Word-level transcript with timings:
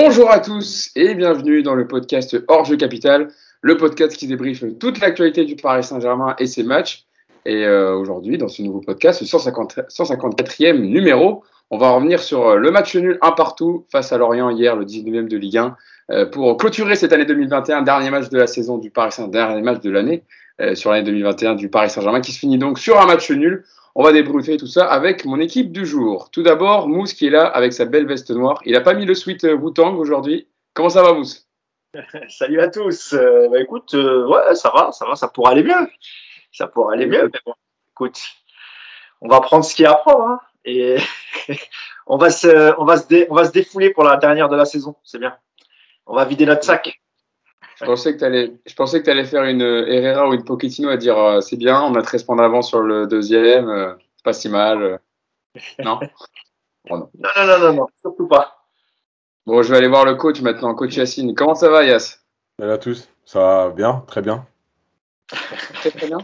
Bonjour 0.00 0.30
à 0.30 0.38
tous 0.38 0.92
et 0.94 1.16
bienvenue 1.16 1.64
dans 1.64 1.74
le 1.74 1.88
podcast 1.88 2.36
Hors 2.46 2.64
Jeu 2.64 2.76
Capital, 2.76 3.30
le 3.62 3.76
podcast 3.76 4.16
qui 4.16 4.28
débriefe 4.28 4.62
toute 4.78 5.00
l'actualité 5.00 5.44
du 5.44 5.56
Paris 5.56 5.82
Saint-Germain 5.82 6.36
et 6.38 6.46
ses 6.46 6.62
matchs. 6.62 7.04
Et 7.44 7.66
euh, 7.66 7.96
aujourd'hui, 7.96 8.38
dans 8.38 8.46
ce 8.46 8.62
nouveau 8.62 8.78
podcast, 8.78 9.20
le 9.20 9.26
150, 9.26 9.80
154e 9.88 10.78
numéro, 10.78 11.42
on 11.70 11.78
va 11.78 11.90
revenir 11.90 12.20
sur 12.20 12.46
euh, 12.46 12.56
le 12.58 12.70
match 12.70 12.94
nul 12.94 13.18
un 13.22 13.32
partout 13.32 13.86
face 13.90 14.12
à 14.12 14.18
Lorient 14.18 14.50
hier, 14.50 14.76
le 14.76 14.84
19e 14.84 15.26
de 15.26 15.36
Ligue 15.36 15.58
1, 15.58 15.76
euh, 16.12 16.26
pour 16.26 16.56
clôturer 16.58 16.94
cette 16.94 17.12
année 17.12 17.26
2021, 17.26 17.82
dernier 17.82 18.10
match 18.10 18.28
de 18.28 18.38
la 18.38 18.46
saison 18.46 18.78
du 18.78 18.90
Paris 18.90 19.10
Saint-Germain, 19.10 19.48
dernier 19.48 19.62
match 19.62 19.80
de 19.80 19.90
l'année 19.90 20.22
sur 20.74 20.92
l'année 20.92 21.04
2021 21.04 21.54
du 21.56 21.68
Paris 21.68 21.90
Saint-Germain, 21.90 22.20
qui 22.20 22.32
se 22.32 22.38
finit 22.38 22.58
donc 22.58 22.78
sur 22.78 23.00
un 23.00 23.06
match 23.06 23.30
nul. 23.32 23.64
On 24.00 24.04
va 24.04 24.12
débriefer 24.12 24.56
tout 24.58 24.68
ça 24.68 24.88
avec 24.88 25.24
mon 25.24 25.40
équipe 25.40 25.72
du 25.72 25.84
jour. 25.84 26.30
Tout 26.30 26.44
d'abord, 26.44 26.86
Mousse 26.86 27.14
qui 27.14 27.26
est 27.26 27.30
là 27.30 27.44
avec 27.44 27.72
sa 27.72 27.84
belle 27.84 28.06
veste 28.06 28.30
noire. 28.30 28.60
Il 28.64 28.74
n'a 28.74 28.80
pas 28.80 28.94
mis 28.94 29.04
le 29.04 29.12
sweat 29.12 29.42
Wu-Tang 29.42 29.98
aujourd'hui. 29.98 30.46
Comment 30.72 30.88
ça 30.88 31.02
va, 31.02 31.14
Mousse? 31.14 31.48
Salut 32.28 32.60
à 32.60 32.68
tous. 32.68 33.12
Euh, 33.14 33.48
bah, 33.50 33.60
écoute, 33.60 33.94
euh, 33.94 34.24
ouais, 34.28 34.54
ça 34.54 34.70
va, 34.72 34.92
ça 34.92 35.04
va, 35.04 35.16
ça 35.16 35.26
pourrait 35.26 35.50
aller 35.50 35.64
mieux. 35.64 35.90
Ça 36.52 36.68
pourrait 36.68 36.94
aller 36.94 37.06
mieux, 37.06 37.28
mais 37.32 37.40
bon, 37.44 37.54
écoute, 37.90 38.20
on 39.20 39.26
va 39.26 39.40
prendre 39.40 39.64
ce 39.64 39.74
qu'il 39.74 39.82
y 39.82 39.86
a 39.86 39.90
à 39.90 39.96
prendre 39.96 40.22
hein, 40.28 40.40
on 42.06 42.18
va 42.18 42.30
se, 42.30 42.72
on 42.78 42.82
on 42.82 43.34
va 43.34 43.44
se 43.44 43.50
défouler 43.50 43.90
pour 43.90 44.04
la 44.04 44.16
dernière 44.16 44.48
de 44.48 44.54
la 44.54 44.64
saison. 44.64 44.94
C'est 45.02 45.18
bien. 45.18 45.36
On 46.06 46.14
va 46.14 46.24
vider 46.24 46.46
notre 46.46 46.62
sac. 46.62 47.00
Je 47.80 47.84
pensais 47.84 48.12
que 48.12 48.18
tu 48.18 48.24
allais, 48.24 48.52
je 48.66 48.74
pensais 48.74 49.02
que 49.02 49.10
allais 49.10 49.24
faire 49.24 49.44
une 49.44 49.62
Herrera 49.62 50.28
ou 50.28 50.34
une 50.34 50.44
Pochettino 50.44 50.88
à 50.88 50.96
dire 50.96 51.16
euh, 51.16 51.40
c'est 51.40 51.56
bien, 51.56 51.80
on 51.82 51.94
a 51.94 52.02
13 52.02 52.24
points 52.24 52.36
d'avance 52.36 52.68
sur 52.68 52.80
le 52.80 53.06
deuxième, 53.06 53.68
euh, 53.68 53.92
c'est 54.16 54.24
pas 54.24 54.32
si 54.32 54.48
mal. 54.48 54.82
Euh. 54.82 54.98
Non, 55.84 56.00
non, 56.90 57.10
non, 57.18 57.46
non, 57.46 57.58
non, 57.58 57.72
non, 57.74 57.86
surtout 58.00 58.26
pas. 58.26 58.64
Bon, 59.46 59.62
je 59.62 59.70
vais 59.70 59.76
aller 59.76 59.88
voir 59.88 60.04
le 60.04 60.14
coach 60.14 60.40
maintenant, 60.40 60.74
coach 60.74 60.96
Yacine. 60.96 61.34
Comment 61.34 61.54
ça 61.54 61.68
va, 61.68 61.84
Yass 61.84 62.24
Salut 62.58 62.72
à 62.72 62.78
tous. 62.78 63.08
Ça 63.26 63.40
va 63.40 63.70
bien, 63.70 64.04
très 64.06 64.22
bien. 64.22 64.46
très, 65.28 65.90
très 65.90 66.06
bien. 66.06 66.18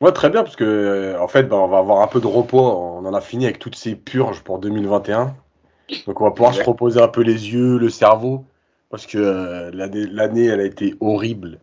Ouais, 0.00 0.12
très 0.12 0.30
bien, 0.30 0.42
parce 0.42 0.56
que 0.56 1.16
en 1.18 1.28
fait, 1.28 1.44
bah, 1.44 1.56
on 1.56 1.68
va 1.68 1.78
avoir 1.78 2.02
un 2.02 2.08
peu 2.08 2.20
de 2.20 2.26
repos. 2.26 2.58
On 2.58 3.04
en 3.04 3.14
a 3.14 3.20
fini 3.20 3.44
avec 3.44 3.58
toutes 3.58 3.76
ces 3.76 3.94
purges 3.94 4.42
pour 4.42 4.58
2021. 4.58 5.34
Donc, 6.06 6.20
on 6.20 6.24
va 6.24 6.30
pouvoir 6.32 6.54
se 6.54 6.62
reposer 6.62 7.00
un 7.00 7.08
peu 7.08 7.22
les 7.22 7.52
yeux, 7.52 7.78
le 7.78 7.88
cerveau 7.88 8.44
parce 8.90 9.06
que 9.06 9.18
euh, 9.18 9.70
l'année, 9.72 10.46
elle 10.46 10.60
a 10.60 10.64
été 10.64 10.94
horrible. 11.00 11.58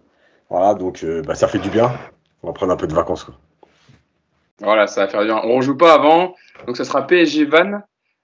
Voilà, 0.49 0.73
donc 0.73 1.03
euh, 1.03 1.21
bah, 1.21 1.35
ça 1.35 1.47
fait 1.47 1.59
du 1.59 1.69
bien. 1.69 1.91
On 2.41 2.47
va 2.47 2.53
prendre 2.53 2.71
un 2.71 2.77
peu 2.77 2.87
de 2.87 2.93
vacances. 2.93 3.25
Quoi. 3.25 3.35
Voilà, 4.59 4.87
ça 4.87 5.01
va 5.01 5.11
faire 5.11 5.21
du 5.21 5.27
bien. 5.27 5.41
On 5.43 5.57
ne 5.57 5.61
joue 5.61 5.75
pas 5.75 5.93
avant, 5.93 6.35
donc 6.65 6.77
ça 6.77 6.85
sera 6.85 7.05
PSG 7.05 7.45
Van 7.45 7.81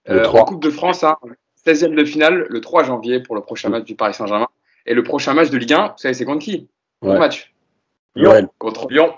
euh, 0.09 0.25
en 0.25 0.45
Coupe 0.45 0.63
de 0.63 0.69
France, 0.69 1.03
hein, 1.03 1.17
16e 1.65 1.95
de 1.95 2.05
finale, 2.05 2.45
le 2.49 2.61
3 2.61 2.83
janvier 2.83 3.21
pour 3.21 3.35
le 3.35 3.41
prochain 3.41 3.69
match 3.69 3.83
du 3.83 3.95
Paris 3.95 4.13
Saint-Germain. 4.13 4.47
Et 4.85 4.93
le 4.93 5.03
prochain 5.03 5.33
match 5.33 5.49
de 5.49 5.57
Ligue 5.57 5.73
1, 5.73 5.87
vous 5.87 5.93
savez, 5.97 6.13
c'est 6.13 6.25
contre 6.25 6.43
qui? 6.43 6.69
Bon 7.01 7.19
match. 7.19 7.53
Lyon 8.15 8.49
contre 8.57 8.87
Lyon. 8.89 9.13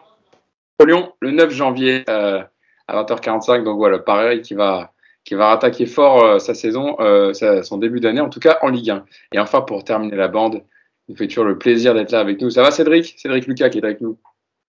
Lyon, 0.83 1.13
le 1.21 1.31
9 1.31 1.51
janvier 1.51 2.03
à 2.07 2.49
20h45. 2.89 3.63
Donc 3.63 3.77
voilà, 3.77 3.99
pareil, 3.99 4.41
qui 4.41 4.53
va 4.53 4.91
qui 5.25 5.33
va 5.33 5.47
rattaquer 5.47 5.87
fort 5.87 6.23
euh, 6.23 6.39
sa 6.39 6.53
saison, 6.53 6.95
euh, 6.99 7.33
son 7.63 7.77
début 7.77 7.99
d'année, 7.99 8.21
en 8.21 8.29
tout 8.29 8.39
cas 8.39 8.59
en 8.61 8.69
Ligue 8.69 8.91
1. 8.91 9.05
Et 9.33 9.39
enfin, 9.39 9.61
pour 9.61 9.83
terminer 9.83 10.15
la 10.15 10.27
bande, 10.27 10.61
il 11.07 11.11
nous 11.11 11.17
fait 11.17 11.27
toujours 11.27 11.43
le 11.43 11.57
plaisir 11.57 11.93
d'être 11.93 12.11
là 12.11 12.19
avec 12.19 12.39
nous. 12.41 12.51
Ça 12.51 12.61
va, 12.61 12.71
Cédric? 12.71 13.15
Cédric 13.17 13.47
Lucas 13.47 13.69
qui 13.69 13.79
est 13.79 13.83
avec 13.83 14.01
nous. 14.01 14.17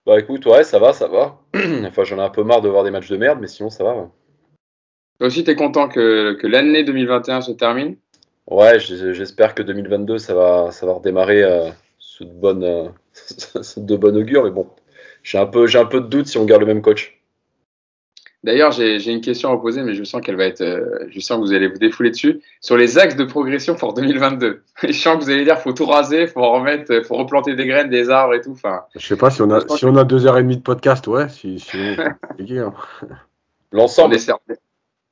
Bah 0.07 0.19
écoute, 0.19 0.47
ouais, 0.47 0.65
ça 0.65 0.79
va, 0.79 0.93
ça 0.93 1.09
va. 1.09 1.39
enfin, 1.87 2.05
j'en 2.05 2.19
ai 2.19 2.23
un 2.23 2.31
peu 2.31 2.43
marre 2.43 2.63
de 2.63 2.69
voir 2.69 2.85
des 2.85 2.91
matchs 2.91 3.11
de 3.11 3.17
merde, 3.17 3.39
mais 3.41 3.49
sinon, 3.49 3.71
ça 3.71 3.85
va. 3.85 3.95
Ouais. 3.95 4.07
Toi 5.19 5.29
aussi, 5.29 5.45
tu 5.45 5.51
es 5.51 5.57
content 5.57 5.89
que, 5.89 6.35
que 6.35 6.47
l'année 6.47 6.85
2021 6.85 7.43
se 7.43 7.53
termine? 7.53 7.97
Ouais, 8.49 8.79
j'espère 8.79 9.55
que 9.55 9.63
2022, 9.63 10.19
ça 10.19 10.35
va, 10.35 10.71
ça 10.71 10.87
va 10.87 10.93
redémarrer 10.93 11.43
euh, 11.43 11.71
sous, 11.99 12.25
de 12.25 12.31
bonnes, 12.31 12.65
euh, 12.65 12.89
de 13.77 13.97
bonne 13.97 14.17
augure, 14.17 14.45
mais 14.45 14.51
bon, 14.51 14.69
j'ai 15.23 15.39
un, 15.39 15.47
peu, 15.47 15.67
un 15.75 15.85
peu 15.87 16.01
de 16.01 16.07
doute 16.07 16.29
si 16.29 16.39
on 16.39 16.45
garde 16.45 16.61
le 16.61 16.67
même 16.67 16.83
coach. 16.83 17.16
D'ailleurs, 18.47 18.71
j'ai 18.71 19.11
une 19.11 19.21
question 19.21 19.53
à 19.53 19.61
poser, 19.61 19.83
mais 19.83 19.95
je 19.95 20.05
sens 20.05 20.21
qu'elle 20.21 20.37
va 20.37 20.45
être. 20.45 20.61
Euh, 20.61 21.09
je 21.09 21.19
sens 21.19 21.39
que 21.39 21.43
vous 21.43 21.53
allez 21.53 21.67
vous 21.67 21.79
défouler 21.79 22.11
dessus. 22.11 22.41
Sur 22.61 22.77
les 22.77 22.97
axes 22.97 23.17
de 23.17 23.25
progression 23.25 23.75
pour 23.75 23.93
2022. 23.93 24.63
Je 24.85 24.93
sens 24.93 25.17
que 25.17 25.25
vous 25.25 25.31
allez 25.31 25.45
dire 25.45 25.59
faut 25.59 25.73
tout 25.73 25.85
raser, 25.85 26.29
faut 26.29 26.49
remettre, 26.49 27.03
faut 27.05 27.17
replanter 27.17 27.57
des 27.57 27.67
graines, 27.67 27.91
des 27.91 28.09
arbres 28.09 28.35
et 28.35 28.41
tout. 28.41 28.53
Enfin, 28.53 28.83
je 28.95 29.05
sais 29.05 29.17
pas 29.17 29.31
si 29.31 29.43
on 29.43 29.51
a, 29.51 29.67
si 29.77 29.85
on 29.85 29.97
a 29.97 30.05
deux 30.05 30.27
heures 30.27 30.39
et 30.39 30.45
demie 30.45 30.59
de 30.59 30.63
podcast, 30.63 31.09
ouais. 31.09 31.29
Si, 31.29 31.59
si 31.59 31.77
hein. 32.59 32.73
L'ensemble. 33.73 34.15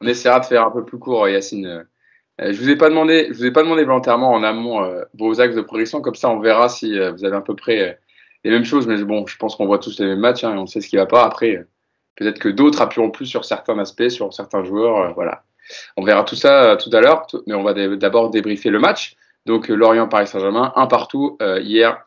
On, 0.01 0.07
essaiera 0.07 0.39
de 0.39 0.45
faire 0.45 0.65
un 0.65 0.71
peu 0.71 0.85
plus 0.85 1.01
court, 1.01 1.29
Yacine. 1.29 1.67
Euh, 2.41 2.53
je 2.53 2.63
vous 2.63 2.71
ai 2.71 2.77
pas 2.77 2.89
demandé, 2.89 3.27
je 3.33 3.35
vous 3.35 3.47
ai 3.47 3.51
pas 3.51 3.65
demandé 3.65 3.83
volontairement 3.83 4.31
en 4.31 4.45
amont 4.45 4.85
euh, 4.85 5.03
vos 5.19 5.41
axes 5.41 5.57
de 5.57 5.63
progression. 5.63 6.01
Comme 6.03 6.15
ça, 6.15 6.31
on 6.31 6.39
verra 6.39 6.69
si 6.69 6.93
vous 6.93 7.25
avez 7.25 7.35
à 7.35 7.41
peu 7.41 7.57
près 7.57 7.99
les 8.45 8.51
mêmes 8.53 8.65
choses. 8.65 8.87
Mais 8.87 9.03
bon, 9.03 9.27
je 9.27 9.37
pense 9.39 9.57
qu'on 9.57 9.67
voit 9.67 9.81
tous 9.81 9.99
les 9.99 10.07
mêmes 10.07 10.21
matchs 10.21 10.45
hein, 10.45 10.55
et 10.55 10.59
on 10.59 10.67
sait 10.67 10.81
ce 10.81 10.87
qui 10.87 10.97
va 10.97 11.07
pas. 11.07 11.25
Après 11.25 11.67
Peut-être 12.17 12.39
que 12.39 12.49
d'autres 12.49 12.81
appuieront 12.81 13.11
plus 13.11 13.27
sur 13.27 13.45
certains 13.45 13.79
aspects, 13.79 14.09
sur 14.09 14.33
certains 14.33 14.65
joueurs. 14.65 14.99
Euh, 14.99 15.13
voilà. 15.15 15.45
On 15.97 16.05
verra 16.05 16.25
tout 16.25 16.37
ça 16.37 16.65
euh, 16.65 16.77
tout 16.77 16.91
à 16.93 17.01
l'heure, 17.01 17.27
mais 17.47 17.55
on 17.55 17.63
va 17.63 17.75
d'abord 17.97 18.31
débriefer 18.31 18.71
le 18.71 18.79
match. 18.79 19.17
Donc 19.47 19.71
euh, 19.71 19.75
Lorient-Paris 19.75 20.27
Saint-Germain, 20.27 20.73
un 20.77 20.87
partout 20.87 21.39
hier 21.61 22.07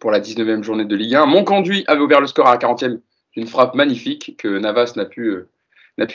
pour 0.00 0.10
la 0.10 0.20
19e 0.20 0.62
journée 0.62 0.84
de 0.84 0.96
Ligue 0.96 1.14
1. 1.14 1.26
Mon 1.26 1.44
conduit 1.44 1.84
avait 1.86 2.00
ouvert 2.00 2.20
le 2.20 2.26
score 2.26 2.46
à 2.46 2.52
la 2.52 2.58
40e 2.58 3.00
d'une 3.36 3.46
frappe 3.46 3.74
magnifique 3.74 4.36
que 4.38 4.48
Navas 4.58 4.94
n'a 4.96 5.04
pu, 5.04 5.46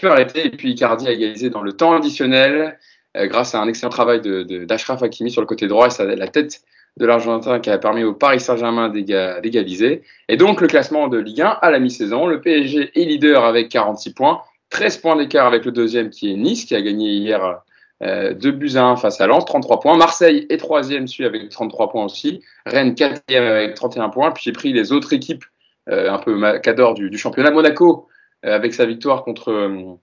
arrêter. 0.03 0.47
Et 0.47 0.51
puis 0.51 0.71
Icardi 0.71 1.07
a 1.07 1.11
égalisé 1.11 1.49
dans 1.49 1.61
le 1.61 1.73
temps 1.73 1.93
additionnel 1.93 2.77
grâce 3.15 3.55
à 3.55 3.61
un 3.61 3.67
excellent 3.67 3.89
travail 3.89 4.21
d'Ashraf 4.21 5.01
de, 5.01 5.05
Hakimi 5.05 5.31
sur 5.31 5.41
le 5.41 5.47
côté 5.47 5.67
droit 5.67 5.87
et 5.87 6.15
la 6.15 6.27
tête 6.27 6.61
de 6.97 7.05
l'Argentin 7.05 7.59
qui 7.59 7.69
a 7.69 7.77
permis 7.77 8.03
au 8.03 8.13
Paris 8.13 8.39
Saint-Germain 8.39 8.89
d'égaliser. 8.89 10.03
Et 10.29 10.37
donc 10.37 10.61
le 10.61 10.67
classement 10.67 11.07
de 11.07 11.17
Ligue 11.17 11.41
1 11.41 11.57
à 11.61 11.71
la 11.71 11.79
mi-saison, 11.79 12.27
le 12.27 12.39
PSG 12.41 12.91
est 12.95 13.05
leader 13.05 13.43
avec 13.45 13.69
46 13.69 14.13
points, 14.13 14.41
13 14.69 14.97
points 14.97 15.15
d'écart 15.15 15.47
avec 15.47 15.65
le 15.65 15.71
deuxième 15.71 16.09
qui 16.09 16.31
est 16.31 16.35
Nice, 16.35 16.65
qui 16.65 16.75
a 16.75 16.81
gagné 16.81 17.09
hier 17.11 17.61
euh, 18.03 18.33
2 18.33 18.51
buts 18.51 18.75
à 18.75 18.83
1 18.83 18.95
face 18.97 19.21
à 19.21 19.27
Lens, 19.27 19.45
33 19.45 19.79
points. 19.79 19.97
Marseille 19.97 20.45
est 20.49 20.57
troisième, 20.57 21.07
suit 21.07 21.25
avec 21.25 21.49
33 21.49 21.89
points 21.89 22.05
aussi. 22.05 22.41
Rennes 22.65 22.95
quatrième 22.95 23.43
avec 23.43 23.75
31 23.75 24.09
points. 24.09 24.31
Puis 24.31 24.43
j'ai 24.45 24.51
pris 24.51 24.73
les 24.73 24.91
autres 24.91 25.13
équipes 25.13 25.45
euh, 25.89 26.11
un 26.11 26.19
peu 26.19 26.59
cadors 26.59 26.93
du, 26.93 27.09
du, 27.09 27.17
championnat. 27.17 27.51
Monaco 27.51 28.07
euh, 28.45 28.55
avec 28.55 28.73
sa 28.73 28.85
victoire 28.85 29.23
contre, 29.23 29.97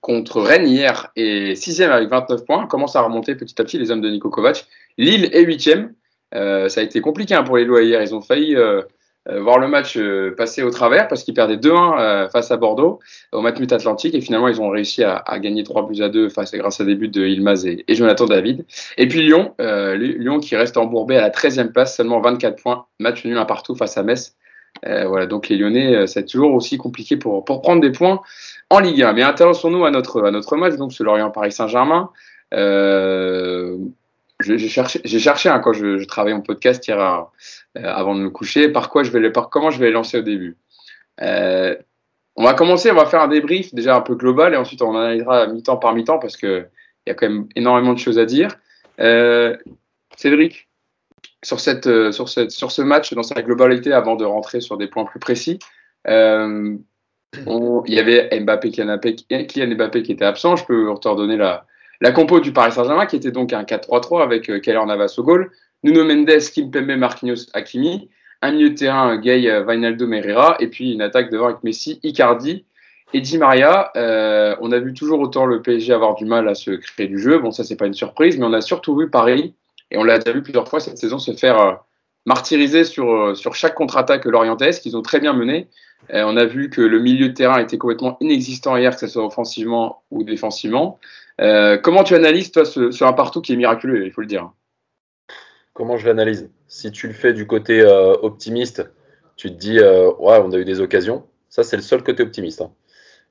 contre 0.00 0.40
Rennes 0.40 0.66
hier 0.66 1.12
et 1.16 1.54
sixième 1.54 1.92
avec 1.92 2.08
29 2.08 2.44
points. 2.44 2.66
Commence 2.66 2.96
à 2.96 3.02
remonter 3.02 3.34
petit 3.36 3.60
à 3.60 3.64
petit 3.64 3.78
les 3.78 3.90
hommes 3.90 4.00
de 4.00 4.10
Nico 4.10 4.30
Kovac. 4.30 4.66
Lille 4.96 5.28
est 5.32 5.42
huitième 5.42 5.92
euh, 6.34 6.68
ça 6.68 6.80
a 6.80 6.84
été 6.84 7.00
compliqué 7.00 7.34
hein, 7.34 7.42
pour 7.42 7.56
les 7.56 7.64
Lois 7.64 7.82
hier. 7.82 8.02
Ils 8.02 8.14
ont 8.14 8.20
failli 8.20 8.56
euh, 8.56 8.82
euh, 9.28 9.40
voir 9.40 9.58
le 9.58 9.68
match 9.68 9.98
passer 10.36 10.62
au 10.62 10.70
travers 10.70 11.08
parce 11.08 11.24
qu'ils 11.24 11.34
perdaient 11.34 11.56
2-1 11.56 12.30
face 12.30 12.50
à 12.50 12.56
Bordeaux 12.56 12.98
au 13.32 13.40
Matmut 13.40 13.72
Atlantique 13.72 14.14
et 14.14 14.20
finalement 14.20 14.48
ils 14.48 14.60
ont 14.60 14.68
réussi 14.68 15.02
à, 15.02 15.22
gagner 15.38 15.62
3 15.62 15.88
buts 15.88 16.02
à 16.02 16.08
2 16.08 16.28
face, 16.28 16.52
grâce 16.54 16.80
à 16.80 16.84
des 16.84 16.94
buts 16.94 17.08
de 17.08 17.24
Ilmaz 17.24 17.66
et, 17.66 17.84
Jonathan 17.88 18.26
David. 18.26 18.64
Et 18.98 19.08
puis 19.08 19.22
Lyon, 19.22 19.54
Lyon 19.58 20.40
qui 20.40 20.56
reste 20.56 20.76
embourbé 20.76 21.16
à 21.16 21.22
la 21.22 21.30
13e 21.30 21.72
place, 21.72 21.96
seulement 21.96 22.20
24 22.20 22.62
points, 22.62 22.86
match 22.98 23.24
nul 23.24 23.38
un 23.38 23.46
partout 23.46 23.74
face 23.74 23.96
à 23.96 24.02
Metz. 24.02 24.34
voilà, 24.82 25.26
donc 25.26 25.48
les 25.48 25.56
Lyonnais, 25.56 26.06
c'est 26.06 26.26
toujours 26.26 26.52
aussi 26.52 26.76
compliqué 26.76 27.16
pour, 27.16 27.44
pour 27.46 27.62
prendre 27.62 27.80
des 27.80 27.92
points 27.92 28.20
en 28.68 28.80
Ligue 28.80 29.02
1. 29.02 29.14
Mais 29.14 29.22
intéressons-nous 29.22 29.86
à 29.86 29.90
notre, 29.90 30.30
notre 30.30 30.56
match, 30.56 30.76
donc 30.76 30.92
ce 30.92 31.02
Lorient-Paris 31.02 31.52
Saint-Germain. 31.52 32.10
Euh, 32.52 33.76
j'ai 34.44 34.68
cherché, 34.68 35.48
hein, 35.48 35.58
quand 35.58 35.72
je, 35.72 35.98
je 35.98 36.04
travaillais 36.06 36.36
en 36.36 36.40
podcast 36.40 36.86
hier 36.86 37.00
euh, 37.00 37.22
avant 37.82 38.14
de 38.14 38.20
me 38.20 38.30
coucher, 38.30 38.68
par 38.68 38.90
quoi 38.90 39.02
je 39.02 39.10
vais, 39.10 39.32
comment 39.50 39.70
je 39.70 39.78
vais 39.78 39.86
les 39.86 39.92
lancer 39.92 40.18
au 40.18 40.22
début. 40.22 40.56
Euh, 41.22 41.76
on 42.36 42.44
va 42.44 42.54
commencer, 42.54 42.90
on 42.90 42.96
va 42.96 43.06
faire 43.06 43.22
un 43.22 43.28
débrief 43.28 43.74
déjà 43.74 43.96
un 43.96 44.00
peu 44.00 44.14
global 44.14 44.54
et 44.54 44.56
ensuite 44.56 44.82
on 44.82 44.96
analysera 44.96 45.46
mi-temps 45.46 45.76
par 45.76 45.94
mi-temps 45.94 46.18
parce 46.18 46.36
que 46.36 46.66
il 47.06 47.10
y 47.10 47.12
a 47.12 47.14
quand 47.14 47.28
même 47.28 47.46
énormément 47.54 47.92
de 47.92 47.98
choses 47.98 48.18
à 48.18 48.24
dire. 48.24 48.56
Euh, 49.00 49.56
Cédric, 50.16 50.68
sur 51.42 51.58
euh, 51.58 52.10
ce 52.10 52.82
match 52.82 53.12
dans 53.12 53.22
sa 53.22 53.42
globalité, 53.42 53.92
avant 53.92 54.16
de 54.16 54.24
rentrer 54.24 54.60
sur 54.60 54.76
des 54.78 54.86
points 54.86 55.04
plus 55.04 55.20
précis, 55.20 55.58
euh, 56.08 56.76
il 57.36 57.94
y 57.94 57.98
avait 57.98 58.40
Mbappé, 58.40 58.70
Kylian 58.70 59.74
Mbappé 59.74 60.02
qui 60.02 60.12
était 60.12 60.24
absent. 60.24 60.56
Je 60.56 60.64
peux 60.64 60.94
te 61.00 61.08
redonner 61.08 61.36
la 61.36 61.66
la 62.00 62.12
compo 62.12 62.40
du 62.40 62.52
Paris 62.52 62.72
Saint-Germain, 62.72 63.06
qui 63.06 63.16
était 63.16 63.30
donc 63.30 63.52
un 63.52 63.62
4-3-3 63.62 64.22
avec 64.22 64.50
euh, 64.50 64.60
Keller 64.60 64.84
Navas 64.86 65.14
au 65.18 65.22
goal, 65.22 65.50
Nuno 65.82 66.04
Mendes, 66.04 66.38
Kimpembe, 66.52 66.96
Marquinhos, 66.96 67.46
Hakimi, 67.52 68.10
un 68.42 68.52
milieu 68.52 68.70
de 68.70 68.74
terrain, 68.74 69.16
Gay, 69.16 69.48
euh, 69.48 69.62
Vainaldo, 69.62 70.06
Merera, 70.06 70.56
et 70.60 70.68
puis 70.68 70.92
une 70.92 71.02
attaque 71.02 71.30
devant 71.30 71.46
avec 71.46 71.62
Messi, 71.62 72.00
Icardi 72.02 72.64
et 73.12 73.20
Di 73.20 73.38
Maria. 73.38 73.90
Euh, 73.96 74.56
on 74.60 74.72
a 74.72 74.78
vu 74.78 74.92
toujours 74.92 75.20
autant 75.20 75.46
le 75.46 75.62
PSG 75.62 75.92
avoir 75.92 76.14
du 76.14 76.24
mal 76.24 76.48
à 76.48 76.54
se 76.54 76.72
créer 76.72 77.06
du 77.06 77.18
jeu. 77.18 77.38
Bon, 77.38 77.50
ça, 77.50 77.64
c'est 77.64 77.76
pas 77.76 77.86
une 77.86 77.94
surprise, 77.94 78.38
mais 78.38 78.44
on 78.44 78.52
a 78.52 78.60
surtout 78.60 78.96
vu 78.96 79.08
Paris, 79.08 79.54
et 79.90 79.96
on 79.96 80.04
l'a 80.04 80.18
déjà 80.18 80.32
vu 80.32 80.42
plusieurs 80.42 80.68
fois 80.68 80.80
cette 80.80 80.98
saison, 80.98 81.18
se 81.18 81.32
faire 81.32 81.78
martyriser 82.26 82.84
sur, 82.84 83.36
sur 83.36 83.54
chaque 83.54 83.74
contre-attaque 83.74 84.24
lorientaise 84.24 84.80
qu'ils 84.80 84.96
ont 84.96 85.02
très 85.02 85.20
bien 85.20 85.34
mené. 85.34 85.68
on 86.10 86.36
a 86.38 86.46
vu 86.46 86.70
que 86.70 86.80
le 86.80 86.98
milieu 86.98 87.28
de 87.28 87.34
terrain 87.34 87.58
était 87.58 87.76
complètement 87.76 88.16
inexistant 88.20 88.78
hier, 88.78 88.94
que 88.94 89.00
ce 89.00 89.06
soit 89.06 89.24
offensivement 89.24 90.02
ou 90.10 90.24
défensivement. 90.24 90.98
Euh, 91.40 91.78
comment 91.78 92.04
tu 92.04 92.14
analyses, 92.14 92.52
toi, 92.52 92.64
ce, 92.64 93.04
un 93.04 93.12
partout 93.12 93.40
qui 93.40 93.52
est 93.52 93.56
miraculeux, 93.56 94.06
il 94.06 94.12
faut 94.12 94.20
le 94.20 94.26
dire 94.26 94.50
comment 95.72 95.96
je 95.96 96.06
l'analyse? 96.06 96.50
Si 96.68 96.92
tu 96.92 97.08
le 97.08 97.12
fais 97.12 97.32
du 97.32 97.46
côté 97.46 97.80
euh, 97.80 98.14
optimiste, 98.22 98.88
tu 99.36 99.50
te 99.50 99.56
dis, 99.56 99.78
euh, 99.80 100.10
ouais, 100.18 100.38
on 100.42 100.52
a 100.52 100.58
eu 100.58 100.64
des 100.64 100.80
occasions. 100.80 101.26
Ça, 101.48 101.62
c'est 101.64 101.76
le 101.76 101.82
seul 101.82 102.02
côté 102.02 102.22
optimiste. 102.22 102.62
Hein. 102.62 102.72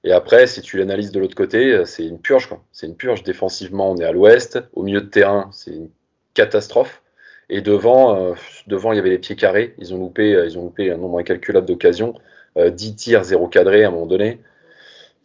Et 0.04 0.12
après, 0.12 0.46
si 0.48 0.62
tu 0.62 0.78
l'analyses 0.78 1.12
de 1.12 1.20
l'autre 1.20 1.36
côté, 1.36 1.86
c'est 1.86 2.06
une 2.06 2.20
purge. 2.20 2.50
C'est 2.74 2.88
une 2.88 2.98
purge. 2.98 3.24
Défensivement, 3.24 3.92
on 3.92 3.98
est 3.98 4.04
à 4.04 4.12
l'ouest. 4.12 4.60
Au 4.74 4.84
milieu 4.84 5.00
de 5.00 5.08
terrain, 5.08 5.50
c'est 5.54 5.72
une 5.72 5.90
catastrophe. 6.34 7.02
Et 7.50 7.62
devant, 7.62 8.36
devant, 8.68 8.92
il 8.92 8.98
y 8.98 9.00
avait 9.00 9.12
les 9.12 9.20
pieds 9.20 9.38
carrés. 9.38 9.76
Ils 9.78 9.94
ont 9.94 9.98
loupé, 9.98 10.32
ils 10.46 10.60
ont 10.60 10.64
loupé 10.64 10.92
un 10.92 10.98
nombre 10.98 11.20
incalculable 11.20 11.66
d'occasions. 11.66 12.16
10 12.58 12.96
tirs, 12.96 13.24
0 13.24 13.48
cadré 13.48 13.86
à 13.86 13.88
un 13.88 13.92
moment 13.92 14.06
donné. 14.06 14.42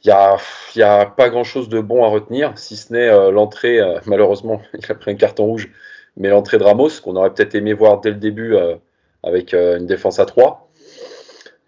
Il 0.04 0.08
n'y 0.76 0.82
a, 0.82 1.00
a, 1.00 1.06
pas 1.06 1.28
grand-chose 1.28 1.68
de 1.68 1.80
bon 1.80 2.04
à 2.04 2.08
retenir, 2.08 2.56
si 2.56 2.76
ce 2.76 2.92
n'est 2.92 3.08
euh, 3.08 3.30
l'entrée, 3.32 3.80
euh, 3.80 3.98
malheureusement, 4.06 4.62
il 4.74 4.90
a 4.90 4.94
pris 4.94 5.10
un 5.10 5.16
carton 5.16 5.46
rouge, 5.46 5.70
mais 6.16 6.28
l'entrée 6.28 6.58
de 6.58 6.64
Ramos, 6.64 7.00
qu'on 7.02 7.16
aurait 7.16 7.34
peut-être 7.34 7.54
aimé 7.54 7.72
voir 7.72 8.00
dès 8.00 8.10
le 8.10 8.16
début 8.16 8.54
euh, 8.54 8.76
avec 9.24 9.52
une 9.52 9.86
défense 9.86 10.20
à 10.20 10.26
3. 10.26 10.68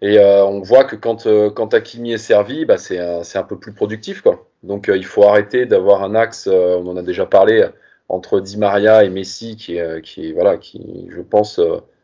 Et 0.03 0.19
on 0.19 0.61
voit 0.61 0.83
que 0.83 0.95
quand, 0.95 1.27
quand 1.53 1.73
Hakimi 1.75 2.13
est 2.13 2.17
servi, 2.17 2.65
bah, 2.65 2.77
c'est 2.79 2.97
un, 2.97 3.21
un, 3.21 3.43
peu 3.43 3.59
plus 3.59 3.71
productif. 3.71 4.21
Quoi. 4.21 4.47
Donc 4.63 4.89
il 4.91 5.05
faut 5.05 5.23
arrêter 5.25 5.67
d'avoir 5.67 6.01
un 6.01 6.15
axe, 6.15 6.47
on 6.47 6.87
en 6.87 6.97
a 6.97 7.03
déjà 7.03 7.27
parlé, 7.27 7.67
entre 8.09 8.39
Di 8.39 8.57
Maria 8.57 9.03
et 9.03 9.09
Messi, 9.09 9.57
qui, 9.57 9.77
qui, 10.01 10.33
voilà, 10.33 10.57
qui 10.57 11.07
je 11.09 11.21
pense, 11.21 11.61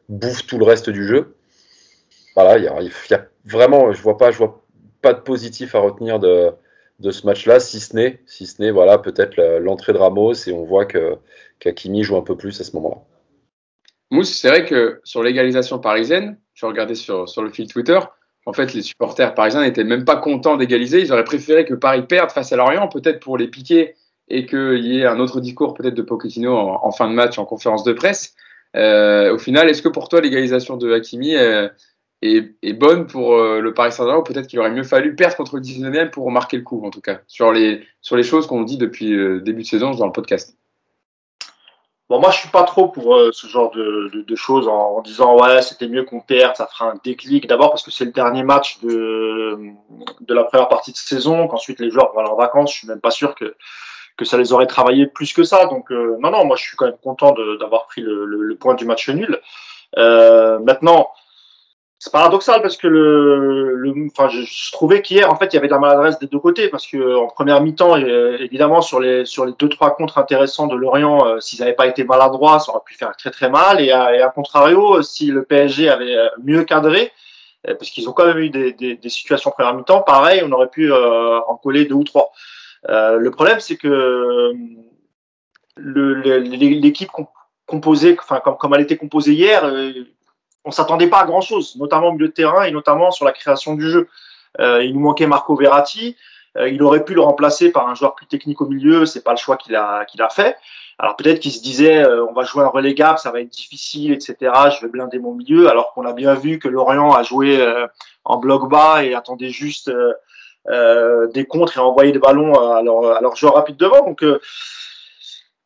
bouffe 0.09 0.45
tout 0.45 0.59
le 0.59 0.65
reste 0.65 0.91
du 0.91 1.07
jeu. 1.07 1.35
Voilà, 2.35 2.57
il 2.59 2.63
y, 2.63 3.11
y 3.11 3.15
a, 3.15 3.25
vraiment, 3.45 3.91
je 3.93 4.01
vois 4.01 4.17
pas, 4.17 4.29
je 4.29 4.37
vois 4.37 4.61
pas 5.01 5.13
de 5.13 5.21
positif 5.21 5.75
à 5.75 5.79
retenir 5.79 6.19
de, 6.19 6.51
de 6.99 7.11
ce 7.11 7.25
match-là, 7.25 7.59
si 7.59 7.79
ce 7.79 7.95
n'est, 7.95 8.21
si 8.25 8.45
ce 8.45 8.61
n'est, 8.61 8.71
voilà, 8.71 8.97
peut-être 8.97 9.39
l'entrée 9.59 9.93
de 9.93 9.97
Ramos 9.97 10.33
et 10.33 10.51
on 10.51 10.63
voit 10.63 10.85
que 10.85 11.15
qu'Akimi 11.59 12.03
joue 12.03 12.17
un 12.17 12.21
peu 12.21 12.35
plus 12.35 12.59
à 12.61 12.63
ce 12.63 12.75
moment-là. 12.75 12.97
Mousse, 14.11 14.33
c'est 14.33 14.49
vrai 14.49 14.65
que 14.65 15.01
sur 15.03 15.23
l'égalisation 15.23 15.79
parisienne, 15.79 16.37
je 16.53 16.65
regardais 16.65 16.95
sur, 16.95 17.27
sur 17.27 17.41
le 17.41 17.49
fil 17.49 17.67
Twitter, 17.67 17.99
en 18.47 18.53
fait, 18.53 18.73
les 18.73 18.81
supporters 18.81 19.33
parisiens 19.33 19.61
n'étaient 19.61 19.83
même 19.83 20.05
pas 20.05 20.15
contents 20.15 20.55
d'égaliser. 20.55 21.01
Ils 21.01 21.11
auraient 21.11 21.25
préféré 21.25 21.65
que 21.65 21.73
Paris 21.73 22.03
perde 22.03 22.31
face 22.31 22.53
à 22.53 22.55
Lorient, 22.55 22.87
peut-être 22.87 23.19
pour 23.19 23.37
les 23.37 23.49
piquer 23.49 23.95
et 24.29 24.45
qu'il 24.45 24.85
y 24.85 25.01
ait 25.01 25.05
un 25.05 25.19
autre 25.19 25.41
discours 25.41 25.73
peut-être 25.73 25.93
de 25.93 26.01
Pochettino 26.01 26.55
en, 26.55 26.91
fin 26.91 27.09
de 27.09 27.13
match, 27.13 27.37
en 27.39 27.45
conférence 27.45 27.83
de 27.83 27.91
presse. 27.91 28.35
Euh, 28.77 29.33
au 29.33 29.37
final, 29.37 29.69
est-ce 29.69 29.81
que 29.81 29.89
pour 29.89 30.07
toi, 30.07 30.21
l'égalisation 30.21 30.77
de 30.77 30.93
Hakimi, 30.93 31.35
euh, 31.35 31.67
est, 32.21 32.73
bonne 32.73 33.07
pour 33.07 33.35
euh, 33.35 33.59
le 33.59 33.73
Paris 33.73 33.91
Saint-Germain. 33.91 34.23
Peut-être 34.23 34.47
qu'il 34.47 34.59
aurait 34.59 34.71
mieux 34.71 34.83
fallu 34.83 35.15
perdre 35.15 35.35
contre 35.35 35.55
le 35.55 35.61
19e 35.61 36.09
pour 36.09 36.31
marquer 36.31 36.57
le 36.57 36.63
coup, 36.63 36.85
en 36.85 36.89
tout 36.89 37.01
cas, 37.01 37.19
sur 37.27 37.51
les, 37.51 37.85
sur 38.01 38.15
les 38.15 38.23
choses 38.23 38.47
qu'on 38.47 38.63
dit 38.63 38.77
depuis 38.77 39.13
euh, 39.13 39.39
début 39.39 39.63
de 39.63 39.67
saison 39.67 39.91
dans 39.91 40.05
le 40.05 40.11
podcast. 40.11 40.57
Bon, 42.09 42.21
moi, 42.21 42.31
je 42.31 42.37
suis 42.37 42.49
pas 42.49 42.63
trop 42.63 42.87
pour 42.87 43.15
euh, 43.15 43.31
ce 43.33 43.47
genre 43.47 43.69
de, 43.71 44.23
de, 44.25 44.35
choses 44.35 44.69
en, 44.69 45.01
disant 45.01 45.37
ouais, 45.37 45.61
c'était 45.61 45.89
mieux 45.89 46.03
qu'on 46.03 46.21
perde, 46.21 46.55
ça 46.55 46.65
fera 46.65 46.91
un 46.91 46.99
déclic. 47.03 47.47
D'abord 47.47 47.69
parce 47.69 47.83
que 47.83 47.91
c'est 47.91 48.05
le 48.05 48.11
dernier 48.11 48.43
match 48.43 48.79
de, 48.79 49.59
de 50.21 50.33
la 50.33 50.45
première 50.45 50.69
partie 50.69 50.93
de 50.93 50.97
saison, 50.97 51.47
qu'ensuite 51.47 51.79
les 51.81 51.91
joueurs 51.91 52.13
vont 52.13 52.19
aller 52.19 52.29
en 52.29 52.37
vacances. 52.37 52.71
Je 52.71 52.77
suis 52.79 52.87
même 52.87 53.01
pas 53.01 53.11
sûr 53.11 53.35
que 53.35 53.55
que 54.15 54.25
ça 54.25 54.35
les 54.35 54.51
aurait 54.51 54.65
travaillé 54.65 55.05
plus 55.05 55.31
que 55.31 55.43
ça. 55.43 55.67
Donc 55.67 55.91
non, 55.91 56.31
non, 56.31 56.43
moi, 56.43 56.55
je 56.55 56.63
suis 56.63 56.75
quand 56.75 56.85
même 56.85 56.97
content 57.03 57.35
d'avoir 57.59 57.85
pris 57.85 58.01
le, 58.01 58.57
point 58.59 58.73
du 58.73 58.83
match 58.83 59.07
nul. 59.09 59.39
maintenant, 59.95 61.11
c'est 61.99 62.11
paradoxal 62.11 62.61
parce 62.61 62.77
que 62.77 62.87
le, 62.87 63.73
le 63.75 63.93
enfin, 64.05 64.29
je, 64.29 64.71
trouvais 64.71 65.01
qu'hier, 65.01 65.31
en 65.31 65.35
fait, 65.35 65.47
il 65.47 65.55
y 65.55 65.57
avait 65.57 65.67
de 65.67 65.73
la 65.73 65.79
maladresse 65.79 66.19
des 66.19 66.27
deux 66.27 66.39
côtés 66.39 66.67
parce 66.67 66.85
que 66.85 67.15
en 67.15 67.27
première 67.27 67.61
mi-temps, 67.61 67.95
évidemment, 67.95 68.81
sur 68.81 68.99
les 68.99 69.25
sur 69.25 69.45
les 69.45 69.53
deux 69.57 69.69
trois 69.69 69.95
contres 69.95 70.19
intéressants 70.19 70.67
de 70.67 70.75
Lorient, 70.75 71.25
euh, 71.25 71.39
s'ils 71.39 71.59
n'avaient 71.59 71.73
pas 71.73 71.87
été 71.87 72.03
maladroits, 72.03 72.59
ça 72.59 72.71
aurait 72.71 72.83
pu 72.85 72.93
faire 72.93 73.15
très 73.17 73.31
très 73.31 73.49
mal. 73.49 73.81
Et 73.81 73.91
à, 73.91 74.29
contrario, 74.29 75.01
si 75.01 75.27
le 75.27 75.43
PSG 75.43 75.89
avait 75.89 76.15
euh, 76.15 76.27
mieux 76.43 76.63
cadré, 76.65 77.11
euh, 77.67 77.73
parce 77.73 77.89
qu'ils 77.89 78.07
ont 78.07 78.13
quand 78.13 78.27
même 78.27 78.37
eu 78.37 78.49
des, 78.51 78.73
des, 78.73 79.09
situations 79.09 79.49
en 79.49 79.53
première 79.53 79.73
mi-temps, 79.73 80.01
pareil, 80.01 80.43
on 80.45 80.51
aurait 80.51 80.69
pu 80.69 80.93
en 80.93 81.55
coller 81.55 81.85
deux 81.85 81.95
ou 81.95 82.03
trois. 82.03 82.31
Euh, 82.89 83.17
le 83.17 83.31
problème, 83.31 83.59
c'est 83.59 83.77
que 83.77 84.53
l'équipe 85.77 87.09
composée, 87.65 88.17
enfin 88.19 88.39
comme, 88.39 88.57
comme 88.57 88.73
elle 88.75 88.81
était 88.81 88.97
composée 88.97 89.33
hier, 89.33 89.63
on 90.67 90.71
s'attendait 90.71 91.07
pas 91.07 91.21
à 91.21 91.25
grand 91.25 91.39
chose, 91.39 91.77
notamment 91.77 92.09
au 92.09 92.11
milieu 92.11 92.27
de 92.27 92.33
terrain 92.33 92.63
et 92.63 92.71
notamment 92.71 93.09
sur 93.09 93.25
la 93.25 93.31
création 93.31 93.73
du 93.73 93.89
jeu. 93.89 94.09
Euh, 94.59 94.83
il 94.83 94.93
nous 94.93 94.99
manquait 94.99 95.25
Marco 95.25 95.55
Verratti. 95.55 96.17
Euh, 96.57 96.67
il 96.67 96.83
aurait 96.83 97.05
pu 97.05 97.13
le 97.13 97.21
remplacer 97.21 97.71
par 97.71 97.87
un 97.87 97.95
joueur 97.95 98.15
plus 98.15 98.25
technique 98.25 98.59
au 98.59 98.67
milieu. 98.67 99.05
C'est 99.05 99.23
pas 99.23 99.31
le 99.31 99.37
choix 99.37 99.55
qu'il 99.55 99.75
a 99.75 100.03
qu'il 100.05 100.21
a 100.21 100.29
fait. 100.29 100.57
Alors 100.99 101.15
peut-être 101.15 101.39
qu'il 101.39 101.53
se 101.53 101.61
disait 101.61 102.03
euh, 102.03 102.25
on 102.25 102.33
va 102.33 102.43
jouer 102.43 102.63
un 102.63 102.67
relégable, 102.67 103.17
ça 103.17 103.31
va 103.31 103.39
être 103.39 103.49
difficile, 103.49 104.11
etc. 104.11 104.35
Je 104.77 104.85
vais 104.85 104.91
blinder 104.91 105.19
mon 105.19 105.33
milieu. 105.33 105.69
Alors 105.69 105.93
qu'on 105.93 106.05
a 106.05 106.11
bien 106.11 106.33
vu 106.33 106.59
que 106.59 106.67
Lorient 106.67 107.13
a 107.13 107.23
joué 107.23 107.65
en 108.25 108.37
bloc 108.37 108.69
bas 108.69 109.05
et 109.05 109.13
attendait 109.15 109.49
juste 109.49 109.89
des 110.69 111.45
contres 111.45 111.77
et 111.77 111.79
envoyé 111.79 112.11
des 112.11 112.19
ballons 112.19 112.55
à 112.55 112.81
leur, 112.81 113.15
à 113.15 113.21
leur 113.21 113.37
joueur 113.37 113.53
rapide 113.53 113.77
devant. 113.77 114.05
Donc 114.05 114.25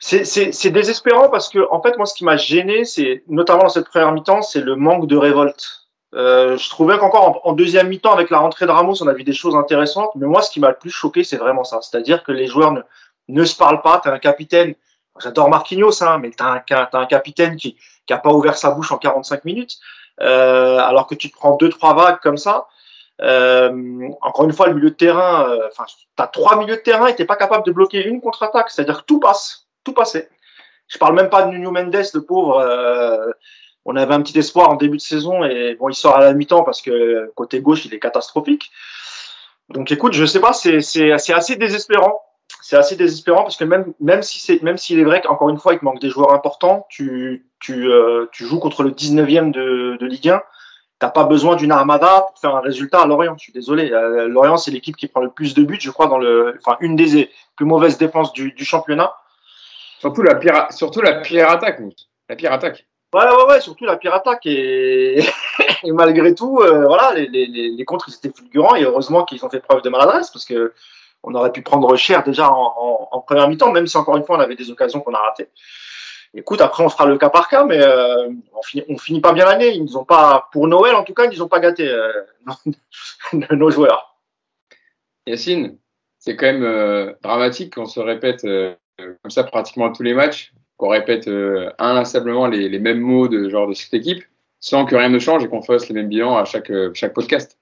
c'est 0.02 0.72
désespérant 0.72 1.30
parce 1.30 1.50
que, 1.50 1.60
en 1.72 1.82
fait, 1.82 1.96
moi, 1.98 2.06
ce 2.06 2.14
qui 2.14 2.26
m'a 2.26 2.38
gêné, 2.38 2.86
c'est 2.86 3.24
notamment 3.28 3.64
dans 3.64 3.70
cette 3.70 3.88
première 3.88 4.12
mi-temps, 4.12 4.42
c'est 4.42 4.62
le 4.62 4.76
manque 4.76 5.08
de 5.08 5.16
révolte. 5.16 5.88
Euh, 6.14 6.58
je 6.58 6.70
trouvais 6.70 6.98
qu'encore 6.98 7.40
en, 7.46 7.54
deuxième 7.54 7.88
mi-temps, 7.88 8.12
avec 8.12 8.30
la 8.32 8.40
rentrée 8.40 8.66
de 8.66 8.72
Ramos, 8.72 9.02
on 9.02 9.08
a 9.08 9.14
vu 9.14 9.24
des 9.24 9.34
choses 9.34 9.56
intéressantes. 9.56 10.12
Mais 10.16 10.28
moi, 10.28 10.42
ce 10.42 10.52
qui 10.52 10.60
m'a 10.60 10.70
le 10.70 10.76
plus 10.76 10.90
choqué, 10.90 11.24
c'est 11.24 11.38
vraiment 11.38 11.64
ça. 11.64 11.80
C'est-à-dire 11.82 12.24
que 12.24 12.32
les 12.32 12.48
joueurs 12.48 12.72
ne, 12.72 12.82
ne 13.30 13.46
se 13.46 13.56
parlent 13.56 13.82
pas. 13.82 14.02
T'as 14.04 14.12
un 14.12 14.20
capitaine, 14.20 14.76
j'adore 15.20 15.50
Marquinhos, 15.50 16.04
hein, 16.04 16.18
mais 16.18 16.32
t'as 16.32 16.46
un, 16.46 16.64
as 16.70 16.98
un 16.98 17.06
capitaine 17.06 17.56
qui 17.56 17.78
qui 18.06 18.14
a 18.14 18.18
pas 18.18 18.32
ouvert 18.32 18.58
sa 18.58 18.72
bouche 18.72 18.92
en 18.92 18.98
45 18.98 19.46
minutes, 19.46 19.78
euh, 20.22 20.78
alors 20.80 21.08
que 21.08 21.16
tu 21.16 21.30
te 21.30 21.36
prends 21.36 21.56
deux 21.56 21.70
trois 21.70 21.94
vagues 21.94 22.20
comme 22.22 22.38
ça. 22.38 22.68
Euh, 23.22 24.10
encore 24.22 24.46
une 24.46 24.54
fois, 24.54 24.68
le 24.68 24.74
milieu 24.74 24.90
de 24.90 24.96
terrain, 24.96 25.48
euh, 25.50 25.68
enfin, 25.72 25.86
t'as 26.16 26.28
trois 26.28 26.58
milieux 26.58 26.78
de 26.78 26.82
terrain 26.82 27.08
et 27.08 27.16
t'es 27.16 27.26
pas 27.26 27.36
capable 27.36 27.66
de 27.66 27.72
bloquer 27.72 28.04
une 28.04 28.20
contre-attaque. 28.20 28.70
C'est-à-dire 28.70 29.02
que 29.02 29.06
tout 29.06 29.20
passe 29.20 29.68
tout 29.84 29.94
passé. 29.94 30.28
Je 30.88 30.98
parle 30.98 31.16
même 31.16 31.30
pas 31.30 31.44
de 31.44 31.52
Nuno 31.52 31.72
Mendes, 31.72 32.04
le 32.14 32.22
pauvre. 32.22 32.60
Euh, 32.60 33.32
on 33.86 33.96
avait 33.96 34.14
un 34.14 34.22
petit 34.22 34.38
espoir 34.38 34.70
en 34.70 34.76
début 34.76 34.98
de 34.98 35.02
saison 35.02 35.44
et 35.44 35.76
bon, 35.76 35.90
il 35.90 35.96
sort 35.96 36.16
à 36.16 36.20
la 36.20 36.34
mi-temps 36.34 36.64
parce 36.64 36.82
que 36.82 37.32
côté 37.36 37.62
gauche, 37.62 37.86
il 37.86 37.94
est 37.94 38.00
catastrophique. 38.00 38.72
Donc 39.70 39.92
écoute, 39.92 40.14
je 40.14 40.26
sais 40.26 40.42
pas, 40.42 40.54
c'est 40.54 41.12
assez 41.12 41.56
désespérant. 41.56 42.22
C'est 42.62 42.76
assez 42.76 42.96
désespérant 42.96 43.44
parce 43.44 43.56
que 43.56 43.64
même 43.64 43.94
même 44.00 44.22
si 44.22 44.40
c'est 44.40 44.62
même 44.62 44.78
s'il 44.78 45.00
est 45.00 45.04
vrai 45.04 45.22
qu'encore 45.22 45.50
une 45.50 45.58
fois, 45.58 45.74
il 45.74 45.80
te 45.80 45.86
manque 45.86 46.02
des 46.02 46.10
joueurs 46.10 46.34
importants, 46.34 46.86
tu 46.90 47.48
tu 47.60 47.90
euh, 47.90 48.28
tu 48.34 48.46
joues 48.46 48.60
contre 48.60 48.84
le 48.84 48.92
19e 48.92 49.52
de, 49.52 49.98
de 49.98 50.06
Ligue 50.06 50.30
1 50.30 50.44
t'as 51.00 51.10
pas 51.10 51.24
besoin 51.24 51.56
d'une 51.56 51.72
armada 51.72 52.28
pour 52.28 52.38
faire 52.40 52.56
un 52.56 52.60
résultat 52.60 53.02
à 53.02 53.08
Lorient. 53.08 53.36
Je 53.36 53.46
suis 53.46 53.54
désolé. 53.54 53.92
Euh, 53.92 54.28
Lorient, 54.28 54.58
c'est 54.58 54.70
l'équipe 54.70 54.96
qui 54.96 55.08
prend 55.08 55.22
le 55.22 55.32
plus 55.32 55.56
de 55.56 55.64
buts, 55.64 55.80
je 55.82 55.90
crois, 55.90 56.06
dans 56.06 56.20
le, 56.20 56.60
enfin, 56.64 56.78
une 56.80 56.96
des 56.96 57.32
plus 57.56 57.66
mauvaises 57.66 57.98
défenses 57.98 58.34
du 58.34 58.54
championnat. 58.64 59.12
Surtout 60.02 60.24
la 60.24 60.34
pire, 60.34 60.66
surtout 60.72 61.02
la 61.02 61.22
pire 61.22 61.48
attaque, 61.48 61.80
La 62.28 62.36
pire 62.36 62.52
attaque. 62.52 62.88
Ouais, 63.14 63.22
ouais, 63.22 63.46
ouais, 63.50 63.62
surtout 63.62 63.86
la 63.86 63.98
pire 63.98 64.16
attaque. 64.16 64.48
Et, 64.48 65.20
et 65.84 65.92
malgré 65.92 66.34
tout, 66.34 66.60
euh, 66.60 66.88
voilà, 66.88 67.14
les, 67.14 67.28
les, 67.28 67.46
les 67.46 67.86
contres, 67.86 68.10
ils 68.10 68.16
étaient 68.16 68.36
fulgurants. 68.36 68.76
Et 68.76 68.84
heureusement 68.84 69.26
qu'ils 69.26 69.46
ont 69.46 69.50
fait 69.50 69.60
preuve 69.60 69.84
de 69.84 69.90
maladresse 69.90 70.32
parce 70.32 70.46
que 70.46 70.74
on 71.22 71.36
aurait 71.36 71.52
pu 71.52 71.62
prendre 71.62 71.96
cher 71.98 72.24
déjà 72.24 72.50
en, 72.50 73.10
en, 73.12 73.20
première 73.20 73.48
mi-temps, 73.48 73.72
même 73.72 73.86
si 73.86 73.96
encore 73.96 74.18
une 74.18 74.24
fois, 74.24 74.38
on 74.38 74.40
avait 74.40 74.56
des 74.56 74.72
occasions 74.72 75.02
qu'on 75.02 75.14
a 75.14 75.20
ratées. 75.20 75.50
Écoute, 76.34 76.62
après, 76.62 76.84
on 76.84 76.90
fera 76.90 77.06
le 77.06 77.20
cas 77.20 77.30
par 77.30 77.48
cas, 77.48 77.64
mais 77.66 77.80
euh, 77.80 78.28
on, 78.56 78.64
finit, 78.64 78.84
on 78.90 78.98
finit 78.98 79.22
pas 79.22 79.34
bien 79.34 79.46
l'année. 79.46 79.76
Ils 79.76 79.84
nous 79.84 79.98
ont 79.98 80.06
pas, 80.06 80.50
pour 80.52 80.68
Noël 80.68 80.96
en 80.96 81.04
tout 81.04 81.14
cas, 81.14 81.26
ils 81.26 81.32
nous 81.32 81.44
ont 81.44 81.48
pas 81.48 81.60
gâté 81.60 81.88
euh, 81.88 82.12
nos 83.52 83.70
joueurs. 83.70 84.18
Yacine, 85.28 85.78
c'est 86.18 86.36
quand 86.36 86.52
même 86.52 87.16
dramatique 87.22 87.76
qu'on 87.76 87.86
se 87.86 88.00
répète 88.00 88.46
euh, 88.46 88.74
comme 89.22 89.32
ça 89.32 89.44
pratiquement 89.44 89.92
tous 89.92 90.04
les 90.04 90.14
matchs, 90.14 90.54
qu'on 90.82 90.90
répète 90.90 91.28
euh, 91.28 91.70
inlassablement 91.78 92.48
les, 92.48 92.80
mêmes 92.80 93.00
mots 93.00 93.28
de 93.28 93.50
genre 93.50 93.68
de 93.68 93.74
cette 93.74 93.94
équipe, 93.94 94.24
sans 94.60 94.86
que 94.86 94.96
rien 94.96 95.10
ne 95.10 95.20
change 95.20 95.44
et 95.44 95.48
qu'on 95.48 95.62
fasse 95.62 95.88
les 95.88 95.94
mêmes 95.94 96.10
bilans 96.10 96.36
à 96.36 96.46
chaque, 96.46 96.72
euh, 96.72 96.90
chaque 96.96 97.14
podcast. 97.14 97.60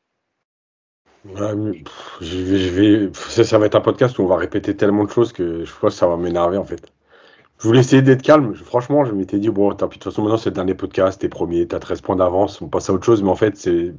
ça, 3.44 3.58
va 3.58 3.66
être 3.66 3.76
un 3.76 3.82
podcast 3.82 4.18
où 4.18 4.24
on 4.24 4.28
va 4.28 4.38
répéter 4.38 4.74
tellement 4.74 5.04
de 5.04 5.10
choses 5.10 5.34
que 5.34 5.66
je 5.66 5.72
pense 5.72 5.94
que 5.94 6.00
ça 6.00 6.08
va 6.08 6.16
m'énerver 6.16 6.58
en 6.58 6.64
fait. 6.64 6.94
Je 7.60 7.68
voulais 7.68 7.82
essayer 7.82 8.02
d'être 8.02 8.22
calme. 8.22 8.56
Franchement, 8.56 9.04
je 9.04 9.12
m'étais 9.12 9.38
dit, 9.38 9.50
bon, 9.50 9.74
tant 9.74 9.90
pis, 9.90 9.98
de 9.98 10.04
toute 10.04 10.14
façon, 10.14 10.22
maintenant 10.22 10.38
c'est 10.38 10.52
le 10.52 10.56
dernier 10.56 10.76
podcast, 10.76 11.20
t'es 11.20 11.28
premier, 11.28 11.68
t'as 11.68 11.80
13 11.80 12.00
points 12.00 12.16
d'avance, 12.16 12.62
on 12.62 12.70
passe 12.70 12.90
à 12.90 12.94
autre 12.94 13.04
chose. 13.04 13.22
Mais 13.22 13.30
en 13.30 13.36
fait, 13.36 13.58
c'est, 13.58 13.94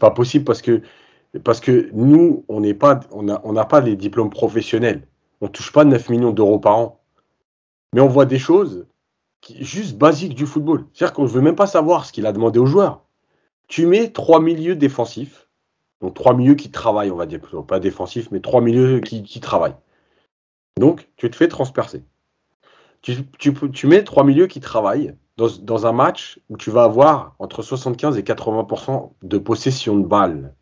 pas 0.00 0.10
possible 0.10 0.46
parce 0.46 0.62
que, 0.62 0.80
parce 1.44 1.60
que 1.60 1.90
nous, 1.92 2.46
on 2.48 2.62
pas, 2.72 3.00
on 3.10 3.24
n'a 3.24 3.38
on 3.44 3.54
a 3.56 3.66
pas 3.66 3.82
les 3.82 3.96
diplômes 3.96 4.30
professionnels 4.30 5.02
on 5.40 5.48
touche 5.48 5.72
pas 5.72 5.84
9 5.84 6.08
millions 6.10 6.32
d'euros 6.32 6.58
par 6.58 6.76
an. 6.76 7.00
Mais 7.92 8.00
on 8.00 8.08
voit 8.08 8.26
des 8.26 8.38
choses 8.38 8.86
juste 9.60 9.96
basiques 9.96 10.34
du 10.34 10.46
football. 10.46 10.86
C'est-à-dire 10.92 11.14
qu'on 11.14 11.24
ne 11.24 11.28
veut 11.28 11.40
même 11.40 11.56
pas 11.56 11.66
savoir 11.66 12.04
ce 12.04 12.12
qu'il 12.12 12.26
a 12.26 12.32
demandé 12.32 12.58
aux 12.58 12.66
joueurs. 12.66 13.02
Tu 13.68 13.86
mets 13.86 14.10
trois 14.10 14.40
milieux 14.40 14.76
défensifs, 14.76 15.48
donc 16.00 16.14
trois 16.14 16.34
milieux 16.34 16.54
qui 16.54 16.70
travaillent, 16.70 17.10
on 17.10 17.16
va 17.16 17.26
dire 17.26 17.40
plutôt, 17.40 17.62
pas 17.62 17.80
défensifs, 17.80 18.30
mais 18.30 18.40
trois 18.40 18.60
milieux 18.60 19.00
qui, 19.00 19.40
travaillent. 19.40 19.76
Donc, 20.78 21.08
tu 21.16 21.30
te 21.30 21.36
fais 21.36 21.48
transpercer. 21.48 22.04
Tu, 23.02 23.86
mets 23.86 24.04
trois 24.04 24.24
milieux 24.24 24.46
qui 24.46 24.60
travaillent, 24.60 25.14
dans, 25.36 25.86
un 25.86 25.92
match 25.92 26.40
où 26.48 26.56
tu 26.56 26.70
vas 26.70 26.84
avoir 26.84 27.34
entre 27.38 27.62
75 27.62 28.16
et 28.18 28.22
80% 28.22 29.12
de 29.22 29.38
possession 29.38 29.96
de 29.96 30.06
balles. 30.06 30.54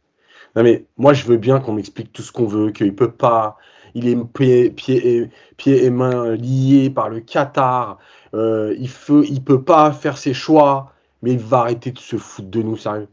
Non 0.57 0.63
mais 0.63 0.87
moi 0.97 1.13
je 1.13 1.25
veux 1.27 1.37
bien 1.37 1.61
qu'on 1.61 1.73
m'explique 1.73 2.13
tout 2.13 2.23
ce 2.23 2.33
qu'on 2.33 2.47
veut, 2.47 2.71
qu'il 2.71 2.95
peut 2.95 3.11
pas, 3.11 3.57
il 3.95 4.09
est 4.09 4.17
pieds 4.17 4.71
pied, 4.71 5.31
pied 5.57 5.85
et 5.85 5.91
mains 5.91 6.35
liés 6.35 6.91
par 6.91 7.09
le 7.09 7.21
Qatar, 7.21 7.99
euh, 8.35 8.75
il 8.79 8.91
ne 9.09 9.23
il 9.23 9.43
peut 9.43 9.63
pas 9.63 9.93
faire 9.93 10.19
ses 10.19 10.35
choix, 10.35 10.93
mais 11.23 11.33
il 11.33 11.39
va 11.39 11.61
arrêter 11.61 11.93
de 11.93 11.99
se 11.99 12.17
foutre 12.17 12.49
de 12.49 12.63
nous, 12.63 12.77
sérieux. 12.77 13.09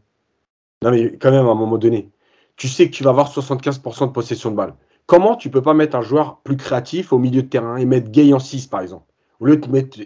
Non 0.84 0.92
mais 0.92 1.18
quand 1.18 1.32
même 1.32 1.48
à 1.48 1.52
un 1.52 1.56
moment 1.56 1.78
donné, 1.78 2.10
tu 2.56 2.68
sais 2.68 2.90
que 2.90 2.96
tu 2.96 3.04
vas 3.04 3.12
avoir 3.12 3.32
75% 3.32 4.08
de 4.08 4.12
possession 4.12 4.52
de 4.52 4.56
balles. 4.56 4.74
Comment 5.06 5.36
tu 5.36 5.50
peux 5.50 5.62
pas 5.62 5.74
mettre 5.74 5.96
un 5.96 6.02
joueur 6.02 6.40
plus 6.44 6.58
créatif 6.58 7.14
au 7.14 7.20
milieu 7.20 7.44
de 7.44 7.48
terrain 7.48 7.78
et 7.78 7.86
mettre 7.86 8.10
Gay 8.10 8.34
en 8.34 8.40
6 8.40 8.68
par 8.68 8.82
exemple? 8.82 9.06
Au 9.40 9.46
lieu 9.46 9.58
de 9.58 9.68
mettre 9.70 10.00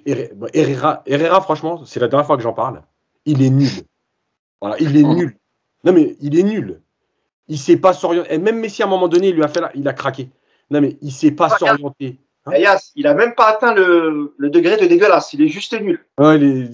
Herrera, 0.53 1.03
Herrera 1.05 1.41
franchement, 1.41 1.85
c'est 1.85 1.99
la 1.99 2.07
dernière 2.07 2.25
fois 2.25 2.37
que 2.37 2.43
j'en 2.43 2.53
parle, 2.53 2.81
il 3.25 3.41
est 3.41 3.49
nul. 3.49 3.83
Voilà, 4.61 4.77
il 4.79 4.95
est 4.97 5.03
nul. 5.03 5.37
Non 5.83 5.93
mais 5.93 6.15
il 6.21 6.37
est 6.37 6.43
nul. 6.43 6.81
Il 7.47 7.59
sait 7.59 7.77
pas 7.77 7.93
s'orienter. 7.93 8.33
Et 8.33 8.37
même 8.37 8.59
Messi 8.59 8.81
à 8.81 8.87
un 8.87 8.89
moment 8.89 9.07
donné, 9.07 9.29
il 9.29 9.35
lui 9.35 9.43
a 9.43 9.47
fait 9.47 9.61
il 9.75 9.87
a 9.87 9.93
craqué. 9.93 10.29
Non 10.71 10.81
mais 10.81 10.97
il 11.01 11.11
sait 11.11 11.31
pas 11.31 11.49
s'orienter. 11.49 12.19
Hein 12.47 12.77
il 12.95 13.03
n'a 13.03 13.15
même 13.15 13.33
pas 13.33 13.47
atteint 13.47 13.73
le, 13.73 14.35
degré 14.37 14.77
de 14.77 14.85
dégueulasse. 14.85 15.33
Il 15.33 15.41
est 15.41 15.47
juste 15.47 15.73
nul. 15.79 16.05
Ouais, 16.19 16.37
il 16.37 16.43
est, 16.43 16.69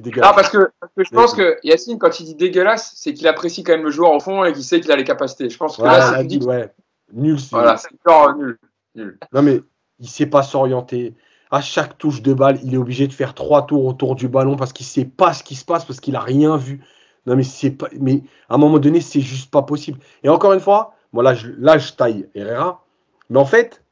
dégueulasse. 0.00 0.30
Ah, 0.30 0.34
parce 0.34 0.48
que, 0.48 0.70
je 0.96 1.10
pense 1.10 1.34
que 1.34 1.56
Yacine, 1.64 1.98
quand 1.98 2.20
il 2.20 2.24
dit 2.24 2.36
dégueulasse, 2.36 2.92
c'est 2.94 3.14
qu'il 3.14 3.26
apprécie 3.26 3.64
quand 3.64 3.72
même 3.72 3.82
le 3.82 3.90
joueur 3.90 4.12
au 4.12 4.20
fond 4.20 4.44
et 4.44 4.52
qu'il 4.52 4.62
sait 4.62 4.80
qu'il 4.80 4.92
a 4.92 4.96
les 4.96 5.04
capacités. 5.04 5.50
Je 5.50 5.58
pense 5.58 5.76
que 5.76 5.82
là, 5.82 6.14
c'est 6.16 6.24
dit, 6.24 6.38
ouais. 6.38 6.72
Nul. 7.12 7.38
Voilà, 7.50 7.76
c'est 7.76 7.90
genre 8.06 8.36
nul. 8.36 8.58
nul. 8.94 9.18
Non, 9.32 9.42
mais 9.42 9.60
il 9.98 10.08
sait 10.08 10.26
pas 10.26 10.42
s'orienter. 10.42 11.14
À 11.50 11.60
chaque 11.60 11.98
touche 11.98 12.22
de 12.22 12.32
balle, 12.32 12.58
il 12.64 12.74
est 12.74 12.78
obligé 12.78 13.06
de 13.06 13.12
faire 13.12 13.34
trois 13.34 13.66
tours 13.66 13.84
autour 13.84 14.16
du 14.16 14.28
ballon 14.28 14.56
parce 14.56 14.72
qu'il 14.72 14.86
sait 14.86 15.04
pas 15.04 15.32
ce 15.32 15.44
qui 15.44 15.54
se 15.54 15.64
passe, 15.64 15.84
parce 15.84 16.00
qu'il 16.00 16.16
a 16.16 16.20
rien 16.20 16.56
vu. 16.56 16.80
Non, 17.26 17.36
mais 17.36 17.42
c'est 17.42 17.70
pas. 17.70 17.88
Mais 17.98 18.22
à 18.48 18.54
un 18.54 18.58
moment 18.58 18.78
donné, 18.78 19.00
c'est 19.00 19.20
juste 19.20 19.50
pas 19.50 19.62
possible. 19.62 19.98
Et 20.22 20.28
encore 20.28 20.52
une 20.52 20.60
fois, 20.60 20.94
moi 21.14 21.22
là, 21.22 21.34
je, 21.34 21.48
là, 21.58 21.78
je 21.78 21.92
taille 21.92 22.28
Herrera 22.34 22.84
mais 23.30 23.38
en 23.38 23.46
fait, 23.46 23.82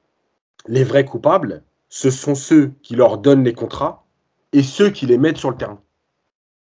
les 0.67 0.85
vrais 0.85 1.05
coupables, 1.05 1.63
ce 1.89 2.11
sont 2.11 2.35
ceux 2.35 2.73
qui 2.83 2.97
leur 2.97 3.17
donnent 3.19 3.45
les 3.45 3.55
contrats 3.55 4.05
et 4.53 4.63
ceux 4.63 4.91
qui 4.91 5.07
les 5.07 5.19
mettent 5.19 5.39
sur 5.39 5.51
le 5.51 5.57
terrain. 5.57 5.81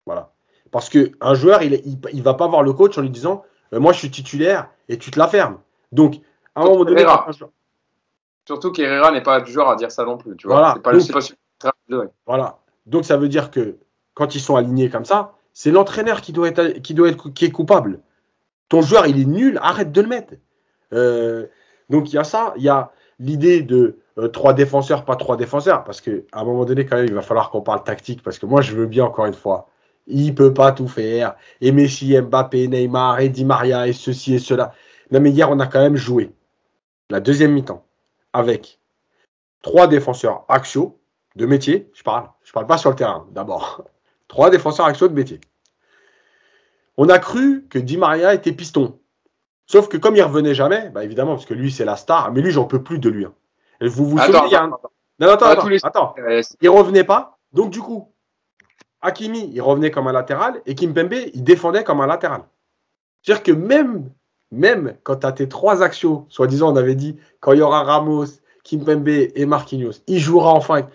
Voilà. 0.05 0.31
Parce 0.69 0.89
qu'un 0.89 1.33
joueur, 1.33 1.63
il 1.63 1.99
ne 2.13 2.21
va 2.21 2.33
pas 2.33 2.47
voir 2.47 2.63
le 2.63 2.73
coach 2.73 2.97
en 2.97 3.01
lui 3.01 3.09
disant 3.09 3.43
euh, 3.73 3.79
Moi, 3.79 3.93
je 3.93 3.99
suis 3.99 4.11
titulaire 4.11 4.69
et 4.89 4.97
tu 4.97 5.09
te 5.09 5.17
la 5.17 5.27
fermes. 5.27 5.57
Donc, 5.91 6.21
à 6.55 6.61
un 6.61 6.65
moment 6.65 6.85
donné. 6.85 7.05
Surtout 8.45 8.71
qu'Herrera 8.71 9.11
n'est 9.11 9.23
pas 9.23 9.41
du 9.41 9.51
genre 9.51 9.69
à 9.69 9.75
dire 9.75 9.91
ça 9.91 10.03
non 10.03 10.17
plus. 10.17 10.35
Tu 10.35 10.47
vois 10.47 10.57
voilà. 10.57 10.75
Pas 10.81 10.91
voilà. 12.25 12.59
Donc, 12.85 13.05
ça 13.05 13.17
veut 13.17 13.29
dire 13.29 13.51
que 13.51 13.77
quand 14.13 14.35
ils 14.35 14.41
sont 14.41 14.55
alignés 14.55 14.89
comme 14.89 15.05
ça, 15.05 15.33
c'est 15.53 15.71
l'entraîneur 15.71 16.21
qui 16.21 16.33
doit 16.33 16.49
être 16.49 16.81
qui 16.81 16.93
doit 16.93 17.09
être 17.09 17.29
qui 17.29 17.45
est 17.45 17.51
coupable. 17.51 18.01
Ton 18.71 18.81
joueur, 18.81 19.05
il 19.05 19.19
est 19.19 19.25
nul, 19.25 19.59
arrête 19.61 19.91
de 19.91 19.99
le 19.99 20.07
mettre. 20.07 20.35
Euh, 20.93 21.47
donc 21.89 22.13
il 22.13 22.15
y 22.15 22.17
a 22.17 22.23
ça, 22.23 22.53
il 22.55 22.63
y 22.63 22.69
a 22.69 22.93
l'idée 23.19 23.63
de 23.63 23.97
euh, 24.17 24.29
trois 24.29 24.53
défenseurs, 24.53 25.03
pas 25.03 25.17
trois 25.17 25.35
défenseurs, 25.35 25.83
parce 25.83 25.99
qu'à 25.99 26.11
un 26.31 26.45
moment 26.45 26.63
donné, 26.63 26.85
quand 26.85 26.95
même, 26.95 27.05
il 27.05 27.13
va 27.13 27.21
falloir 27.21 27.49
qu'on 27.49 27.59
parle 27.59 27.83
tactique, 27.83 28.23
parce 28.23 28.39
que 28.39 28.45
moi, 28.45 28.61
je 28.61 28.73
veux 28.73 28.85
bien, 28.85 29.03
encore 29.03 29.25
une 29.25 29.33
fois, 29.33 29.67
il 30.07 30.33
peut 30.33 30.53
pas 30.53 30.71
tout 30.71 30.87
faire, 30.87 31.35
et 31.59 31.73
Messi, 31.73 32.17
Mbappé, 32.17 32.69
Neymar, 32.69 33.19
et 33.19 33.27
Di 33.27 33.43
Maria, 33.43 33.89
et 33.89 33.93
ceci 33.93 34.35
et 34.35 34.39
cela. 34.39 34.73
Non, 35.11 35.19
mais 35.19 35.31
hier, 35.31 35.51
on 35.51 35.59
a 35.59 35.67
quand 35.67 35.81
même 35.81 35.97
joué 35.97 36.31
la 37.09 37.19
deuxième 37.19 37.51
mi-temps 37.51 37.85
avec 38.31 38.79
trois 39.61 39.87
défenseurs 39.87 40.45
axiaux 40.47 40.97
de 41.35 41.45
métier, 41.45 41.91
je 41.93 42.03
parle, 42.03 42.29
je 42.45 42.53
parle 42.53 42.67
pas 42.67 42.77
sur 42.77 42.89
le 42.89 42.95
terrain, 42.95 43.27
d'abord. 43.31 43.83
Trois 44.29 44.49
défenseurs 44.49 44.85
axiaux 44.85 45.09
de 45.09 45.13
métier. 45.13 45.41
On 46.97 47.09
a 47.09 47.19
cru 47.19 47.65
que 47.69 47.79
Di 47.79 47.97
Maria 47.97 48.33
était 48.33 48.51
piston. 48.51 48.99
Sauf 49.65 49.87
que 49.87 49.97
comme 49.97 50.15
il 50.15 50.23
revenait 50.23 50.53
jamais, 50.53 50.89
bah 50.89 51.03
évidemment, 51.03 51.35
parce 51.35 51.45
que 51.45 51.53
lui, 51.53 51.71
c'est 51.71 51.85
la 51.85 51.95
star, 51.95 52.31
mais 52.33 52.41
lui, 52.41 52.51
j'en 52.51 52.65
peux 52.65 52.83
plus 52.83 52.99
de 52.99 53.09
lui. 53.09 53.25
Hein. 53.25 53.33
Vous 53.81 54.05
vous 54.05 54.17
souvenez 54.17 54.39
il 54.47 54.51
y 54.51 54.55
a 54.55 54.67
Non, 54.67 55.29
attends, 55.29 55.45
attends, 55.45 55.67
attends. 55.83 56.15
Il 56.61 56.69
revenait 56.69 57.03
pas. 57.03 57.37
Donc, 57.53 57.71
du 57.71 57.79
coup, 57.79 58.11
Hakimi, 59.01 59.49
il 59.53 59.61
revenait 59.61 59.91
comme 59.91 60.07
un 60.07 60.11
latéral 60.11 60.61
et 60.65 60.75
Kimpembe, 60.75 61.13
il 61.33 61.43
défendait 61.43 61.83
comme 61.83 62.01
un 62.01 62.07
latéral. 62.07 62.41
C'est-à-dire 63.21 63.43
que 63.43 63.51
même, 63.51 64.09
même 64.51 64.95
quand 65.03 65.17
tu 65.17 65.25
as 65.25 65.31
tes 65.31 65.47
trois 65.47 65.81
axios, 65.83 66.25
soi-disant, 66.29 66.71
on 66.71 66.75
avait 66.75 66.95
dit, 66.95 67.17
quand 67.39 67.53
il 67.53 67.59
y 67.59 67.61
aura 67.61 67.83
Ramos, 67.83 68.25
Kimpembe 68.63 69.07
et 69.07 69.45
Marquinhos, 69.45 70.03
il 70.07 70.19
jouera 70.19 70.51
enfin. 70.51 70.87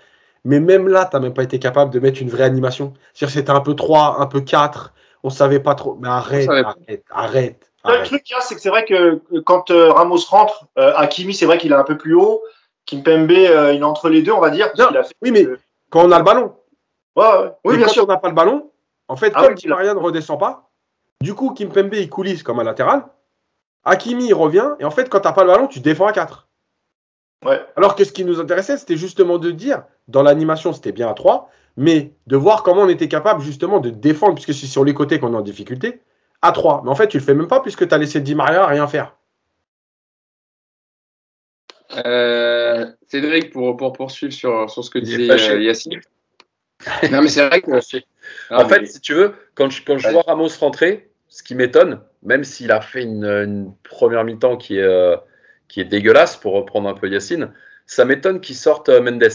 Mais 0.45 0.61
même 0.61 0.87
là, 0.87 1.07
tu 1.07 1.17
n'as 1.17 1.21
même 1.21 1.35
pas 1.35 1.43
été 1.43 1.59
capable 1.59 1.91
de 1.93 1.99
mettre 1.99 2.23
une 2.23 2.31
vraie 2.31 2.45
animation. 2.45 2.95
C'est-à-dire 3.13 3.35
que 3.35 3.41
c'était 3.41 3.51
un 3.51 3.61
peu 3.61 3.75
3, 3.75 4.21
un 4.21 4.27
peu 4.27 4.41
4. 4.41 4.95
On 5.27 5.31
savait 5.31 5.59
pas 5.59 5.75
trop. 5.75 5.97
Mais 6.01 6.07
arrête, 6.07 6.49
arrête, 6.49 7.05
arrête. 7.11 7.73
Le 7.85 8.05
truc, 8.05 8.23
c'est 8.43 8.55
que 8.55 8.61
c'est 8.61 8.69
vrai 8.69 8.85
que 8.85 9.21
quand 9.41 9.73
euh, 9.73 9.91
Ramos 9.91 10.21
rentre, 10.29 10.67
euh, 10.79 10.93
Hakimi, 10.95 11.35
c'est 11.35 11.47
vrai 11.47 11.59
qu'il 11.59 11.73
est 11.73 11.75
un 11.77 11.83
peu 11.83 11.99
plus 11.99 12.15
haut. 12.15 12.45
Kimpembe, 12.87 13.33
euh, 13.33 13.73
il 13.73 13.81
est 13.81 13.85
entre 13.85 14.09
les 14.09 14.23
deux, 14.23 14.31
on 14.31 14.39
va 14.41 14.51
dire. 14.51 14.71
oui, 15.23 15.33
mais 15.33 15.49
quand 15.91 16.05
on 16.07 16.13
a 16.13 16.19
le 16.19 16.25
ballon. 16.25 16.55
Ouais, 17.17 17.53
Oui, 17.65 17.77
bien 17.77 17.87
quand 17.87 17.93
sûr. 17.93 18.05
on 18.05 18.07
n'a 18.07 18.19
pas 18.19 18.29
le 18.29 18.37
ballon, 18.37 18.71
en 19.09 19.17
fait, 19.17 19.33
ah 19.35 19.43
comme 19.43 19.57
Maria 19.67 19.95
ne 19.95 19.99
redescend 19.99 20.39
pas, 20.39 20.71
du 21.21 21.35
coup, 21.35 21.51
Kimpembe, 21.51 21.95
il 21.95 22.09
coulisse 22.09 22.45
comme 22.45 22.61
un 22.61 22.65
latéral. 22.65 23.03
Hakimi, 23.85 24.29
il 24.29 24.35
revient. 24.35 24.75
Et 24.79 24.85
en 24.85 24.93
fait, 24.93 25.09
quand 25.09 25.19
tu 25.19 25.27
n'as 25.27 25.33
pas 25.33 25.43
le 25.43 25.51
ballon, 25.51 25.67
tu 25.67 25.81
défends 25.81 26.07
à 26.07 26.13
4. 26.13 26.46
Ouais. 27.45 27.61
Alors 27.77 27.95
que 27.95 28.05
ce 28.05 28.13
qui 28.13 28.25
nous 28.25 28.41
intéressait, 28.41 28.77
c'était 28.77 28.97
justement 28.97 29.39
de 29.39 29.51
dire, 29.51 29.85
dans 30.09 30.23
l'animation, 30.23 30.73
c'était 30.73 30.93
bien 30.93 31.09
à 31.09 31.15
3, 31.15 31.51
mais 31.77 32.13
de 32.27 32.37
voir 32.37 32.63
comment 32.63 32.83
on 32.83 32.89
était 32.89 33.09
capable 33.09 33.43
justement 33.43 33.81
de 33.81 33.91
défendre, 33.91 34.35
puisque 34.35 34.55
c'est 34.55 34.67
sur 34.67 34.85
les 34.85 34.95
côtés 34.95 35.19
qu'on 35.19 35.35
est 35.35 35.37
en 35.37 35.43
difficulté, 35.43 36.01
à 36.43 36.53
3. 36.53 36.83
Mais 36.85 36.91
en 36.91 36.95
fait, 36.95 37.09
tu 37.09 37.19
le 37.19 37.23
fais 37.23 37.35
même 37.35 37.49
pas 37.49 37.61
puisque 37.61 37.87
tu 37.87 37.95
as 37.95 37.99
laissé 37.99 38.21
Di 38.21 38.35
Maria 38.35 38.67
rien 38.67 38.87
faire. 38.87 39.15
Euh, 42.05 42.87
Cédric, 43.07 43.53
pour, 43.53 43.77
pour 43.77 43.93
poursuivre 43.93 44.33
sur, 44.33 44.69
sur 44.71 44.85
ce 44.85 44.91
que 44.91 44.99
disait 44.99 45.31
euh, 45.31 45.61
Yacine. 45.61 46.01
non, 47.11 47.23
mais 47.23 47.29
c'est 47.29 47.47
vrai 47.47 47.63
que. 47.63 47.71
en 48.51 48.69
fait, 48.69 48.87
si 48.87 49.01
tu 49.01 49.15
veux, 49.15 49.35
quand 49.55 49.71
je, 49.71 49.83
quand 49.85 49.99
je 49.99 50.09
vois 50.09 50.23
Ramos 50.23 50.49
rentrer, 50.61 51.11
ce 51.29 51.43
qui 51.43 51.55
m'étonne, 51.55 52.01
même 52.23 52.45
s'il 52.45 52.71
a 52.71 52.81
fait 52.81 53.03
une, 53.03 53.73
première 53.83 54.25
mi-temps 54.25 54.57
qui 54.57 54.79
est, 54.79 54.83
euh, 54.83 55.17
qui 55.69 55.81
est 55.81 55.85
dégueulasse, 55.85 56.37
pour 56.37 56.55
reprendre 56.55 56.89
un 56.89 56.95
peu 56.95 57.09
Yacine, 57.09 57.53
ça 57.87 58.05
m'étonne 58.05 58.41
qu'il 58.41 58.57
sorte 58.57 58.89
Mendes. 58.89 59.31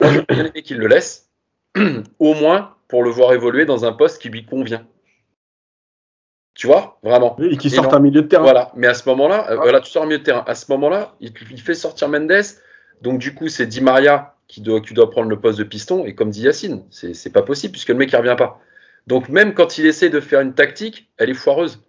Moi, 0.00 0.10
je 0.12 0.34
bien 0.34 0.46
aimé 0.46 0.62
qu'il 0.62 0.78
le 0.78 0.86
laisse, 0.86 1.30
au 2.18 2.34
moins 2.34 2.76
pour 2.88 3.02
le 3.02 3.10
voir 3.10 3.32
évoluer 3.32 3.64
dans 3.64 3.84
un 3.84 3.92
poste 3.92 4.20
qui 4.20 4.28
lui 4.28 4.44
convient. 4.44 4.86
Tu 6.54 6.66
vois, 6.66 6.98
vraiment. 7.02 7.36
et 7.40 7.56
qui 7.56 7.70
sort 7.70 7.94
un 7.94 8.00
milieu 8.00 8.22
de 8.22 8.26
terrain. 8.28 8.42
Voilà, 8.42 8.70
mais 8.74 8.86
à 8.86 8.94
ce 8.94 9.08
moment-là, 9.08 9.50
euh, 9.50 9.56
voilà, 9.56 9.80
tu 9.80 9.90
sors 9.90 10.02
un 10.02 10.06
milieu 10.06 10.18
de 10.18 10.24
terrain. 10.24 10.44
À 10.46 10.54
ce 10.54 10.70
moment-là, 10.72 11.14
il, 11.20 11.32
fait 11.58 11.74
sortir 11.74 12.08
Mendes. 12.08 12.42
Donc, 13.00 13.18
du 13.18 13.34
coup, 13.34 13.48
c'est 13.48 13.66
Di 13.66 13.80
Maria 13.80 14.34
qui 14.48 14.60
doit, 14.60 14.82
qui 14.82 14.92
doit 14.92 15.10
prendre 15.10 15.30
le 15.30 15.40
poste 15.40 15.58
de 15.58 15.64
piston. 15.64 16.04
Et 16.04 16.14
comme 16.14 16.30
dit 16.30 16.42
Yacine, 16.42 16.84
c'est 16.90 17.32
pas 17.32 17.42
possible 17.42 17.72
puisque 17.72 17.88
le 17.88 17.94
mec 17.94 18.12
ne 18.12 18.18
revient 18.18 18.36
pas. 18.36 18.60
Donc, 19.06 19.30
même 19.30 19.54
quand 19.54 19.78
il 19.78 19.86
essaie 19.86 20.10
de 20.10 20.20
faire 20.20 20.40
une 20.40 20.52
tactique, 20.52 21.10
elle 21.16 21.30
est 21.30 21.34
foireuse. 21.34 21.82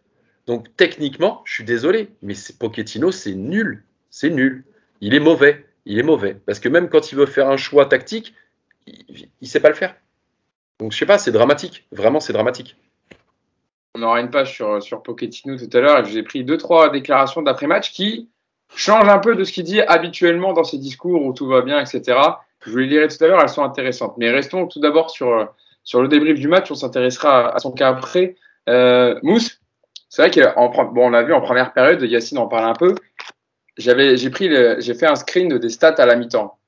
Donc, 0.47 0.67
techniquement, 0.75 1.41
je 1.45 1.53
suis 1.53 1.63
désolé, 1.63 2.09
mais 2.21 2.33
Pochettino, 2.59 3.11
c'est 3.11 3.33
nul. 3.33 3.83
C'est 4.09 4.29
nul. 4.29 4.63
Il 5.01 5.13
est 5.13 5.19
mauvais. 5.19 5.65
Il 5.85 5.99
est 5.99 6.03
mauvais. 6.03 6.35
Parce 6.45 6.59
que 6.59 6.69
même 6.69 6.89
quand 6.89 7.11
il 7.11 7.15
veut 7.15 7.25
faire 7.25 7.49
un 7.49 7.57
choix 7.57 7.85
tactique, 7.85 8.33
il 8.87 9.27
ne 9.41 9.47
sait 9.47 9.61
pas 9.61 9.69
le 9.69 9.75
faire. 9.75 9.95
Donc, 10.79 10.91
je 10.91 10.97
sais 10.97 11.05
pas, 11.05 11.17
c'est 11.17 11.31
dramatique. 11.31 11.87
Vraiment, 11.91 12.19
c'est 12.19 12.33
dramatique 12.33 12.75
on 13.95 14.01
aura 14.01 14.19
une 14.21 14.29
page 14.29 14.53
sur, 14.53 14.81
sur 14.81 15.03
Pochettino 15.03 15.57
tout 15.57 15.69
à 15.77 15.79
l'heure 15.79 15.99
et 15.99 16.09
j'ai 16.09 16.23
pris 16.23 16.43
deux, 16.43 16.57
trois 16.57 16.89
déclarations 16.89 17.41
d'après-match 17.41 17.91
qui 17.91 18.29
changent 18.75 19.09
un 19.09 19.19
peu 19.19 19.35
de 19.35 19.43
ce 19.43 19.51
qu'il 19.51 19.63
dit 19.63 19.81
habituellement 19.81 20.53
dans 20.53 20.63
ses 20.63 20.77
discours 20.79 21.23
où 21.23 21.33
tout 21.33 21.47
va 21.47 21.61
bien, 21.61 21.79
etc. 21.79 22.19
Je 22.61 22.71
vous 22.71 22.77
les 22.77 22.87
lirai 22.87 23.07
tout 23.07 23.23
à 23.23 23.27
l'heure, 23.27 23.39
elles 23.41 23.49
sont 23.49 23.63
intéressantes. 23.63 24.15
Mais 24.17 24.31
restons 24.31 24.67
tout 24.67 24.79
d'abord 24.79 25.11
sur, 25.11 25.53
sur 25.83 26.01
le 26.01 26.07
débrief 26.07 26.39
du 26.39 26.47
match, 26.47 26.71
on 26.71 26.75
s'intéressera 26.75 27.53
à, 27.53 27.59
son 27.59 27.71
cas 27.71 27.89
après. 27.89 28.35
Euh, 28.67 29.19
Mousse, 29.21 29.59
c'est 30.13 30.21
vrai 30.21 30.53
qu'on 30.53 30.69
bon, 30.69 31.07
on 31.07 31.09
l'a 31.09 31.23
vu 31.23 31.33
en 31.33 31.41
première 31.41 31.73
période, 31.73 31.99
Yacine 32.03 32.37
en 32.37 32.47
parle 32.47 32.69
un 32.69 32.75
peu. 32.75 32.93
J'ai 33.77 33.93
fait 33.95 35.07
un 35.07 35.15
screen 35.15 35.57
des 35.57 35.69
stats 35.69 35.95
à 35.97 36.05
la 36.05 36.15
mi-temps. 36.15 36.59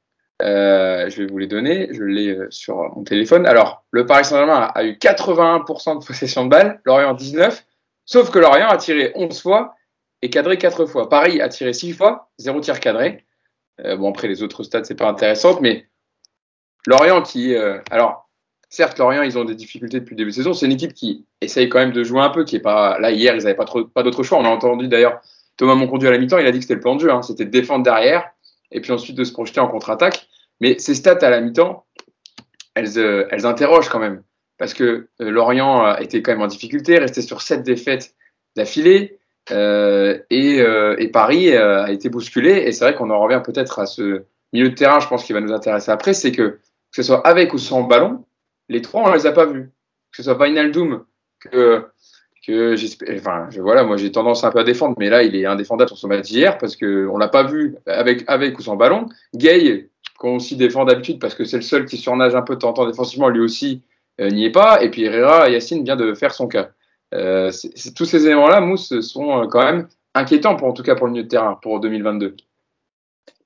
Euh, 0.42 1.08
je 1.12 1.22
vais 1.22 1.28
vous 1.28 1.38
les 1.38 1.46
donner. 1.46 1.90
Je 1.92 2.02
l'ai 2.02 2.30
euh, 2.30 2.48
sur 2.50 2.78
mon 2.96 3.04
téléphone. 3.04 3.46
Alors, 3.46 3.86
le 3.92 4.08
Paris 4.08 4.26
Saint-Germain 4.26 4.72
a 4.74 4.84
eu 4.84 4.94
81% 4.94 6.00
de 6.00 6.04
possession 6.04 6.46
de 6.46 6.50
balle, 6.50 6.82
Lorient 6.86 7.14
19, 7.14 7.64
sauf 8.06 8.32
que 8.32 8.40
Lorient 8.40 8.68
a 8.68 8.78
tiré 8.78 9.12
11 9.14 9.40
fois 9.40 9.76
et 10.24 10.32
cadré 10.32 10.58
4 10.58 10.88
fois. 10.88 11.08
Paris 11.08 11.40
a 11.40 11.48
tiré 11.48 11.72
6 11.72 11.94
fois, 11.94 12.32
0 12.40 12.62
tir 12.62 12.80
cadré. 12.80 13.26
Euh, 13.82 13.96
bon, 13.96 14.10
après, 14.10 14.28
les 14.28 14.42
autres 14.42 14.64
stats, 14.64 14.86
c'est 14.86 14.96
pas 14.96 15.08
intéressant, 15.08 15.62
mais 15.62 15.86
Lorient 16.88 17.22
qui. 17.22 17.56
alors, 17.92 18.25
certes, 18.70 18.98
Lorient, 19.00 19.24
ils 19.24 19.38
ont 19.38 19.46
des 19.46 19.56
difficultés 19.56 20.00
depuis 20.00 20.14
le 20.14 20.18
début 20.18 20.32
de 20.32 20.36
saison. 20.36 20.54
C'est 20.54 20.66
une 20.66 20.72
équipe 20.72 20.94
qui 20.94 21.26
essaye 21.42 21.70
quand 21.70 21.80
même 21.80 21.92
de 21.92 22.04
jouer 22.04 22.22
un 22.22 22.30
peu, 22.30 22.44
qui 22.44 22.56
est 22.56 22.62
pas. 22.62 23.00
Là, 23.00 23.12
hier, 23.12 23.36
ils 23.36 23.44
n'avaient 23.44 23.56
pas, 23.56 23.66
pas 23.94 24.04
d'autre 24.04 24.24
choix. 24.24 24.38
On 24.38 24.46
a 24.46 24.50
entendu 24.50 24.88
d'ailleurs 24.88 25.22
Thomas 25.58 25.76
Monconduit 25.76 26.08
à 26.08 26.12
la 26.12 26.18
mi-temps, 26.18 26.38
il 26.38 26.48
a 26.48 26.52
dit 26.52 26.60
que 26.60 26.64
c'était 26.64 26.76
le 26.76 26.82
plan 26.82 26.96
de 26.96 27.02
jeu. 27.02 27.12
Hein. 27.12 27.22
C'était 27.22 27.46
de 27.46 27.52
défendre 27.52 27.84
derrière 27.84 28.30
et 28.72 28.82
puis 28.82 28.92
ensuite 28.92 29.16
de 29.16 29.24
se 29.24 29.32
projeter 29.32 29.60
en 29.60 29.68
contre-attaque. 29.68 30.28
Mais 30.62 30.78
ces 30.80 30.96
stats 30.96 31.20
à 31.22 31.30
la 31.30 31.42
mi-temps, 31.42 31.86
elles, 32.76 32.98
elles 33.30 33.46
interrogent 33.46 33.90
quand 33.90 34.00
même. 34.00 34.24
Parce 34.58 34.74
que 34.74 35.10
Lorient 35.20 35.98
était 35.98 36.22
quand 36.22 36.32
même 36.32 36.42
en 36.42 36.48
difficulté, 36.48 36.98
restait 36.98 37.22
sur 37.22 37.42
sept 37.42 37.64
défaites 37.64 38.16
d'affilée. 38.56 39.20
Euh, 39.52 40.20
et, 40.30 40.62
euh, 40.62 40.96
et, 40.98 41.10
Paris 41.10 41.56
a 41.56 41.92
été 41.92 42.10
bousculé. 42.10 42.52
Et 42.66 42.72
c'est 42.72 42.86
vrai 42.86 42.96
qu'on 42.96 43.10
en 43.10 43.20
revient 43.20 43.42
peut-être 43.44 43.80
à 43.80 43.86
ce 43.86 44.24
milieu 44.54 44.70
de 44.70 44.76
terrain, 44.76 45.00
je 45.00 45.08
pense, 45.08 45.24
qui 45.24 45.34
va 45.34 45.42
nous 45.42 45.52
intéresser 45.52 45.92
après, 45.92 46.14
c'est 46.14 46.32
que 46.32 46.60
que 46.96 47.04
ce 47.04 47.08
soit 47.08 47.28
avec 47.28 47.54
ou 47.54 47.58
sans 47.58 47.84
ballon, 47.84 48.24
les 48.70 48.82
trois, 48.82 49.10
on 49.10 49.14
les 49.14 49.26
a 49.26 49.32
pas 49.32 49.46
vus. 49.46 49.72
Que 50.12 50.18
ce 50.18 50.24
soit 50.24 50.44
Vinaldoom, 50.44 51.04
que 51.40 51.86
que 52.46 52.76
j'espère, 52.76 53.16
enfin, 53.18 53.48
je, 53.50 53.60
voilà, 53.60 53.84
moi 53.84 53.98
j'ai 53.98 54.12
tendance 54.12 54.44
un 54.44 54.52
peu 54.52 54.60
à 54.60 54.64
défendre, 54.64 54.96
mais 55.00 55.10
là 55.10 55.24
il 55.24 55.36
est 55.36 55.46
indéfendable 55.46 55.90
sur 55.90 55.98
son 55.98 56.08
match 56.08 56.28
d'hier 56.28 56.58
parce 56.60 56.76
que 56.76 57.08
on 57.08 57.18
l'a 57.18 57.28
pas 57.28 57.44
vu 57.44 57.76
avec 57.88 58.24
avec 58.28 58.60
ou 58.60 58.62
sans 58.62 58.76
ballon. 58.76 59.08
Gay, 59.34 59.90
qu'on 60.18 60.36
aussi 60.36 60.56
défend 60.56 60.86
d'habitude 60.86 61.20
parce 61.20 61.36
que 61.36 61.44
c'est 61.44 61.58
le 61.58 61.64
seul 61.64 61.86
qui 61.86 61.98
surnage 61.98 62.36
un 62.36 62.42
peu 62.42 62.58
temps 62.58 62.74
défensivement, 62.86 63.30
lui 63.30 63.42
aussi 63.42 63.82
euh, 64.22 64.30
n'y 64.30 64.46
est 64.46 64.52
pas. 64.52 64.82
Et 64.84 64.90
puis 64.90 65.04
Herrera, 65.04 65.50
Yacine 65.50 65.84
vient 65.84 65.96
de 65.96 66.14
faire 66.14 66.34
son 66.34 66.48
cas. 66.48 66.70
Euh, 67.14 67.52
tous 67.96 68.06
ces 68.06 68.26
éléments-là, 68.26 68.62
Mousse, 68.62 69.00
sont 69.02 69.44
euh, 69.44 69.48
quand 69.48 69.64
même 69.64 69.88
inquiétants, 70.14 70.56
pour, 70.56 70.68
en 70.68 70.74
tout 70.74 70.84
cas 70.84 70.96
pour 70.96 71.08
le 71.08 71.14
milieu 71.14 71.24
de 71.24 71.30
terrain, 71.30 71.60
pour 71.62 71.80
2022. 71.80 72.36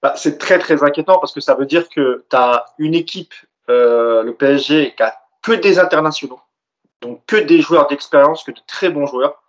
Bah, 0.01 0.13
c'est 0.15 0.37
très 0.37 0.59
très 0.59 0.83
inquiétant 0.83 1.17
parce 1.19 1.33
que 1.33 1.41
ça 1.41 1.55
veut 1.55 1.65
dire 1.65 1.89
que 1.89 2.23
tu 2.29 2.35
as 2.35 2.65
une 2.77 2.93
équipe, 2.93 3.33
euh, 3.69 4.23
le 4.23 4.33
PSG, 4.33 4.95
qui 4.95 5.03
a 5.03 5.17
que 5.41 5.51
des 5.51 5.79
internationaux, 5.79 6.39
donc 7.01 7.25
que 7.25 7.35
des 7.35 7.61
joueurs 7.61 7.87
d'expérience, 7.87 8.43
que 8.43 8.51
de 8.51 8.61
très 8.67 8.89
bons 8.89 9.05
joueurs. 9.05 9.41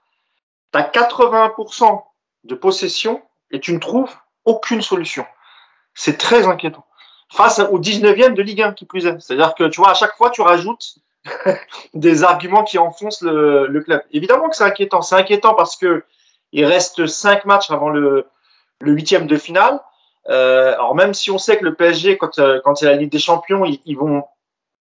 Tu 0.72 0.78
as 0.78 0.82
80% 0.82 2.02
de 2.44 2.54
possession 2.54 3.22
et 3.50 3.60
tu 3.60 3.72
ne 3.72 3.78
trouves 3.78 4.14
aucune 4.44 4.82
solution. 4.82 5.26
C'est 5.94 6.18
très 6.18 6.46
inquiétant. 6.46 6.86
Face 7.32 7.60
au 7.60 7.78
19e 7.78 8.34
de 8.34 8.42
Ligue 8.42 8.62
1 8.62 8.72
qui 8.72 8.84
plus 8.84 9.06
est. 9.06 9.20
C'est-à-dire 9.20 9.54
que 9.54 9.64
tu 9.64 9.80
vois, 9.80 9.90
à 9.90 9.94
chaque 9.94 10.16
fois, 10.16 10.30
tu 10.30 10.40
rajoutes 10.40 10.96
des 11.94 12.24
arguments 12.24 12.64
qui 12.64 12.78
enfoncent 12.78 13.22
le, 13.22 13.80
club. 13.84 14.02
Évidemment 14.12 14.48
que 14.48 14.56
c'est 14.56 14.64
inquiétant. 14.64 15.02
C'est 15.02 15.16
inquiétant 15.16 15.54
parce 15.54 15.76
que 15.76 16.04
il 16.52 16.64
reste 16.64 17.06
cinq 17.06 17.44
matchs 17.44 17.70
avant 17.70 17.88
le, 17.88 18.26
le 18.80 18.92
huitième 18.92 19.26
de 19.26 19.36
finale. 19.36 19.80
Euh, 20.30 20.74
alors 20.74 20.94
même 20.94 21.14
si 21.14 21.30
on 21.30 21.38
sait 21.38 21.58
que 21.58 21.64
le 21.64 21.74
PSG, 21.74 22.16
quand, 22.16 22.38
euh, 22.38 22.60
quand 22.64 22.76
c'est 22.76 22.86
la 22.86 22.94
Ligue 22.94 23.10
des 23.10 23.18
Champions, 23.18 23.64
ils, 23.64 23.96
vont 23.96 24.24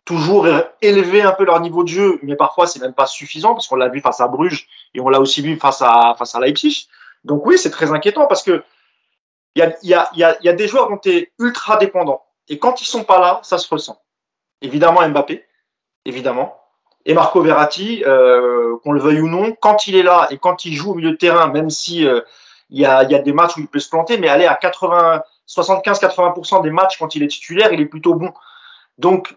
toujours 0.06 0.48
élever 0.82 1.22
un 1.22 1.32
peu 1.32 1.46
leur 1.46 1.60
niveau 1.62 1.84
de 1.84 1.88
jeu, 1.88 2.20
mais 2.24 2.36
parfois 2.36 2.68
c'est 2.68 2.80
même 2.80 2.94
pas 2.94 3.06
suffisant 3.06 3.54
parce 3.54 3.68
qu'on 3.68 3.76
l'a 3.76 3.90
vu 3.90 4.02
face 4.02 4.20
à 4.20 4.28
Bruges 4.28 4.68
et 4.94 5.00
on 5.00 5.10
l'a 5.10 5.20
aussi 5.20 5.42
vu 5.42 5.58
face 5.58 5.82
à 5.82 6.16
face 6.18 6.36
à 6.36 6.40
Leipzig. 6.40 6.88
Donc 7.24 7.46
oui, 7.46 7.58
c'est 7.58 7.70
très 7.70 7.92
inquiétant 7.92 8.26
parce 8.26 8.44
que 8.44 8.64
il 9.56 9.60
y 9.60 9.64
a, 9.64 9.76
y, 9.84 9.94
a, 9.94 10.10
y, 10.16 10.24
a, 10.24 10.38
y 10.42 10.50
a 10.50 10.54
des 10.54 10.68
joueurs 10.68 10.90
dont 10.90 10.98
tu 10.98 11.10
es 11.10 11.32
ultra 11.40 11.78
dépendant 11.78 12.24
et 12.50 12.58
quand 12.58 12.82
ils 12.82 12.86
sont 12.86 13.04
pas 13.04 13.20
là, 13.20 13.40
ça 13.44 13.58
se 13.58 13.70
ressent. 13.70 14.02
Évidemment 14.62 15.08
Mbappé, 15.08 15.46
évidemment. 16.06 16.60
Et 17.06 17.14
Marco 17.14 17.42
Verratti, 17.42 18.04
euh, 18.06 18.76
qu'on 18.84 18.92
le 18.92 19.00
veuille 19.00 19.22
ou 19.22 19.30
non, 19.30 19.54
quand 19.54 19.88
il 19.88 19.96
est 19.96 20.04
là 20.04 20.28
et 20.32 20.38
quand 20.38 20.66
il 20.66 20.74
joue 20.74 20.92
au 20.92 20.96
milieu 20.96 21.12
de 21.12 21.16
terrain, 21.16 21.48
même 21.48 21.70
si 21.70 22.06
euh, 22.06 22.22
il 22.70 22.80
y, 22.80 22.86
a, 22.86 23.04
y, 23.04 23.16
a, 23.16 23.20
des 23.20 23.32
matchs 23.32 23.56
où 23.58 23.62
il 23.62 23.68
peut 23.68 23.80
se 23.80 23.90
planter, 23.90 24.18
mais 24.18 24.28
aller 24.28 24.46
à 24.46 24.56
80, 24.56 25.24
75-80% 25.50 26.62
des 26.62 26.72
matchs 26.72 26.98
quand 26.98 27.16
il 27.16 27.24
est 27.24 27.28
titulaire, 27.28 27.74
il 27.74 27.82
est 27.82 27.86
plutôt 27.86 28.14
bon. 28.14 28.32
Donc, 28.98 29.36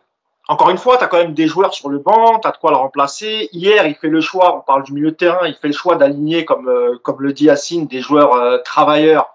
encore 0.49 0.71
une 0.71 0.79
fois, 0.79 0.99
tu 0.99 1.05
as 1.05 1.07
quand 1.07 1.19
même 1.19 1.35
des 1.35 1.47
joueurs 1.47 1.73
sur 1.73 1.89
le 1.89 1.99
banc, 1.99 2.41
tu 2.41 2.49
as 2.49 2.51
de 2.51 2.57
quoi 2.57 2.71
le 2.71 2.77
remplacer. 2.77 3.49
Hier, 3.53 3.87
il 3.87 3.95
fait 3.95 4.09
le 4.09 4.21
choix, 4.21 4.57
on 4.57 4.61
parle 4.61 4.83
du 4.83 4.93
milieu 4.93 5.13
de 5.13 5.17
terrain, 5.17 5.47
il 5.47 5.55
fait 5.55 5.69
le 5.69 5.73
choix 5.73 5.97
d'aligner, 5.97 6.45
comme, 6.45 6.69
euh, 6.69 6.99
comme 7.03 7.21
le 7.21 7.33
dit 7.33 7.45
Yacine, 7.45 7.87
des 7.87 8.01
joueurs 8.01 8.35
euh, 8.35 8.59
travailleurs 8.59 9.35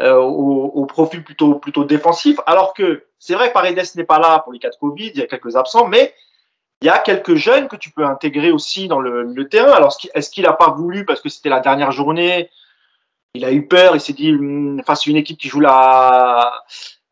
euh, 0.00 0.16
au, 0.16 0.70
au, 0.74 0.86
profil 0.86 1.24
plutôt, 1.24 1.54
plutôt 1.54 1.84
défensif. 1.84 2.38
Alors 2.46 2.74
que 2.74 3.04
c'est 3.18 3.34
vrai 3.34 3.48
que 3.48 3.54
Paredes 3.54 3.82
n'est 3.96 4.04
pas 4.04 4.18
là 4.18 4.40
pour 4.40 4.52
les 4.52 4.58
cas 4.58 4.70
de 4.70 4.76
Covid, 4.76 5.08
il 5.14 5.20
y 5.20 5.22
a 5.22 5.26
quelques 5.26 5.56
absents, 5.56 5.88
mais 5.88 6.14
il 6.82 6.86
y 6.86 6.90
a 6.90 6.98
quelques 6.98 7.34
jeunes 7.34 7.68
que 7.68 7.76
tu 7.76 7.90
peux 7.90 8.04
intégrer 8.04 8.50
aussi 8.50 8.88
dans 8.88 9.00
le, 9.00 9.22
le 9.22 9.48
terrain. 9.48 9.72
Alors, 9.72 9.96
est-ce 10.14 10.30
qu'il 10.30 10.44
n'a 10.44 10.52
pas 10.52 10.70
voulu 10.70 11.04
parce 11.04 11.20
que 11.20 11.28
c'était 11.28 11.48
la 11.48 11.60
dernière 11.60 11.92
journée 11.92 12.50
Il 13.34 13.46
a 13.46 13.52
eu 13.52 13.66
peur, 13.66 13.94
il 13.96 14.00
s'est 14.00 14.12
dit 14.12 14.30
hum, 14.30 14.82
face 14.84 15.06
à 15.06 15.10
une 15.10 15.16
équipe 15.16 15.38
qui 15.38 15.48
joue 15.48 15.60
la, 15.60 16.52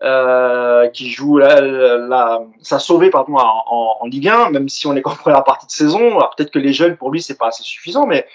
euh, 0.03 0.87
qui 0.89 1.11
joue 1.11 1.39
la, 1.39 1.61
la, 1.63 2.43
ça 2.61 2.79
sauvé 2.79 3.09
pardon 3.09 3.37
en, 3.37 3.97
en, 4.01 4.07
Ligue 4.07 4.29
1, 4.29 4.51
même 4.51 4.69
si 4.69 4.87
on 4.87 4.95
est 4.95 5.01
qu'en 5.01 5.15
première 5.15 5.45
partie 5.45 5.67
de 5.67 5.73
saison. 5.73 6.19
Peut-être 6.37 6.51
que 6.51 6.59
les 6.59 6.75
jeunes 6.75 6.99
pour 6.99 7.11
lui 7.11 7.23
c'est 7.23 7.39
pas 7.39 7.49
assez 7.49 7.63
suffisant, 7.63 8.07
mais 8.07 8.27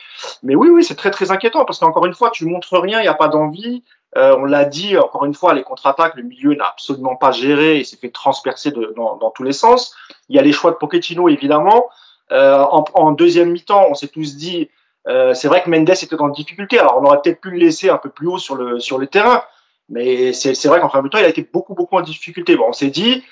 mais 0.41 0.55
oui 0.55 0.69
oui 0.69 0.83
c'est 0.83 0.95
très 0.95 1.11
très 1.11 1.29
inquiétant 1.29 1.63
parce 1.63 1.77
qu'encore 1.77 2.07
une 2.07 2.15
fois 2.15 2.31
tu 2.31 2.45
montres 2.45 2.79
rien, 2.79 2.99
il 2.99 3.03
n'y 3.03 3.07
a 3.07 3.13
pas 3.13 3.27
d'envie. 3.27 3.83
Euh, 4.17 4.35
on 4.39 4.45
l'a 4.45 4.65
dit 4.65 4.97
encore 4.97 5.25
une 5.25 5.33
fois, 5.35 5.53
les 5.53 5.63
contre-attaques, 5.63 6.15
le 6.15 6.23
milieu 6.23 6.55
n'a 6.55 6.69
absolument 6.69 7.15
pas 7.15 7.31
géré 7.31 7.79
et 7.79 7.83
s'est 7.83 7.97
fait 7.97 8.09
transpercer 8.09 8.71
de, 8.71 8.93
dans, 8.95 9.17
dans, 9.17 9.29
tous 9.29 9.43
les 9.43 9.53
sens. 9.53 9.93
Il 10.29 10.35
y 10.35 10.39
a 10.39 10.41
les 10.41 10.53
choix 10.53 10.71
de 10.71 10.77
Pochettino 10.77 11.29
évidemment. 11.29 11.89
Euh, 12.31 12.63
en, 12.63 12.83
en, 12.95 13.11
deuxième 13.11 13.51
mi-temps, 13.51 13.85
on 13.89 13.93
s'est 13.93 14.07
tous 14.07 14.35
dit, 14.37 14.69
euh, 15.07 15.33
c'est 15.33 15.47
vrai 15.47 15.61
que 15.63 15.69
Mendes 15.69 15.89
était 15.89 16.15
en 16.15 16.29
difficulté. 16.29 16.79
Alors 16.79 16.97
on 16.99 17.05
aurait 17.05 17.21
peut-être 17.21 17.41
pu 17.41 17.51
le 17.51 17.57
laisser 17.57 17.89
un 17.89 17.97
peu 17.97 18.09
plus 18.09 18.27
haut 18.27 18.37
sur 18.37 18.55
le 18.55 18.79
sur 18.79 18.97
le 18.97 19.07
terrain, 19.07 19.43
mais 19.89 20.33
c'est 20.33 20.67
vrai 20.67 20.79
qu'en 20.79 20.89
fin 20.89 21.01
de 21.01 21.07
temps, 21.07 21.17
il 21.17 21.25
a 21.25 21.29
été 21.29 21.43
beaucoup 21.43 21.75
beaucoup 21.75 21.95
en 21.95 22.01
difficulté. 22.01 22.55
Bon, 22.55 22.65
on 22.69 22.73
s'est 22.73 22.89
dit, 22.89 23.23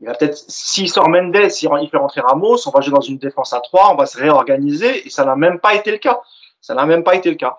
il 0.00 0.06
va 0.06 0.14
peut-être 0.14 0.36
s'il 0.36 0.88
sort 0.88 1.08
Mendes, 1.08 1.36
il 1.36 1.88
fait 1.90 1.96
rentrer 1.96 2.20
Ramos, 2.20 2.66
on 2.66 2.70
va 2.70 2.80
jouer 2.80 2.94
dans 2.94 3.00
une 3.00 3.18
défense 3.18 3.52
à 3.52 3.60
3, 3.60 3.92
on 3.92 3.96
va 3.96 4.06
se 4.06 4.18
réorganiser 4.18 5.06
et 5.06 5.10
ça 5.10 5.24
n'a 5.24 5.36
même 5.36 5.60
pas 5.60 5.74
été 5.74 5.90
le 5.90 5.98
cas. 5.98 6.20
Ça 6.60 6.74
n'a 6.74 6.86
même 6.86 7.04
pas 7.04 7.14
été 7.14 7.30
le 7.30 7.36
cas 7.36 7.56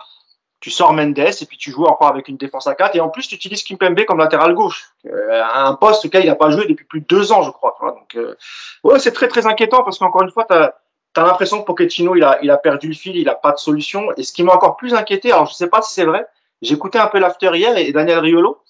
tu 0.60 0.70
sors 0.72 0.94
Mendes 0.94 1.18
et 1.18 1.46
puis 1.46 1.58
tu 1.58 1.72
joues 1.72 1.86
encore 1.86 2.10
avec 2.10 2.28
une 2.28 2.38
défense 2.38 2.68
à 2.68 2.76
4 2.76 2.96
et 2.96 3.00
en 3.00 3.10
plus 3.10 3.28
tu 3.28 3.36
utilises 3.36 3.64
Kimpembe 3.64 4.04
comme 4.06 4.20
latéral 4.20 4.54
gauche, 4.54 4.92
euh, 5.06 5.44
un 5.54 5.74
poste 5.76 6.06
auquel 6.06 6.24
il 6.24 6.28
n'a 6.28 6.36
pas 6.36 6.50
joué 6.50 6.66
depuis 6.68 6.86
plus 6.86 7.02
de 7.02 7.06
deux 7.06 7.32
ans 7.32 7.44
je 7.44 7.52
crois. 7.52 7.78
Donc 7.82 8.16
euh, 8.16 8.36
ouais, 8.84 9.00
c'est 9.00 9.12
très 9.12 9.28
très 9.28 9.46
inquiétant 9.48 9.84
parce 9.84 9.98
qu'encore 10.00 10.24
une 10.24 10.32
fois 10.32 10.46
tu 10.46 10.54
as, 10.54 10.76
as 11.16 11.24
l'impression 11.24 11.62
que 11.62 11.66
Pochettino 11.66 12.16
il 12.16 12.24
a, 12.24 12.40
il 12.42 12.52
a 12.52 12.58
perdu 12.58 12.88
le 12.88 12.94
fil, 12.94 13.16
il 13.16 13.26
n'a 13.26 13.36
pas 13.36 13.52
de 13.52 13.58
solution 13.58 14.10
et 14.18 14.24
ce 14.24 14.34
qui 14.34 14.44
m'a 14.44 14.54
encore 14.54 14.78
plus 14.78 14.94
inquiété, 14.94 15.32
alors 15.32 15.48
je 15.48 15.54
sais 15.54 15.70
pas 15.70 15.82
si 15.82 15.94
c'est 15.94 16.06
vrai, 16.06 16.26
écouté 16.62 17.00
un 17.00 17.08
peu 17.08 17.20
l'after 17.20 17.52
hier 17.54 17.78
et 17.78 17.92
Daniel 17.92 18.20
Riolo 18.20 18.62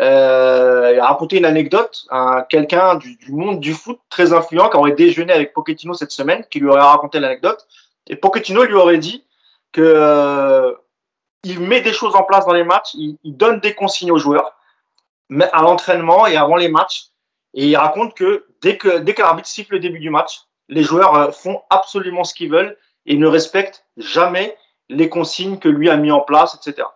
euh, 0.00 1.00
a 1.00 1.06
raconté 1.06 1.38
une 1.38 1.44
anecdote, 1.44 2.06
à 2.10 2.46
quelqu'un 2.48 2.96
du, 2.96 3.16
du, 3.16 3.32
monde 3.32 3.60
du 3.60 3.72
foot 3.72 3.98
très 4.10 4.32
influent 4.32 4.68
qui 4.68 4.76
aurait 4.76 4.92
déjeuné 4.92 5.32
avec 5.32 5.52
Pochettino 5.52 5.94
cette 5.94 6.12
semaine, 6.12 6.44
qui 6.50 6.60
lui 6.60 6.68
aurait 6.68 6.80
raconté 6.80 7.20
l'anecdote 7.20 7.66
et 8.06 8.16
Pochettino 8.16 8.64
lui 8.64 8.74
aurait 8.74 8.98
dit 8.98 9.24
que 9.72 9.82
euh, 9.82 10.72
il 11.44 11.60
met 11.60 11.80
des 11.80 11.92
choses 11.92 12.14
en 12.14 12.22
place 12.22 12.46
dans 12.46 12.52
les 12.52 12.64
matchs, 12.64 12.94
il, 12.94 13.18
il 13.24 13.36
donne 13.36 13.60
des 13.60 13.74
consignes 13.74 14.12
aux 14.12 14.18
joueurs 14.18 14.54
mais 15.28 15.48
à 15.52 15.62
l'entraînement 15.62 16.26
et 16.26 16.36
avant 16.36 16.56
les 16.56 16.68
matchs. 16.68 17.08
Et 17.54 17.66
il 17.66 17.76
raconte 17.76 18.14
que 18.14 18.46
dès 18.60 18.76
que, 18.76 18.98
dès 18.98 19.14
que 19.14 19.22
l'arbitre 19.22 19.48
siffle 19.48 19.74
le 19.74 19.80
début 19.80 19.98
du 19.98 20.10
match, 20.10 20.42
les 20.68 20.82
joueurs 20.82 21.14
euh, 21.14 21.30
font 21.30 21.62
absolument 21.70 22.24
ce 22.24 22.34
qu'ils 22.34 22.50
veulent 22.50 22.76
et 23.06 23.16
ne 23.16 23.26
respectent 23.26 23.86
jamais 23.96 24.56
les 24.88 25.08
consignes 25.08 25.58
que 25.58 25.68
lui 25.68 25.90
a 25.90 25.96
mis 25.96 26.10
en 26.10 26.20
place, 26.20 26.54
etc. 26.54 26.86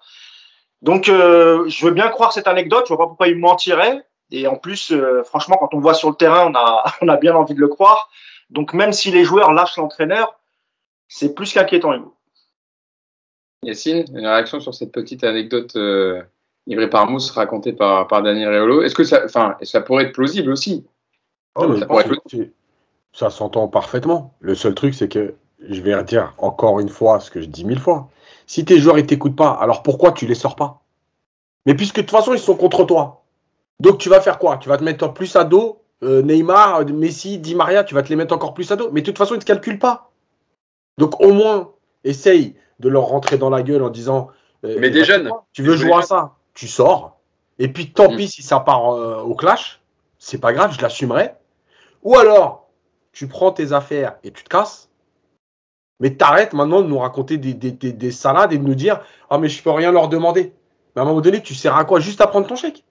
Donc, 0.83 1.09
euh, 1.09 1.69
je 1.69 1.87
veux 1.87 1.93
bien 1.93 2.09
croire 2.09 2.33
cette 2.33 2.49
anecdote, 2.49 2.85
je 2.89 2.95
vois 2.95 3.05
pas 3.05 3.07
pourquoi 3.07 3.29
il 3.29 3.39
mentirait. 3.39 4.05
Et 4.31 4.47
en 4.47 4.57
plus, 4.57 4.93
euh, 4.93 5.23
franchement, 5.23 5.57
quand 5.59 5.75
on 5.75 5.81
voit 5.81 5.95
sur 5.95 6.11
le 6.11 6.17
terrain, 6.17 6.51
on 6.51 6.55
a, 6.55 6.85
on 7.03 7.09
a 7.09 7.17
bien 7.17 7.35
envie 7.35 7.55
de 7.55 7.61
le 7.61 7.69
croire. 7.69 8.11
Donc, 8.51 8.75
même 8.75 8.93
si 8.93 9.11
les 9.11 9.25
joueurs 9.25 9.53
lâchent 9.53 9.77
l'entraîneur, 9.77 10.39
c'est 11.09 11.35
plus 11.35 11.53
qu'inquiétant, 11.53 11.95
Hugo. 11.95 12.15
Yacine, 13.63 14.05
une 14.13 14.27
réaction 14.27 14.59
sur 14.59 14.75
cette 14.75 14.91
petite 14.91 15.23
anecdote 15.23 15.77
euh, 15.77 16.21
livrée 16.67 16.91
par 16.91 17.09
Mousse, 17.09 17.31
racontée 17.31 17.73
par, 17.73 18.09
par 18.09 18.23
Daniel 18.23 18.49
Reolo? 18.49 18.83
Est-ce 18.83 18.95
que 18.95 19.05
ça, 19.05 19.23
enfin, 19.25 19.57
ça 19.63 19.81
pourrait 19.81 20.05
être 20.05 20.13
plausible 20.13 20.51
aussi? 20.51 20.85
Oh, 21.55 21.77
Ça, 21.79 21.87
ça, 21.87 22.39
ça 23.13 23.31
s'entend 23.31 23.69
parfaitement. 23.69 24.35
Le 24.41 24.55
seul 24.55 24.75
truc, 24.75 24.95
c'est 24.95 25.09
que 25.09 25.35
je 25.69 25.81
vais 25.81 26.03
dire 26.05 26.35
encore 26.39 26.81
une 26.81 26.89
fois 26.89 27.21
ce 27.21 27.31
que 27.31 27.41
je 27.41 27.47
dis 27.47 27.65
mille 27.65 27.79
fois. 27.79 28.09
Si 28.47 28.65
tes 28.65 28.79
joueurs 28.79 28.97
ne 28.97 29.03
t'écoutent 29.03 29.37
pas, 29.37 29.51
alors 29.51 29.83
pourquoi 29.83 30.13
tu 30.13 30.27
les 30.27 30.35
sors 30.35 30.57
pas? 30.57 30.83
Mais 31.67 31.75
puisque 31.75 31.97
de 31.97 32.03
toute 32.03 32.11
façon, 32.11 32.33
ils 32.35 32.41
sont 32.41 32.57
contre 32.57 32.85
toi. 32.85 33.23
Donc 33.81 33.99
tu 33.99 34.09
vas 34.09 34.21
faire 34.21 34.39
quoi? 34.39 34.57
Tu 34.57 34.69
vas 34.69 34.79
te 34.79 34.85
mettre 34.85 35.13
plus 35.13 35.37
à 35.37 35.45
dos 35.45 35.83
euh, 36.03 36.23
Neymar, 36.23 36.85
Messi, 36.87 37.39
Di 37.39 37.55
Maria, 37.55 37.85
tu 37.85 37.95
vas 37.95 38.03
te 38.03 38.09
les 38.09 38.17
mettre 38.17 38.35
encore 38.35 38.55
plus 38.55 38.71
à 38.73 38.77
dos. 38.77 38.91
Mais 38.93 39.03
de 39.03 39.07
toute 39.07 39.19
façon, 39.19 39.35
ils 39.35 39.39
ne 39.39 39.43
te 39.43 39.47
calculent 39.47 39.79
pas. 39.79 40.11
Donc 40.99 41.21
au 41.21 41.33
moins, 41.33 41.71
essaye 42.05 42.57
de 42.81 42.89
leur 42.89 43.05
rentrer 43.05 43.39
dans 43.39 43.51
la 43.51 43.63
gueule 43.63 43.83
en 43.83 43.91
disant 43.91 44.29
euh, 44.65 44.77
Mais 44.81 44.91
des 44.91 45.05
jeunes. 45.05 45.31
Tu 45.53 45.63
veux 45.63 45.77
jouer 45.77 45.93
à 45.93 46.03
ça 46.03 46.35
Tu 46.55 46.67
sors. 46.67 47.19
Et 47.59 47.69
puis 47.69 47.93
tant 47.93 48.11
mmh. 48.11 48.17
pis 48.17 48.29
si 48.29 48.43
ça 48.43 48.61
part 48.61 48.93
euh, 48.93 49.21
au 49.21 49.35
clash. 49.35 49.81
C'est 50.19 50.39
pas 50.39 50.53
grave, 50.53 50.75
je 50.77 50.83
l'assumerai. 50.83 51.33
Ou 52.03 52.17
alors, 52.17 52.62
tu 53.13 53.29
prends 53.29 53.53
tes 53.53 53.73
affaires 53.73 54.17
et 54.25 54.31
tu 54.31 54.45
te 54.45 54.49
casses. 54.49 54.91
Mais 56.01 56.15
t'arrêtes 56.17 56.53
maintenant 56.53 56.83
de 56.83 56.89
nous 56.89 56.99
raconter 56.99 57.39
des, 57.39 57.55
des, 57.55 57.71
des, 57.71 57.93
des, 57.93 58.11
salades 58.11 58.53
et 58.53 58.59
de 58.59 58.65
nous 58.65 58.75
dire 58.75 59.01
Ah, 59.31 59.39
mais 59.39 59.49
je 59.49 59.63
peux 59.63 59.71
rien 59.71 59.93
leur 59.93 60.09
demander. 60.09 60.53
Mais 60.95 61.01
à 61.01 61.05
un 61.05 61.07
moment 61.07 61.21
donné, 61.21 61.43
tu 61.43 61.55
sers 61.55 61.77
à 61.77 61.85
quoi? 61.85 62.01
Juste 62.01 62.21
à 62.21 62.27
prendre 62.27 62.47
ton 62.47 62.57
chèque. 62.57 62.85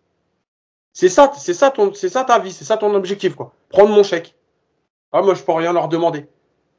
C'est 0.94 1.10
ça, 1.10 1.32
c'est 1.36 1.54
ça, 1.54 1.74
c'est 1.94 2.10
ça 2.10 2.24
ta 2.24 2.40
vie, 2.40 2.52
c'est 2.52 2.66
ça 2.66 2.78
ton 2.78 2.94
objectif, 2.94 3.36
quoi. 3.36 3.54
Prendre 3.70 3.90
mon 3.90 4.04
chèque. 4.04 4.36
Ah, 5.12 5.22
moi, 5.22 5.34
je 5.34 5.44
peux 5.44 5.52
rien 5.52 5.74
leur 5.74 5.90
demander. 5.90 6.28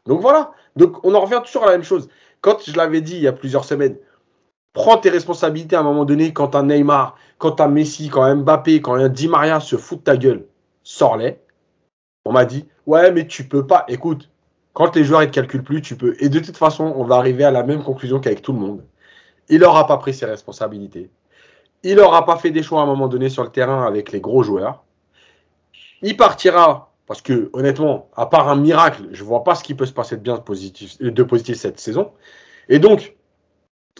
Donc 0.06 0.20
voilà. 0.20 0.52
Donc 0.76 1.04
on 1.04 1.14
en 1.14 1.20
revient 1.20 1.40
toujours 1.44 1.64
à 1.64 1.66
la 1.66 1.72
même 1.72 1.84
chose 1.84 2.08
quand 2.42 2.58
je 2.68 2.76
l'avais 2.76 3.00
dit 3.00 3.14
il 3.14 3.22
y 3.22 3.28
a 3.28 3.32
plusieurs 3.32 3.64
semaines, 3.64 3.96
prends 4.74 4.98
tes 4.98 5.08
responsabilités 5.08 5.76
à 5.76 5.80
un 5.80 5.84
moment 5.84 6.04
donné 6.04 6.34
quand 6.34 6.54
un 6.54 6.64
Neymar, 6.64 7.16
quand 7.38 7.60
un 7.60 7.68
Messi, 7.68 8.08
quand 8.10 8.22
un 8.22 8.34
Mbappé, 8.34 8.82
quand 8.82 8.94
un 8.94 9.08
Di 9.08 9.28
Maria 9.28 9.60
se 9.60 9.76
fout 9.76 10.00
de 10.00 10.04
ta 10.04 10.16
gueule, 10.18 10.46
sors-les. 10.82 11.38
On 12.24 12.32
m'a 12.32 12.44
dit, 12.44 12.66
ouais, 12.86 13.10
mais 13.10 13.26
tu 13.26 13.44
peux 13.44 13.66
pas. 13.66 13.84
Écoute, 13.88 14.30
quand 14.72 14.94
les 14.96 15.04
joueurs 15.04 15.20
ne 15.20 15.26
te 15.26 15.32
calculent 15.32 15.64
plus, 15.64 15.82
tu 15.82 15.96
peux. 15.96 16.16
Et 16.20 16.28
de 16.28 16.38
toute 16.38 16.56
façon, 16.56 16.92
on 16.96 17.04
va 17.04 17.16
arriver 17.16 17.44
à 17.44 17.50
la 17.50 17.62
même 17.62 17.82
conclusion 17.82 18.20
qu'avec 18.20 18.42
tout 18.42 18.52
le 18.52 18.58
monde. 18.58 18.84
Il 19.48 19.60
n'aura 19.60 19.86
pas 19.86 19.98
pris 19.98 20.14
ses 20.14 20.26
responsabilités. 20.26 21.10
Il 21.82 21.96
n'aura 21.96 22.24
pas 22.24 22.36
fait 22.36 22.50
des 22.50 22.62
choix 22.62 22.80
à 22.80 22.84
un 22.84 22.86
moment 22.86 23.08
donné 23.08 23.28
sur 23.28 23.42
le 23.42 23.50
terrain 23.50 23.84
avec 23.86 24.12
les 24.12 24.20
gros 24.20 24.42
joueurs. 24.42 24.84
Il 26.00 26.16
partira 26.16 26.92
parce 27.06 27.20
que 27.20 27.50
honnêtement, 27.52 28.08
à 28.16 28.26
part 28.26 28.48
un 28.48 28.56
miracle, 28.56 29.08
je 29.12 29.22
ne 29.22 29.28
vois 29.28 29.44
pas 29.44 29.54
ce 29.54 29.64
qui 29.64 29.74
peut 29.74 29.86
se 29.86 29.92
passer 29.92 30.16
de 30.16 30.22
bien 30.22 30.36
de 30.36 30.42
positif, 30.42 30.98
de 30.98 31.22
positif 31.22 31.56
cette 31.56 31.80
saison. 31.80 32.12
Et 32.68 32.78
donc, 32.78 33.16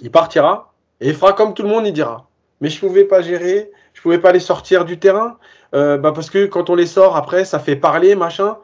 il 0.00 0.11
partira 0.11 0.72
et 1.00 1.08
il 1.08 1.14
fera 1.14 1.32
comme 1.32 1.54
tout 1.54 1.62
le 1.62 1.68
monde, 1.68 1.87
il 1.87 1.92
dira. 1.92 2.28
Mais 2.61 2.70
je 2.70 2.82
ne 2.82 2.88
pouvais 2.88 3.04
pas 3.04 3.20
gérer, 3.20 3.70
je 3.92 4.00
ne 4.00 4.02
pouvais 4.02 4.20
pas 4.20 4.32
les 4.32 4.40
sortir 4.40 4.85
du 4.85 4.98
terrain, 4.98 5.37
euh, 5.74 5.96
bah 5.98 6.12
parce 6.12 6.30
que 6.30 6.46
quand 6.46 6.70
on 6.70 6.74
les 6.74 6.87
sort 6.87 7.16
après, 7.16 7.44
ça 7.44 7.58
fait 7.58 7.76
parler, 7.76 8.14
machin. 8.14 8.58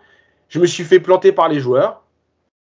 Je 0.48 0.58
me 0.58 0.66
suis 0.66 0.84
fait 0.84 1.00
planter 1.00 1.32
par 1.32 1.48
les 1.48 1.60
joueurs. 1.60 2.02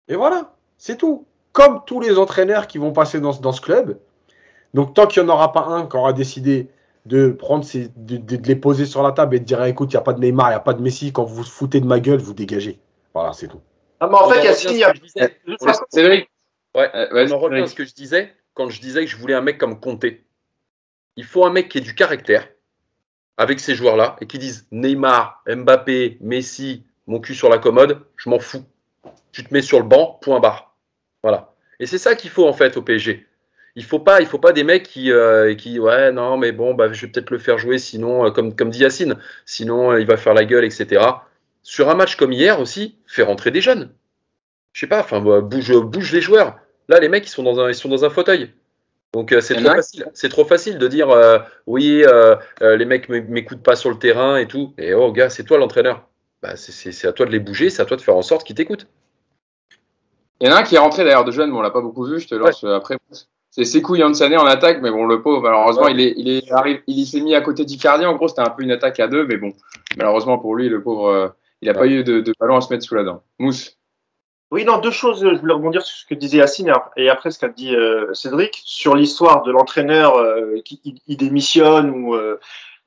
Et 0.08 0.16
voilà, 0.16 0.54
c'est 0.76 0.96
tout. 0.96 1.26
Comme 1.52 1.82
tous 1.86 2.00
les 2.00 2.18
entraîneurs 2.18 2.66
qui 2.66 2.78
vont 2.78 2.92
passer 2.92 3.20
dans, 3.20 3.32
dans 3.32 3.52
ce 3.52 3.60
club. 3.60 3.98
Donc 4.74 4.94
tant 4.94 5.06
qu'il 5.06 5.22
n'y 5.22 5.28
en 5.30 5.32
aura 5.32 5.52
pas 5.52 5.64
un 5.64 5.86
qui 5.86 5.96
aura 5.96 6.12
décidé 6.12 6.68
de 7.06 7.30
prendre 7.30 7.64
de, 7.96 8.36
les 8.46 8.56
poser 8.56 8.84
sur 8.84 9.02
la 9.02 9.12
table 9.12 9.36
et 9.36 9.40
de 9.40 9.44
dire 9.44 9.62
écoute, 9.64 9.92
il 9.92 9.96
n'y 9.96 10.00
a 10.00 10.02
pas 10.02 10.12
de 10.12 10.20
Neymar, 10.20 10.48
il 10.48 10.50
n'y 10.50 10.56
a 10.56 10.60
pas 10.60 10.74
de 10.74 10.82
Messi, 10.82 11.12
quand 11.12 11.24
vous 11.24 11.36
vous 11.36 11.42
foutez 11.42 11.80
de 11.80 11.86
ma 11.86 12.00
gueule, 12.00 12.20
vous 12.20 12.34
dégagez. 12.34 12.78
Voilà, 13.14 13.32
c'est 13.32 13.48
tout. 13.48 13.60
Ah, 14.00 14.08
mais 14.08 14.16
en 14.16 14.28
fait, 14.28 14.40
il 14.40 14.76
y 14.76 14.84
a 14.84 14.92
Cédric, 15.88 16.30
ouais, 16.74 16.90
on 17.12 17.30
en 17.32 17.38
revient 17.38 17.62
à 17.62 17.66
ce 17.66 17.74
que 17.74 17.84
je 17.84 17.94
disais 17.94 18.34
quand 18.54 18.68
je 18.68 18.80
disais 18.80 19.04
que 19.04 19.10
je 19.10 19.16
voulais 19.16 19.34
un 19.34 19.40
mec 19.40 19.56
comme 19.56 19.80
Conté. 19.80 20.24
Il 21.16 21.24
faut 21.24 21.44
un 21.46 21.50
mec 21.50 21.68
qui 21.68 21.78
ait 21.78 21.80
du 21.80 21.94
caractère 21.94 22.46
avec 23.38 23.61
ces 23.61 23.74
joueurs-là 23.74 24.16
et 24.20 24.27
qui 24.27 24.38
disent 24.38 24.66
Neymar, 24.70 25.42
Mbappé, 25.48 26.18
Messi, 26.20 26.85
mon 27.07 27.20
cul 27.20 27.35
sur 27.35 27.48
la 27.48 27.57
commode, 27.57 28.03
je 28.16 28.29
m'en 28.29 28.38
fous. 28.38 28.64
Tu 29.33 29.42
te 29.42 29.55
mets 29.55 29.62
sur 29.62 29.79
le 29.79 29.87
banc, 29.87 30.18
point 30.20 30.40
barre. 30.40 30.77
Voilà. 31.22 31.55
Et 31.81 31.87
c'est 31.87 31.98
ça 31.98 32.14
qu'il 32.14 32.29
faut 32.29 32.46
en 32.46 32.53
fait 32.53 32.77
au 32.77 32.83
PSG 32.83 33.27
il 33.79 33.85
faut 33.85 34.01
pas, 34.01 34.20
il 34.20 34.27
faut 34.27 34.40
pas 34.40 34.53
des 34.53 34.64
mecs 34.64 34.83
qui, 34.83 35.12
euh, 35.12 35.55
qui 35.55 35.79
ouais, 35.79 36.11
non, 36.11 36.37
mais 36.37 36.51
bon, 36.51 36.74
bah, 36.74 36.92
je 36.92 37.01
vais 37.07 37.12
peut-être 37.12 37.31
le 37.31 37.38
faire 37.38 37.59
jouer, 37.59 37.79
sinon, 37.79 38.27
euh, 38.27 38.31
comme, 38.33 38.57
comme 38.57 38.70
dit 38.70 38.81
Yacine, 38.81 39.16
sinon 39.46 39.92
euh, 39.92 40.01
il 40.01 40.07
va 40.07 40.16
faire 40.16 40.35
la 40.35 40.44
gueule, 40.44 40.64
etc. 40.64 41.01
Sur 41.62 41.88
un 41.88 41.94
match 41.94 42.16
comme 42.16 42.33
hier 42.33 42.59
aussi, 42.59 42.96
fais 43.07 43.22
rentrer 43.22 43.53
des 43.53 43.61
jeunes. 43.61 43.92
Je 44.72 44.81
sais 44.81 44.88
pas, 44.88 44.98
enfin, 44.98 45.20
bouge, 45.20 45.72
bouge 45.72 46.12
les 46.12 46.20
joueurs. 46.20 46.59
Là, 46.88 46.98
les 46.98 47.09
mecs, 47.09 47.24
ils 47.24 47.31
sont 47.31 47.44
dans 47.44 47.61
un, 47.61 47.68
ils 47.68 47.74
sont 47.74 47.88
dans 47.88 48.05
un 48.05 48.11
fauteuil. 48.11 48.51
Donc 49.12 49.35
c'est 49.40 49.55
trop 49.55 49.75
facile. 49.75 50.07
C'est 50.12 50.29
trop 50.29 50.44
facile 50.44 50.79
de 50.79 50.88
dire 50.88 51.09
oui, 51.66 52.05
les 52.61 52.85
mecs 52.85 53.09
m'écoutent 53.09 53.62
pas 53.62 53.77
sur 53.77 53.90
le 53.90 53.99
terrain 53.99 54.37
et 54.37 54.47
tout. 54.47 54.75
Et 54.79 54.94
oh 54.94 55.12
gars, 55.12 55.31
c'est 55.31 55.44
toi 55.44 55.59
l'entraîneur. 55.59 56.09
Bah, 56.42 56.57
c'est 56.57 57.07
à 57.07 57.12
toi 57.12 57.27
de 57.27 57.33
les 57.33 57.40
bouger, 57.40 57.71
c'est 57.71 57.83
à 57.83 57.85
toi 57.85 57.97
de 57.97 58.03
faire 58.03 58.16
en 58.16 58.23
sorte 58.23 58.47
qu'ils 58.47 58.55
t'écoutent. 58.57 58.87
Il 60.40 60.47
y 60.47 60.51
en 60.51 60.55
a 60.55 60.61
un 60.61 60.62
qui 60.62 60.77
est 60.77 60.79
rentré 60.79 61.05
d'ailleurs 61.05 61.25
de 61.25 61.33
jeune, 61.33 61.51
mais 61.51 61.57
on 61.57 61.62
l'a 61.62 61.71
pas 61.71 61.81
beaucoup 61.81 62.05
vu. 62.05 62.21
Je 62.21 62.29
te 62.29 62.35
lance 62.35 62.62
après 62.62 62.97
c'est 63.51 63.64
Sekou 63.64 63.97
Yansane 63.97 64.37
en 64.37 64.44
attaque, 64.44 64.81
mais 64.83 64.90
bon, 64.90 65.07
le 65.07 65.23
pauvre, 65.23 65.42
malheureusement, 65.42 65.88
il, 65.88 66.01
est, 66.01 66.14
il, 66.16 66.29
est 66.29 66.53
arrive, 66.53 66.81
il 66.87 67.07
s'est 67.07 67.21
mis 67.21 67.35
à 67.35 67.40
côté 67.40 67.64
d'Icardi. 67.64 68.05
En 68.05 68.14
gros, 68.14 68.29
c'était 68.29 68.42
un 68.42 68.51
peu 68.51 68.62
une 68.62 68.71
attaque 68.71 69.01
à 69.01 69.09
deux, 69.09 69.27
mais 69.27 69.37
bon, 69.37 69.53
malheureusement 69.97 70.38
pour 70.38 70.55
lui, 70.55 70.68
le 70.68 70.83
pauvre, 70.83 71.09
euh, 71.09 71.29
il 71.62 71.68
n'a 71.68 71.75
pas 71.75 71.87
eu 71.87 72.05
de, 72.05 72.21
de, 72.21 72.33
ballon 72.38 72.57
à 72.57 72.61
se 72.61 72.73
mettre 72.73 72.85
sous 72.85 72.94
la 72.94 73.05
dent. 73.05 73.23
Mousse. 73.38 73.77
Oui, 74.50 74.64
non, 74.64 74.78
deux 74.78 74.90
choses. 74.90 75.20
Je 75.20 75.38
voulais 75.38 75.54
rebondir 75.54 75.82
sur 75.82 75.96
ce 75.96 76.06
que 76.06 76.14
disait 76.14 76.38
Yacine 76.38 76.72
et 76.96 77.11
après 77.11 77.30
ce 77.30 77.38
qu'a 77.38 77.48
dit 77.48 77.74
euh, 77.74 78.12
Cédric 78.14 78.62
sur 78.64 78.94
l'histoire 78.94 79.42
de 79.42 79.52
l'entraîneur 79.52 80.16
euh, 80.16 80.61
qui 80.64 80.80
démissionne 81.08 81.90
ou 81.90 82.16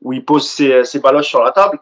où 0.02 0.13
il 0.13 0.26
pose 0.26 0.47
ses, 0.47 0.84
ses 0.84 1.00
baloches 1.00 1.28
sur 1.28 1.43
la 1.43 1.52
table. 1.52 1.80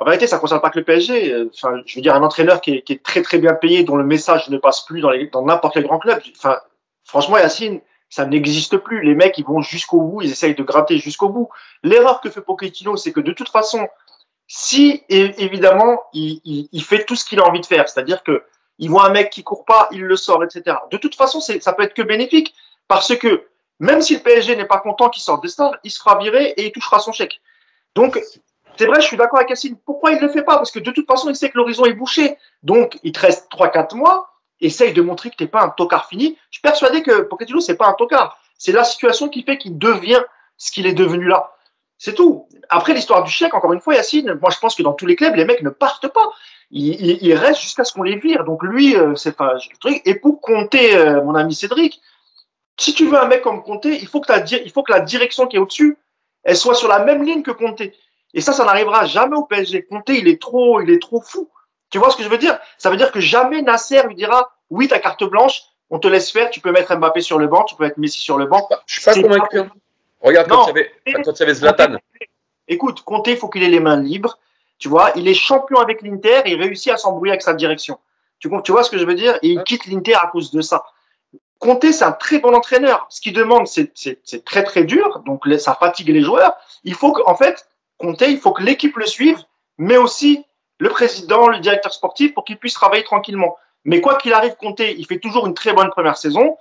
En 0.00 0.06
vérité, 0.06 0.26
ça 0.26 0.36
ne 0.36 0.40
concerne 0.40 0.62
pas 0.62 0.70
que 0.70 0.78
le 0.78 0.84
PSG. 0.84 1.48
Enfin, 1.52 1.82
je 1.84 1.94
veux 1.96 2.00
dire, 2.00 2.14
un 2.14 2.22
entraîneur 2.22 2.62
qui 2.62 2.82
est, 2.88 3.02
très 3.02 3.20
très 3.20 3.38
bien 3.38 3.52
payé, 3.52 3.84
dont 3.84 3.96
le 3.96 4.04
message 4.04 4.48
ne 4.48 4.56
passe 4.56 4.80
plus 4.86 5.02
dans 5.02 5.44
n'importe 5.44 5.74
quel 5.74 5.82
grand 5.84 5.98
club. 5.98 6.22
Enfin, 6.38 6.58
franchement, 7.04 7.36
Yacine, 7.36 7.82
ça 8.08 8.24
n'existe 8.24 8.78
plus. 8.78 9.02
Les 9.02 9.14
mecs, 9.14 9.36
ils 9.36 9.44
vont 9.44 9.60
jusqu'au 9.60 10.00
bout, 10.00 10.22
ils 10.22 10.32
essayent 10.32 10.54
de 10.54 10.62
gratter 10.62 10.96
jusqu'au 10.96 11.28
bout. 11.28 11.50
L'erreur 11.82 12.22
que 12.22 12.30
fait 12.30 12.40
Pochettino, 12.40 12.96
c'est 12.96 13.12
que 13.12 13.20
de 13.20 13.32
toute 13.32 13.50
façon, 13.50 13.88
si 14.46 15.04
évidemment, 15.10 16.02
il, 16.14 16.82
fait 16.82 17.04
tout 17.04 17.14
ce 17.14 17.26
qu'il 17.26 17.38
a 17.38 17.46
envie 17.46 17.60
de 17.60 17.66
faire, 17.66 17.86
c'est-à-dire 17.86 18.22
que 18.22 18.42
il 18.80 18.90
voit 18.90 19.06
un 19.06 19.10
mec 19.10 19.30
qui 19.30 19.44
court 19.44 19.64
pas, 19.64 19.88
il 19.92 20.02
le 20.02 20.16
sort, 20.16 20.42
etc. 20.42 20.76
De 20.90 20.96
toute 20.96 21.14
façon, 21.14 21.40
ça 21.40 21.72
peut 21.72 21.84
être 21.84 21.94
que 21.94 22.02
bénéfique 22.02 22.54
parce 22.88 23.16
que 23.16 23.46
même 23.78 24.02
si 24.02 24.16
le 24.16 24.20
PSG 24.20 24.56
n'est 24.56 24.66
pas 24.66 24.78
content 24.78 25.08
qu'il 25.08 25.22
sorte 25.22 25.42
des 25.42 25.48
stades, 25.48 25.78
il 25.84 25.90
se 25.90 26.00
fera 26.00 26.18
virer 26.18 26.54
et 26.56 26.66
il 26.66 26.72
touchera 26.72 26.98
son 26.98 27.12
chèque. 27.12 27.40
Donc, 27.94 28.20
c'est 28.76 28.86
vrai, 28.86 29.00
je 29.00 29.06
suis 29.06 29.16
d'accord 29.16 29.38
avec 29.38 29.48
Cassine. 29.48 29.76
Pourquoi 29.86 30.10
il 30.10 30.16
ne 30.16 30.22
le 30.22 30.28
fait 30.28 30.42
pas? 30.42 30.56
Parce 30.56 30.70
que 30.70 30.80
de 30.80 30.90
toute 30.90 31.06
façon, 31.06 31.30
il 31.30 31.36
sait 31.36 31.50
que 31.50 31.56
l'horizon 31.56 31.84
est 31.84 31.92
bouché. 31.92 32.36
Donc, 32.62 32.98
il 33.02 33.12
te 33.12 33.20
reste 33.20 33.50
3-4 33.52 33.96
mois 33.96 34.30
essaye 34.60 34.92
de 34.92 35.02
montrer 35.02 35.30
que 35.30 35.36
tu 35.36 35.44
n'es 35.44 35.48
pas 35.48 35.62
un 35.62 35.70
tocard 35.70 36.06
fini. 36.06 36.36
Je 36.50 36.58
suis 36.58 36.62
persuadé 36.62 37.02
que 37.02 37.22
Pochettino, 37.22 37.60
c'est 37.60 37.76
pas 37.76 37.88
un 37.88 37.94
tocard. 37.94 38.38
C'est 38.58 38.72
la 38.72 38.84
situation 38.84 39.28
qui 39.28 39.42
fait 39.42 39.58
qu'il 39.58 39.78
devient 39.78 40.22
ce 40.58 40.70
qu'il 40.70 40.86
est 40.86 40.94
devenu 40.94 41.26
là. 41.26 41.52
C'est 41.98 42.14
tout. 42.14 42.48
Après 42.68 42.94
l'histoire 42.94 43.22
du 43.24 43.30
chèque, 43.30 43.54
encore 43.54 43.72
une 43.72 43.80
fois, 43.80 43.94
Yacine, 43.94 44.38
moi 44.40 44.50
je 44.50 44.58
pense 44.58 44.74
que 44.74 44.82
dans 44.82 44.92
tous 44.92 45.06
les 45.06 45.16
clubs, 45.16 45.34
les 45.34 45.44
mecs 45.44 45.62
ne 45.62 45.70
partent 45.70 46.08
pas. 46.08 46.30
Ils, 46.72 47.34
restent 47.34 47.62
jusqu'à 47.62 47.84
ce 47.84 47.92
qu'on 47.92 48.04
les 48.04 48.16
vire. 48.16 48.44
Donc 48.44 48.62
lui, 48.62 48.96
euh, 48.96 49.16
c'est 49.16 49.36
pas 49.36 49.54
le 49.54 49.78
truc. 49.78 50.02
Et 50.04 50.14
pour 50.14 50.40
compter, 50.40 50.96
euh, 50.96 51.22
mon 51.24 51.34
ami 51.34 51.54
Cédric, 51.54 52.00
si 52.78 52.94
tu 52.94 53.06
veux 53.06 53.20
un 53.20 53.26
mec 53.26 53.42
comme 53.42 53.62
Comté, 53.62 53.98
il 54.00 54.06
faut 54.06 54.20
que, 54.20 54.62
il 54.64 54.70
faut 54.70 54.82
que 54.82 54.92
la 54.92 55.00
direction 55.00 55.46
qui 55.46 55.56
est 55.56 55.58
au-dessus, 55.58 55.98
elle 56.44 56.56
soit 56.56 56.74
sur 56.74 56.88
la 56.88 57.04
même 57.04 57.24
ligne 57.24 57.42
que 57.42 57.50
Comté. 57.50 57.94
Et 58.32 58.40
ça, 58.40 58.52
ça 58.52 58.64
n'arrivera 58.64 59.04
jamais 59.04 59.36
au 59.36 59.44
PSG. 59.44 59.84
Comté, 59.84 60.18
il 60.18 60.28
est 60.28 60.40
trop, 60.40 60.80
il 60.80 60.90
est 60.90 61.02
trop 61.02 61.20
fou. 61.20 61.50
Tu 61.90 61.98
vois 61.98 62.10
ce 62.10 62.16
que 62.16 62.22
je 62.22 62.28
veux 62.28 62.38
dire? 62.38 62.58
Ça 62.78 62.88
veut 62.88 62.96
dire 62.96 63.10
que 63.10 63.20
jamais 63.20 63.62
Nasser 63.62 64.02
lui 64.06 64.14
dira 64.14 64.52
oui, 64.70 64.86
ta 64.86 65.00
carte 65.00 65.24
blanche, 65.24 65.62
on 65.90 65.98
te 65.98 66.06
laisse 66.06 66.30
faire, 66.30 66.50
tu 66.50 66.60
peux 66.60 66.70
mettre 66.70 66.94
Mbappé 66.94 67.20
sur 67.20 67.38
le 67.38 67.48
banc, 67.48 67.64
tu 67.64 67.74
peux 67.74 67.84
mettre 67.84 67.98
Messi 67.98 68.20
sur 68.20 68.38
le 68.38 68.46
banc. 68.46 68.68
Je 68.86 69.00
suis 69.00 69.04
pas 69.04 69.14
convaincu. 69.14 69.60
Regarde 70.20 70.48
quand 70.48 70.68
il 70.68 70.76
y 70.76 71.42
avait, 71.42 71.54
Zlatan. 71.54 71.96
Écoute, 72.68 73.02
Conte, 73.02 73.26
il 73.26 73.36
faut 73.36 73.48
qu'il 73.48 73.64
ait 73.64 73.68
les 73.68 73.80
mains 73.80 74.00
libres. 74.00 74.38
Tu 74.80 74.88
vois, 74.88 75.12
il 75.14 75.28
est 75.28 75.34
champion 75.34 75.78
avec 75.78 76.02
l'Inter 76.02 76.42
il 76.46 76.60
réussit 76.60 76.92
à 76.92 76.96
s'embrouiller 76.96 77.32
avec 77.32 77.42
sa 77.42 77.54
direction. 77.54 77.98
Tu, 78.40 78.50
tu 78.64 78.72
vois 78.72 78.82
ce 78.82 78.90
que 78.90 78.98
je 78.98 79.04
veux 79.04 79.14
dire? 79.14 79.38
Et 79.42 79.50
il 79.50 79.62
quitte 79.62 79.86
l'Inter 79.86 80.14
à 80.14 80.26
cause 80.32 80.50
de 80.50 80.60
ça. 80.60 80.84
Conte, 81.58 81.92
c'est 81.92 82.04
un 82.04 82.12
très 82.12 82.40
bon 82.40 82.54
entraîneur. 82.54 83.06
Ce 83.10 83.20
qu'il 83.20 83.34
demande, 83.34 83.68
c'est 83.68 84.44
très 84.44 84.64
très 84.64 84.84
dur, 84.84 85.20
donc 85.26 85.44
ça 85.58 85.74
fatigue 85.74 86.08
les 86.08 86.22
joueurs. 86.22 86.56
Il 86.82 86.94
faut 86.94 87.12
qu'en 87.12 87.36
fait, 87.36 87.68
Conte, 87.98 88.22
il 88.22 88.38
faut 88.38 88.52
que 88.52 88.62
l'équipe 88.62 88.96
le 88.96 89.06
suive, 89.06 89.38
mais 89.78 89.98
aussi 89.98 90.44
le 90.78 90.88
président, 90.88 91.48
le 91.48 91.58
directeur 91.58 91.92
sportif, 91.92 92.34
pour 92.34 92.44
qu'il 92.44 92.58
puisse 92.58 92.74
travailler 92.74 93.04
tranquillement. 93.04 93.56
Mais 93.84 94.00
quoi 94.00 94.16
qu'il 94.16 94.32
arrive, 94.32 94.56
Comté, 94.56 94.96
il 94.98 95.06
fait 95.06 95.18
toujours 95.18 95.46
une 95.46 95.54
très 95.54 95.72
bonne 95.72 95.90
première 95.90 96.16
saison. 96.16 96.56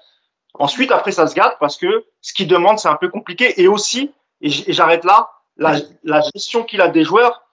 Ensuite, 0.53 0.91
après, 0.91 1.11
ça 1.11 1.27
se 1.27 1.35
gâte 1.35 1.57
parce 1.59 1.77
que 1.77 2.05
ce 2.21 2.33
qu'il 2.33 2.47
demande, 2.47 2.79
c'est 2.79 2.89
un 2.89 2.95
peu 2.95 3.09
compliqué. 3.09 3.61
Et 3.61 3.67
aussi, 3.67 4.11
et 4.41 4.49
j'arrête 4.49 5.05
là, 5.05 5.31
la, 5.57 6.21
gestion 6.33 6.63
qu'il 6.63 6.81
a 6.81 6.87
des 6.87 7.03
joueurs, 7.03 7.43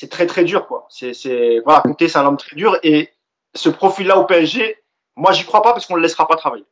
c'est 0.00 0.08
très 0.08 0.26
très 0.26 0.44
dur, 0.44 0.66
quoi. 0.66 0.86
C'est, 0.88 1.60
voilà, 1.62 1.82
Comté, 1.82 2.08
c'est 2.08 2.16
un 2.16 2.24
homme 2.24 2.38
très 2.38 2.56
dur. 2.56 2.78
Et 2.82 3.10
ce 3.54 3.68
profil-là 3.68 4.16
au 4.16 4.24
PSG, 4.24 4.78
moi, 5.14 5.32
j'y 5.32 5.44
crois 5.44 5.60
pas 5.60 5.74
parce 5.74 5.84
qu'on 5.84 5.94
le 5.94 6.00
laissera 6.00 6.26
pas 6.26 6.36
travailler. 6.36 6.64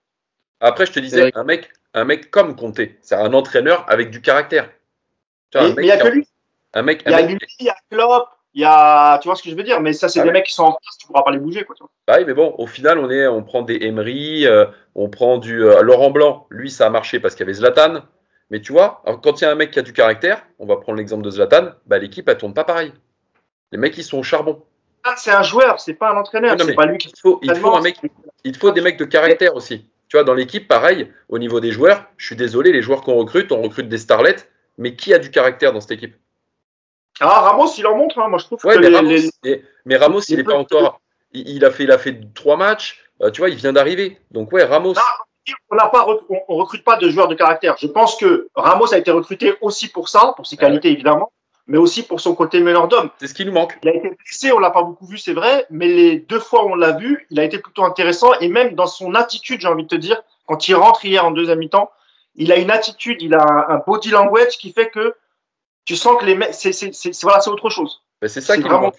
Après, 0.61 0.87
je 0.87 0.93
te 0.93 0.99
disais, 0.99 1.31
un 1.35 1.45
mec, 1.45 1.69
un 1.93 2.05
mec 2.05 2.31
comme 2.31 2.57
Comté, 2.57 2.99
c'est 3.03 3.17
un 3.17 3.35
entraîneur 3.35 3.85
avec 3.87 4.09
du 4.09 4.23
caractère. 4.23 4.71
mais 5.55 5.75
il 5.77 5.83
n'y 5.83 5.91
a 5.91 5.99
que 5.99 6.09
lui. 6.09 6.27
Un 6.73 6.81
mec, 6.81 7.03
il 7.05 7.13
y 7.13 7.15
a 7.15 7.21
lui, 7.21 7.37
il 7.61 7.67
y 7.67 7.69
a 7.69 7.77
Klopp, 7.91 8.31
il 8.55 8.63
y 8.63 8.65
a, 8.65 9.19
tu 9.19 9.29
vois 9.29 9.37
ce 9.37 9.43
que 9.43 9.51
je 9.51 9.55
veux 9.55 9.63
dire, 9.63 9.83
mais 9.83 9.93
ça, 9.93 10.09
c'est 10.09 10.21
ah 10.21 10.25
des 10.25 10.31
mecs 10.31 10.47
qui 10.47 10.55
sont 10.55 10.65
en 10.65 10.73
place, 10.73 10.97
tu 10.99 11.07
pourras 11.07 11.23
pas 11.23 11.31
les 11.31 11.39
bouger, 11.39 11.65
quoi. 11.65 11.77
Bah 12.07 12.15
oui, 12.17 12.25
mais 12.27 12.33
bon, 12.33 12.55
au 12.57 12.67
final, 12.67 12.99
on 12.99 13.11
est, 13.11 13.27
on 13.27 13.43
prend 13.43 13.61
des 13.61 13.77
Emery, 13.83 14.47
euh, 14.47 14.65
on 14.95 15.11
prend 15.11 15.37
du 15.37 15.65
euh, 15.65 15.83
Laurent 15.83 16.11
Blanc. 16.11 16.47
Lui, 16.49 16.71
ça 16.71 16.87
a 16.87 16.91
marché 16.91 17.21
parce 17.21 17.35
qu'il 17.35 17.45
y 17.45 17.49
avait 17.49 17.59
Zlatan. 17.59 18.05
Mais 18.49 18.63
tu 18.63 18.73
vois, 18.73 19.03
quand 19.23 19.39
il 19.39 19.45
y 19.45 19.47
a 19.47 19.51
un 19.51 19.55
mec 19.55 19.71
qui 19.71 19.79
a 19.79 19.83
du 19.83 19.93
caractère, 19.93 20.47
on 20.59 20.65
va 20.65 20.77
prendre 20.77 20.97
l'exemple 20.97 21.23
de 21.23 21.31
Zlatan, 21.31 21.73
bah 21.85 21.99
l'équipe 21.99 22.27
elle 22.27 22.39
tourne 22.39 22.55
pas 22.55 22.65
pareil. 22.65 22.95
Les 23.73 23.79
mecs 23.79 23.97
ils 23.99 24.05
sont 24.05 24.19
au 24.19 24.23
charbon. 24.23 24.63
Ah, 25.05 25.15
c'est 25.17 25.31
un 25.31 25.43
joueur, 25.43 25.81
c'est 25.81 25.95
pas 25.95 26.11
un 26.11 26.17
entraîneur. 26.17 26.57
c'est 26.59 26.75
pas 26.75 26.87
lui 26.87 26.99
qui. 26.99 27.09
Il 27.09 27.21
faut, 27.21 27.39
il 27.43 27.55
faut 27.55 27.75
un 27.75 27.81
mec, 27.81 27.99
il 28.45 28.57
faut 28.57 28.71
des 28.71 28.81
mecs 28.81 28.99
de 28.99 29.05
caractère 29.05 29.55
aussi. 29.55 29.89
Tu 30.09 30.17
vois, 30.17 30.25
dans 30.25 30.35
l'équipe, 30.35 30.67
pareil, 30.67 31.13
au 31.29 31.39
niveau 31.39 31.61
des 31.61 31.71
joueurs, 31.71 32.05
je 32.17 32.27
suis 32.27 32.37
désolé, 32.37 32.73
les 32.73 32.81
joueurs 32.81 33.03
qu'on 33.03 33.15
recrute, 33.15 33.53
on 33.53 33.61
recrute 33.61 33.89
des 33.89 33.99
starlets, 33.99 34.37
mais 34.79 34.97
qui 34.97 35.13
a 35.13 35.19
du 35.19 35.31
caractère 35.31 35.73
dans 35.73 35.81
cette 35.81 35.91
équipe? 35.93 36.17
Ah, 37.21 37.41
Ramos, 37.41 37.73
il 37.77 37.87
en 37.87 37.97
montre, 37.97 38.19
hein. 38.19 38.29
moi 38.29 38.39
je 38.39 38.45
trouve 38.45 38.61
que 38.61 38.79
mais, 38.79 38.89
Ramos, 38.89 39.31
mais 39.85 39.97
Ramos, 39.97 40.21
il 40.29 40.37
n'est 40.37 40.45
pas 40.45 40.57
encore. 40.57 41.01
Il, 41.33 41.63
a 41.65 41.71
fait, 41.71 41.85
il 41.85 41.91
a 41.91 41.99
fait 41.99 42.19
trois 42.33 42.57
matchs, 42.57 43.05
euh, 43.21 43.31
tu 43.31 43.41
vois, 43.41 43.51
il 43.51 43.57
vient 43.57 43.73
d'arriver. 43.73 44.19
Donc, 44.31 44.51
ouais, 44.53 44.65
Ramos. 44.65 44.95
on 45.71 45.77
n'a 45.77 45.89
pas, 45.89 46.07
on, 46.49 46.57
recrute 46.57 46.85
pas 46.85 46.97
de 46.97 47.11
joueurs 47.11 47.29
de 47.29 47.35
caractère. 47.35 47.77
Je 47.79 47.87
pense 47.87 48.17
que 48.17 48.49
Ramos 48.55 48.95
a 48.95 48.99
été 48.99 49.11
recruté 49.11 49.57
aussi 49.61 49.89
pour 49.89 50.09
ça, 50.09 50.33
pour 50.37 50.47
ses 50.47 50.57
qualités 50.57 50.91
évidemment, 50.91 51.33
mais 51.69 51.79
aussi 51.79 52.03
pour 52.03 52.21
son 52.21 52.35
côté 52.35 52.61
meneur 52.61 52.89
d'homme. 52.89 53.11
C'est 53.19 53.27
ce 53.29 53.35
qui 53.35 53.45
nous 53.45 53.53
manque. 53.53 53.79
Il 53.83 53.91
a 53.91 53.95
été 53.95 54.09
blessé, 54.09 54.53
on 54.53 54.59
l'a 54.59 54.71
pas 54.71 54.83
beaucoup 54.83 55.07
vu, 55.07 55.19
c'est 55.19 55.35
vrai, 55.35 55.67
mais 55.71 55.87
les 55.87 56.17
deux 56.17 56.41
fois 56.41 56.65
où 56.65 56.71
on 56.71 56.75
l'a 56.75 56.93
vu, 56.93 57.27
il 57.31 57.39
a 57.39 57.45
été 57.45 57.59
plutôt 57.59 57.85
intéressant 57.85 58.33
et 58.41 58.49
même 58.49 58.75
dans 58.75 58.87
son 58.87 59.15
attitude, 59.15 59.61
j'ai 59.61 59.69
envie 59.69 59.85
de 59.85 59.89
te 59.89 59.95
dire, 59.95 60.21
quand 60.47 60.67
il 60.67 60.75
rentre 60.75 61.05
hier 61.05 61.25
en 61.25 61.31
deuxième 61.31 61.59
mi-temps, 61.59 61.91
il 62.35 62.53
a 62.53 62.57
une 62.57 62.71
attitude, 62.71 63.21
il 63.21 63.35
a 63.35 63.45
un, 63.69 63.83
body 63.87 64.11
language 64.11 64.57
qui 64.59 64.73
fait 64.73 64.89
que 64.89 65.15
tu 65.85 65.95
sens 65.95 66.19
que 66.19 66.25
les 66.25 66.35
mecs, 66.35 66.55
c'est 66.55 66.73
voilà, 67.23 67.41
c'est 67.41 67.51
autre 67.51 67.69
chose. 67.69 68.03
c'est 68.27 68.41
ça 68.41 68.57
qui 68.57 68.63
vraiment... 68.63 68.93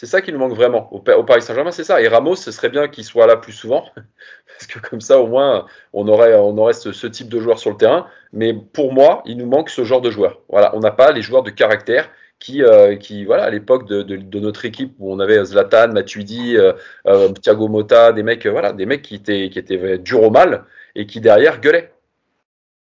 C'est 0.00 0.06
ça 0.06 0.22
qui 0.22 0.32
nous 0.32 0.38
manque 0.38 0.54
vraiment. 0.54 0.90
Au, 0.94 1.00
Paris 1.00 1.42
Saint-Germain, 1.42 1.72
c'est 1.72 1.84
ça. 1.84 2.00
Et 2.00 2.08
Ramos, 2.08 2.36
ce 2.36 2.52
serait 2.52 2.70
bien 2.70 2.88
qu'il 2.88 3.04
soit 3.04 3.26
là 3.26 3.36
plus 3.36 3.52
souvent. 3.52 3.84
Parce 4.46 4.66
que 4.66 4.78
comme 4.78 5.02
ça, 5.02 5.20
au 5.20 5.26
moins, 5.26 5.66
on 5.92 6.08
aurait, 6.08 6.34
on 6.36 6.56
aurait 6.56 6.72
ce, 6.72 7.06
type 7.06 7.28
de 7.28 7.38
joueur 7.38 7.58
sur 7.58 7.68
le 7.68 7.76
terrain. 7.76 8.06
Mais 8.32 8.54
pour 8.54 8.94
moi, 8.94 9.22
il 9.26 9.36
nous 9.36 9.44
manque 9.44 9.68
ce 9.68 9.84
genre 9.84 10.00
de 10.00 10.10
joueur. 10.10 10.40
Voilà, 10.48 10.74
on 10.74 10.80
n'a 10.80 10.90
pas 10.90 11.12
les 11.12 11.20
joueurs 11.20 11.42
de 11.42 11.50
caractère 11.50 12.08
qui, 12.38 12.62
euh, 12.62 12.96
qui 12.96 13.26
voilà, 13.26 13.44
à 13.44 13.50
l'époque 13.50 13.86
de, 13.86 14.38
notre 14.38 14.64
équipe 14.64 14.94
où 15.00 15.12
on 15.12 15.20
avait 15.20 15.44
Zlatan, 15.44 15.88
Matuidi, 15.88 16.56
euh, 16.56 16.72
euh, 17.06 17.28
Thiago 17.34 17.68
Motta, 17.68 18.12
des 18.12 18.22
mecs, 18.22 18.46
voilà, 18.46 18.72
des 18.72 18.86
mecs 18.86 19.02
qui 19.02 19.16
étaient, 19.16 19.50
qui 19.50 19.58
étaient 19.58 19.98
durs 19.98 20.22
au 20.22 20.30
mal 20.30 20.64
et 20.94 21.04
qui 21.04 21.20
derrière 21.20 21.60
gueulaient. 21.60 21.92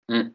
Hmm. 0.09 0.29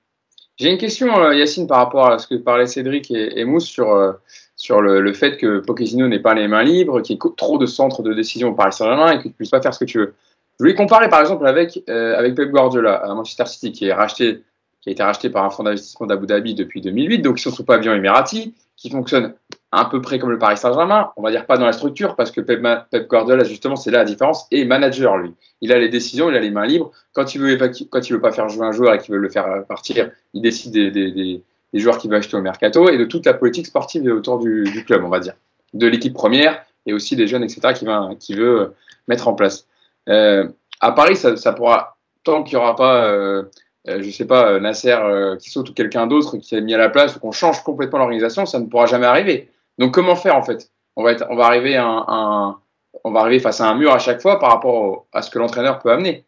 J'ai 0.57 0.71
une 0.71 0.77
question, 0.77 1.31
Yacine, 1.31 1.67
par 1.67 1.77
rapport 1.77 2.11
à 2.11 2.19
ce 2.19 2.27
que 2.27 2.35
parlait 2.35 2.67
Cédric 2.67 3.11
et, 3.11 3.39
et 3.39 3.45
Mousse 3.45 3.65
sur 3.65 4.17
sur 4.65 4.81
le, 4.81 5.13
fait 5.13 5.37
que 5.37 5.59
Pochettino 5.59 6.07
n'ait 6.07 6.19
pas 6.19 6.33
les 6.33 6.47
mains 6.47 6.63
libres, 6.63 7.01
qu'il 7.01 7.15
y 7.15 7.17
ait 7.17 7.31
trop 7.37 7.57
de 7.59 7.67
centres 7.67 8.01
de 8.01 8.13
décision 8.13 8.49
au 8.49 8.53
Paris 8.53 8.73
Saint-Germain 8.73 9.11
et 9.11 9.17
que 9.17 9.23
tu 9.23 9.27
ne 9.29 9.33
puisses 9.33 9.51
pas 9.51 9.61
faire 9.61 9.73
ce 9.73 9.79
que 9.79 9.85
tu 9.85 9.99
veux. 9.99 10.15
Je 10.57 10.63
voulais 10.63 10.73
comparer 10.73 11.07
par 11.07 11.21
exemple 11.21 11.45
avec, 11.45 11.83
euh, 11.87 12.17
avec 12.17 12.33
Pep 12.33 12.49
Guardiola 12.49 12.95
à 12.95 13.13
Manchester 13.13 13.45
City 13.45 13.71
qui 13.71 13.85
est 13.85 13.93
racheté, 13.93 14.41
qui 14.81 14.89
a 14.89 14.91
été 14.91 15.03
racheté 15.03 15.29
par 15.29 15.45
un 15.45 15.51
fonds 15.51 15.63
d'investissement 15.63 16.07
d'Abu 16.07 16.25
Dhabi 16.25 16.55
depuis 16.55 16.81
2008, 16.81 17.19
donc 17.19 17.37
sur 17.37 17.53
son 17.53 17.63
pavillon 17.63 17.93
émirati, 17.93 18.55
qui 18.75 18.89
fonctionne 18.89 19.33
à 19.71 19.85
peu 19.85 20.01
près 20.01 20.17
comme 20.17 20.31
le 20.31 20.39
Paris 20.39 20.57
Saint-Germain, 20.57 21.11
on 21.15 21.21
va 21.21 21.29
dire 21.29 21.45
pas 21.45 21.57
dans 21.57 21.65
la 21.65 21.73
structure 21.73 22.15
parce 22.15 22.31
que 22.31 22.41
Pep, 22.41 22.61
Guardiola 23.07 23.43
justement 23.43 23.75
c'est 23.75 23.91
là 23.91 23.99
la 23.99 24.05
différence 24.05 24.47
est 24.49 24.65
manager 24.65 25.17
lui. 25.17 25.33
Il 25.61 25.71
a 25.73 25.77
les 25.77 25.89
décisions, 25.89 26.31
il 26.31 26.35
a 26.35 26.39
les 26.39 26.51
mains 26.51 26.65
libres. 26.65 26.91
Quand 27.13 27.35
il 27.35 27.41
veut 27.41 27.55
veut 27.55 28.21
pas 28.21 28.31
faire 28.31 28.49
jouer 28.49 28.65
un 28.65 28.71
joueur 28.71 28.95
et 28.95 28.97
qu'il 28.97 29.13
veut 29.13 29.19
le 29.19 29.29
faire 29.29 29.63
partir, 29.67 30.09
il 30.33 30.41
décide 30.41 30.73
des 30.73 31.43
joueurs 31.79 31.97
qui 31.97 32.07
veut 32.07 32.15
acheter 32.15 32.37
au 32.37 32.41
mercato 32.41 32.89
et 32.89 32.97
de 32.97 33.05
toute 33.05 33.25
la 33.25 33.33
politique 33.33 33.67
sportive 33.67 34.05
autour 34.05 34.39
du, 34.39 34.83
club, 34.85 35.03
on 35.03 35.09
va 35.09 35.19
dire, 35.19 35.33
de 35.73 35.87
l'équipe 35.87 36.13
première 36.13 36.63
et 36.85 36.93
aussi 36.93 37.15
des 37.15 37.27
jeunes, 37.27 37.43
etc., 37.43 37.73
qui, 37.73 37.85
va, 37.85 38.09
qui 38.19 38.35
veut 38.35 38.73
mettre 39.07 39.27
en 39.27 39.33
place. 39.33 39.67
Euh, 40.09 40.47
à 40.81 40.91
Paris, 40.91 41.15
ça, 41.15 41.53
pourra, 41.53 41.97
tant 42.23 42.43
qu'il 42.43 42.57
n'y 42.57 42.63
aura 42.63 42.75
pas, 42.75 43.05
euh, 43.05 43.43
euh, 43.87 44.01
je 44.01 44.09
sais 44.09 44.25
pas, 44.25 44.59
Nasser 44.59 44.97
qui 45.39 45.49
saute 45.49 45.69
ou 45.69 45.73
quelqu'un 45.73 46.07
d'autre 46.07 46.37
qui 46.37 46.55
est 46.55 46.61
mis 46.61 46.73
à 46.73 46.77
la 46.77 46.89
place 46.89 47.15
ou 47.15 47.19
qu'on 47.19 47.31
change 47.31 47.63
complètement 47.63 47.99
l'organisation, 47.99 48.45
ça 48.45 48.59
ne 48.59 48.65
pourra 48.65 48.85
jamais 48.85 49.05
arriver. 49.05 49.49
Donc 49.77 49.93
comment 49.93 50.15
faire 50.15 50.35
en 50.35 50.43
fait? 50.43 50.71
On 50.95 51.03
va, 51.03 51.11
être, 51.11 51.25
on, 51.29 51.35
va 51.35 51.45
arriver 51.45 51.75
un, 51.75 52.57
on 53.03 53.11
va 53.11 53.19
arriver 53.19 53.39
face 53.39 53.59
à 53.59 53.69
un 53.69 53.75
mur 53.75 53.91
à 53.91 53.99
chaque 53.99 54.21
fois 54.21 54.39
par 54.39 54.49
rapport 54.51 55.07
à 55.11 55.21
ce 55.21 55.29
que 55.29 55.39
l'entraîneur 55.39 55.79
peut 55.79 55.91
amener. 55.91 56.25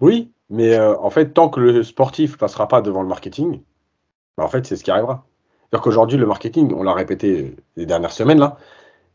Oui, 0.00 0.30
mais 0.50 0.78
en 0.78 1.10
fait, 1.10 1.32
tant 1.32 1.48
que 1.48 1.58
le 1.58 1.82
sportif 1.82 2.36
passera 2.36 2.68
pas 2.68 2.80
devant 2.80 3.02
le 3.02 3.08
marketing, 3.08 3.60
bah, 4.36 4.44
en 4.44 4.48
fait, 4.48 4.66
c'est 4.66 4.76
ce 4.76 4.84
qui 4.84 4.90
arrivera. 4.90 5.24
C'est-à-dire 5.62 5.82
qu'aujourd'hui, 5.82 6.18
le 6.18 6.26
marketing, 6.26 6.72
on 6.74 6.82
l'a 6.82 6.92
répété 6.92 7.56
les 7.76 7.86
dernières 7.86 8.12
semaines, 8.12 8.38
là, 8.38 8.58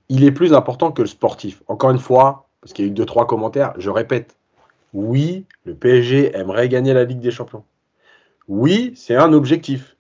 il 0.09 0.23
est 0.23 0.31
plus 0.31 0.53
important 0.53 0.91
que 0.91 1.01
le 1.01 1.07
sportif. 1.07 1.61
Encore 1.67 1.91
une 1.91 1.99
fois, 1.99 2.47
parce 2.61 2.73
qu'il 2.73 2.85
y 2.85 2.87
a 2.87 2.91
eu 2.91 2.93
deux, 2.93 3.05
trois 3.05 3.27
commentaires, 3.27 3.73
je 3.77 3.89
répète, 3.89 4.37
oui, 4.93 5.45
le 5.65 5.75
PSG 5.75 6.35
aimerait 6.35 6.69
gagner 6.69 6.93
la 6.93 7.03
Ligue 7.03 7.19
des 7.19 7.31
Champions. 7.31 7.63
Oui, 8.47 8.93
c'est 8.95 9.15
un 9.15 9.33
objectif. 9.33 9.97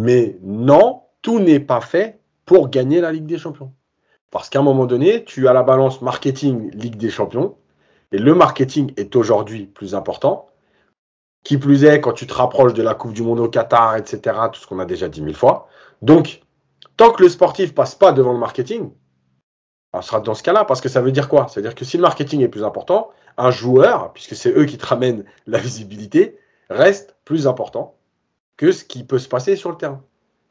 Mais 0.00 0.36
non, 0.42 1.02
tout 1.22 1.40
n'est 1.40 1.60
pas 1.60 1.80
fait 1.80 2.18
pour 2.44 2.68
gagner 2.68 3.00
la 3.00 3.12
Ligue 3.12 3.26
des 3.26 3.38
Champions. 3.38 3.72
Parce 4.30 4.50
qu'à 4.50 4.58
un 4.58 4.62
moment 4.62 4.86
donné, 4.86 5.24
tu 5.24 5.48
as 5.48 5.52
la 5.52 5.62
balance 5.62 6.02
marketing 6.02 6.70
Ligue 6.72 6.96
des 6.96 7.10
Champions, 7.10 7.56
et 8.12 8.18
le 8.18 8.34
marketing 8.34 8.92
est 8.96 9.16
aujourd'hui 9.16 9.66
plus 9.66 9.94
important. 9.94 10.46
Qui 11.44 11.58
plus 11.58 11.84
est, 11.84 12.00
quand 12.00 12.12
tu 12.12 12.26
te 12.26 12.34
rapproches 12.34 12.74
de 12.74 12.82
la 12.82 12.94
Coupe 12.94 13.12
du 13.12 13.22
Monde 13.22 13.38
au 13.38 13.48
Qatar, 13.48 13.96
etc., 13.96 14.20
tout 14.52 14.60
ce 14.60 14.66
qu'on 14.66 14.78
a 14.78 14.86
déjà 14.86 15.08
dit 15.08 15.22
mille 15.22 15.36
fois. 15.36 15.68
Donc, 16.02 16.40
tant 16.96 17.12
que 17.12 17.22
le 17.22 17.28
sportif 17.28 17.74
passe 17.74 17.94
pas 17.94 18.12
devant 18.12 18.32
le 18.32 18.38
marketing, 18.38 18.90
on 19.92 20.02
sera 20.02 20.20
dans 20.20 20.34
ce 20.34 20.42
cas-là, 20.42 20.64
parce 20.64 20.80
que 20.80 20.88
ça 20.88 21.00
veut 21.00 21.12
dire 21.12 21.28
quoi? 21.28 21.46
Ça 21.48 21.60
veut 21.60 21.62
dire 21.62 21.74
que 21.74 21.84
si 21.84 21.96
le 21.96 22.02
marketing 22.02 22.40
est 22.40 22.48
plus 22.48 22.64
important, 22.64 23.10
un 23.36 23.50
joueur, 23.50 24.12
puisque 24.12 24.34
c'est 24.34 24.50
eux 24.50 24.64
qui 24.64 24.78
te 24.78 24.86
ramènent 24.86 25.24
la 25.46 25.58
visibilité, 25.58 26.38
reste 26.70 27.16
plus 27.24 27.46
important 27.46 27.94
que 28.56 28.72
ce 28.72 28.84
qui 28.84 29.04
peut 29.04 29.18
se 29.18 29.28
passer 29.28 29.56
sur 29.56 29.70
le 29.70 29.76
terrain. 29.76 30.02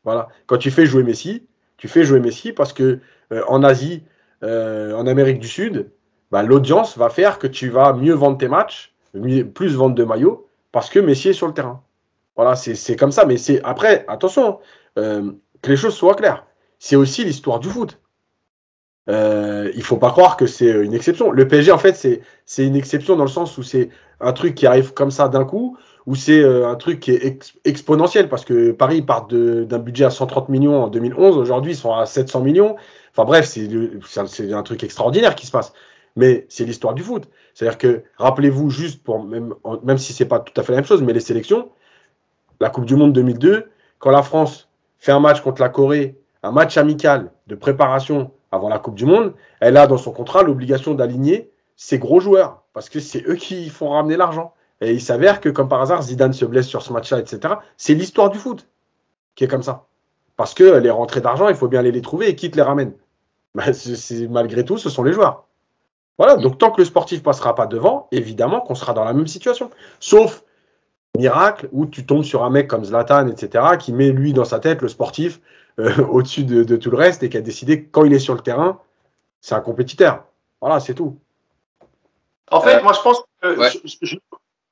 Voilà. 0.04 0.28
Quand 0.48 0.58
tu 0.58 0.72
fais 0.72 0.86
jouer 0.86 1.04
Messi, 1.04 1.48
tu 1.78 1.88
fais 1.88 2.04
jouer 2.04 2.20
Messi 2.20 2.52
parce 2.52 2.74
que 2.74 3.00
euh, 3.32 3.44
en 3.48 3.64
Asie, 3.64 4.04
euh, 4.44 4.96
en 4.96 5.08
Amérique 5.08 5.40
du 5.40 5.48
Sud, 5.48 5.92
bah, 6.32 6.44
l'audience 6.44 6.98
va 6.98 7.10
faire 7.10 7.40
que 7.40 7.48
tu 7.48 7.70
vas 7.70 7.94
mieux 7.94 8.14
vendre 8.14 8.38
tes 8.38 8.48
matchs, 8.48 8.94
plus 9.54 9.76
vendre 9.76 9.96
de 9.96 10.04
maillots, 10.04 10.50
parce 10.74 10.90
que 10.90 11.00
Messi 11.00 11.30
est 11.30 11.34
sur 11.34 11.48
le 11.48 11.54
terrain. 11.54 11.82
Voilà, 12.36 12.56
c'est 12.56 12.96
comme 12.98 13.14
ça. 13.14 13.26
Mais 13.26 13.38
c'est 13.38 13.62
après, 13.64 14.04
attention, 14.10 14.60
euh, 14.98 15.32
que 15.62 15.70
les 15.70 15.78
choses 15.78 15.94
soient 15.94 16.16
claires. 16.16 16.46
C'est 16.80 16.98
aussi 16.98 17.24
l'histoire 17.24 17.62
du 17.62 17.70
foot. 17.70 18.02
Euh, 19.10 19.72
il 19.76 19.84
faut 19.84 19.98
pas 19.98 20.10
croire 20.12 20.36
que 20.36 20.48
c'est 20.48 20.70
une 20.70 20.94
exception. 20.94 21.32
Le 21.32 21.48
PSG, 21.48 21.72
en 21.72 21.78
fait, 21.78 21.96
c'est 22.46 22.66
une 22.66 22.76
exception 22.76 23.16
dans 23.16 23.24
le 23.24 23.30
sens 23.30 23.58
où 23.58 23.64
c'est 23.64 23.90
un 24.20 24.34
truc 24.34 24.56
qui 24.56 24.66
arrive 24.66 24.94
comme 24.94 25.12
ça 25.12 25.30
d'un 25.30 25.46
coup, 25.46 25.78
ou 26.08 26.16
c'est 26.16 26.40
euh, 26.40 26.68
un 26.68 26.76
truc 26.76 27.02
qui 27.02 27.12
est 27.12 27.54
exponentiel, 27.66 28.28
parce 28.28 28.44
que 28.44 28.72
Paris 28.72 29.04
part 29.04 29.28
d'un 29.28 29.80
budget 29.80 30.06
à 30.06 30.10
130 30.10 30.50
millions 30.50 30.84
en 30.84 30.88
2011, 30.88 31.38
aujourd'hui 31.38 31.74
ils 31.74 31.78
sont 31.78 31.94
à 31.94 32.06
700 32.08 32.42
millions. 32.42 32.76
Enfin 33.12 33.26
bref, 33.26 33.46
c'est 33.46 34.54
un 34.54 34.64
truc 34.64 34.84
extraordinaire 34.84 35.36
qui 35.36 35.46
se 35.46 35.52
passe 35.52 35.72
mais 36.16 36.46
c'est 36.50 36.66
l'histoire 36.66 36.94
du 36.94 37.04
foot. 37.04 37.28
C'est-à-dire 37.54 37.78
que, 37.78 38.04
rappelez-vous, 38.18 38.70
juste 38.70 39.04
pour, 39.04 39.24
même, 39.24 39.54
même 39.84 39.98
si 39.98 40.14
c'est 40.14 40.26
pas 40.26 40.40
tout 40.40 40.60
à 40.60 40.64
fait 40.64 40.72
la 40.72 40.80
même 40.80 40.86
chose, 40.86 41.02
mais 41.02 41.14
les 41.14 41.20
sélections, 41.20 41.70
la 42.60 42.70
Coupe 42.70 42.86
du 42.86 42.96
Monde 42.96 43.14
2002, 43.14 43.70
quand 44.00 44.12
la 44.12 44.24
France 44.24 44.70
fait 45.00 45.12
un 45.12 45.20
match 45.20 45.42
contre 45.42 45.62
la 45.62 45.70
Corée, 45.70 46.18
un 46.42 46.52
match 46.52 46.78
amical 46.78 47.32
de 47.48 47.56
préparation 47.56 48.32
avant 48.52 48.70
la 48.70 48.80
Coupe 48.80 48.96
du 48.96 49.06
Monde, 49.06 49.34
elle 49.60 49.78
a 49.78 49.88
dans 49.88 49.98
son 49.98 50.12
contrat 50.12 50.44
l'obligation 50.44 50.94
d'aligner 50.94 51.52
ses 51.76 52.00
gros 52.00 52.20
joueurs, 52.20 52.64
parce 52.74 52.90
que 52.90 53.00
c'est 53.00 53.28
eux 53.28 53.36
qui 53.36 53.70
font 53.70 53.90
ramener 53.90 54.18
l'argent. 54.18 54.54
Et 54.82 54.94
il 54.94 55.02
s'avère 55.02 55.40
que, 55.40 55.50
comme 55.50 55.70
par 55.70 55.82
hasard, 55.82 56.02
Zidane 56.02 56.34
se 56.34 56.46
blesse 56.46 56.68
sur 56.68 56.82
ce 56.82 56.92
match-là, 56.92 57.20
etc. 57.20 57.56
C'est 57.78 57.94
l'histoire 57.94 58.30
du 58.30 58.38
foot 58.38 58.68
qui 59.36 59.44
est 59.44 59.48
comme 59.48 59.64
ça. 59.64 59.86
Parce 60.36 60.54
que 60.54 60.64
les 60.64 60.90
rentrées 60.90 61.22
d'argent, 61.22 61.48
il 61.48 61.56
faut 61.56 61.68
bien 61.68 61.80
aller 61.80 61.92
les 61.92 62.02
trouver 62.02 62.30
et 62.30 62.36
qui 62.36 62.52
te 62.52 62.56
les 62.56 62.64
ramène. 62.64 62.94
Ben, 63.56 63.72
malgré 64.32 64.66
tout, 64.66 64.80
ce 64.80 64.90
sont 64.90 65.04
les 65.04 65.14
joueurs. 65.14 65.46
Voilà, 66.18 66.36
donc 66.38 66.58
tant 66.58 66.72
que 66.72 66.80
le 66.80 66.86
sportif 66.86 67.24
passera 67.24 67.56
pas 67.56 67.66
devant, 67.66 68.08
évidemment 68.12 68.62
qu'on 68.62 68.76
sera 68.76 68.94
dans 68.94 69.04
la 69.04 69.14
même 69.14 69.28
situation. 69.28 69.72
Sauf 70.00 70.44
miracle 71.18 71.70
où 71.72 71.86
tu 71.86 72.06
tombes 72.06 72.24
sur 72.24 72.44
un 72.44 72.50
mec 72.50 72.68
comme 72.68 72.84
Zlatan, 72.84 73.28
etc., 73.28 73.78
qui 73.80 73.94
met 73.94 74.10
lui 74.12 74.34
dans 74.34 74.46
sa 74.46 74.60
tête 74.60 74.82
le 74.82 74.88
sportif 74.88 75.40
euh, 75.80 76.06
au-dessus 76.10 76.44
de, 76.44 76.76
tout 76.76 76.92
le 76.92 76.98
reste 76.98 77.24
et 77.24 77.30
qui 77.30 77.38
a 77.38 77.42
décidé 77.42 77.84
que 77.84 77.90
quand 77.92 78.04
il 78.04 78.14
est 78.14 78.20
sur 78.20 78.34
le 78.34 78.42
terrain, 78.42 78.80
c'est 79.42 79.56
un 79.56 79.62
compétiteur. 79.62 80.24
Voilà, 80.62 80.80
c'est 80.80 80.94
tout. 80.94 81.20
En 82.52 82.62
fait, 82.62 82.78
euh, 82.78 82.84
moi 82.84 82.94
je 82.94 83.02
pense 83.02 83.24
que, 83.42 84.20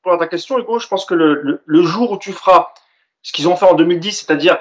pour 0.04 0.18
ta 0.18 0.28
question, 0.28 0.58
Hugo, 0.60 0.80
je 0.80 0.88
pense 0.88 1.06
que 1.06 1.14
le, 1.14 1.84
jour 1.84 2.12
où 2.12 2.18
tu 2.18 2.32
feras 2.32 2.70
ce 3.22 3.34
qu'ils 3.34 3.48
ont 3.48 3.56
fait 3.56 3.66
en 3.66 3.76
2010, 3.76 4.26
c'est-à-dire 4.26 4.58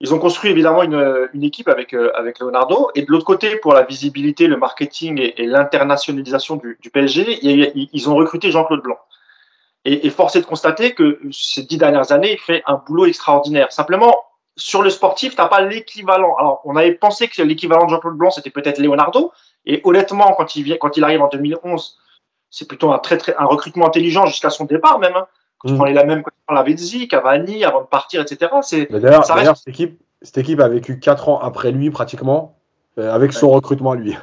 ils 0.00 0.14
ont 0.14 0.18
construit 0.18 0.50
évidemment 0.50 0.82
une, 0.82 1.42
équipe 1.42 1.68
avec, 1.68 1.92
euh, 1.92 2.10
avec 2.14 2.38
Leonardo. 2.38 2.90
Et 2.94 3.02
de 3.02 3.10
l'autre 3.10 3.26
côté, 3.26 3.56
pour 3.56 3.74
la 3.74 3.82
visibilité, 3.82 4.46
le 4.46 4.56
marketing 4.56 5.20
et, 5.36 5.46
l'internationalisation 5.46 6.56
du, 6.56 6.78
du, 6.80 6.90
PSG, 6.90 7.38
ils 7.92 8.10
ont 8.10 8.14
recruté 8.14 8.50
Jean-Claude 8.50 8.82
Blanc. 8.82 8.98
Et, 9.84 10.06
et 10.06 10.10
force 10.10 10.36
est 10.36 10.40
de 10.40 10.46
constater 10.46 10.94
que 10.94 11.20
ces 11.32 11.62
dix 11.62 11.76
dernières 11.76 12.12
années, 12.12 12.32
il 12.32 12.38
fait 12.38 12.62
un 12.66 12.76
boulot 12.76 13.06
extraordinaire. 13.06 13.72
Simplement, 13.72 14.14
sur 14.56 14.82
le 14.82 14.90
sportif, 14.90 15.34
tu 15.34 15.40
n'as 15.40 15.48
pas 15.48 15.60
l'équivalent. 15.60 16.34
Alors, 16.36 16.60
on 16.64 16.76
avait 16.76 16.92
pensé 16.92 17.28
que 17.28 17.42
l'équivalent 17.42 17.84
de 17.84 17.90
Jean-Claude 17.90 18.16
Blanc, 18.16 18.30
c'était 18.30 18.50
peut-être 18.50 18.78
Leonardo. 18.78 19.32
Et 19.66 19.80
honnêtement, 19.84 20.32
quand 20.32 20.56
il, 20.56 20.62
vient, 20.62 20.76
quand 20.76 20.96
il 20.96 21.04
arrive 21.04 21.22
en 21.22 21.28
2011, 21.28 21.98
c'est 22.50 22.66
plutôt 22.66 22.92
un, 22.92 22.98
très, 22.98 23.18
très, 23.18 23.34
un 23.36 23.44
recrutement 23.44 23.86
intelligent 23.86 24.26
jusqu'à 24.26 24.50
son 24.50 24.64
départ 24.64 24.98
même. 24.98 25.16
Hein. 25.16 25.26
Quand 25.60 25.78
on 25.78 25.86
est 25.86 25.92
la 25.92 26.04
même 26.04 26.22
quand 26.22 26.54
la 26.54 26.62
Vezzi, 26.62 27.06
Cavani, 27.06 27.64
avant 27.64 27.82
de 27.82 27.86
partir, 27.86 28.22
etc. 28.22 28.50
D'ailleurs, 28.90 29.24
cette, 29.56 29.68
équipe, 29.68 30.00
cette 30.22 30.38
équipe 30.38 30.60
a 30.60 30.68
vécu 30.68 30.98
4 30.98 31.28
ans 31.28 31.38
après 31.38 31.70
lui, 31.70 31.90
pratiquement, 31.90 32.56
euh, 32.98 33.12
avec 33.12 33.32
son 33.32 33.50
recrutement 33.50 33.92
à 33.92 33.96
lui. 33.96 34.16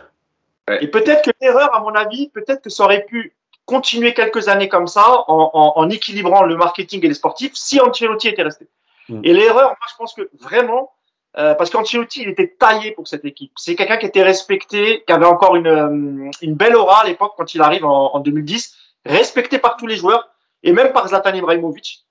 Et 0.82 0.88
peut-être 0.88 1.24
que 1.24 1.32
l'erreur, 1.40 1.74
à 1.74 1.80
mon 1.80 1.94
avis, 1.94 2.30
peut-être 2.30 2.62
que 2.62 2.70
ça 2.70 2.84
aurait 2.84 3.06
pu 3.06 3.34
continuer 3.66 4.14
quelques 4.14 4.48
années 4.48 4.68
comme 4.68 4.88
ça, 4.88 5.24
en, 5.28 5.52
en, 5.54 5.74
en 5.76 5.90
équilibrant 5.90 6.44
le 6.44 6.56
marketing 6.56 7.06
et 7.06 7.08
les 7.08 7.14
sportifs, 7.14 7.54
si 7.54 7.80
Ancelotti 7.80 8.28
était 8.28 8.44
resté. 8.44 8.68
Hmm. 9.08 9.22
Et 9.24 9.34
l'erreur, 9.34 9.68
moi, 9.68 9.88
je 9.90 9.96
pense 9.98 10.14
que 10.14 10.30
vraiment, 10.40 10.92
euh, 11.38 11.54
parce 11.54 11.70
qu'Ancelotti, 11.70 12.24
il 12.24 12.30
était 12.30 12.56
taillé 12.60 12.92
pour 12.92 13.08
cette 13.08 13.26
équipe. 13.26 13.52
C'est 13.56 13.76
quelqu'un 13.76 13.98
qui 13.98 14.06
était 14.06 14.24
respecté, 14.24 15.04
qui 15.06 15.14
avait 15.14 15.26
encore 15.26 15.56
une, 15.56 15.68
euh, 15.68 16.32
une 16.42 16.56
belle 16.56 16.76
aura 16.76 17.02
à 17.02 17.06
l'époque 17.06 17.34
quand 17.38 17.54
il 17.54 17.62
arrive 17.62 17.86
en, 17.86 18.16
en 18.16 18.20
2010, 18.20 18.76
respecté 19.06 19.60
par 19.60 19.78
tous 19.78 19.88
les 19.88 19.96
joueurs 19.96 20.28
et 20.64 20.72
même 20.72 20.94
par 20.94 21.08
Zlatan 21.08 21.34
Ibrahimovic. 21.34 22.06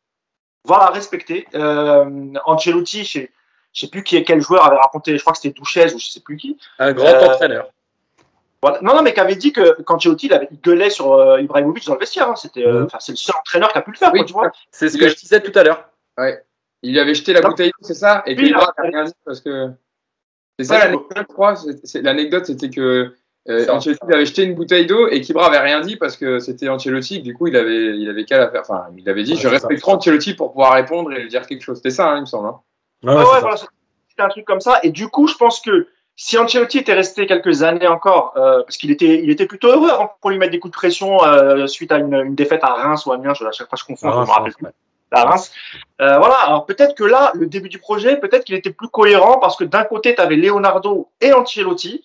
Voilà, 0.64 0.86
respecté. 0.86 1.46
Euh, 1.54 2.32
Ancelotti, 2.44 3.04
je 3.04 3.10
sais, 3.10 3.30
sais 3.72 3.88
plus 3.88 4.02
qui, 4.02 4.22
quel 4.24 4.40
joueur 4.40 4.66
avait 4.66 4.76
raconté, 4.76 5.16
je 5.16 5.20
crois 5.20 5.32
que 5.32 5.38
c'était 5.38 5.56
Douchez 5.56 5.94
ou 5.94 5.98
je 5.98 6.06
sais 6.06 6.20
plus 6.20 6.36
qui. 6.36 6.58
Un 6.78 6.92
grand 6.92 7.06
euh, 7.06 7.28
entraîneur. 7.28 7.70
Voilà. 8.62 8.80
Non, 8.82 8.94
non, 8.94 9.02
mais 9.02 9.12
qui 9.12 9.20
avait 9.20 9.36
dit 9.36 9.52
que 9.52 9.80
quand 9.82 9.96
Ancelotti 9.96 10.28
il, 10.28 10.60
gueulait 10.60 10.90
sur 10.90 11.12
euh, 11.12 11.40
Ibrahimovic 11.40 11.86
dans 11.86 11.94
le 11.94 12.00
vestiaire. 12.00 12.30
Hein, 12.30 12.36
c'était, 12.36 12.66
euh, 12.66 12.86
c'est 12.98 13.12
le 13.12 13.16
seul 13.16 13.36
entraîneur 13.38 13.70
qui 13.72 13.78
a 13.78 13.82
pu 13.82 13.92
le 13.92 13.96
faire. 13.96 14.12
Oui, 14.12 14.24
tu 14.24 14.32
vois. 14.32 14.50
C'est 14.70 14.88
ce 14.88 14.96
que 14.96 15.08
je 15.08 15.14
disais 15.14 15.40
tout 15.40 15.56
à 15.56 15.62
l'heure. 15.62 15.88
Ouais. 16.18 16.42
Il 16.82 16.92
lui 16.92 17.00
avait 17.00 17.14
jeté 17.14 17.32
la 17.32 17.40
bouteille, 17.40 17.72
c'est 17.80 17.94
ça? 17.94 18.22
Et 18.26 18.34
puis 18.34 18.48
il 18.48 18.54
a 18.54 18.72
rien 18.78 19.04
dit 19.04 19.12
parce 19.24 19.40
que. 19.40 19.70
C'est 20.58 20.64
ça 20.64 20.78
l'anecdote, 20.78 21.12
je 21.16 21.22
crois. 21.24 21.54
L'anecdote, 21.96 22.46
c'était 22.46 22.70
que 22.70 23.14
euh, 23.48 23.68
Ancelotti 23.68 24.00
avait 24.12 24.26
jeté 24.26 24.42
une 24.42 24.54
bouteille 24.54 24.86
d'eau 24.86 25.08
et 25.08 25.20
Kibra 25.20 25.46
avait 25.46 25.60
rien 25.60 25.80
dit 25.80 25.96
parce 25.96 26.16
que 26.16 26.38
c'était 26.38 26.68
Ancelotti. 26.68 27.20
Du 27.20 27.34
coup, 27.34 27.46
il 27.46 27.56
avait, 27.56 27.96
il 27.96 28.08
avait 28.08 28.24
qu'à 28.24 28.38
la 28.38 28.50
faire. 28.50 28.62
Enfin, 28.62 28.86
il 28.96 29.08
avait 29.08 29.22
dit 29.22 29.36
Je 29.36 29.48
respecte 29.48 29.86
Ancelotti 29.86 30.34
pour 30.34 30.52
pouvoir 30.52 30.74
répondre 30.74 31.12
et 31.12 31.20
lui 31.20 31.28
dire 31.28 31.46
quelque 31.46 31.62
chose. 31.62 31.76
C'était 31.76 31.90
ça, 31.90 32.10
hein, 32.10 32.16
il 32.16 32.20
me 32.22 32.26
semble. 32.26 32.48
Hein. 32.48 32.60
ouais, 33.04 33.14
ouais, 33.14 33.40
voilà, 33.40 33.56
c'était 33.56 34.22
un 34.22 34.28
truc 34.28 34.44
comme 34.44 34.60
ça. 34.60 34.80
Et 34.82 34.90
du 34.90 35.08
coup, 35.08 35.28
je 35.28 35.34
pense 35.36 35.60
que 35.60 35.88
si 36.16 36.38
Ancelotti 36.38 36.78
était 36.78 36.94
resté 36.94 37.26
quelques 37.26 37.62
années 37.62 37.86
encore, 37.86 38.32
euh, 38.36 38.62
parce 38.62 38.78
qu'il 38.78 38.90
était, 38.90 39.22
il 39.22 39.30
était 39.30 39.46
plutôt 39.46 39.68
heureux 39.68 39.90
hein, 39.92 40.10
pour 40.20 40.30
lui 40.30 40.38
mettre 40.38 40.52
des 40.52 40.58
coups 40.58 40.72
de 40.72 40.76
pression 40.76 41.22
euh, 41.22 41.66
suite 41.66 41.92
à 41.92 41.98
une, 41.98 42.14
une, 42.14 42.34
défaite 42.34 42.64
à 42.64 42.72
Reims 42.72 43.04
ou 43.04 43.12
à 43.12 43.16
Amiens, 43.16 43.34
je, 43.34 43.44
à 43.44 43.52
chaque 43.52 43.68
fois 43.68 43.78
je 43.78 43.84
confonds, 43.84 44.10
je 44.10 44.16
me 44.16 44.24
rappelle 44.24 44.54
plus. 44.54 44.66
À 45.12 45.24
Reims. 45.24 45.52
Euh, 46.00 46.18
voilà, 46.18 46.34
alors 46.46 46.64
peut-être 46.66 46.94
que 46.94 47.04
là, 47.04 47.30
le 47.34 47.46
début 47.46 47.68
du 47.68 47.78
projet, 47.78 48.16
peut-être 48.16 48.44
qu'il 48.44 48.56
était 48.56 48.72
plus 48.72 48.88
cohérent 48.88 49.38
parce 49.38 49.56
que 49.56 49.64
d'un 49.64 49.84
côté, 49.84 50.14
tu 50.14 50.20
avais 50.20 50.36
Leonardo 50.36 51.10
et 51.20 51.32
Ancelotti 51.32 52.02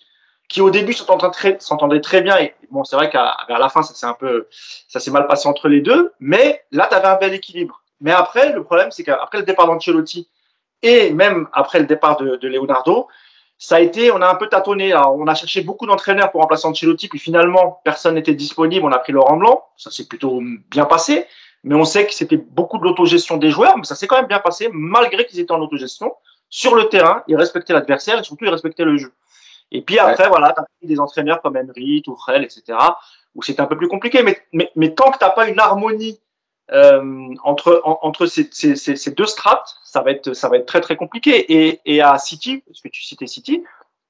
qui 0.52 0.60
au 0.60 0.68
début 0.68 0.92
s'entendaient 0.92 2.00
très, 2.02 2.20
bien. 2.20 2.36
Et 2.36 2.54
bon, 2.70 2.84
c'est 2.84 2.94
vrai 2.94 3.08
qu'à 3.08 3.34
la 3.48 3.70
fin, 3.70 3.82
ça 3.82 3.94
s'est 3.94 4.04
un 4.04 4.12
peu, 4.12 4.48
ça 4.86 5.00
s'est 5.00 5.10
mal 5.10 5.26
passé 5.26 5.48
entre 5.48 5.66
les 5.66 5.80
deux. 5.80 6.12
Mais 6.20 6.62
là, 6.72 6.88
tu 6.90 6.94
avais 6.94 7.08
un 7.08 7.16
bel 7.16 7.32
équilibre. 7.32 7.82
Mais 8.02 8.12
après, 8.12 8.52
le 8.52 8.62
problème, 8.62 8.90
c'est 8.90 9.02
qu'après 9.02 9.38
le 9.38 9.44
départ 9.44 9.66
d'Ancelotti 9.66 10.28
et 10.82 11.10
même 11.14 11.48
après 11.54 11.78
le 11.78 11.86
départ 11.86 12.18
de, 12.18 12.46
Leonardo, 12.46 13.08
ça 13.56 13.76
a 13.76 13.80
été, 13.80 14.12
on 14.12 14.20
a 14.20 14.28
un 14.28 14.34
peu 14.34 14.46
tâtonné. 14.46 14.94
On 14.94 15.26
a 15.26 15.34
cherché 15.34 15.62
beaucoup 15.62 15.86
d'entraîneurs 15.86 16.30
pour 16.30 16.42
remplacer 16.42 16.66
Ancelotti, 16.66 17.08
puis 17.08 17.18
finalement, 17.18 17.80
personne 17.82 18.16
n'était 18.16 18.34
disponible. 18.34 18.84
On 18.84 18.92
a 18.92 18.98
pris 18.98 19.12
Laurent 19.12 19.38
Blanc. 19.38 19.64
Ça 19.78 19.90
s'est 19.90 20.06
plutôt 20.06 20.42
bien 20.70 20.84
passé. 20.84 21.24
Mais 21.64 21.74
on 21.74 21.86
sait 21.86 22.06
que 22.06 22.12
c'était 22.12 22.36
beaucoup 22.36 22.76
de 22.76 22.84
l'autogestion 22.84 23.38
des 23.38 23.50
joueurs, 23.50 23.78
mais 23.78 23.84
ça 23.84 23.94
s'est 23.94 24.06
quand 24.06 24.16
même 24.16 24.26
bien 24.26 24.40
passé, 24.40 24.68
malgré 24.70 25.24
qu'ils 25.24 25.40
étaient 25.40 25.52
en 25.52 25.60
autogestion. 25.60 26.12
Sur 26.50 26.74
le 26.74 26.90
terrain, 26.90 27.22
ils 27.26 27.36
respectaient 27.36 27.72
l'adversaire 27.72 28.18
et 28.18 28.22
surtout, 28.22 28.44
ils 28.44 28.50
respectaient 28.50 28.84
le 28.84 28.98
jeu. 28.98 29.14
Et 29.72 29.80
puis 29.80 29.98
après, 29.98 30.28
voilà, 30.28 30.52
tu 30.52 30.60
as 30.60 30.66
des 30.86 31.00
entraîneurs 31.00 31.40
comme 31.40 31.56
Henry, 31.56 32.02
Tourelle, 32.02 32.44
etc., 32.44 32.78
où 33.34 33.42
c'était 33.42 33.62
un 33.62 33.66
peu 33.66 33.76
plus 33.76 33.88
compliqué. 33.88 34.22
Mais, 34.22 34.38
mais, 34.52 34.70
mais 34.76 34.94
tant 34.94 35.10
que 35.10 35.18
tu 35.18 35.24
n'as 35.24 35.30
pas 35.30 35.48
une 35.48 35.58
harmonie 35.58 36.20
euh, 36.70 37.34
entre, 37.42 37.80
entre 37.84 38.26
ces, 38.26 38.48
ces, 38.52 38.76
ces, 38.76 39.10
deux 39.10 39.26
strates, 39.26 39.76
ça 39.82 40.02
va 40.02 40.10
être, 40.10 40.34
ça 40.34 40.50
va 40.50 40.58
être 40.58 40.66
très 40.66 40.82
très 40.82 40.96
compliqué. 40.96 41.52
Et, 41.52 41.80
et 41.86 42.02
à 42.02 42.18
City, 42.18 42.62
parce 42.66 42.82
que 42.82 42.88
tu 42.88 43.02
citais 43.02 43.26
City, 43.26 43.64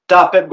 tu 0.09 0.15
as 0.15 0.25
Pep, 0.27 0.49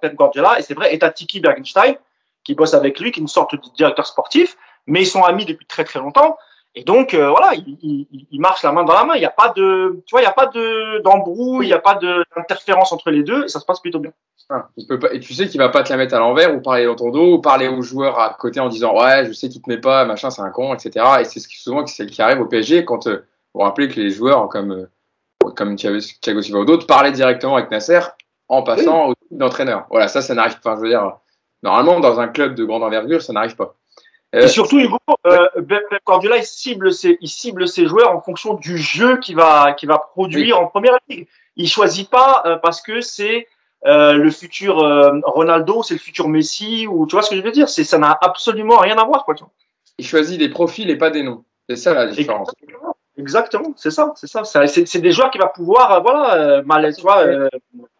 Pep 0.00 0.14
Guardiola, 0.14 0.58
et 0.58 0.62
c'est 0.62 0.74
vrai, 0.74 0.94
et 0.94 0.98
tu 0.98 1.04
as 1.04 1.10
Tiki 1.10 1.40
Bergenstein, 1.40 1.94
qui 2.42 2.54
bosse 2.54 2.72
avec 2.72 2.98
lui, 2.98 3.12
qui 3.12 3.20
est 3.20 3.22
une 3.22 3.28
sorte 3.28 3.54
de 3.54 3.60
directeur 3.76 4.06
sportif, 4.06 4.56
mais 4.86 5.02
ils 5.02 5.06
sont 5.06 5.22
amis 5.22 5.44
depuis 5.44 5.66
très 5.66 5.84
très 5.84 5.98
longtemps. 5.98 6.38
Et 6.78 6.84
donc, 6.84 7.14
euh, 7.14 7.30
voilà, 7.30 7.54
ils, 7.54 8.06
il, 8.30 8.40
marchent 8.40 8.62
la 8.62 8.70
main 8.70 8.84
dans 8.84 8.92
la 8.92 9.04
main. 9.04 9.14
Il 9.14 9.20
n'y 9.20 9.24
a 9.24 9.30
pas 9.30 9.48
de, 9.48 10.02
tu 10.06 10.12
vois, 10.12 10.20
il 10.20 10.24
n'y 10.24 10.28
a 10.28 10.32
pas 10.32 10.46
de, 10.46 11.00
d'embrouille, 11.02 11.64
il 11.64 11.68
n'y 11.68 11.74
a 11.74 11.78
pas 11.78 11.94
d'interférence 11.94 12.92
entre 12.92 13.10
les 13.10 13.22
deux, 13.22 13.44
et 13.44 13.48
ça 13.48 13.60
se 13.60 13.64
passe 13.64 13.80
plutôt 13.80 13.98
bien. 13.98 14.12
Ah, 14.50 14.68
il 14.76 14.86
peut 14.86 14.98
pas, 14.98 15.12
et 15.12 15.18
tu 15.18 15.34
sais 15.34 15.48
qu'il 15.48 15.58
va 15.58 15.70
pas 15.70 15.82
te 15.82 15.88
la 15.88 15.96
mettre 15.96 16.14
à 16.14 16.18
l'envers 16.20 16.54
ou 16.54 16.60
parler 16.60 16.84
dans 16.84 16.94
ton 16.94 17.10
dos 17.10 17.32
ou 17.32 17.40
parler 17.40 17.66
aux 17.66 17.82
joueurs 17.82 18.20
à 18.20 18.36
côté 18.38 18.60
en 18.60 18.68
disant 18.68 18.96
ouais 18.96 19.26
je 19.26 19.32
sais 19.32 19.48
qu'il 19.48 19.60
te 19.60 19.68
met 19.68 19.78
pas 19.78 20.04
machin 20.04 20.30
c'est 20.30 20.40
un 20.40 20.50
con 20.50 20.72
etc 20.72 21.04
et 21.18 21.24
c'est 21.24 21.40
ce 21.40 21.48
qui 21.48 21.60
souvent 21.60 21.84
c'est 21.84 22.06
qui 22.06 22.22
arrive 22.22 22.40
au 22.40 22.46
PSG 22.46 22.84
quand 22.84 23.08
euh, 23.08 23.26
vous 23.54 23.62
rappelez 23.62 23.88
que 23.88 23.98
les 23.98 24.10
joueurs 24.10 24.48
comme 24.48 24.70
euh, 24.70 25.50
comme 25.56 25.74
Thiago 25.74 25.98
Silva 25.98 26.60
ou 26.60 26.64
d'autres 26.64 26.86
parlaient 26.86 27.10
directement 27.10 27.56
avec 27.56 27.72
Nasser 27.72 27.98
en 28.46 28.62
passant 28.62 29.08
au 29.08 29.14
d'entraîneur. 29.32 29.86
Voilà 29.90 30.06
ça 30.06 30.22
ça 30.22 30.32
n'arrive 30.36 30.60
pas. 30.60 30.76
Je 30.76 30.82
veux 30.82 30.90
dire 30.90 31.16
normalement 31.64 31.98
dans 31.98 32.20
un 32.20 32.28
club 32.28 32.54
de 32.54 32.64
grande 32.64 32.84
envergure 32.84 33.22
ça 33.22 33.32
n'arrive 33.32 33.56
pas 33.56 33.74
et 34.32 34.48
surtout 34.48 34.78
Hugo 34.78 34.98
euh, 35.26 35.48
Guardiola 36.04 36.38
il 36.38 36.44
cible 36.44 36.92
ses 36.92 37.16
il 37.20 37.28
cible 37.28 37.68
ses 37.68 37.86
joueurs 37.86 38.10
en 38.10 38.20
fonction 38.20 38.54
du 38.54 38.76
jeu 38.76 39.18
qu'il 39.18 39.36
va 39.36 39.72
qu'il 39.72 39.88
va 39.88 39.98
produire 39.98 40.60
en 40.60 40.66
première 40.66 40.98
ligue 41.08 41.26
il 41.56 41.68
choisit 41.68 42.10
pas 42.10 42.42
euh, 42.44 42.56
parce 42.56 42.80
que 42.82 43.00
c'est 43.00 43.46
euh, 43.86 44.14
le 44.14 44.30
futur 44.30 44.80
euh, 44.80 45.20
Ronaldo, 45.22 45.82
c'est 45.82 45.94
le 45.94 46.00
futur 46.00 46.28
Messi, 46.28 46.86
ou 46.86 47.06
tu 47.06 47.14
vois 47.14 47.22
ce 47.22 47.30
que 47.30 47.36
je 47.36 47.42
veux 47.42 47.52
dire? 47.52 47.68
C'est 47.68 47.84
ça 47.84 47.98
n'a 47.98 48.16
absolument 48.20 48.78
rien 48.78 48.96
à 48.96 49.04
voir, 49.04 49.24
quoi. 49.24 49.34
Il 49.98 50.06
choisit 50.06 50.38
des 50.38 50.48
profils 50.48 50.88
et 50.90 50.96
pas 50.96 51.10
des 51.10 51.22
noms. 51.22 51.44
C'est 51.68 51.76
ça 51.76 51.94
la 51.94 52.06
différence. 52.06 52.50
Exactement, 53.18 53.72
c'est 53.76 53.90
ça, 53.90 54.12
c'est 54.16 54.26
ça. 54.26 54.44
C'est 54.44 54.98
des 54.98 55.12
joueurs 55.12 55.30
qui 55.30 55.38
va 55.38 55.46
pouvoir, 55.46 55.92
euh, 55.92 56.00
voilà, 56.00 56.62
mal, 56.62 56.94
tu 56.94 57.02
vois. 57.02 57.24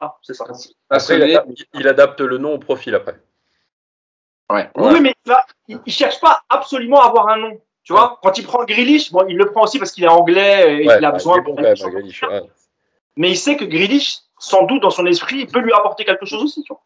ah, 0.00 0.16
c'est 0.22 0.34
ça. 0.34 0.44
il, 1.74 1.88
adapte, 1.88 2.20
le 2.20 2.38
nom 2.38 2.54
au 2.54 2.58
profil 2.58 2.94
après. 2.94 3.18
Ouais. 4.50 4.70
Oui, 4.76 5.00
mais 5.00 5.14
là, 5.26 5.44
il, 5.68 5.80
il, 5.84 5.92
cherche 5.92 6.20
pas 6.20 6.42
absolument 6.48 7.00
à 7.00 7.08
avoir 7.08 7.28
un 7.28 7.38
nom. 7.38 7.60
Tu 7.82 7.92
vois, 7.92 8.18
quand 8.22 8.36
il 8.36 8.44
prend 8.44 8.64
Grealish, 8.64 9.12
bon, 9.12 9.24
il 9.28 9.36
le 9.36 9.46
prend 9.46 9.62
aussi 9.62 9.78
parce 9.78 9.92
qu'il 9.92 10.04
est 10.04 10.08
anglais 10.08 10.78
et 10.78 10.84
il 10.84 10.90
a 10.90 11.00
bah, 11.00 11.12
besoin. 11.12 11.40
Bon, 11.40 11.56
mais 13.16 13.30
il 13.30 13.36
sait 13.36 13.56
que 13.56 13.64
Grealish, 13.64 14.18
sans 14.38 14.64
doute 14.64 14.82
dans 14.82 14.90
son 14.90 15.06
esprit, 15.06 15.38
il 15.38 15.46
peut 15.46 15.60
lui 15.60 15.72
apporter 15.72 16.04
quelque 16.04 16.26
chose 16.26 16.42
aussi. 16.42 16.62
Tu 16.62 16.72
vois. 16.72 16.82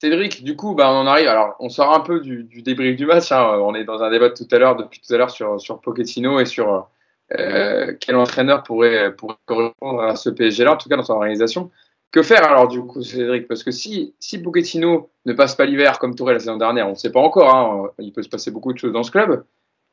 Cédric, 0.00 0.44
du 0.44 0.56
coup, 0.56 0.74
bah, 0.74 0.90
on 0.90 0.96
en 0.96 1.06
arrive. 1.06 1.28
Alors, 1.28 1.56
on 1.60 1.68
sort 1.68 1.92
un 1.92 2.00
peu 2.00 2.20
du, 2.20 2.44
du 2.44 2.62
débrief 2.62 2.96
du 2.96 3.06
match. 3.06 3.32
Hein. 3.32 3.58
On 3.60 3.74
est 3.74 3.84
dans 3.84 4.02
un 4.02 4.10
débat 4.10 4.30
tout 4.30 4.46
à 4.50 4.58
l'heure, 4.58 4.76
depuis 4.76 5.00
tout 5.00 5.12
à 5.14 5.16
l'heure, 5.16 5.30
sur, 5.30 5.60
sur 5.60 5.80
Pochettino 5.80 6.40
et 6.40 6.44
sur 6.44 6.88
euh, 7.32 7.94
quel 8.00 8.16
entraîneur 8.16 8.62
pourrait, 8.62 9.14
pourrait 9.16 9.36
correspondre 9.46 10.02
à 10.02 10.16
ce 10.16 10.30
PSG-là, 10.30 10.72
en 10.72 10.76
tout 10.76 10.88
cas 10.88 10.96
dans 10.96 11.04
son 11.04 11.14
organisation. 11.14 11.70
Que 12.10 12.22
faire 12.22 12.44
alors, 12.44 12.68
du 12.68 12.80
coup, 12.82 13.02
Cédric? 13.02 13.48
Parce 13.48 13.62
que 13.62 13.70
si, 13.70 14.14
si 14.20 14.40
Pochettino 14.40 15.10
ne 15.26 15.32
passe 15.32 15.54
pas 15.54 15.64
l'hiver 15.64 15.98
comme 15.98 16.14
Touré 16.14 16.34
la 16.34 16.38
saison 16.38 16.56
dernière, 16.56 16.86
on 16.86 16.90
ne 16.90 16.96
sait 16.96 17.12
pas 17.12 17.20
encore. 17.20 17.54
Hein. 17.54 17.90
Il 17.98 18.12
peut 18.12 18.22
se 18.22 18.28
passer 18.28 18.50
beaucoup 18.50 18.72
de 18.72 18.78
choses 18.78 18.92
dans 18.92 19.02
ce 19.02 19.10
club. 19.10 19.44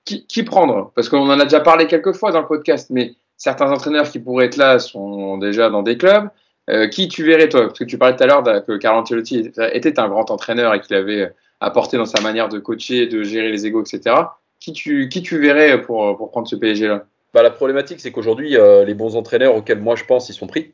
Qui, 0.03 0.43
prendre? 0.43 0.91
Parce 0.95 1.09
qu'on 1.09 1.29
en 1.29 1.39
a 1.39 1.43
déjà 1.43 1.59
parlé 1.59 1.87
quelques 1.87 2.13
fois 2.13 2.31
dans 2.31 2.41
le 2.41 2.47
podcast, 2.47 2.89
mais 2.89 3.13
certains 3.37 3.71
entraîneurs 3.71 4.09
qui 4.09 4.19
pourraient 4.19 4.47
être 4.47 4.57
là 4.57 4.79
sont 4.79 5.37
déjà 5.37 5.69
dans 5.69 5.83
des 5.83 5.97
clubs. 5.97 6.27
Euh, 6.69 6.87
qui 6.87 7.07
tu 7.07 7.23
verrais 7.23 7.49
toi? 7.49 7.67
Parce 7.67 7.79
que 7.79 7.83
tu 7.83 7.97
parlais 7.97 8.15
tout 8.15 8.23
à 8.23 8.27
l'heure 8.27 8.43
que 8.65 8.77
Carlo 8.77 9.01
Ancelotti 9.01 9.51
était 9.71 9.99
un 9.99 10.09
grand 10.09 10.29
entraîneur 10.31 10.73
et 10.73 10.81
qu'il 10.81 10.95
avait 10.95 11.33
apporté 11.59 11.97
dans 11.97 12.05
sa 12.05 12.19
manière 12.21 12.49
de 12.49 12.59
coacher, 12.59 13.07
de 13.07 13.23
gérer 13.23 13.51
les 13.51 13.65
égaux, 13.65 13.83
etc. 13.83 14.15
Qui 14.59 14.73
tu, 14.73 15.07
qui 15.07 15.21
tu 15.21 15.39
verrais 15.39 15.81
pour, 15.81 16.17
pour 16.17 16.31
prendre 16.31 16.47
ce 16.47 16.55
PSG-là 16.55 17.05
bah, 17.33 17.43
La 17.43 17.51
problématique, 17.51 17.99
c'est 17.99 18.11
qu'aujourd'hui, 18.11 18.57
euh, 18.57 18.83
les 18.83 18.95
bons 18.95 19.15
entraîneurs 19.15 19.55
auxquels 19.55 19.79
moi 19.79 19.95
je 19.95 20.03
pense, 20.03 20.29
ils 20.29 20.33
sont 20.33 20.47
pris. 20.47 20.73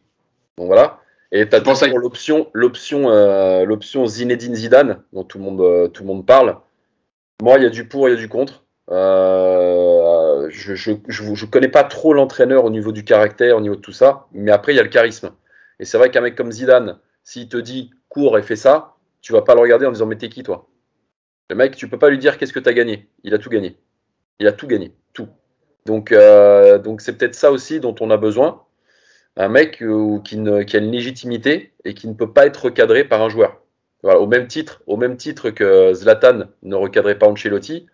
Donc 0.58 0.68
voilà. 0.68 1.00
Et 1.32 1.48
tu 1.48 1.56
as 1.56 1.62
toujours 1.62 2.00
l'option, 2.00 2.48
l'option, 2.54 3.10
euh, 3.10 3.66
l'option 3.66 4.06
Zinedine 4.08 4.56
Zidane, 4.56 5.04
dont 5.12 5.24
tout 5.24 5.38
le 5.38 5.44
monde, 5.44 5.92
tout 5.92 6.04
le 6.04 6.08
monde 6.08 6.26
parle. 6.26 6.58
Moi, 7.42 7.58
il 7.58 7.64
y 7.64 7.66
a 7.66 7.70
du 7.70 7.88
pour, 7.88 8.08
il 8.08 8.14
y 8.14 8.16
a 8.16 8.18
du 8.18 8.30
contre. 8.30 8.66
je 8.90 8.94
ne 10.46 10.76
je, 10.76 10.92
je, 11.08 11.46
connais 11.46 11.68
pas 11.68 11.84
trop 11.84 12.14
l'entraîneur 12.14 12.64
au 12.66 12.70
niveau 12.70 12.92
du 12.92 13.04
caractère, 13.04 13.58
au 13.58 13.62
niveau 13.62 13.76
de 13.76 13.82
tout 13.82 13.92
ça, 13.92 14.28
mais 14.32 14.52
après, 14.52 14.74
il 14.74 14.78
y 14.78 14.80
a 14.80 14.84
le 14.84 14.90
charisme. 14.90 15.32
Et 15.80 15.86
c'est 15.86 15.98
vrai 15.98 16.10
qu'un 16.10 16.22
mec 16.22 16.36
comme 16.36 16.52
Zidane, 16.52 17.00
s'il 17.24 17.50
te 17.50 17.58
dit 17.58 17.92
cours 18.10 18.38
et 18.38 18.44
fais 18.44 18.56
ça, 18.56 18.96
tu 19.22 19.34
vas 19.34 19.42
pas 19.42 19.56
le 19.56 19.62
regarder 19.62 19.86
en 19.86 19.92
disant 19.92 20.06
mais 20.06 20.18
t'es 20.18 20.30
qui 20.30 20.44
toi? 20.44 20.70
Le 21.50 21.56
mec, 21.56 21.76
tu 21.76 21.88
peux 21.88 22.00
pas 22.00 22.10
lui 22.10 22.18
dire 22.18 22.38
qu'est-ce 22.38 22.54
que 22.54 22.60
tu 22.60 22.70
as 22.70 22.74
gagné? 22.74 23.10
Il 23.24 23.34
a 23.34 23.38
tout 23.38 23.50
gagné. 23.50 23.78
Il 24.40 24.48
a 24.48 24.52
tout 24.52 24.68
gagné, 24.68 24.94
tout. 25.14 25.30
Donc 25.86 26.12
euh, 26.12 26.78
donc 26.78 27.02
c'est 27.02 27.18
peut-être 27.18 27.36
ça 27.36 27.52
aussi 27.52 27.80
dont 27.80 27.96
on 28.00 28.12
a 28.12 28.18
besoin. 28.18 28.64
Un 29.40 29.50
mec 29.50 29.84
euh, 29.84 30.20
qui, 30.24 30.38
ne, 30.38 30.64
a 30.64 30.78
une 30.78 30.92
légitimité 30.92 31.72
et 31.86 31.94
qui 31.94 32.08
ne 32.08 32.16
peut 32.16 32.34
pas 32.34 32.48
être 32.48 32.66
recadré 32.66 33.04
par 33.04 33.22
un 33.22 33.30
joueur. 33.30 33.62
Voilà, 34.02 34.20
au 34.20 34.26
même 34.26 34.48
titre, 34.48 34.82
au 34.88 34.98
même 34.98 35.16
titre 35.16 35.52
que 35.52 35.94
Zlatan 35.94 36.46
ne 36.64 36.76
recadrait 36.76 37.20
pas 37.20 37.28
Ancelotti, 37.28 37.86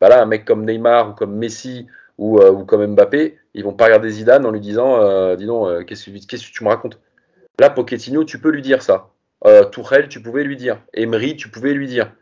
bah 0.00 0.10
là, 0.10 0.22
un 0.22 0.26
mec 0.26 0.44
comme 0.44 0.64
Neymar 0.66 1.10
ou 1.10 1.12
comme 1.14 1.34
Messi 1.36 1.86
ou, 2.18 2.38
euh, 2.38 2.64
comme 2.64 2.86
Mbappé, 2.86 3.38
ils 3.54 3.64
vont 3.64 3.72
pas 3.72 3.86
regarder 3.86 4.10
Zidane 4.10 4.44
en 4.44 4.50
lui 4.50 4.60
disant, 4.60 5.00
euh, 5.00 5.36
dis 5.36 5.46
donc, 5.46 5.86
qu'est-ce 5.86 6.10
que 6.10 6.52
tu 6.52 6.64
me 6.64 6.68
racontes? 6.68 6.98
Là, 7.58 7.70
Pochettino, 7.70 8.24
tu 8.24 8.38
peux 8.38 8.50
lui 8.50 8.62
dire 8.62 8.82
ça. 8.82 9.08
Tourelle, 9.72 10.08
tu 10.08 10.20
pouvais 10.20 10.44
lui 10.44 10.56
dire. 10.56 10.82
Emery, 10.92 11.34
tu 11.36 11.48
pouvais 11.48 11.72
lui 11.72 11.86
dire. 11.86 12.12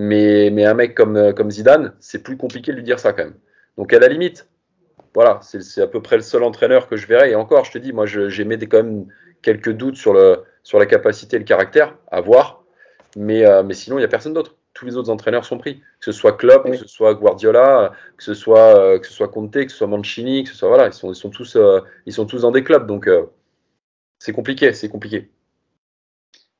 Mais, 0.00 0.64
un 0.64 0.74
mec 0.74 0.94
comme, 0.94 1.34
comme 1.34 1.50
Zidane, 1.50 1.92
c'est 2.00 2.22
plus 2.22 2.38
compliqué 2.38 2.72
de 2.72 2.76
lui 2.76 2.82
dire 2.82 2.98
ça 2.98 3.12
quand 3.12 3.24
même. 3.24 3.36
Donc 3.76 3.92
à 3.92 3.98
la 3.98 4.08
limite, 4.08 4.48
voilà, 5.16 5.40
c'est 5.40 5.80
à 5.80 5.86
peu 5.86 6.02
près 6.02 6.16
le 6.16 6.22
seul 6.22 6.42
entraîneur 6.42 6.88
que 6.88 6.98
je 6.98 7.06
verrai. 7.06 7.30
Et 7.30 7.34
encore, 7.36 7.64
je 7.64 7.72
te 7.72 7.78
dis, 7.78 7.94
moi, 7.94 8.04
j'ai 8.04 8.44
mis 8.44 8.58
quand 8.58 8.82
même 8.82 9.06
quelques 9.40 9.72
doutes 9.72 9.96
sur, 9.96 10.12
le, 10.12 10.44
sur 10.62 10.78
la 10.78 10.84
capacité 10.84 11.36
et 11.36 11.38
le 11.38 11.46
caractère 11.46 11.96
à 12.08 12.20
voir. 12.20 12.62
Mais, 13.16 13.46
euh, 13.46 13.62
mais 13.62 13.72
sinon, 13.72 13.96
il 13.96 14.00
n'y 14.00 14.04
a 14.04 14.08
personne 14.08 14.34
d'autre. 14.34 14.56
Tous 14.74 14.84
les 14.84 14.98
autres 14.98 15.08
entraîneurs 15.08 15.46
sont 15.46 15.56
pris. 15.56 15.76
Que 15.78 16.04
ce 16.04 16.12
soit 16.12 16.36
Klopp, 16.36 16.70
que 16.70 16.76
ce 16.76 16.86
soit 16.86 17.14
Guardiola, 17.14 17.92
que 18.18 18.24
ce 18.24 18.34
soit, 18.34 18.98
que 18.98 19.06
ce 19.06 19.12
soit 19.14 19.28
Conte, 19.28 19.54
que 19.54 19.70
ce 19.70 19.78
soit 19.78 19.86
Mancini, 19.86 20.44
que 20.44 20.50
ce 20.50 20.56
soit. 20.56 20.68
Voilà, 20.68 20.88
ils 20.88 20.92
sont, 20.92 21.10
ils 21.10 21.16
sont, 21.16 21.30
tous, 21.30 21.56
ils 22.04 22.12
sont 22.12 22.26
tous 22.26 22.42
dans 22.42 22.50
des 22.50 22.62
clubs. 22.62 22.86
Donc 22.86 23.08
c'est 24.18 24.32
compliqué, 24.32 24.74
c'est 24.74 24.90
compliqué. 24.90 25.30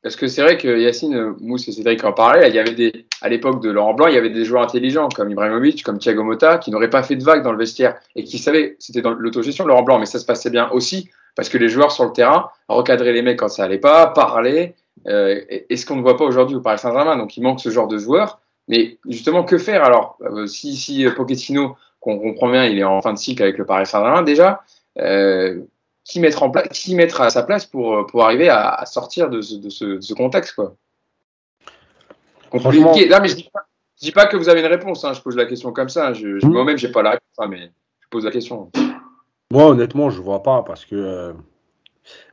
Parce 0.06 0.14
que 0.14 0.28
c'est 0.28 0.40
vrai 0.40 0.56
que 0.56 0.68
Yacine, 0.78 1.34
Mousse 1.40 1.66
et 1.66 1.72
Cédric 1.72 2.04
en 2.04 2.12
parlaient, 2.12 2.48
il 2.48 2.54
y 2.54 2.60
avait 2.60 2.74
des, 2.74 3.06
à 3.22 3.28
l'époque 3.28 3.60
de 3.60 3.72
Laurent 3.72 3.92
Blanc, 3.92 4.06
il 4.06 4.14
y 4.14 4.16
avait 4.16 4.30
des 4.30 4.44
joueurs 4.44 4.62
intelligents 4.62 5.08
comme 5.08 5.32
Ibrahimovic, 5.32 5.82
comme 5.82 5.98
Thiago 5.98 6.22
Motta, 6.22 6.58
qui 6.58 6.70
n'auraient 6.70 6.90
pas 6.90 7.02
fait 7.02 7.16
de 7.16 7.24
vagues 7.24 7.42
dans 7.42 7.50
le 7.50 7.58
vestiaire 7.58 7.96
et 8.14 8.22
qui 8.22 8.38
savaient, 8.38 8.76
c'était 8.78 9.02
dans 9.02 9.10
l'autogestion 9.10 9.64
de 9.64 9.68
Laurent 9.70 9.82
Blanc, 9.82 9.98
mais 9.98 10.06
ça 10.06 10.20
se 10.20 10.24
passait 10.24 10.50
bien 10.50 10.70
aussi 10.70 11.10
parce 11.34 11.48
que 11.48 11.58
les 11.58 11.68
joueurs 11.68 11.90
sur 11.90 12.04
le 12.04 12.12
terrain 12.12 12.50
recadraient 12.68 13.14
les 13.14 13.22
mecs 13.22 13.40
quand 13.40 13.48
ça 13.48 13.64
allait 13.64 13.78
pas, 13.78 14.06
parlaient, 14.06 14.76
euh, 15.08 15.40
et, 15.48 15.76
ce 15.76 15.84
qu'on 15.84 15.96
ne 15.96 16.02
voit 16.02 16.16
pas 16.16 16.24
aujourd'hui 16.24 16.54
au 16.54 16.60
Paris 16.60 16.78
Saint-Germain. 16.78 17.16
Donc 17.16 17.36
il 17.36 17.42
manque 17.42 17.58
ce 17.58 17.70
genre 17.70 17.88
de 17.88 17.98
joueurs. 17.98 18.38
Mais 18.68 18.98
justement, 19.08 19.42
que 19.42 19.58
faire 19.58 19.82
alors? 19.82 20.18
Euh, 20.22 20.46
Si, 20.46 20.76
si 20.76 21.04
Pochettino, 21.16 21.74
qu'on 21.98 22.20
comprend 22.20 22.48
bien, 22.48 22.64
il 22.66 22.78
est 22.78 22.84
en 22.84 23.02
fin 23.02 23.12
de 23.12 23.18
cycle 23.18 23.42
avec 23.42 23.58
le 23.58 23.66
Paris 23.66 23.86
Saint-Germain 23.86 24.22
déjà, 24.22 24.62
euh, 25.00 25.62
qui 26.06 26.20
mettre 26.20 26.42
en 26.42 26.50
place, 26.50 26.68
qui 26.68 26.94
mettre 26.94 27.20
à 27.20 27.30
sa 27.30 27.42
place 27.42 27.66
pour, 27.66 28.06
pour 28.06 28.24
arriver 28.24 28.48
à, 28.48 28.84
sortir 28.86 29.28
de 29.28 29.42
ce, 29.42 29.56
de, 29.56 30.00
ce, 30.00 30.14
contexte, 30.14 30.54
quoi. 30.54 30.76
Là, 32.52 33.20
mais 33.20 33.28
je 33.28 33.34
dis 33.34 33.50
pas, 33.52 33.66
dis 34.00 34.12
pas 34.12 34.26
que 34.26 34.36
vous 34.36 34.48
avez 34.48 34.60
une 34.60 34.66
réponse. 34.66 35.04
Hein, 35.04 35.12
je 35.12 35.20
pose 35.20 35.36
la 35.36 35.46
question 35.46 35.72
comme 35.72 35.88
ça. 35.88 36.12
Je, 36.12 36.38
je, 36.38 36.46
mmh. 36.46 36.50
Moi-même, 36.50 36.78
j'ai 36.78 36.90
pas 36.90 37.02
la 37.02 37.10
réponse, 37.10 37.34
hein, 37.38 37.48
mais 37.48 37.72
je 38.00 38.08
pose 38.08 38.24
la 38.24 38.30
question. 38.30 38.70
Moi, 39.50 39.64
honnêtement, 39.66 40.08
je 40.08 40.20
vois 40.20 40.42
pas 40.42 40.62
parce 40.62 40.84
que 40.84 40.94
euh, 40.94 41.32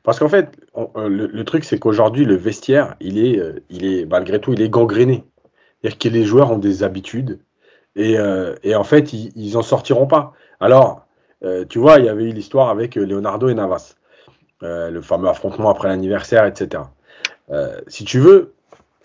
parce 0.03 0.19
qu'en 0.19 0.29
fait, 0.29 0.55
euh, 0.77 1.07
le, 1.07 1.43
truc, 1.43 1.63
c'est 1.63 1.79
qu'aujourd'hui, 1.79 2.25
le 2.25 2.35
vestiaire, 2.35 2.95
il 2.99 3.17
est, 3.17 3.39
euh, 3.39 3.59
il 3.69 3.85
est 3.85 4.05
malgré 4.05 4.39
tout, 4.39 4.53
il 4.53 4.61
est 4.61 4.69
gangréné. 4.69 5.23
C'est-à-dire 5.81 5.97
que 5.97 6.09
les 6.09 6.25
joueurs 6.25 6.51
ont 6.51 6.59
des 6.59 6.83
habitudes 6.83 7.39
et, 7.95 8.15
et 8.63 8.75
en 8.75 8.83
fait, 8.83 9.13
ils, 9.13 9.31
ils 9.35 9.55
en 9.57 9.61
sortiront 9.61 10.07
pas. 10.07 10.33
Alors, 10.59 11.02
tu 11.69 11.79
vois, 11.79 11.99
il 11.99 12.05
y 12.05 12.09
avait 12.09 12.23
eu 12.23 12.31
l'histoire 12.31 12.69
avec 12.69 12.95
Leonardo 12.95 13.49
et 13.49 13.53
Navas, 13.53 13.95
le 14.61 15.01
fameux 15.01 15.27
affrontement 15.27 15.69
après 15.69 15.89
l'anniversaire, 15.89 16.45
etc. 16.45 16.83
si 17.87 18.05
tu 18.05 18.19
veux, 18.19 18.53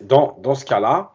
dans, 0.01 0.39
dans 0.43 0.55
ce 0.55 0.65
cas-là, 0.65 1.15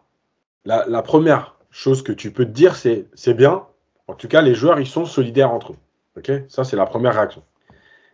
la, 0.64 0.84
la, 0.86 1.02
première 1.02 1.56
chose 1.70 2.02
que 2.02 2.12
tu 2.12 2.30
peux 2.30 2.44
te 2.44 2.50
dire, 2.50 2.76
c'est 2.76 3.06
c'est 3.14 3.34
bien. 3.34 3.64
En 4.06 4.14
tout 4.14 4.28
cas, 4.28 4.42
les 4.42 4.54
joueurs, 4.54 4.78
ils 4.80 4.86
sont 4.86 5.06
solidaires 5.06 5.50
entre 5.50 5.72
eux. 5.72 5.76
Ok? 6.16 6.30
Ça, 6.48 6.64
c'est 6.64 6.76
la 6.76 6.86
première 6.86 7.14
réaction. 7.14 7.42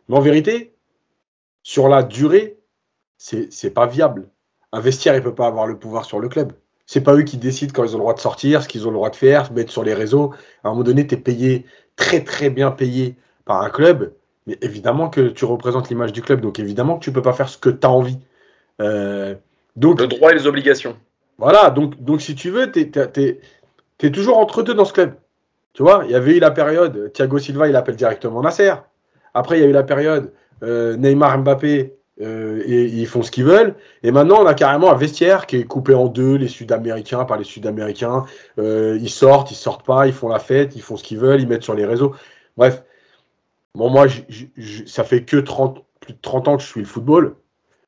Mais 0.08 0.16
en 0.16 0.20
vérité, 0.20 0.74
sur 1.62 1.88
la 1.88 2.02
durée, 2.02 2.58
c'est 3.16 3.74
pas 3.74 3.86
viable. 3.86 4.28
Un 4.72 4.80
vestiaire, 4.80 5.14
il 5.14 5.22
peut 5.22 5.34
pas 5.34 5.46
avoir 5.46 5.66
le 5.66 5.78
pouvoir 5.78 6.04
sur 6.04 6.20
le 6.20 6.28
club. 6.28 6.52
C'est 6.86 7.02
pas 7.02 7.14
eux 7.14 7.22
qui 7.22 7.36
décident 7.36 7.72
quand 7.72 7.84
ils 7.84 7.94
ont 7.94 7.98
le 7.98 8.02
droit 8.02 8.14
de 8.14 8.20
sortir, 8.20 8.62
ce 8.62 8.68
qu'ils 8.68 8.86
ont 8.86 8.90
le 8.90 8.96
droit 8.96 9.10
de 9.10 9.16
faire, 9.16 9.46
se 9.46 9.52
mettre 9.52 9.70
sur 9.70 9.84
les 9.84 9.94
réseaux. 9.94 10.32
À 10.64 10.68
un 10.68 10.70
moment 10.70 10.82
donné, 10.82 11.06
tu 11.06 11.14
es 11.14 11.18
payé, 11.18 11.66
très 12.00 12.24
très 12.24 12.50
bien 12.50 12.72
payé 12.72 13.14
par 13.44 13.62
un 13.62 13.70
club. 13.70 14.12
Mais 14.46 14.58
évidemment 14.62 15.08
que 15.10 15.28
tu 15.28 15.44
représentes 15.44 15.90
l'image 15.90 16.12
du 16.12 16.22
club. 16.22 16.40
Donc 16.40 16.58
évidemment 16.58 16.98
que 16.98 17.04
tu 17.04 17.12
peux 17.12 17.22
pas 17.22 17.34
faire 17.34 17.48
ce 17.48 17.58
que 17.58 17.68
tu 17.68 17.86
as 17.86 17.90
envie. 17.90 18.18
Euh, 18.80 19.34
donc, 19.76 20.00
le 20.00 20.08
droit 20.08 20.32
et 20.32 20.34
les 20.34 20.46
obligations. 20.46 20.96
Voilà, 21.38 21.70
donc, 21.70 22.02
donc 22.02 22.20
si 22.20 22.34
tu 22.34 22.50
veux, 22.50 22.70
tu 22.70 22.90
es, 24.00 24.10
toujours 24.10 24.38
entre 24.38 24.62
deux 24.62 24.74
dans 24.74 24.84
ce 24.84 24.92
club. 24.92 25.14
Tu 25.72 25.82
vois, 25.82 26.02
il 26.04 26.10
y 26.10 26.14
avait 26.14 26.36
eu 26.36 26.40
la 26.40 26.50
période, 26.50 27.12
Thiago 27.12 27.38
Silva, 27.38 27.68
il 27.68 27.76
appelle 27.76 27.96
directement 27.96 28.42
Nasser. 28.42 28.74
Après, 29.32 29.58
il 29.58 29.62
y 29.62 29.64
a 29.64 29.68
eu 29.68 29.72
la 29.72 29.84
période 29.84 30.32
euh, 30.62 30.96
Neymar 30.96 31.38
Mbappé, 31.38 31.94
euh, 32.20 32.62
et, 32.66 32.84
ils 32.84 33.06
font 33.06 33.22
ce 33.22 33.30
qu'ils 33.30 33.44
veulent. 33.44 33.74
Et 34.02 34.10
maintenant, 34.10 34.42
on 34.42 34.46
a 34.46 34.54
carrément 34.54 34.90
un 34.90 34.96
vestiaire 34.96 35.46
qui 35.46 35.56
est 35.56 35.64
coupé 35.64 35.94
en 35.94 36.06
deux, 36.08 36.36
les 36.36 36.48
Sud-Américains 36.48 37.24
par 37.24 37.38
les 37.38 37.44
Sud-Américains. 37.44 38.24
Euh, 38.58 38.98
ils 39.00 39.10
sortent, 39.10 39.50
ils 39.50 39.56
sortent 39.56 39.84
pas, 39.84 40.06
ils 40.06 40.12
font 40.12 40.28
la 40.28 40.38
fête, 40.38 40.76
ils 40.76 40.82
font 40.82 40.96
ce 40.96 41.04
qu'ils 41.04 41.18
veulent, 41.18 41.40
ils 41.40 41.48
mettent 41.48 41.62
sur 41.62 41.74
les 41.74 41.86
réseaux. 41.86 42.14
Bref, 42.56 42.84
bon, 43.74 43.90
moi, 43.90 44.06
ça 44.86 45.04
fait 45.04 45.24
que 45.24 45.36
30, 45.36 45.84
plus 46.00 46.14
de 46.14 46.18
30 46.20 46.48
ans 46.48 46.56
que 46.56 46.62
je 46.62 46.68
suis 46.68 46.80
le 46.80 46.86
football. 46.86 47.36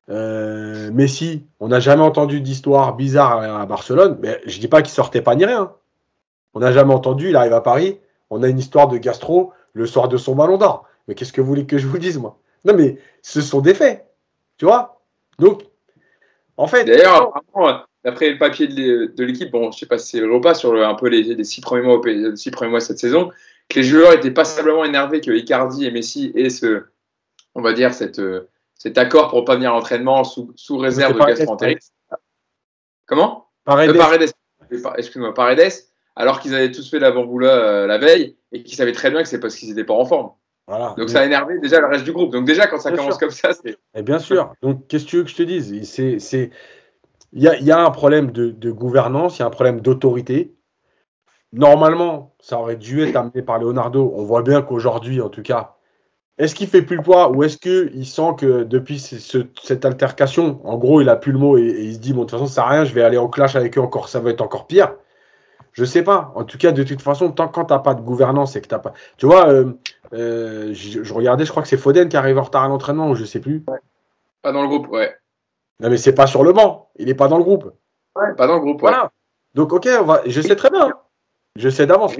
Messi, 0.09 1.45
on 1.59 1.69
n'a 1.69 1.79
jamais 1.79 2.03
entendu 2.03 2.41
d'histoire 2.41 2.95
bizarre 2.95 3.41
à, 3.41 3.65
Barcelone, 3.65 4.17
mais 4.21 4.41
je 4.45 4.59
dis 4.59 4.67
pas 4.67 4.81
qu'il 4.81 4.93
sortait 4.93 5.21
pas 5.21 5.35
ni 5.35 5.45
rien. 5.45 5.71
On 6.53 6.59
n'a 6.59 6.71
jamais 6.71 6.93
entendu, 6.93 7.29
il 7.29 7.35
arrive 7.35 7.53
à 7.53 7.61
Paris, 7.61 7.99
on 8.29 8.43
a 8.43 8.47
une 8.47 8.59
histoire 8.59 8.87
de 8.87 8.97
gastro 8.97 9.53
le 9.73 9.85
soir 9.85 10.07
de 10.07 10.17
son 10.17 10.35
ballon 10.35 10.57
d'or. 10.57 10.85
Mais 11.07 11.15
qu'est-ce 11.15 11.33
que 11.33 11.41
vous 11.41 11.47
voulez 11.47 11.65
que 11.65 11.77
je 11.77 11.87
vous 11.87 11.97
dise, 11.97 12.19
moi? 12.19 12.37
Non, 12.65 12.75
mais 12.75 12.97
ce 13.21 13.41
sont 13.41 13.61
des 13.61 13.73
faits. 13.73 14.05
Tu 14.63 14.67
vois? 14.67 15.01
Donc, 15.39 15.61
en 16.55 16.67
fait. 16.67 16.85
D'ailleurs, 16.85 17.33
d'après 18.05 18.29
le 18.29 18.37
papier 18.37 18.67
de 18.67 19.23
l'équipe, 19.25 19.51
bon, 19.51 19.73
je 19.73 19.79
sais 19.79 19.85
pas 19.85 19.97
si 19.97 20.11
c'est 20.11 20.21
le 20.21 20.39
pas 20.39 20.53
sur 20.53 20.73
un 20.81 20.95
peu 20.95 21.09
les, 21.09 21.43
six 21.43 21.59
premiers 21.59 21.83
mois, 21.83 22.01
six 22.37 22.49
premiers 22.49 22.71
mois 22.71 22.79
cette 22.79 22.97
saison, 22.97 23.29
que 23.67 23.81
les 23.81 23.83
joueurs 23.83 24.13
étaient 24.13 24.31
passablement 24.31 24.85
énervés 24.85 25.19
que 25.19 25.31
Icardi 25.31 25.85
et 25.85 25.91
Messi 25.91 26.31
aient 26.37 26.49
ce, 26.49 26.85
on 27.55 27.61
va 27.61 27.73
dire, 27.73 27.93
cette, 27.93 28.21
cet 28.75 28.97
accord 28.97 29.31
pour 29.31 29.43
pas 29.43 29.55
venir 29.55 29.71
à 29.71 29.73
l'entraînement 29.73 30.23
sous, 30.23 30.53
sous 30.55 30.77
réserve 30.77 31.15
de 31.15 31.19
gastroentérite. 31.19 31.91
Comment? 33.05 33.49
Paredes. 33.65 34.31
Euh, 34.71 34.91
Excuse-moi, 34.95 35.33
Paredes 35.33 35.73
alors 36.15 36.39
qu'ils 36.39 36.55
avaient 36.55 36.71
tous 36.71 36.89
fait 36.89 36.99
l'avant-boulot 36.99 37.47
euh, 37.47 37.85
la 37.85 37.97
veille 37.97 38.37
et 38.53 38.63
qu'ils 38.63 38.77
savaient 38.77 38.93
très 38.93 39.11
bien 39.11 39.23
que 39.23 39.27
c'est 39.27 39.41
parce 39.41 39.55
qu'ils 39.55 39.67
n'étaient 39.67 39.83
pas 39.83 39.93
en 39.93 40.05
forme. 40.05 40.31
Voilà. 40.67 40.95
Donc 40.97 41.09
ça 41.09 41.21
a 41.21 41.25
énervé 41.25 41.59
déjà 41.59 41.79
le 41.79 41.87
reste 41.87 42.05
du 42.05 42.13
groupe. 42.13 42.31
Donc 42.31 42.45
déjà 42.45 42.67
quand 42.67 42.79
ça 42.79 42.91
commence 42.91 43.17
comme 43.17 43.31
ça, 43.31 43.51
c'est. 43.53 43.77
Et 43.95 44.01
bien 44.01 44.19
sûr. 44.19 44.53
Donc 44.61 44.87
qu'est-ce 44.87 45.05
que 45.05 45.09
tu 45.09 45.17
veux 45.17 45.23
que 45.23 45.29
je 45.29 45.35
te 45.35 45.43
dise? 45.43 45.89
C'est 45.89 46.51
il 47.35 47.41
y 47.41 47.47
a, 47.47 47.57
y 47.59 47.71
a, 47.71 47.79
un 47.79 47.89
problème 47.89 48.31
de, 48.31 48.51
de 48.51 48.71
gouvernance, 48.71 49.37
il 49.37 49.39
y 49.39 49.43
a 49.43 49.47
un 49.47 49.49
problème 49.49 49.81
d'autorité. 49.81 50.53
Normalement, 51.51 52.35
ça 52.39 52.59
aurait 52.59 52.75
dû 52.75 53.01
être 53.01 53.15
amené 53.15 53.41
par 53.41 53.57
Leonardo. 53.57 54.13
On 54.15 54.23
voit 54.23 54.43
bien 54.43 54.61
qu'aujourd'hui, 54.61 55.19
en 55.19 55.29
tout 55.29 55.41
cas, 55.41 55.75
est-ce 56.37 56.55
qu'il 56.55 56.67
fait 56.67 56.81
plus 56.81 56.97
le 56.97 57.03
poids 57.03 57.31
ou 57.31 57.43
est-ce 57.43 57.57
qu'il 57.57 58.05
sent 58.05 58.35
que 58.37 58.63
depuis 58.63 58.99
ce, 58.99 59.45
cette 59.61 59.85
altercation, 59.85 60.61
en 60.63 60.77
gros, 60.77 61.01
il 61.01 61.09
a 61.09 61.15
plus 61.15 61.31
le 61.31 61.39
mot 61.39 61.57
et, 61.57 61.61
et, 61.61 61.83
il 61.85 61.93
se 61.95 61.99
dit 61.99 62.13
bon 62.13 62.21
de 62.21 62.25
toute 62.25 62.31
façon 62.31 62.47
ça 62.47 62.55
sert 62.55 62.63
à 62.65 62.69
rien, 62.69 62.85
je 62.85 62.93
vais 62.93 63.03
aller 63.03 63.17
en 63.17 63.27
clash 63.27 63.55
avec 63.55 63.77
eux 63.77 63.81
encore, 63.81 64.09
ça 64.09 64.19
va 64.19 64.31
être 64.31 64.41
encore 64.41 64.65
pire. 64.65 64.95
Je 65.73 65.85
sais 65.85 66.03
pas. 66.03 66.31
En 66.35 66.43
tout 66.43 66.57
cas, 66.57 66.71
de 66.71 66.83
toute 66.83 67.01
façon, 67.01 67.31
tant 67.31 67.47
quand 67.47 67.65
t'as 67.65 67.79
pas 67.79 67.95
de 67.95 68.01
gouvernance 68.01 68.55
et 68.55 68.61
que 68.61 68.67
t'as 68.67 68.79
pas. 68.79 68.93
Tu 69.17 69.25
vois, 69.25 69.49
euh, 69.49 69.73
euh, 70.13 70.73
je, 70.73 71.13
regardais, 71.13 71.45
je 71.45 71.51
crois 71.51 71.63
que 71.63 71.69
c'est 71.69 71.77
Foden 71.77 72.07
qui 72.09 72.15
arrive 72.15 72.37
en 72.37 72.43
retard 72.43 72.63
à 72.63 72.67
l'entraînement 72.67 73.09
ou 73.09 73.15
je 73.15 73.25
sais 73.25 73.39
plus. 73.39 73.63
Pas 74.41 74.51
dans 74.51 74.61
le 74.61 74.67
groupe, 74.67 74.87
ouais. 74.89 75.15
Non, 75.79 75.89
mais 75.89 75.97
c'est 75.97 76.13
pas 76.13 76.27
sur 76.27 76.43
le 76.43 76.53
banc. 76.53 76.89
Il 76.97 77.09
est 77.09 77.15
pas 77.15 77.27
dans 77.27 77.37
le 77.37 77.43
groupe. 77.43 77.73
Ouais, 78.15 78.35
pas 78.35 78.45
dans 78.45 78.55
le 78.55 78.61
groupe. 78.61 78.81
Voilà. 78.81 79.11
Donc, 79.55 79.73
ok, 79.73 79.89
on 79.99 80.05
va. 80.05 80.21
Je 80.27 80.41
sais 80.41 80.55
très 80.55 80.69
bien. 80.69 80.93
Je 81.55 81.69
sais 81.69 81.87
d'avance. 81.87 82.13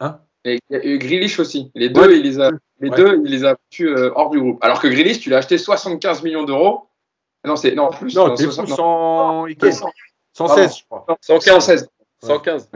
Hein? 0.00 0.20
Et 0.44 0.60
Grealish 0.70 1.38
aussi. 1.38 1.70
Les 1.74 1.90
deux, 1.90 2.16
il 2.16 2.22
les 2.22 2.40
a, 2.40 2.50
les 2.80 2.90
deux, 2.90 3.20
il 3.24 3.30
les 3.30 3.44
a 3.44 3.54
battus 3.54 3.90
euh, 3.90 4.12
hors 4.14 4.30
du 4.30 4.40
groupe. 4.40 4.58
Alors 4.62 4.80
que 4.80 4.88
Grealish, 4.88 5.20
tu 5.20 5.28
l'as 5.28 5.38
acheté 5.38 5.58
75 5.58 6.22
millions 6.22 6.44
d'euros. 6.44 6.88
Non, 7.44 7.56
c'est 7.56 7.74
non 7.74 7.90
plus. 7.90 8.14
Non, 8.14 8.34
t'es 8.34 8.44
fou, 8.44 8.66
100... 8.66 9.46
116, 10.32 10.78
je 10.78 10.84
crois. 10.84 11.06
115. 11.20 11.88
115. 12.22 12.70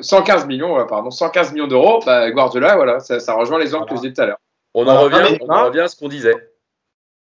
115 0.00 0.46
millions, 0.46 0.86
pardon, 0.86 1.10
115 1.10 1.52
millions 1.52 1.66
d'euros. 1.66 2.00
Bah, 2.04 2.30
Guardiola, 2.30 2.76
voilà, 2.76 3.00
ça, 3.00 3.20
ça, 3.20 3.34
rejoint 3.34 3.58
les 3.58 3.74
angles 3.74 3.86
que 3.86 3.96
je 3.96 4.00
disais 4.00 4.12
tout 4.12 4.20
à 4.22 4.26
l'heure. 4.26 4.40
On 4.74 4.86
en 4.86 5.02
revient, 5.02 5.38
on 5.48 5.64
revient 5.64 5.80
à 5.80 5.88
ce 5.88 5.96
qu'on 5.96 6.08
disait. 6.08 6.34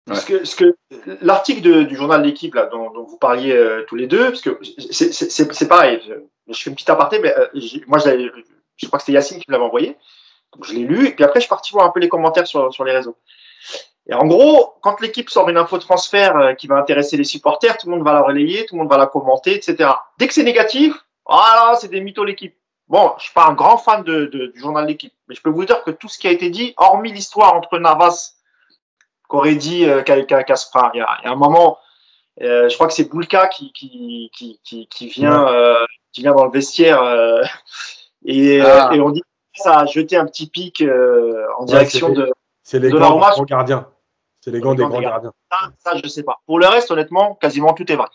Parce 0.06 0.24
que, 0.24 0.44
ce 0.44 0.54
que 0.54 0.76
l'article 1.22 1.86
du 1.86 1.96
journal 1.96 2.20
de 2.20 2.26
l'équipe 2.26 2.54
là 2.54 2.66
dont, 2.66 2.90
dont, 2.90 3.04
vous 3.04 3.16
parliez 3.16 3.52
euh, 3.52 3.84
tous 3.88 3.96
les 3.96 4.06
deux, 4.06 4.30
parce 4.30 4.42
que 4.42 4.58
c'est 4.62 5.68
pareil. 5.68 6.00
Je, 6.48 6.62
fais 6.62 6.68
une 6.68 6.74
petite 6.74 6.90
aparté, 6.90 7.18
mais 7.20 7.34
euh, 7.34 7.46
moi 7.86 7.98
je, 7.98 8.28
je, 8.76 8.86
crois 8.86 8.98
que 8.98 9.04
c'était 9.04 9.12
Yacine 9.12 9.38
qui 9.38 9.46
me 9.48 9.52
l'avait 9.52 9.64
envoyé, 9.64 9.96
donc 10.52 10.66
je 10.66 10.74
l'ai 10.74 10.82
lu 10.82 11.08
et 11.08 11.12
puis 11.12 11.24
après 11.24 11.40
je 11.40 11.44
suis 11.44 11.48
parti 11.48 11.72
voir 11.72 11.86
un 11.86 11.90
peu 11.90 12.00
les 12.00 12.10
commentaires 12.10 12.46
sur, 12.46 12.72
sur 12.72 12.84
les 12.84 12.92
réseaux. 12.92 13.16
Et 14.06 14.12
en 14.12 14.26
gros, 14.26 14.74
quand 14.82 15.00
l'équipe 15.00 15.30
sort 15.30 15.48
une 15.48 15.56
info 15.56 15.78
de 15.78 15.82
transfert 15.82 16.36
euh, 16.36 16.52
qui 16.52 16.66
va 16.66 16.76
intéresser 16.76 17.16
les 17.16 17.24
supporters, 17.24 17.78
tout 17.78 17.86
le 17.88 17.96
monde 17.96 18.04
va 18.04 18.12
la 18.12 18.20
relayer, 18.20 18.66
tout 18.66 18.74
le 18.74 18.80
monde 18.80 18.90
va 18.90 18.98
la 18.98 19.06
commenter, 19.06 19.54
etc. 19.54 19.90
Dès 20.18 20.26
que 20.26 20.34
c'est 20.34 20.42
négatif, 20.42 20.92
ah 21.26 21.74
c'est 21.80 21.88
des 21.88 22.00
mythos 22.00 22.24
l'équipe. 22.24 22.56
Bon, 22.88 23.12
je 23.18 23.24
suis 23.24 23.32
pas 23.32 23.46
un 23.46 23.54
grand 23.54 23.78
fan 23.78 24.02
de, 24.02 24.26
de, 24.26 24.46
du 24.48 24.60
journal 24.60 24.86
d'équipe, 24.86 25.14
mais 25.28 25.34
je 25.34 25.40
peux 25.40 25.50
vous 25.50 25.64
dire 25.64 25.82
que 25.84 25.90
tout 25.90 26.08
ce 26.08 26.18
qui 26.18 26.28
a 26.28 26.30
été 26.30 26.50
dit, 26.50 26.74
hormis 26.76 27.12
l'histoire 27.12 27.54
entre 27.54 27.78
Navas, 27.78 28.34
qu'aurait 29.28 29.54
dit 29.54 29.86
euh, 29.86 30.02
il, 30.06 30.10
y 30.10 30.12
a, 30.12 30.18
il 30.94 31.00
y 31.00 31.26
a 31.26 31.30
un 31.30 31.34
moment, 31.34 31.78
euh, 32.42 32.68
je 32.68 32.74
crois 32.74 32.86
que 32.86 32.92
c'est 32.92 33.08
Boulka 33.08 33.48
qui, 33.48 33.72
qui, 33.72 34.30
qui, 34.34 34.60
qui, 34.62 34.86
qui 34.86 35.08
vient, 35.08 35.48
euh, 35.48 35.84
qui 36.12 36.20
vient 36.20 36.34
dans 36.34 36.44
le 36.44 36.50
vestiaire 36.50 37.02
euh, 37.02 37.42
et, 38.24 38.60
ah. 38.60 38.90
et, 38.92 39.00
on 39.00 39.10
dit 39.10 39.22
que 39.22 39.62
ça 39.62 39.80
a 39.80 39.86
jeté 39.86 40.16
un 40.16 40.26
petit 40.26 40.48
pic 40.48 40.82
euh, 40.82 41.46
en 41.58 41.64
direction 41.64 42.10
de. 42.10 42.30
C'est 42.62 42.78
les 42.78 42.90
grands, 42.90 43.18
gardiens. 43.44 43.88
C'est 44.40 44.50
les 44.50 44.60
grands 44.60 44.74
des 44.74 44.84
grands 44.84 45.00
gardiens. 45.00 45.32
Ça, 45.50 45.70
ça, 45.78 45.96
je 46.02 46.06
sais 46.08 46.22
pas. 46.22 46.40
Pour 46.46 46.58
le 46.58 46.66
reste, 46.66 46.90
honnêtement, 46.90 47.34
quasiment 47.34 47.72
tout 47.72 47.90
est 47.90 47.96
vrai 47.96 48.08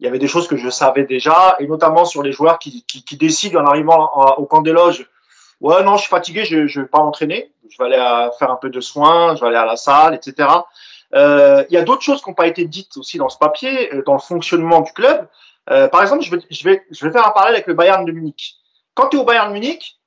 il 0.00 0.04
y 0.04 0.08
avait 0.08 0.18
des 0.18 0.28
choses 0.28 0.46
que 0.48 0.56
je 0.56 0.70
savais 0.70 1.04
déjà, 1.04 1.56
et 1.58 1.66
notamment 1.66 2.04
sur 2.04 2.22
les 2.22 2.32
joueurs 2.32 2.58
qui, 2.58 2.84
qui, 2.84 3.04
qui 3.04 3.16
décident 3.16 3.60
en 3.60 3.66
arrivant 3.66 4.36
au 4.36 4.46
camp 4.46 4.62
des 4.62 4.72
loges, 4.72 5.08
ouais 5.60 5.82
non, 5.82 5.96
je 5.96 6.02
suis 6.02 6.10
fatigué, 6.10 6.44
je 6.44 6.56
ne 6.56 6.82
vais 6.84 6.88
pas 6.88 6.98
m'entraîner, 6.98 7.52
je 7.68 7.76
vais 7.78 7.92
aller 7.92 8.30
faire 8.38 8.50
un 8.50 8.56
peu 8.56 8.70
de 8.70 8.80
soins, 8.80 9.34
je 9.34 9.40
vais 9.40 9.48
aller 9.48 9.56
à 9.56 9.66
la 9.66 9.76
salle, 9.76 10.14
etc. 10.14 10.48
Euh, 11.14 11.64
il 11.70 11.74
y 11.74 11.76
a 11.76 11.82
d'autres 11.82 12.02
choses 12.02 12.22
qui 12.22 12.28
n'ont 12.28 12.34
pas 12.34 12.46
été 12.46 12.64
dites 12.66 12.96
aussi 12.96 13.18
dans 13.18 13.28
ce 13.28 13.38
papier, 13.38 13.94
euh, 13.94 14.02
dans 14.04 14.12
le 14.12 14.18
fonctionnement 14.18 14.80
du 14.80 14.92
club. 14.92 15.26
Euh, 15.70 15.88
par 15.88 16.02
exemple, 16.02 16.22
je 16.22 16.30
vais, 16.30 16.42
je, 16.50 16.64
vais, 16.64 16.86
je 16.90 17.06
vais 17.06 17.12
faire 17.12 17.26
un 17.26 17.30
parallèle 17.30 17.54
avec 17.54 17.66
le 17.66 17.74
Bayern 17.74 18.04
de 18.04 18.12
Munich. 18.12 18.56
Quand 18.94 19.08
tu 19.08 19.16
es 19.16 19.20
au 19.20 19.24
Bayern 19.24 19.48
de 19.48 19.54
Munich, 19.54 19.98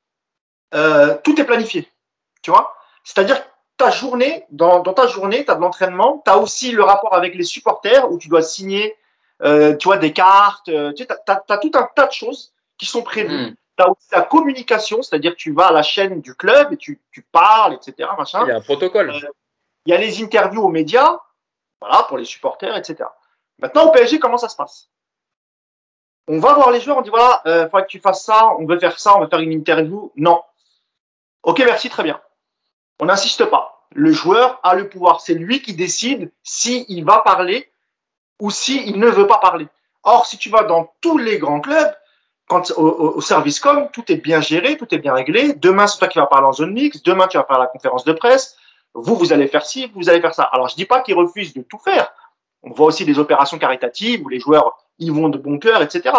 euh, 0.73 1.17
tout 1.23 1.39
est 1.39 1.45
planifié, 1.45 1.89
tu 2.41 2.51
vois. 2.51 2.75
C'est-à-dire 3.03 3.41
ta 3.77 3.89
journée, 3.89 4.45
dans, 4.51 4.79
dans 4.79 4.93
ta 4.93 5.07
journée, 5.07 5.43
tu 5.43 5.51
as 5.51 5.55
de 5.55 5.61
l'entraînement, 5.61 6.21
tu 6.23 6.31
as 6.31 6.37
aussi 6.37 6.71
le 6.71 6.83
rapport 6.83 7.15
avec 7.15 7.35
les 7.35 7.43
supporters 7.43 8.11
où 8.11 8.17
tu 8.17 8.27
dois 8.27 8.41
signer 8.41 8.95
euh, 9.43 9.75
tu 9.75 9.87
vois, 9.87 9.97
des 9.97 10.13
cartes, 10.13 10.69
euh, 10.69 10.93
tu 10.93 11.05
as, 11.09 11.57
tout 11.57 11.71
un 11.73 11.89
tas 11.95 12.07
de 12.07 12.11
choses 12.11 12.53
qui 12.77 12.85
sont 12.85 13.01
prévues. 13.01 13.51
Hmm. 13.51 13.55
Tu 13.77 13.83
as 13.83 13.89
aussi 13.89 14.07
la 14.11 14.21
communication, 14.21 15.01
c'est-à-dire 15.01 15.31
que 15.31 15.37
tu 15.37 15.51
vas 15.51 15.67
à 15.67 15.71
la 15.71 15.83
chaîne 15.83 16.21
du 16.21 16.35
club 16.35 16.73
et 16.73 16.77
tu, 16.77 17.01
tu 17.11 17.21
parles, 17.23 17.73
etc. 17.73 18.09
Machin. 18.17 18.43
Il 18.45 18.49
y 18.49 18.51
a 18.51 18.57
un 18.57 18.61
protocole. 18.61 19.09
Euh, 19.09 19.29
il 19.85 19.91
y 19.91 19.95
a 19.95 19.97
les 19.97 20.21
interviews 20.21 20.63
aux 20.63 20.69
médias, 20.69 21.17
voilà, 21.79 22.03
pour 22.03 22.17
les 22.17 22.25
supporters, 22.25 22.75
etc. 22.77 23.09
Maintenant, 23.57 23.87
au 23.87 23.91
PSG, 23.91 24.19
comment 24.19 24.37
ça 24.37 24.49
se 24.49 24.55
passe? 24.55 24.89
On 26.27 26.39
va 26.39 26.53
voir 26.53 26.69
les 26.69 26.79
joueurs, 26.79 26.97
on 26.97 27.01
dit 27.01 27.09
voilà, 27.09 27.41
il 27.45 27.63
faudrait 27.63 27.83
que 27.83 27.87
tu 27.87 27.99
fasses 27.99 28.23
ça, 28.23 28.53
on 28.59 28.65
veut 28.67 28.79
faire 28.79 28.99
ça, 28.99 29.17
on 29.17 29.21
va 29.21 29.27
faire 29.27 29.39
une 29.39 29.51
interview. 29.51 30.11
Non. 30.15 30.43
Ok, 31.41 31.59
merci, 31.59 31.89
très 31.89 32.03
bien. 32.03 32.21
On 32.99 33.05
n'insiste 33.05 33.45
pas. 33.45 33.87
le 33.93 34.11
joueur 34.11 34.59
a 34.61 34.75
le 34.75 34.87
pouvoir. 34.87 35.19
C'est 35.19 35.33
lui 35.33 35.63
qui 35.63 35.73
décide 35.73 36.31
s'il 36.43 37.03
va 37.03 37.19
parler 37.19 37.70
ou 38.41 38.49
s'il 38.49 38.99
ne 38.99 39.07
veut 39.07 39.27
pas 39.27 39.37
parler. 39.37 39.67
Or, 40.03 40.25
si 40.25 40.37
tu 40.37 40.49
vas 40.49 40.63
dans 40.63 40.91
tous 40.99 41.17
les 41.17 41.37
grands 41.37 41.61
clubs, 41.61 41.93
quand 42.47 42.71
au, 42.71 43.21
service 43.21 43.61
com, 43.61 43.87
tout 43.93 44.11
est 44.11 44.17
bien 44.17 44.41
géré, 44.41 44.75
tout 44.75 44.93
est 44.93 44.97
bien 44.97 45.13
réglé. 45.13 45.53
Demain, 45.53 45.87
c'est 45.87 45.99
toi 45.99 46.09
qui 46.09 46.17
vas 46.17 46.25
parler 46.25 46.47
en 46.47 46.51
zone 46.51 46.73
mix. 46.73 47.01
Demain, 47.03 47.27
tu 47.27 47.37
vas 47.37 47.45
faire 47.45 47.59
la 47.59 47.67
conférence 47.67 48.03
de 48.03 48.11
presse. 48.11 48.57
Vous, 48.93 49.15
vous 49.15 49.31
allez 49.31 49.47
faire 49.47 49.65
ci, 49.65 49.89
vous 49.95 50.09
allez 50.09 50.19
faire 50.19 50.33
ça. 50.33 50.43
Alors, 50.43 50.67
je 50.67 50.75
dis 50.75 50.85
pas 50.85 51.01
qu'ils 51.01 51.15
refusent 51.15 51.53
de 51.53 51.61
tout 51.61 51.77
faire. 51.77 52.11
On 52.63 52.71
voit 52.71 52.87
aussi 52.87 53.05
des 53.05 53.19
opérations 53.19 53.57
caritatives 53.57 54.25
où 54.25 54.27
les 54.27 54.39
joueurs 54.39 54.75
y 54.99 55.09
vont 55.11 55.29
de 55.29 55.37
bon 55.37 55.59
cœur, 55.59 55.81
etc. 55.81 56.13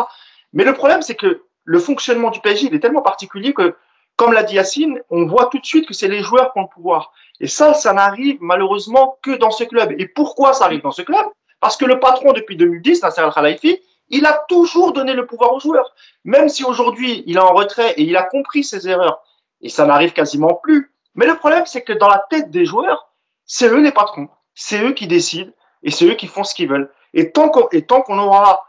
Mais 0.52 0.64
le 0.64 0.72
problème, 0.72 1.02
c'est 1.02 1.16
que 1.16 1.42
le 1.64 1.78
fonctionnement 1.78 2.30
du 2.30 2.40
PSG, 2.40 2.68
il 2.68 2.74
est 2.74 2.80
tellement 2.80 3.02
particulier 3.02 3.52
que, 3.52 3.74
comme 4.16 4.32
l'a 4.32 4.44
dit 4.44 4.54
Yacine, 4.54 5.02
on 5.10 5.26
voit 5.26 5.46
tout 5.46 5.58
de 5.58 5.66
suite 5.66 5.86
que 5.86 5.94
c'est 5.94 6.08
les 6.08 6.22
joueurs 6.22 6.52
qui 6.52 6.60
ont 6.60 6.62
le 6.62 6.68
pouvoir. 6.72 7.12
Et 7.40 7.48
ça, 7.48 7.74
ça 7.74 7.92
n'arrive 7.92 8.38
malheureusement 8.40 9.18
que 9.22 9.32
dans 9.32 9.50
ce 9.50 9.64
club. 9.64 9.92
Et 9.98 10.06
pourquoi 10.06 10.52
ça 10.52 10.64
arrive 10.64 10.82
dans 10.82 10.92
ce 10.92 11.02
club? 11.02 11.26
Parce 11.62 11.76
que 11.76 11.84
le 11.84 12.00
patron, 12.00 12.32
depuis 12.32 12.56
2010, 12.56 13.04
Nasser 13.04 13.20
Al-Khelaifi, 13.20 13.80
il 14.08 14.26
a 14.26 14.44
toujours 14.48 14.92
donné 14.92 15.14
le 15.14 15.26
pouvoir 15.26 15.54
aux 15.54 15.60
joueurs. 15.60 15.94
Même 16.24 16.48
si 16.48 16.64
aujourd'hui, 16.64 17.22
il 17.24 17.36
est 17.36 17.40
en 17.40 17.54
retrait 17.54 17.92
et 17.92 18.02
il 18.02 18.16
a 18.16 18.24
compris 18.24 18.64
ses 18.64 18.88
erreurs. 18.88 19.22
Et 19.60 19.68
ça 19.68 19.86
n'arrive 19.86 20.12
quasiment 20.12 20.54
plus. 20.54 20.92
Mais 21.14 21.24
le 21.24 21.36
problème, 21.36 21.64
c'est 21.64 21.82
que 21.82 21.92
dans 21.92 22.08
la 22.08 22.26
tête 22.28 22.50
des 22.50 22.64
joueurs, 22.64 23.12
c'est 23.46 23.68
eux 23.68 23.80
les 23.80 23.92
patrons. 23.92 24.28
C'est 24.56 24.82
eux 24.82 24.92
qui 24.92 25.06
décident 25.06 25.52
et 25.84 25.92
c'est 25.92 26.04
eux 26.04 26.14
qui 26.14 26.26
font 26.26 26.42
ce 26.42 26.52
qu'ils 26.52 26.68
veulent. 26.68 26.92
Et 27.14 27.30
tant 27.30 27.48
qu'on 27.48 28.18
aura 28.18 28.66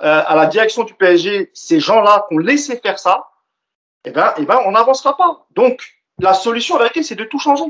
euh, 0.00 0.22
à 0.26 0.34
la 0.34 0.46
direction 0.46 0.84
du 0.84 0.94
PSG 0.94 1.50
ces 1.52 1.80
gens-là 1.80 2.24
qu'on 2.30 2.38
laissé 2.38 2.78
faire 2.78 2.98
ça, 2.98 3.28
eh 4.06 4.10
ben, 4.10 4.32
eh 4.38 4.46
ben, 4.46 4.58
on 4.64 4.70
n'avancera 4.70 5.18
pas. 5.18 5.44
Donc, 5.50 5.82
la 6.18 6.32
solution, 6.32 6.76
en 6.76 6.78
vérité, 6.78 7.02
c'est 7.02 7.14
de 7.14 7.24
tout 7.24 7.38
changer. 7.38 7.66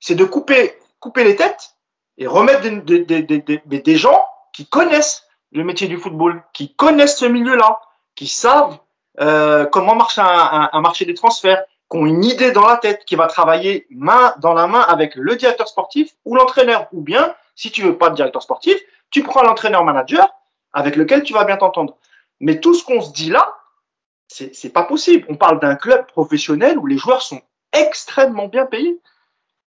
C'est 0.00 0.16
de 0.16 0.24
couper, 0.24 0.74
couper 0.98 1.22
les 1.22 1.36
têtes 1.36 1.76
et 2.20 2.26
remettre 2.26 2.62
des, 2.62 3.96
gens 3.96 4.24
qui 4.52 4.66
connaissent 4.66 5.24
le 5.50 5.64
métier 5.64 5.88
du 5.88 5.96
football, 5.96 6.44
qui 6.52 6.74
connaissent 6.74 7.16
ce 7.18 7.24
milieu-là, 7.24 7.80
qui 8.14 8.28
savent 8.28 8.78
euh, 9.20 9.64
comment 9.64 9.96
marche 9.96 10.18
un, 10.18 10.24
un, 10.24 10.70
un, 10.72 10.80
marché 10.80 11.06
des 11.06 11.14
transferts, 11.14 11.64
qui 11.90 11.96
ont 11.96 12.06
une 12.06 12.22
idée 12.22 12.52
dans 12.52 12.66
la 12.66 12.76
tête, 12.76 13.04
qui 13.06 13.16
va 13.16 13.26
travailler 13.26 13.86
main 13.90 14.34
dans 14.38 14.52
la 14.52 14.66
main 14.66 14.80
avec 14.80 15.16
le 15.16 15.34
directeur 15.34 15.66
sportif 15.66 16.12
ou 16.24 16.36
l'entraîneur. 16.36 16.86
Ou 16.92 17.00
bien, 17.00 17.34
si 17.56 17.72
tu 17.72 17.82
veux 17.82 17.96
pas 17.96 18.10
de 18.10 18.14
directeur 18.14 18.42
sportif, 18.42 18.78
tu 19.10 19.22
prends 19.22 19.42
l'entraîneur-manager 19.42 20.28
avec 20.72 20.96
lequel 20.96 21.22
tu 21.22 21.32
vas 21.32 21.44
bien 21.44 21.56
t'entendre. 21.56 21.96
Mais 22.38 22.60
tout 22.60 22.74
ce 22.74 22.84
qu'on 22.84 23.00
se 23.00 23.12
dit 23.12 23.30
là, 23.30 23.56
c'est 24.28 24.72
pas 24.72 24.84
possible. 24.84 25.26
On 25.28 25.36
parle 25.36 25.58
d'un 25.58 25.74
club 25.74 26.06
professionnel 26.06 26.78
où 26.78 26.86
les 26.86 26.98
joueurs 26.98 27.22
sont 27.22 27.40
extrêmement 27.72 28.46
bien 28.46 28.66
payés. 28.66 29.00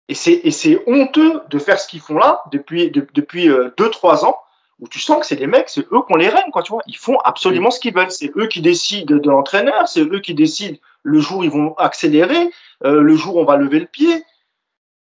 Et 0.08 0.14
c'est 0.14 0.82
honteux 0.86 1.42
de 1.48 1.58
faire 1.58 1.78
ce 1.78 1.88
qu'ils 1.88 2.00
font 2.00 2.16
là 2.16 2.42
depuis, 2.50 2.90
depuis 2.90 3.48
2-3 3.48 3.50
euh, 3.50 4.26
ans, 4.26 4.36
où 4.80 4.88
tu 4.88 4.98
sens 4.98 5.20
que 5.20 5.26
c'est 5.26 5.36
des 5.36 5.46
mecs, 5.46 5.68
c'est 5.68 5.86
eux 5.92 6.00
qu'on 6.00 6.16
les 6.16 6.28
règne, 6.28 6.50
quoi, 6.50 6.62
tu 6.62 6.72
vois. 6.72 6.82
Ils 6.86 6.96
font 6.96 7.16
absolument 7.20 7.70
ce 7.70 7.78
qu'ils 7.78 7.94
veulent. 7.94 8.10
C'est 8.10 8.32
eux 8.36 8.48
qui 8.48 8.60
décident 8.60 9.16
de 9.16 9.30
l'entraîneur, 9.30 9.86
c'est 9.86 10.02
eux 10.02 10.20
qui 10.20 10.34
décident 10.34 10.76
le 11.04 11.20
jour 11.20 11.38
où 11.38 11.44
ils 11.44 11.50
vont 11.50 11.74
accélérer, 11.74 12.50
euh, 12.84 13.00
le 13.00 13.14
jour 13.14 13.36
où 13.36 13.40
on 13.40 13.44
va 13.44 13.56
lever 13.56 13.78
le 13.78 13.86
pied. 13.86 14.24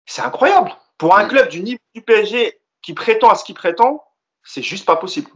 C'est 0.04 0.22
incroyable. 0.22 0.70
Pour 0.98 1.16
un 1.16 1.26
club 1.26 1.48
du 1.48 1.62
niveau 1.62 1.80
du 1.94 2.02
PSG 2.02 2.60
qui 2.82 2.92
prétend 2.92 3.30
à 3.30 3.36
ce 3.36 3.44
qu'il 3.44 3.54
prétend, 3.54 4.04
c'est 4.44 4.62
juste 4.62 4.84
pas 4.84 4.96
possible. 4.96 5.30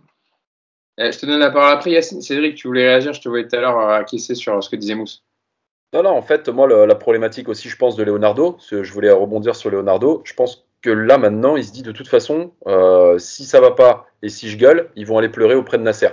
Eh, 0.99 1.11
je 1.11 1.19
te 1.19 1.27
donne 1.27 1.41
la 1.41 1.51
parole 1.51 1.73
après, 1.73 1.91
Yacine. 1.91 2.21
Cédric, 2.21 2.57
tu 2.57 2.69
voulais 2.69 2.87
réagir, 2.87 3.13
je 3.15 3.21
te 3.21 3.29
voyais 3.29 3.49
tout 3.49 3.57
à 3.57 3.61
l'heure 3.61 3.79
euh, 3.79 3.95
acquiescer 3.95 4.35
sur 4.35 4.63
ce 4.63 4.69
que 4.69 4.77
disait 4.77 4.95
Mousse. 4.95 5.25
Non, 5.95 6.03
non, 6.03 6.11
en 6.11 6.23
fait, 6.23 6.49
moi, 6.49 6.67
la 6.87 6.95
problématique 6.97 7.49
aussi, 7.49 7.69
je 7.69 7.77
pense, 7.77 7.95
de 7.95 8.03
Leonardo, 8.03 8.57
je 8.71 8.93
voulais 8.93 9.11
rebondir 9.11 9.55
sur 9.55 9.71
Leonardo, 9.71 10.23
je 10.25 10.35
pense 10.35 10.67
que 10.83 10.91
là, 10.91 11.19
maintenant, 11.19 11.57
il 11.57 11.65
se 11.65 11.73
dit 11.73 11.83
de 11.83 11.93
toute 11.93 12.09
façon, 12.09 12.53
euh, 12.67 13.17
si 13.19 13.45
ça 13.45 13.61
va 13.61 13.71
pas 13.71 14.07
et 14.21 14.29
si 14.29 14.51
je 14.51 14.59
gueule, 14.59 14.91
ils 14.97 15.07
vont 15.07 15.19
aller 15.19 15.29
pleurer 15.29 15.55
auprès 15.55 15.79
de 15.79 15.83
Nasser. 15.83 16.09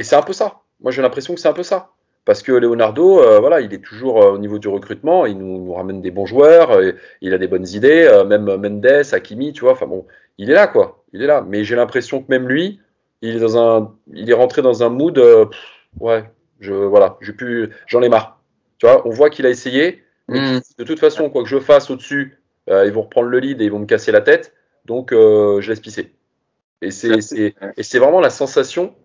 Et 0.00 0.04
c'est 0.04 0.16
un 0.16 0.22
peu 0.22 0.32
ça. 0.32 0.60
Moi, 0.80 0.92
j'ai 0.92 1.02
l'impression 1.02 1.34
que 1.34 1.40
c'est 1.40 1.48
un 1.48 1.54
peu 1.54 1.62
ça. 1.62 1.90
Parce 2.24 2.42
que 2.42 2.52
Leonardo, 2.52 3.20
euh, 3.20 3.40
voilà, 3.40 3.60
il 3.60 3.72
est 3.74 3.82
toujours 3.82 4.16
au 4.16 4.38
niveau 4.38 4.58
du 4.58 4.68
recrutement, 4.68 5.26
il 5.26 5.38
nous, 5.38 5.72
ramène 5.72 6.00
des 6.00 6.10
bons 6.12 6.26
joueurs, 6.26 6.78
il 7.20 7.34
a 7.34 7.38
des 7.38 7.48
bonnes 7.48 7.66
idées, 7.66 8.22
même 8.28 8.44
Mendes, 8.44 8.86
Hakimi, 9.12 9.52
tu 9.52 9.62
vois, 9.62 9.72
enfin 9.72 9.86
bon, 9.86 10.06
il 10.38 10.50
est 10.50 10.54
là, 10.54 10.66
quoi. 10.66 11.02
Il 11.12 11.22
est 11.22 11.26
là. 11.26 11.44
Mais 11.46 11.64
j'ai 11.64 11.74
l'impression 11.74 12.22
que 12.22 12.26
même 12.28 12.48
lui, 12.48 12.80
il 13.22 13.36
est 13.36 13.40
dans 13.40 13.56
un, 13.56 13.94
il 14.12 14.28
est 14.30 14.34
rentré 14.34 14.62
dans 14.62 14.82
un 14.82 14.88
mood, 14.88 15.16
euh, 15.18 15.46
ouais, 16.00 16.24
je, 16.60 16.72
voilà, 16.74 17.18
j'en 17.86 18.02
ai 18.02 18.08
marre. 18.08 18.41
Tu 18.82 18.88
vois, 18.88 19.06
on 19.06 19.10
voit 19.10 19.30
qu'il 19.30 19.46
a 19.46 19.48
essayé. 19.48 20.02
Hmm. 20.26 20.58
De 20.76 20.82
toute 20.82 20.98
façon, 20.98 21.30
quoi 21.30 21.44
que 21.44 21.48
je 21.48 21.60
fasse 21.60 21.88
au-dessus, 21.88 22.42
euh, 22.68 22.84
ils 22.84 22.92
vont 22.92 23.02
reprendre 23.02 23.28
le 23.28 23.38
lead 23.38 23.60
et 23.60 23.66
ils 23.66 23.70
vont 23.70 23.78
me 23.78 23.86
casser 23.86 24.10
la 24.10 24.20
tête. 24.20 24.54
Donc, 24.86 25.12
euh, 25.12 25.60
je 25.60 25.70
laisse 25.70 25.78
pisser. 25.78 26.12
Et 26.80 26.90
c'est, 26.90 27.98
vraiment 28.00 28.20
la 28.20 28.30
sensation 28.30 28.96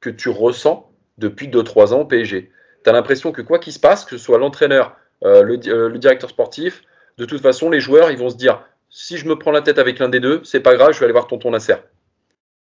que 0.00 0.08
tu 0.08 0.28
ressens 0.28 0.88
depuis 1.18 1.48
2-3 1.48 1.94
ans 1.94 2.02
au 2.02 2.04
PSG. 2.04 2.52
Tu 2.84 2.88
as 2.88 2.92
l'impression 2.92 3.32
que 3.32 3.42
quoi 3.42 3.58
qu'il 3.58 3.72
se 3.72 3.80
passe, 3.80 4.04
que 4.04 4.16
ce 4.16 4.18
soit 4.18 4.38
l'entraîneur, 4.38 4.94
le, 5.22 5.42
le, 5.88 5.98
directeur 5.98 6.30
sportif, 6.30 6.84
de 7.18 7.24
toute 7.24 7.40
façon, 7.40 7.70
les 7.70 7.80
joueurs, 7.80 8.12
ils 8.12 8.18
vont 8.18 8.30
se 8.30 8.36
dire 8.36 8.64
si 8.88 9.16
je 9.16 9.26
me 9.26 9.36
prends 9.36 9.50
la 9.50 9.62
tête 9.62 9.80
avec 9.80 9.98
l'un 9.98 10.08
des 10.08 10.20
deux, 10.20 10.42
c'est 10.44 10.60
pas 10.60 10.76
grave, 10.76 10.92
je 10.92 11.00
vais 11.00 11.06
aller 11.06 11.12
voir 11.12 11.26
tonton 11.26 11.50
Nasser. 11.50 11.74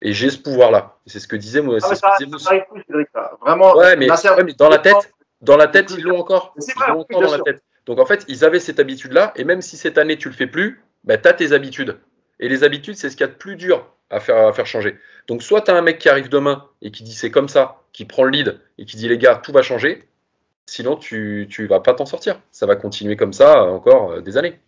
Et 0.03 0.13
j'ai 0.13 0.31
ce 0.31 0.39
pouvoir-là. 0.39 0.97
C'est 1.07 1.21
ce 1.21 1.29
que 1.29 1.37
disait 1.37 1.61
moi. 1.61 1.79
Ah, 1.83 1.95
ça, 1.95 2.17
Vraiment. 3.41 3.77
Ouais, 3.77 3.95
mais, 3.95 4.09
dans 4.59 4.69
la 4.69 4.79
tête, 4.79 5.13
dans 5.41 5.57
la 5.57 5.69
tête, 5.69 5.93
ils 5.97 6.05
l'ont 6.05 6.19
encore. 6.19 6.55
Ils 6.57 6.93
l'ont 6.93 7.01
encore 7.01 7.23
dans 7.23 7.33
la 7.33 7.41
tête. 7.41 7.63
Donc 7.87 7.99
en 7.99 8.07
fait, 8.07 8.25
ils 8.29 8.45
avaient 8.45 8.61
cette 8.61 8.81
habitude-là, 8.81 9.33
et 9.37 9.45
même 9.45 9.63
si 9.63 9.77
cette 9.77 9.99
année 9.99 10.19
tu 10.19 10.29
le 10.29 10.35
fais 10.35 10.47
plus, 10.47 10.83
bah, 11.05 11.17
tu 11.17 11.29
as 11.29 11.33
tes 11.33 11.53
habitudes. 11.53 11.99
Et 12.41 12.49
les 12.49 12.63
habitudes, 12.65 12.97
c'est 12.97 13.09
ce 13.09 13.17
qu'il 13.17 13.27
y 13.27 13.29
a 13.29 13.33
de 13.33 13.39
plus 13.39 13.57
dur 13.57 13.87
à 14.11 14.21
faire, 14.21 14.49
à 14.49 14.53
faire 14.53 14.67
changer. 14.67 14.99
Donc 15.27 15.43
soit 15.43 15.63
tu 15.63 15.71
as 15.71 15.77
un 15.77 15.83
mec 15.83 15.99
qui 15.99 16.09
arrive 16.09 16.29
demain 16.29 16.67
et 16.83 16.91
qui 16.91 17.03
dit 17.03 17.15
c'est 17.15 17.31
comme 17.31 17.49
ça, 17.49 17.83
qui 17.93 18.05
prend 18.05 18.25
le 18.25 18.31
lead 18.31 18.61
et 18.79 18.85
qui 18.85 18.97
dit 18.97 19.09
les 19.09 19.19
gars, 19.19 19.37
tout 19.37 19.53
va 19.53 19.63
changer, 19.63 20.09
sinon 20.67 20.97
tu 20.97 21.49
ne 21.59 21.67
vas 21.67 21.81
pas 21.81 21.95
t'en 21.95 22.07
sortir. 22.07 22.41
Ça 22.51 22.67
va 22.67 22.77
continuer 22.77 23.17
comme 23.17 23.33
ça 23.33 23.65
encore 23.65 24.13
euh, 24.13 24.21
des 24.21 24.37
années. 24.37 24.59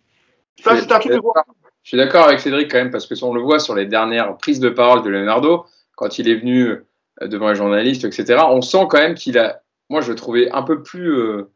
Je 1.83 1.89
suis 1.89 1.97
d'accord 1.97 2.25
avec 2.25 2.39
Cédric 2.39 2.69
quand 2.71 2.77
même, 2.77 2.91
parce 2.91 3.07
que 3.07 3.15
si 3.15 3.23
on 3.23 3.33
le 3.33 3.41
voit 3.41 3.59
sur 3.59 3.75
les 3.75 3.85
dernières 3.85 4.37
prises 4.37 4.59
de 4.59 4.69
parole 4.69 5.01
de 5.03 5.09
Leonardo, 5.09 5.65
quand 5.95 6.19
il 6.19 6.29
est 6.29 6.35
venu 6.35 6.67
euh, 6.67 7.27
devant 7.27 7.49
les 7.49 7.55
journalistes, 7.55 8.05
etc., 8.05 8.43
on 8.49 8.61
sent 8.61 8.85
quand 8.89 8.99
même 8.99 9.15
qu'il 9.15 9.39
a, 9.39 9.61
moi 9.91 10.01
je 10.01 10.09
le 10.09 10.15
trouvais 10.15 10.49
un 10.51 10.63
peu 10.63 10.81
plus, 10.81 11.13
euh, 11.13 11.51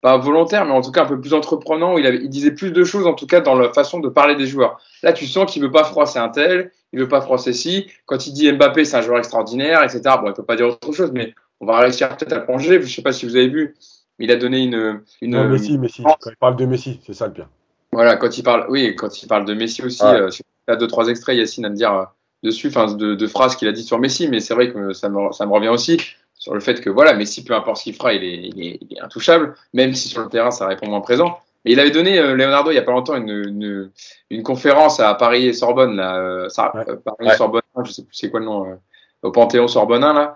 pas 0.00 0.16
volontaire, 0.16 0.64
mais 0.64 0.72
en 0.72 0.80
tout 0.80 0.90
cas 0.90 1.02
un 1.02 1.06
peu 1.06 1.20
plus 1.20 1.34
entreprenant, 1.34 1.98
il, 1.98 2.06
avait, 2.06 2.16
il 2.16 2.30
disait 2.30 2.50
plus 2.50 2.72
de 2.72 2.82
choses 2.82 3.06
en 3.06 3.12
tout 3.12 3.26
cas 3.26 3.40
dans 3.40 3.54
la 3.54 3.72
façon 3.72 4.00
de 4.00 4.08
parler 4.08 4.34
des 4.36 4.46
joueurs. 4.46 4.80
Là 5.02 5.12
tu 5.12 5.26
sens 5.26 5.52
qu'il 5.52 5.62
veut 5.62 5.70
pas 5.70 5.84
froisser 5.84 6.18
un 6.18 6.30
tel, 6.30 6.72
il 6.92 6.98
veut 6.98 7.08
pas 7.08 7.20
froisser 7.20 7.52
ci, 7.52 7.86
quand 8.06 8.26
il 8.26 8.32
dit 8.32 8.50
Mbappé 8.50 8.86
c'est 8.86 8.96
un 8.96 9.02
joueur 9.02 9.18
extraordinaire, 9.18 9.84
etc., 9.84 10.00
bon 10.20 10.28
il 10.28 10.32
peut 10.32 10.42
pas 10.42 10.56
dire 10.56 10.68
autre 10.68 10.92
chose, 10.92 11.12
mais 11.12 11.34
on 11.60 11.66
va 11.66 11.78
réussir 11.78 12.08
peut-être 12.08 12.32
à 12.32 12.40
plonger, 12.40 12.80
je 12.80 12.92
sais 12.92 13.02
pas 13.02 13.12
si 13.12 13.26
vous 13.26 13.36
avez 13.36 13.48
vu, 13.48 13.76
il 14.18 14.32
a 14.32 14.36
donné 14.36 14.62
une... 14.62 15.02
une 15.20 15.32
non, 15.32 15.48
Messi, 15.48 15.76
Messi, 15.76 16.02
quand 16.02 16.30
il 16.30 16.36
parle 16.36 16.56
de 16.56 16.64
Messi, 16.64 17.00
c'est 17.04 17.14
ça 17.14 17.26
le 17.26 17.34
pire. 17.34 17.48
Voilà, 17.92 18.16
quand 18.16 18.36
il 18.38 18.42
parle, 18.42 18.66
oui, 18.70 18.96
quand 18.96 19.22
il 19.22 19.28
parle 19.28 19.44
de 19.44 19.54
Messi 19.54 19.82
aussi, 19.82 20.02
euh, 20.04 20.30
il 20.32 20.70
y 20.70 20.72
a 20.72 20.76
deux 20.76 20.88
trois 20.88 21.08
extraits, 21.08 21.36
Yacine 21.36 21.66
à 21.66 21.68
me 21.68 21.76
dire 21.76 21.92
euh, 21.92 22.04
dessus, 22.42 22.68
enfin 22.68 22.92
de, 22.92 23.26
phrases 23.26 23.56
qu'il 23.56 23.68
a 23.68 23.72
dit 23.72 23.82
sur 23.82 23.98
Messi, 23.98 24.26
mais 24.28 24.40
c'est 24.40 24.54
vrai 24.54 24.72
que 24.72 24.92
ça 24.94 25.08
me, 25.08 25.32
ça 25.32 25.44
me 25.46 25.52
revient 25.52 25.68
aussi 25.68 26.00
sur 26.44 26.52
le 26.52 26.60
fait 26.60 26.82
que 26.82 26.90
voilà, 26.90 27.14
Messi, 27.14 27.42
peu 27.42 27.54
importe 27.54 27.78
ce 27.78 27.84
qu'il 27.84 27.94
fera, 27.94 28.12
il 28.12 28.22
est, 28.22 28.50
il, 28.54 28.66
est, 28.66 29.00
intouchable, 29.00 29.54
même 29.72 29.94
si 29.94 30.08
sur 30.08 30.20
le 30.20 30.28
terrain 30.28 30.50
ça 30.50 30.66
répond 30.66 30.86
moins 30.86 31.00
présent. 31.00 31.38
Et 31.64 31.72
il 31.72 31.80
avait 31.80 31.90
donné 31.90 32.18
euh, 32.18 32.34
Leonardo 32.34 32.70
il 32.70 32.74
y 32.74 32.78
a 32.78 32.82
pas 32.82 32.92
longtemps 32.92 33.16
une, 33.16 33.30
une, 33.30 33.90
une 34.28 34.42
conférence 34.42 35.00
à 35.00 35.14
Paris 35.14 35.46
et 35.46 35.54
Sorbonne 35.54 35.96
là, 35.96 36.50
ça, 36.50 36.70
Paris 37.02 37.32
et 37.32 37.36
Sorbonne, 37.36 37.62
je 37.86 37.92
sais 37.92 38.02
plus 38.02 38.14
c'est 38.14 38.30
quoi 38.30 38.40
le 38.40 38.44
nom, 38.44 38.78
au 39.22 39.30
Panthéon 39.30 39.68
Sorbonne 39.68 40.02
là, 40.02 40.34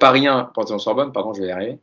Paris 0.00 0.26
1, 0.26 0.50
Panthéon 0.52 0.80
Sorbonne, 0.80 1.12
pardon, 1.12 1.32
je 1.32 1.42
vais 1.42 1.46
y 1.46 1.52
arriver, 1.52 1.78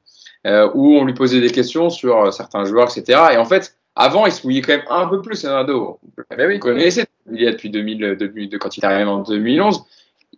où 0.74 0.97
on 0.97 1.05
lui 1.05 1.14
posait 1.14 1.39
des 1.39 1.51
questions 1.51 1.89
sur 1.89 2.34
certains 2.34 2.66
joueurs, 2.66 2.89
etc. 2.91 3.22
Et 3.32 3.38
en 3.38 3.45
fait 3.45 3.78
avant, 3.95 4.26
il 4.26 4.32
se 4.32 4.45
mouillait 4.45 4.61
quand 4.61 4.76
même 4.76 4.86
un 4.89 5.07
peu 5.07 5.22
plus, 5.22 5.43
Leonardo. 5.43 5.99
Mais 6.36 6.45
oui. 6.47 6.55
Vous 6.55 6.59
connaissez, 6.59 7.05
il 7.32 7.41
y 7.41 7.47
a 7.47 7.51
depuis 7.51 7.70
2000, 7.70 8.18
depuis, 8.20 8.47
de, 8.47 8.57
quand 8.57 8.76
il 8.76 8.84
est 8.84 8.88
arrivé 8.88 9.03
en 9.03 9.20
2011, 9.20 9.86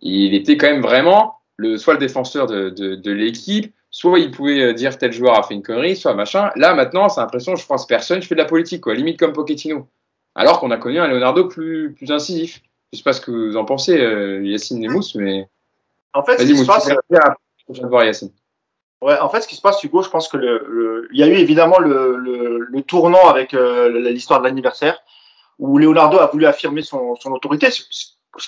il 0.02 0.34
était 0.34 0.56
quand 0.56 0.68
même 0.68 0.82
vraiment 0.82 1.36
le, 1.56 1.76
soit 1.76 1.94
le 1.94 2.00
défenseur 2.00 2.46
de, 2.46 2.70
de, 2.70 2.94
de 2.94 3.12
l'équipe, 3.12 3.74
soit 3.90 4.18
il 4.18 4.30
pouvait 4.30 4.60
euh, 4.60 4.72
dire 4.74 4.98
tel 4.98 5.12
joueur 5.12 5.38
a 5.38 5.42
fait 5.42 5.54
une 5.54 5.62
connerie, 5.62 5.96
soit 5.96 6.14
machin. 6.14 6.50
Là, 6.56 6.74
maintenant, 6.74 7.08
c'est 7.08 7.20
l'impression, 7.20 7.56
je 7.56 7.66
pense, 7.66 7.86
personne, 7.86 8.20
je 8.20 8.26
fais 8.26 8.34
de 8.34 8.40
la 8.40 8.46
politique, 8.46 8.82
quoi, 8.82 8.94
limite 8.94 9.18
comme 9.18 9.32
Pochettino. 9.32 9.88
Alors 10.34 10.60
qu'on 10.60 10.70
a 10.70 10.76
connu 10.76 10.98
un 10.98 11.08
Leonardo 11.08 11.48
plus, 11.48 11.94
plus 11.94 12.12
incisif. 12.12 12.60
Je 12.92 12.98
sais 12.98 13.04
pas 13.04 13.14
ce 13.14 13.20
que 13.20 13.30
vous 13.30 13.56
en 13.56 13.64
pensez, 13.64 13.98
euh, 13.98 14.44
Yacine 14.44 14.80
Nemous, 14.80 15.14
mais. 15.14 15.48
En 16.12 16.22
fait, 16.22 16.38
ce 16.38 16.44
qui 16.44 16.56
se 16.56 16.66
passe. 16.66 16.90
Voir 17.68 18.04
Yacine. 18.04 18.30
Ouais, 19.02 19.18
en 19.18 19.28
fait, 19.28 19.42
ce 19.42 19.48
qui 19.48 19.56
se 19.56 19.60
passe, 19.60 19.82
Hugo, 19.82 20.02
je 20.02 20.08
pense 20.08 20.28
que 20.28 20.36
le, 20.36 21.08
il 21.12 21.18
y 21.18 21.22
a 21.22 21.26
eu 21.26 21.34
évidemment 21.34 21.78
le, 21.78 22.16
le, 22.16 22.82
tournant 22.82 23.28
avec 23.28 23.52
euh, 23.54 24.10
l'histoire 24.10 24.40
de 24.40 24.46
l'anniversaire 24.46 24.98
où 25.58 25.78
Leonardo 25.78 26.18
a 26.18 26.26
voulu 26.26 26.46
affirmer 26.46 26.82
son, 26.82 27.16
son 27.16 27.32
autorité, 27.32 27.70
ce 27.70 27.82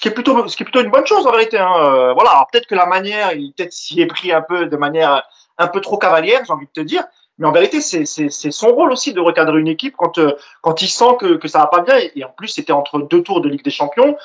qui 0.01 0.09
est 0.09 0.12
plutôt, 0.12 0.47
ce 0.49 0.57
qui 0.57 0.62
est 0.62 0.66
plutôt 0.66 0.82
une 0.82 0.91
bonne 0.91 1.07
chose 1.07 1.26
en 1.26 1.32
vérité. 1.32 1.59
Hein. 1.59 1.72
Euh, 1.76 2.12
voilà, 2.12 2.47
peut-être 2.53 2.66
que 2.66 2.74
la 2.74 2.86
manière, 2.86 3.32
il 3.32 3.53
peut-être 3.53 3.72
s'y 3.72 4.01
est 4.01 4.07
pris 4.07 4.32
un 4.32 4.43
peu 4.43 4.66
de 4.66 4.76
manière 4.76 5.22
un 5.59 5.68
peu 5.68 5.80
trop 5.80 5.99
cavalière, 5.99 6.43
j'ai 6.47 6.53
envie 6.53 6.66
de 6.66 6.72
te 6.72 6.80
dire, 6.80 7.05
mais 7.39 7.47
en 7.47 7.53
vérité, 7.53 7.80
c'est 7.80 8.51
son 8.51 8.68
rôle 8.74 8.91
aussi 8.91 9.12
de 9.12 9.20
recadrer 9.20 9.61
une 9.61 9.68
équipe 9.68 9.95
quand, 9.97 10.18
euh, 10.18 10.36
quand 10.61 10.82
il 10.82 10.89
sent 10.89 11.16
que, 11.20 11.36
que 11.36 11.47
ça 11.47 11.61
va 11.61 11.66
pas 11.68 11.80
bien. 11.82 11.97
Et, 12.14 12.24
en 12.24 12.30
plus, 12.30 12.49
c'était 12.49 12.72
entre 12.72 12.99
deux 12.99 13.22
tours 13.22 13.41
de 13.41 13.49
Ligue 13.49 13.62
des 13.62 13.70
Champions. 13.70 14.16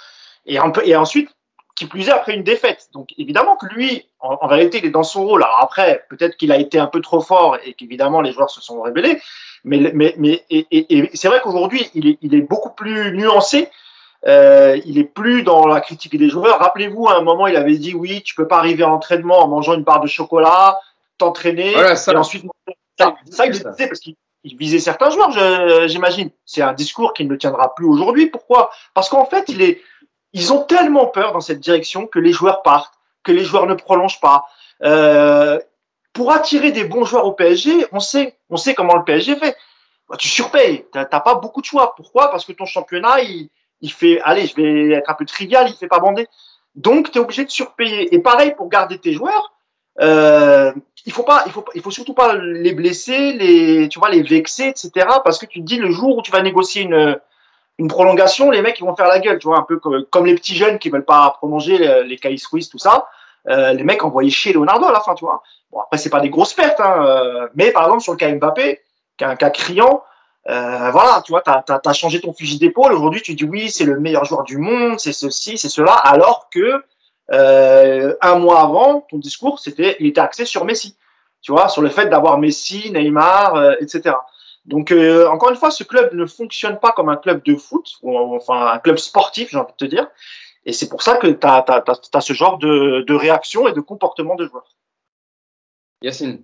Et, 0.47 0.57
un 0.57 0.71
peu, 0.71 0.81
et 0.83 0.95
ensuite, 0.95 1.29
qui 1.75 1.85
plus 1.85 2.09
est, 2.09 2.11
après 2.11 2.33
une 2.33 2.43
défaite. 2.43 2.89
Donc 2.93 3.09
évidemment 3.17 3.55
que 3.55 3.67
lui, 3.67 4.07
en, 4.19 4.47
vérité, 4.47 4.79
il 4.79 4.85
est 4.85 4.91
dans 4.91 5.03
son 5.03 5.25
rôle. 5.25 5.43
Alors 5.43 5.59
après, 5.61 6.05
peut-être 6.09 6.37
qu'il 6.37 6.51
a 6.51 6.57
été 6.57 6.79
un 6.79 6.87
peu 6.87 7.01
trop 7.01 7.21
fort 7.21 7.57
et 7.63 7.73
qu'évidemment, 7.73 8.21
les 8.21 8.31
joueurs 8.31 8.49
se 8.49 8.61
sont 8.61 8.81
rébellés. 8.81 9.21
Mais, 9.63 9.91
mais, 9.93 10.15
mais 10.17 10.43
et, 10.49 10.65
et, 10.71 11.09
c'est 11.13 11.27
vrai 11.27 11.39
qu'aujourd'hui, 11.41 11.89
il 11.93 12.07
est, 12.07 12.17
il 12.21 12.35
est 12.35 12.41
beaucoup 12.41 12.71
plus 12.71 13.15
nuancé. 13.15 13.69
Euh, 14.25 14.79
il 14.85 14.97
est 14.97 15.03
plus 15.03 15.43
dans 15.43 15.67
la 15.67 15.81
critique 15.81 16.17
des 16.17 16.29
joueurs. 16.29 16.59
Rappelez-vous, 16.59 17.07
à 17.09 17.17
un 17.17 17.21
moment, 17.21 17.47
il 17.47 17.55
avait 17.55 17.77
dit 17.77 17.93
oui, 17.93 18.21
tu 18.23 18.35
peux 18.35 18.47
pas 18.47 18.57
arriver 18.57 18.83
à 18.83 18.87
l'entraînement 18.87 19.39
en 19.39 19.47
mangeant 19.47 19.73
une 19.73 19.83
barre 19.83 19.99
de 19.99 20.07
chocolat, 20.07 20.79
t'entraîner 21.17 21.71
et 21.71 22.15
ensuite 22.15 22.45
ça, 22.97 23.15
ça, 23.29 23.45
il 23.45 23.51
disait 23.51 23.87
parce 23.87 23.99
qu'il 23.99 24.15
visait 24.57 24.79
certains 24.79 25.09
joueurs, 25.09 25.31
j'imagine. 25.87 26.29
C'est 26.45 26.61
un 26.61 26.73
discours 26.73 27.13
qui 27.13 27.25
ne 27.25 27.35
tiendra 27.35 27.75
plus 27.75 27.85
aujourd'hui. 27.85 28.27
Pourquoi? 28.27 28.71
Parce 28.93 29.09
qu'en 29.09 29.25
fait, 29.25 29.45
il 29.49 29.61
est, 29.61 29.81
ils 30.33 30.53
ont 30.53 30.63
tellement 30.63 31.07
peur 31.07 31.33
dans 31.33 31.41
cette 31.41 31.59
direction 31.59 32.07
que 32.07 32.19
les 32.19 32.31
joueurs 32.31 32.61
partent, 32.61 32.93
que 33.23 33.31
les 33.31 33.43
joueurs 33.43 33.65
ne 33.65 33.73
prolongent 33.73 34.19
pas. 34.19 34.45
Euh, 34.83 35.59
pour 36.13 36.31
attirer 36.31 36.71
des 36.71 36.83
bons 36.83 37.05
joueurs 37.05 37.25
au 37.25 37.31
PSG, 37.31 37.87
on 37.91 37.99
sait, 37.99 38.37
on 38.49 38.57
sait 38.57 38.73
comment 38.75 38.95
le 38.95 39.03
PSG 39.03 39.35
fait. 39.35 39.57
Bah, 40.09 40.17
tu 40.17 40.27
surpayes, 40.27 40.85
t'as 40.91 41.05
pas 41.05 41.35
beaucoup 41.35 41.61
de 41.61 41.65
choix. 41.65 41.95
Pourquoi? 41.95 42.29
Parce 42.29 42.45
que 42.45 42.51
ton 42.51 42.65
championnat, 42.65 43.21
il, 43.21 43.49
il 43.83 43.91
fait, 43.91 44.19
allez, 44.23 44.47
je 44.47 44.55
vais 44.55 44.91
être 44.93 45.09
un 45.09 45.13
peu 45.13 45.25
trivial, 45.25 45.67
il 45.69 45.75
fait 45.75 45.87
pas 45.87 45.99
bander. 45.99 46.27
Donc, 46.73 47.11
tu 47.11 47.19
es 47.19 47.21
obligé 47.21 47.43
de 47.43 47.51
surpayer. 47.51 48.15
Et 48.15 48.19
pareil 48.19 48.55
pour 48.55 48.69
garder 48.69 48.97
tes 48.97 49.11
joueurs, 49.11 49.53
euh, 49.99 50.71
il 51.05 51.11
faut 51.11 51.23
pas, 51.23 51.43
il 51.45 51.51
faut, 51.51 51.65
il 51.75 51.81
faut 51.81 51.91
surtout 51.91 52.13
pas 52.13 52.33
les 52.33 52.73
blesser, 52.73 53.33
les, 53.33 53.89
tu 53.89 53.99
vois, 53.99 54.09
les 54.09 54.23
vexer, 54.23 54.69
etc. 54.69 54.91
Parce 55.23 55.37
que 55.37 55.45
tu 55.45 55.59
te 55.59 55.65
dis 55.65 55.77
le 55.77 55.91
jour 55.91 56.17
où 56.17 56.21
tu 56.21 56.31
vas 56.31 56.41
négocier 56.41 56.83
une, 56.83 57.19
une 57.77 57.89
prolongation, 57.89 58.49
les 58.49 58.61
mecs 58.61 58.79
ils 58.79 58.85
vont 58.85 58.95
faire 58.95 59.09
la 59.09 59.19
gueule, 59.19 59.37
tu 59.37 59.47
vois, 59.47 59.59
un 59.59 59.63
peu 59.63 59.77
comme, 59.77 60.25
les 60.25 60.35
petits 60.35 60.55
jeunes 60.55 60.79
qui 60.79 60.89
veulent 60.89 61.05
pas 61.05 61.31
prolonger 61.31 61.77
les, 61.77 62.05
les 62.05 62.17
Kai 62.17 62.37
Swiss, 62.37 62.69
tout 62.69 62.79
ça. 62.79 63.09
Euh, 63.49 63.73
les 63.73 63.83
mecs 63.83 64.03
envoyaient 64.03 64.29
chier 64.29 64.53
Leonardo 64.53 64.85
à 64.85 64.93
la 64.93 65.01
fin, 65.01 65.13
tu 65.13 65.25
vois. 65.25 65.43
Bon 65.71 65.81
après 65.81 65.97
c'est 65.97 66.09
pas 66.09 66.21
des 66.21 66.29
grosses 66.29 66.53
pertes, 66.53 66.79
hein, 66.79 67.03
euh, 67.05 67.47
mais 67.55 67.71
par 67.71 67.83
exemple 67.83 68.01
sur 68.01 68.13
le 68.13 68.17
cas 68.17 68.33
Mbappé, 68.33 68.79
qui 69.17 69.25
est 69.25 69.27
un 69.27 69.35
cas 69.35 69.49
criant, 69.49 70.03
euh, 70.49 70.91
voilà, 70.91 71.21
tu 71.25 71.31
vois, 71.31 71.41
tu 71.41 71.51
as, 71.51 71.93
changé 71.93 72.19
ton 72.19 72.33
fusil 72.33 72.59
d'épaule. 72.59 72.93
Aujourd'hui, 72.93 73.21
tu 73.21 73.33
dis 73.35 73.45
oui, 73.45 73.69
c'est 73.69 73.85
le 73.85 73.99
meilleur 73.99 74.25
joueur 74.25 74.43
du 74.43 74.57
monde, 74.57 74.99
c'est 74.99 75.13
ceci, 75.13 75.57
c'est 75.57 75.69
cela, 75.69 75.93
alors 75.93 76.49
que 76.49 76.83
euh, 77.31 78.15
un 78.21 78.35
mois 78.35 78.61
avant, 78.61 79.01
ton 79.09 79.17
discours, 79.17 79.59
c'était, 79.59 79.95
il 79.99 80.07
était 80.07 80.21
axé 80.21 80.45
sur 80.45 80.65
Messi, 80.65 80.97
tu 81.41 81.51
vois, 81.51 81.69
sur 81.69 81.81
le 81.81 81.89
fait 81.89 82.07
d'avoir 82.07 82.37
Messi, 82.37 82.91
Neymar, 82.91 83.55
euh, 83.55 83.75
etc. 83.79 84.15
Donc, 84.65 84.91
euh, 84.91 85.27
encore 85.27 85.49
une 85.49 85.55
fois, 85.55 85.71
ce 85.71 85.83
club 85.83 86.13
ne 86.13 86.25
fonctionne 86.25 86.79
pas 86.79 86.91
comme 86.91 87.09
un 87.09 87.17
club 87.17 87.43
de 87.43 87.55
foot, 87.55 87.97
ou 88.01 88.17
enfin 88.35 88.67
un 88.67 88.79
club 88.79 88.97
sportif, 88.97 89.49
j'ai 89.51 89.57
envie 89.57 89.71
de 89.71 89.77
te 89.77 89.85
dire. 89.85 90.07
Et 90.65 90.73
c'est 90.73 90.87
pour 90.89 91.01
ça 91.01 91.17
que 91.17 91.27
tu 91.27 91.47
as, 91.47 91.65
as, 92.13 92.21
ce 92.21 92.33
genre 92.33 92.57
de, 92.57 93.03
de 93.05 93.13
réaction 93.13 93.67
et 93.67 93.73
de 93.73 93.81
comportement 93.81 94.35
de 94.35 94.45
joueurs. 94.45 94.75
Yacine. 96.01 96.43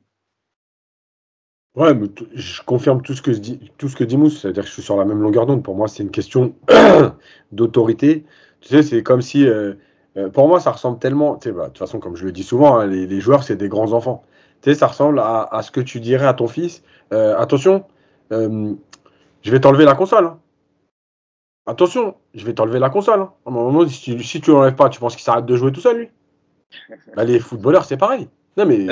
Ouais, 1.75 1.93
mais 1.93 2.07
je 2.33 2.61
confirme 2.63 3.01
tout 3.01 3.13
ce 3.13 3.21
que 3.21 3.31
dit, 3.31 3.71
tout 3.77 3.87
ce 3.87 3.95
que 3.95 4.03
dit 4.03 4.17
Mousse, 4.17 4.41
c'est-à-dire 4.41 4.63
que 4.63 4.69
je 4.69 4.73
suis 4.73 4.81
sur 4.81 4.97
la 4.97 5.05
même 5.05 5.21
longueur 5.21 5.45
d'onde. 5.45 5.63
Pour 5.63 5.75
moi, 5.75 5.87
c'est 5.87 6.03
une 6.03 6.11
question 6.11 6.55
d'autorité. 7.51 8.25
Tu 8.61 8.69
sais, 8.69 8.83
c'est 8.83 9.03
comme 9.03 9.21
si 9.21 9.47
euh, 9.47 9.75
euh, 10.17 10.29
pour 10.29 10.47
moi, 10.47 10.59
ça 10.59 10.71
ressemble 10.71 10.99
tellement. 10.99 11.35
Tu 11.35 11.49
sais, 11.49 11.55
bah, 11.55 11.63
de 11.63 11.67
toute 11.69 11.77
façon, 11.77 11.99
comme 11.99 12.15
je 12.15 12.25
le 12.25 12.31
dis 12.31 12.43
souvent, 12.43 12.77
hein, 12.77 12.87
les, 12.87 13.19
joueurs, 13.19 13.43
c'est 13.43 13.55
des 13.55 13.69
grands 13.69 13.93
enfants. 13.93 14.23
Tu 14.61 14.71
sais, 14.71 14.75
ça 14.77 14.87
ressemble 14.87 15.19
à, 15.19 15.61
ce 15.63 15.71
que 15.71 15.81
tu 15.81 15.99
dirais 15.99 16.27
à 16.27 16.33
ton 16.33 16.47
fils. 16.47 16.83
Euh, 17.13 17.37
attention, 17.37 17.85
euh, 18.31 18.73
je 19.41 19.51
vais 19.51 19.59
t'enlever 19.59 19.85
la 19.85 19.95
console. 19.95 20.25
Hein. 20.25 20.39
Attention, 21.65 22.15
je 22.33 22.45
vais 22.45 22.53
t'enlever 22.53 22.79
la 22.79 22.89
console. 22.89 23.21
Hein. 23.21 23.33
À 23.45 23.49
un 23.49 23.53
moment, 23.53 23.87
si 23.87 24.01
tu, 24.01 24.23
si 24.23 24.41
tu 24.41 24.51
l'enlèves 24.51 24.75
pas, 24.75 24.89
tu 24.89 24.99
penses 24.99 25.15
qu'il 25.15 25.23
s'arrête 25.23 25.45
de 25.45 25.55
jouer 25.55 25.71
tout 25.71 25.81
seul, 25.81 25.97
lui 25.97 26.09
bah, 27.15 27.23
Les 27.23 27.39
footballeurs, 27.39 27.85
c'est 27.85 27.97
pareil. 27.97 28.27
Non, 28.57 28.65
mais... 28.65 28.87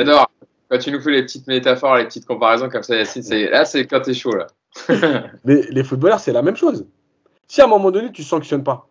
Quand 0.69 0.77
tu 0.77 0.91
nous 0.91 0.99
fais 0.99 1.11
les 1.11 1.23
petites 1.23 1.47
métaphores, 1.47 1.97
les 1.97 2.05
petites 2.05 2.25
comparaisons 2.25 2.69
comme 2.69 2.83
ça, 2.83 2.95
Yacine, 2.95 3.23
c'est... 3.23 3.49
là, 3.49 3.65
c'est 3.65 3.85
quand 3.85 4.01
t'es 4.01 4.13
chaud. 4.13 4.35
Là. 4.35 4.47
mais 5.45 5.61
les 5.69 5.83
footballeurs, 5.83 6.19
c'est 6.19 6.33
la 6.33 6.41
même 6.41 6.57
chose. 6.57 6.85
Si 7.47 7.61
à 7.61 7.65
un 7.65 7.67
moment 7.67 7.91
donné, 7.91 8.11
tu 8.11 8.23
sanctionnes 8.23 8.63
pas, 8.63 8.87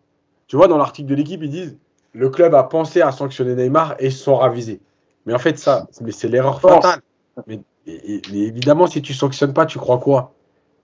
tu 0.47 0.55
vois, 0.55 0.67
dans 0.67 0.77
l'article 0.77 1.09
de 1.09 1.15
l'équipe, 1.15 1.41
ils 1.43 1.49
disent 1.49 1.77
le 2.13 2.29
club 2.29 2.55
a 2.55 2.63
pensé 2.63 3.01
à 3.01 3.11
sanctionner 3.11 3.53
Neymar 3.53 3.95
et 3.99 4.09
se 4.09 4.23
sont 4.23 4.35
ravisés. 4.35 4.81
Mais 5.25 5.33
en 5.33 5.39
fait, 5.39 5.59
ça, 5.59 5.87
c'est 5.91 6.27
l'erreur 6.27 6.59
fatale. 6.59 7.01
Mais, 7.45 7.59
évidemment, 7.85 8.87
si 8.87 9.01
tu 9.01 9.13
sanctionnes 9.13 9.53
pas, 9.53 9.65
tu 9.65 9.77
crois 9.77 9.99
quoi? 9.99 10.33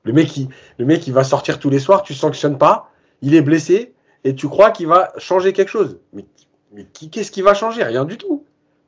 Le 0.04 0.14
mec, 0.14 0.36
il, 0.38 0.50
le 0.78 0.86
mec, 0.86 1.08
il 1.08 1.14
va 1.14 1.24
sortir 1.24 1.60
tous 1.60 1.70
les 1.70 1.80
soirs, 1.80 2.04
tu 2.04 2.14
sanctionnes 2.14 2.58
pas, 2.58 2.91
il 3.22 3.36
est 3.36 3.41
blessé 3.41 3.94
et 4.26 4.36
tu 4.36 4.48
crois 4.48 4.72
qu'il 4.72 4.88
va 4.88 5.12
changer 5.18 5.54
quelque 5.54 5.70
chose. 5.70 5.98
Mais, 6.12 6.26
mais 6.74 6.86
qu'est-ce 6.86 7.32
qui 7.32 7.41
va 7.41 7.54
changer? 7.54 7.84
Rien 7.84 8.06
du 8.06 8.18
tout. 8.18 8.43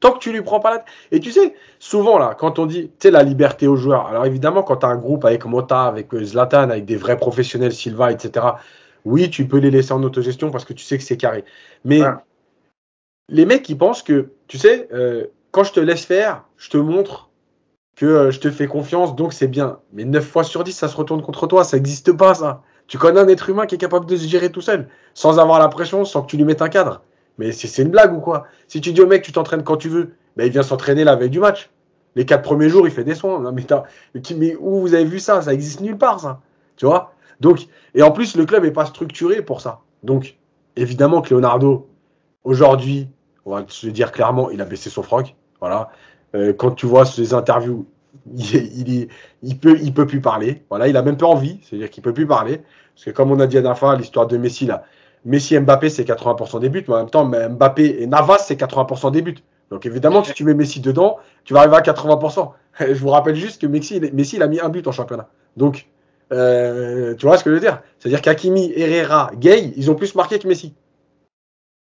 Tant 0.05 0.11
que 0.11 0.19
tu 0.19 0.31
lui 0.31 0.43
prends 0.43 0.59
pas 0.59 0.69
la 0.69 0.85
Et 1.11 1.19
tu 1.19 1.31
sais, 1.31 1.55
souvent 1.79 2.19
là, 2.19 2.35
quand 2.37 2.59
on 2.59 2.67
dit, 2.67 2.89
tu 2.89 2.91
sais, 2.99 3.09
la 3.09 3.23
liberté 3.23 3.65
aux 3.65 3.75
joueurs. 3.75 4.05
Alors 4.05 4.27
évidemment, 4.27 4.61
quand 4.61 4.77
tu 4.77 4.85
as 4.85 4.89
un 4.89 4.97
groupe 4.97 5.25
avec 5.25 5.45
Mota, 5.45 5.85
avec 5.85 6.13
euh, 6.13 6.23
Zlatan, 6.23 6.69
avec 6.69 6.85
des 6.85 6.95
vrais 6.95 7.17
professionnels, 7.17 7.73
Silva, 7.73 8.11
etc. 8.11 8.45
Oui, 9.03 9.31
tu 9.31 9.47
peux 9.47 9.57
les 9.57 9.71
laisser 9.71 9.93
en 9.93 10.03
autogestion 10.03 10.51
parce 10.51 10.63
que 10.63 10.73
tu 10.73 10.85
sais 10.85 10.99
que 10.99 11.03
c'est 11.03 11.17
carré. 11.17 11.43
Mais 11.85 12.01
les 13.29 13.47
mecs, 13.47 13.67
ils 13.67 13.77
pensent 13.79 14.03
que, 14.03 14.29
tu 14.47 14.59
sais, 14.59 14.87
euh, 14.93 15.25
quand 15.49 15.63
je 15.63 15.73
te 15.73 15.79
laisse 15.79 16.05
faire, 16.05 16.43
je 16.57 16.69
te 16.69 16.77
montre 16.77 17.31
que 17.95 18.05
euh, 18.05 18.29
je 18.29 18.39
te 18.39 18.51
fais 18.51 18.67
confiance, 18.67 19.15
donc 19.15 19.33
c'est 19.33 19.47
bien. 19.47 19.79
Mais 19.91 20.05
9 20.05 20.23
fois 20.23 20.43
sur 20.43 20.63
10, 20.63 20.71
ça 20.71 20.87
se 20.87 20.95
retourne 20.95 21.23
contre 21.23 21.47
toi. 21.47 21.63
Ça 21.63 21.77
n'existe 21.77 22.11
pas, 22.11 22.35
ça. 22.35 22.61
Tu 22.85 22.99
connais 22.99 23.21
un 23.21 23.27
être 23.27 23.49
humain 23.49 23.65
qui 23.65 23.73
est 23.73 23.79
capable 23.79 24.05
de 24.05 24.15
se 24.15 24.27
gérer 24.27 24.51
tout 24.51 24.61
seul, 24.61 24.87
sans 25.15 25.39
avoir 25.39 25.57
la 25.57 25.67
pression, 25.67 26.05
sans 26.05 26.21
que 26.21 26.27
tu 26.27 26.37
lui 26.37 26.43
mettes 26.43 26.61
un 26.61 26.69
cadre. 26.69 27.01
Mais 27.37 27.51
c'est 27.51 27.81
une 27.81 27.89
blague 27.89 28.13
ou 28.13 28.19
quoi? 28.19 28.47
Si 28.67 28.81
tu 28.81 28.93
dis 28.93 29.01
au 29.01 29.07
mec, 29.07 29.23
tu 29.23 29.31
t'entraînes 29.31 29.63
quand 29.63 29.77
tu 29.77 29.89
veux, 29.89 30.13
ben, 30.37 30.45
il 30.45 30.51
vient 30.51 30.63
s'entraîner 30.63 31.03
la 31.03 31.15
veille 31.15 31.29
du 31.29 31.39
match. 31.39 31.69
Les 32.15 32.25
quatre 32.25 32.43
premiers 32.43 32.69
jours, 32.69 32.87
il 32.87 32.91
fait 32.91 33.03
des 33.03 33.15
soins. 33.15 33.39
Non, 33.39 33.51
mais, 33.51 33.65
mais 34.37 34.55
où 34.59 34.79
vous 34.79 34.93
avez 34.93 35.03
vu 35.05 35.19
ça? 35.19 35.41
Ça 35.41 35.53
existe 35.53 35.81
nulle 35.81 35.97
part, 35.97 36.19
ça. 36.19 36.39
Tu 36.77 36.85
vois? 36.85 37.13
Donc, 37.41 37.67
et 37.93 38.03
en 38.03 38.11
plus, 38.11 38.37
le 38.37 38.45
club 38.45 38.63
n'est 38.63 38.71
pas 38.71 38.85
structuré 38.85 39.41
pour 39.41 39.59
ça. 39.59 39.81
Donc, 40.03 40.37
évidemment 40.75 41.21
que 41.21 41.33
Leonardo, 41.33 41.89
aujourd'hui, 42.43 43.09
on 43.45 43.55
va 43.55 43.65
se 43.67 43.87
dire 43.87 44.11
clairement, 44.11 44.49
il 44.49 44.61
a 44.61 44.65
baissé 44.65 44.89
son 44.89 45.03
froc. 45.03 45.35
Voilà. 45.59 45.89
Euh, 46.35 46.53
quand 46.53 46.71
tu 46.71 46.85
vois 46.85 47.05
ses 47.05 47.33
interviews, 47.33 47.85
il, 48.37 49.07
il, 49.43 49.59
peut, 49.59 49.77
il 49.81 49.93
peut 49.93 50.07
plus 50.07 50.21
parler. 50.21 50.63
Voilà, 50.69 50.87
il 50.87 50.95
a 50.95 51.01
même 51.01 51.17
pas 51.17 51.27
envie, 51.27 51.59
c'est-à-dire 51.63 51.89
qu'il 51.89 52.03
peut 52.03 52.13
plus 52.13 52.27
parler. 52.27 52.61
Parce 52.95 53.05
que 53.05 53.11
comme 53.11 53.31
on 53.31 53.39
a 53.39 53.47
dit 53.47 53.57
à 53.57 53.61
la 53.61 53.95
l'histoire 53.95 54.27
de 54.27 54.37
Messi 54.37 54.65
là, 54.65 54.85
Messi 55.25 55.55
et 55.55 55.59
Mbappé 55.59 55.89
c'est 55.89 56.07
80% 56.07 56.59
des 56.59 56.69
buts, 56.69 56.85
mais 56.87 56.93
en 56.93 56.97
même 56.97 57.09
temps 57.09 57.25
Mbappé 57.25 58.03
et 58.03 58.07
Navas 58.07 58.39
c'est 58.39 58.59
80% 58.59 59.11
des 59.11 59.21
buts. 59.21 59.35
Donc 59.71 59.85
évidemment, 59.85 60.23
si 60.23 60.33
tu 60.33 60.43
mets 60.43 60.53
Messi 60.53 60.79
dedans, 60.79 61.17
tu 61.43 61.53
vas 61.53 61.61
arriver 61.61 61.75
à 61.75 61.81
80%. 61.81 62.51
Je 62.79 62.93
vous 62.93 63.09
rappelle 63.09 63.35
juste 63.35 63.61
que 63.61 63.67
Messi, 63.67 63.99
Messi 64.13 64.35
il 64.35 64.43
a 64.43 64.47
mis 64.47 64.59
un 64.59 64.69
but 64.69 64.87
en 64.87 64.91
championnat. 64.91 65.27
Donc 65.57 65.87
euh, 66.31 67.15
tu 67.15 67.25
vois 67.25 67.37
ce 67.37 67.43
que 67.43 67.49
je 67.49 67.55
veux 67.55 67.61
dire? 67.61 67.81
C'est-à-dire 67.99 68.21
qu'Akimi, 68.21 68.73
Herrera, 68.75 69.31
Gay, 69.35 69.73
ils 69.75 69.91
ont 69.91 69.95
plus 69.95 70.15
marqué 70.15 70.39
que 70.39 70.47
Messi. 70.47 70.73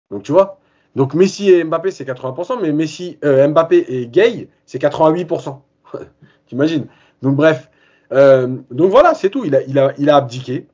Donc 0.09 0.23
tu 0.23 0.31
vois? 0.31 0.59
Donc 0.95 1.13
Messi 1.13 1.49
et 1.51 1.63
Mbappé, 1.63 1.91
c'est 1.91 2.05
80%, 2.05 2.61
mais 2.61 2.71
Messi, 2.71 3.17
euh, 3.23 3.47
Mbappé 3.47 3.85
et 3.87 4.07
Gay, 4.07 4.49
c'est 4.65 4.81
88%. 4.81 5.59
T'imagines? 6.47 6.87
Donc 7.21 7.35
bref. 7.35 7.69
Euh, 8.11 8.57
donc 8.71 8.91
voilà, 8.91 9.13
c'est 9.13 9.29
tout. 9.29 9.45
Il 9.45 9.55
a, 9.55 9.61
il, 9.63 9.79
a, 9.79 9.93
il 9.97 10.09
a 10.09 10.17
abdiqué. 10.17 10.67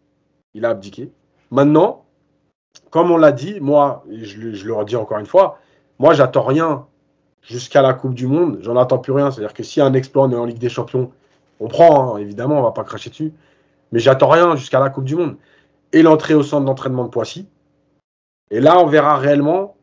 Il 0.53 0.66
a 0.66 0.70
abdiqué. 0.70 1.12
Maintenant, 1.51 2.05
comme 2.89 3.11
on 3.11 3.17
l'a 3.17 3.32
dit, 3.32 3.59
moi, 3.59 4.03
je, 4.09 4.65
le 4.65 4.73
redis 4.73 4.95
encore 4.95 5.19
une 5.19 5.25
fois, 5.25 5.59
moi, 5.99 6.13
j'attends 6.13 6.43
rien 6.43 6.86
jusqu'à 7.41 7.82
la 7.82 7.93
Coupe 7.93 8.13
du 8.13 8.28
Monde. 8.28 8.59
J'en 8.61 8.78
attends 8.78 8.99
plus 8.99 9.13
rien. 9.13 9.32
C'est-à-dire 9.32 9.53
que 9.53 9.63
si 9.63 9.82
un 9.82 9.93
exploit, 9.93 10.30
est 10.30 10.36
en 10.36 10.45
Ligue 10.45 10.59
des 10.59 10.69
Champions, 10.69 11.11
on 11.59 11.67
prend, 11.67 12.15
hein, 12.15 12.17
évidemment, 12.17 12.59
on 12.59 12.63
va 12.63 12.71
pas 12.71 12.84
cracher 12.84 13.09
dessus. 13.09 13.34
Mais 13.91 13.99
j'attends 13.99 14.30
rien 14.30 14.55
jusqu'à 14.55 14.80
la 14.80 14.89
Coupe 14.89 15.05
du 15.05 15.15
Monde. 15.15 15.38
Et 15.93 16.01
l'entrée 16.01 16.34
au 16.34 16.43
centre 16.43 16.65
d'entraînement 16.65 17.03
de 17.03 17.09
Poissy. 17.09 17.47
Et 18.51 18.59
là, 18.59 18.80
on 18.80 18.86
verra 18.86 19.17
réellement 19.17 19.75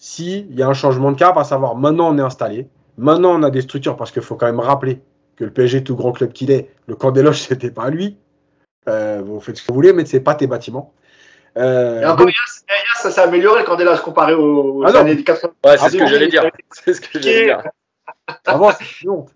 s'il 0.00 0.54
y 0.54 0.62
a 0.62 0.68
un 0.68 0.72
changement 0.72 1.12
de 1.12 1.16
cap, 1.16 1.36
à 1.36 1.44
savoir 1.44 1.76
maintenant 1.76 2.08
on 2.12 2.18
est 2.18 2.22
installé, 2.22 2.68
maintenant 2.96 3.38
on 3.38 3.42
a 3.42 3.50
des 3.50 3.60
structures, 3.60 3.96
parce 3.96 4.10
qu'il 4.10 4.22
faut 4.22 4.34
quand 4.34 4.46
même 4.46 4.58
rappeler 4.58 5.02
que 5.36 5.44
le 5.44 5.50
PSG, 5.50 5.84
tout 5.84 5.94
grand 5.94 6.12
club 6.12 6.32
qu'il 6.32 6.50
est, 6.50 6.70
le 6.86 6.96
camp 6.96 7.10
des 7.10 7.22
loges, 7.22 7.42
c'était 7.48 7.70
pas 7.70 7.90
lui. 7.90 8.16
Euh, 8.88 9.22
vous 9.24 9.40
faites 9.40 9.58
ce 9.58 9.62
que 9.62 9.68
vous 9.68 9.74
voulez, 9.74 9.92
mais 9.92 10.06
c'est 10.06 10.20
pas 10.20 10.34
tes 10.34 10.46
bâtiments. 10.46 10.92
Euh, 11.56 12.16
et 12.16 12.24
ça 12.96 13.10
s'est 13.10 13.20
amélioré 13.20 13.64
des 13.76 13.84
loges 13.84 14.00
comparé 14.00 14.34
aux, 14.34 14.84
ah 14.84 14.98
années 14.98 15.22
80. 15.22 15.52
Ouais, 15.64 15.78
c'est 15.78 15.90
ce 15.90 15.96
que 15.96 16.06
j'allais 16.06 16.28
dire. 16.28 16.50
C'est 16.70 16.94
ce 16.94 17.00
que 17.00 17.20
j'allais 17.20 17.44
dire. 17.44 17.62
Avant, 18.46 18.70
c'est 18.72 19.04
long. 19.04 19.26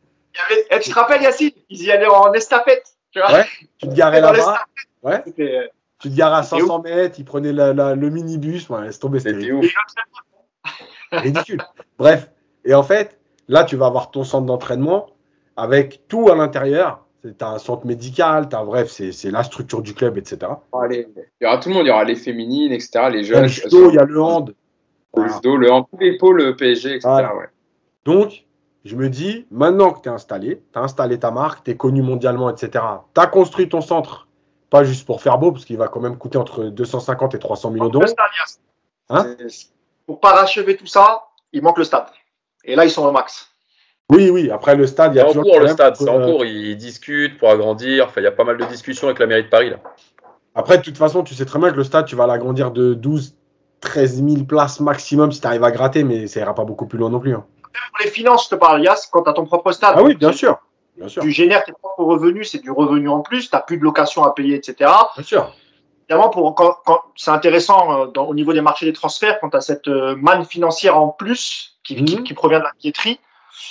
Eh, 0.70 0.80
tu 0.80 0.90
te 0.90 0.94
rappelles, 0.94 1.22
Yacine 1.22 1.52
Ils 1.70 1.84
y 1.84 1.90
allaient 1.90 2.06
en 2.06 2.32
estafette. 2.32 2.86
Tu, 3.12 3.20
vois 3.20 3.32
ouais, 3.32 3.46
tu 3.78 3.88
te 3.88 3.94
garais 3.94 4.20
là-bas. 4.20 4.64
Ouais. 5.02 5.22
Euh, 5.38 5.68
tu 6.00 6.10
te 6.10 6.16
garais 6.16 6.38
à 6.38 6.42
500 6.42 6.82
mètres, 6.82 7.16
ils 7.18 7.24
prenaient 7.24 7.52
le 7.52 8.10
minibus. 8.10 8.68
Ouais, 8.68 8.82
laisse 8.82 8.98
tomber, 8.98 9.20
c'était 9.20 9.50
ridicule. 11.12 11.62
Bref. 11.98 12.28
Et 12.64 12.74
en 12.74 12.82
fait, 12.82 13.18
là, 13.48 13.64
tu 13.64 13.76
vas 13.76 13.86
avoir 13.86 14.10
ton 14.10 14.24
centre 14.24 14.46
d'entraînement. 14.46 15.06
avec 15.56 16.08
tout 16.08 16.30
à 16.30 16.34
l'intérieur. 16.34 17.03
Tu 17.24 17.32
as 17.40 17.48
un 17.48 17.58
centre 17.58 17.86
médical, 17.86 18.48
as, 18.52 18.64
bref, 18.64 18.90
c'est 18.90 19.30
la 19.30 19.42
structure 19.42 19.80
du 19.80 19.94
club, 19.94 20.18
etc. 20.18 20.52
il 20.90 21.06
y 21.40 21.46
aura 21.46 21.56
tout 21.56 21.70
le 21.70 21.74
monde, 21.74 21.86
il 21.86 21.88
y 21.88 21.90
aura 21.90 22.04
les 22.04 22.16
féminines, 22.16 22.70
etc., 22.70 23.08
les 23.10 23.24
jeunes. 23.24 23.28
Il 23.28 23.32
y 23.32 23.36
a 23.36 23.40
le 23.40 23.48
judo, 23.48 23.88
il 23.88 23.94
y 23.94 23.98
a 23.98 24.04
le 24.04 24.22
hand. 24.22 24.54
Le 25.16 25.28
judo, 25.28 25.56
le 25.56 25.72
hand, 25.72 25.86
tous 25.90 25.98
les 25.98 26.18
pôles 26.18 26.54
PSG, 26.54 26.96
etc. 26.96 27.08
Donc, 28.04 28.44
je 28.84 28.94
me 28.94 29.08
dis, 29.08 29.46
maintenant 29.50 29.92
que 29.92 30.02
tu 30.02 30.10
es 30.10 30.12
installé, 30.12 30.62
tu 30.70 30.78
as 30.78 30.82
installé 30.82 31.18
ta 31.18 31.30
marque, 31.30 31.64
tu 31.64 31.70
es 31.70 31.76
connu 31.78 32.02
mondialement, 32.02 32.50
etc., 32.50 32.84
tu 33.14 33.20
as 33.20 33.26
construit 33.26 33.70
ton 33.70 33.80
centre, 33.80 34.28
pas 34.68 34.84
juste 34.84 35.06
pour 35.06 35.22
faire 35.22 35.38
beau, 35.38 35.50
parce 35.50 35.64
qu'il 35.64 35.78
va 35.78 35.88
quand 35.88 36.00
même 36.00 36.18
coûter 36.18 36.36
entre 36.36 36.64
250 36.64 37.34
et 37.36 37.38
300 37.38 37.70
millions 37.70 37.88
d'euros. 37.88 38.04
Hein? 39.08 39.34
Pour 40.04 40.20
parachever 40.20 40.76
tout 40.76 40.86
ça, 40.86 41.24
il 41.52 41.62
manque 41.62 41.78
le 41.78 41.84
stade. 41.84 42.08
Et 42.64 42.76
là, 42.76 42.84
ils 42.84 42.90
sont 42.90 43.06
au 43.06 43.12
max. 43.12 43.53
Oui, 44.10 44.30
oui. 44.30 44.50
Après 44.50 44.76
le 44.76 44.86
stade, 44.86 45.14
il 45.14 45.18
y 45.18 45.20
a 45.20 45.24
toujours. 45.24 45.46
En 45.46 45.50
cours, 45.50 45.60
le 45.60 45.68
stade, 45.68 45.96
c'est 45.96 46.08
en 46.08 46.20
euh, 46.20 46.26
cours. 46.26 46.44
Ils 46.44 46.76
discutent 46.76 47.38
pour 47.38 47.50
agrandir. 47.50 48.06
Enfin, 48.06 48.20
il 48.20 48.24
y 48.24 48.28
a 48.28 48.32
pas 48.32 48.44
mal 48.44 48.56
de 48.56 48.64
discussions 48.64 49.08
avec 49.08 49.18
la 49.18 49.26
mairie 49.26 49.44
de 49.44 49.48
Paris 49.48 49.70
là. 49.70 49.76
Après, 50.54 50.78
de 50.78 50.82
toute 50.82 50.96
façon, 50.96 51.24
tu 51.24 51.34
sais 51.34 51.44
très 51.44 51.58
bien 51.58 51.70
que 51.70 51.76
le 51.76 51.84
stade, 51.84 52.06
tu 52.06 52.14
vas 52.14 52.26
l'agrandir 52.26 52.70
de 52.70 52.94
12, 52.94 53.34
13 53.80 54.24
000 54.24 54.44
places 54.44 54.80
maximum 54.80 55.32
si 55.32 55.40
tu 55.40 55.46
arrives 55.46 55.64
à 55.64 55.72
gratter, 55.72 56.04
mais 56.04 56.28
ça 56.28 56.40
ira 56.40 56.54
pas 56.54 56.64
beaucoup 56.64 56.86
plus 56.86 56.98
loin 56.98 57.10
non 57.10 57.18
plus. 57.18 57.34
Hein. 57.34 57.44
Pour 57.60 58.04
les 58.04 58.10
finances, 58.10 58.44
je 58.44 58.50
te 58.50 58.54
parle, 58.54 58.82
Yas, 58.82 59.08
quand 59.10 59.24
tu 59.24 59.30
as 59.30 59.32
ton 59.32 59.46
propre 59.46 59.72
stade. 59.72 59.94
Ah 59.96 60.02
oui, 60.02 60.14
bien 60.14 60.32
sûr. 60.32 60.58
Bien 60.96 61.08
sûr. 61.08 61.22
Tu 61.22 61.32
génères 61.32 61.64
tes 61.64 61.72
propres 61.72 62.04
revenus, 62.04 62.52
c'est 62.52 62.60
du 62.60 62.70
revenu 62.70 63.08
en 63.08 63.20
plus, 63.20 63.50
tu 63.50 63.56
n'as 63.56 63.62
plus 63.62 63.78
de 63.78 63.82
location 63.82 64.22
à 64.22 64.32
payer, 64.32 64.54
etc. 64.54 64.90
Bien 65.16 65.24
sûr. 65.24 65.52
Évidemment, 66.08 66.28
pour, 66.28 66.54
quand, 66.54 66.76
c'est 67.16 67.30
intéressant 67.30 68.02
euh, 68.02 68.20
au 68.20 68.34
niveau 68.34 68.52
des 68.52 68.60
marchés 68.60 68.86
des 68.86 68.92
transferts, 68.92 69.40
quand 69.40 69.50
tu 69.50 69.56
as 69.56 69.60
cette 69.60 69.88
euh, 69.88 70.14
manne 70.16 70.44
financière 70.44 70.98
en 70.98 71.08
plus 71.08 71.78
qui, 71.82 72.04
qui, 72.04 72.16
mhm. 72.16 72.34
provient 72.34 72.58
de 72.58 72.64
la 72.64 72.72
piéterie, 72.78 73.18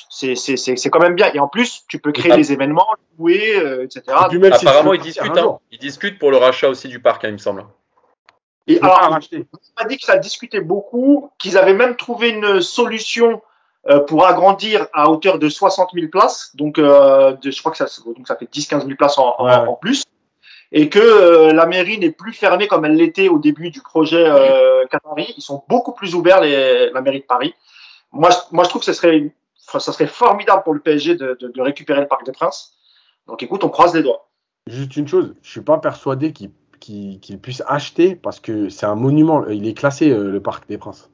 c'est 0.10 0.90
quand 0.90 1.00
même 1.00 1.16
bien. 1.16 1.32
Et 1.34 1.40
en 1.40 1.48
plus, 1.48 1.84
tu 1.88 2.00
peux 2.00 2.12
créer 2.12 2.36
des 2.36 2.52
événements, 2.52 2.88
louer, 3.18 3.56
euh, 3.58 3.84
etc. 3.84 4.04
Apparemment, 4.08 4.94
ils 4.94 5.02
discutent, 5.02 5.38
hein. 5.38 5.60
ils 5.72 5.80
discutent 5.80 6.20
pour 6.20 6.32
le 6.32 6.38
rachat 6.38 6.70
aussi 6.70 6.88
du 6.88 7.00
parc, 7.00 7.26
hein, 7.26 7.30
il 7.30 7.34
me 7.34 7.38
semble. 7.38 7.66
Et 8.68 8.80
alors, 8.80 9.08
on 9.08 9.12
m'a 9.12 9.88
dit 9.88 9.98
que 9.98 10.06
ça 10.06 10.18
discutait 10.18 10.62
beaucoup, 10.62 11.30
qu'ils 11.38 11.58
avaient 11.58 11.74
même 11.74 11.96
trouvé 11.96 12.30
une 12.30 12.62
solution 12.62 13.42
euh, 13.90 14.00
pour 14.00 14.26
agrandir 14.26 14.88
à 14.94 15.10
hauteur 15.10 15.40
de 15.40 15.50
60 15.50 15.90
000 15.94 16.08
places. 16.08 16.56
Donc, 16.56 16.80
euh, 16.80 17.34
de, 17.34 17.52
je 17.52 17.60
crois 17.60 17.74
que 17.74 17.78
ça, 17.78 17.88
donc 18.06 18.26
ça 18.28 18.38
fait 18.38 18.46
10-15 18.46 18.86
000 18.86 18.96
places 18.98 19.18
en, 19.18 19.36
en, 19.38 19.74
plus. 19.74 20.04
Et 20.72 20.88
que 20.88 21.00
euh, 21.00 21.54
la 21.54 21.66
mairie 21.66 22.00
n'est 22.00 22.10
plus 22.10 22.32
fermée 22.32 22.68
comme 22.68 22.86
elle 22.86 22.96
l'était 22.96 23.28
au 23.28 23.40
début 23.40 23.70
du 23.70 23.82
projet 23.82 24.24
euh, 24.26 24.86
Qatari. 24.90 25.34
Ils 25.36 25.44
sont 25.44 25.64
beaucoup 25.68 25.92
plus 25.92 26.16
ouverts, 26.16 26.40
les, 26.40 26.90
la 26.92 27.02
mairie 27.02 27.20
de 27.20 27.26
Paris. 27.26 27.54
Moi, 28.14 28.30
moi, 28.52 28.64
je 28.64 28.70
trouve 28.70 28.80
que 28.80 28.86
ce 28.86 28.94
serait 28.94 29.34
ça 29.68 29.80
serait 29.92 30.08
formidable 30.08 30.64
pour 30.64 30.74
le 30.74 30.80
PSG 30.80 31.16
de, 31.16 31.38
de, 31.40 31.48
de, 31.48 31.62
récupérer 31.62 32.02
le 32.02 32.08
Parc 32.08 32.26
des 32.26 32.32
Princes. 32.32 32.78
Donc 33.28 33.44
écoute, 33.44 33.64
on 33.64 33.70
croise 33.70 33.94
les 33.94 34.04
doigts. 34.04 34.30
Juste 34.68 34.96
une 34.96 35.08
chose, 35.08 35.36
je 35.42 35.50
suis 35.50 35.62
pas 35.62 35.78
persuadé 35.78 36.32
qu'il 36.32 36.52
qu 36.80 37.38
puisse 37.38 37.64
acheter 37.68 38.16
parce 38.16 38.40
que 38.40 38.70
c'est 38.70 38.86
un 38.86 38.96
monument. 38.96 39.48
Il 39.48 39.68
est 39.68 39.74
classé 39.74 40.12
euh, 40.12 40.32
le 40.32 40.42
Parc 40.42 40.68
des 40.68 40.78
Princes. 40.78 41.10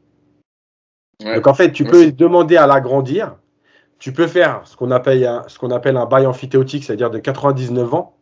Donc 1.24 1.48
en 1.48 1.54
fait, 1.54 1.72
tu 1.72 1.84
peux 1.84 2.12
demander 2.12 2.58
à 2.58 2.66
l'agrandir. 2.66 3.36
Tu 3.98 4.14
peux 4.14 4.28
faire 4.28 4.62
ce 4.64 4.78
qu'on 4.78 4.92
appelle, 4.92 5.26
un, 5.26 5.44
ce 5.48 5.60
qu'on 5.60 5.72
appelle 5.72 5.98
un 5.98 6.06
bail 6.06 6.26
amphithéotique, 6.26 6.86
c'est-à-dire 6.86 7.10
de 7.10 7.20
99 7.20 7.94
ans. 7.94 8.16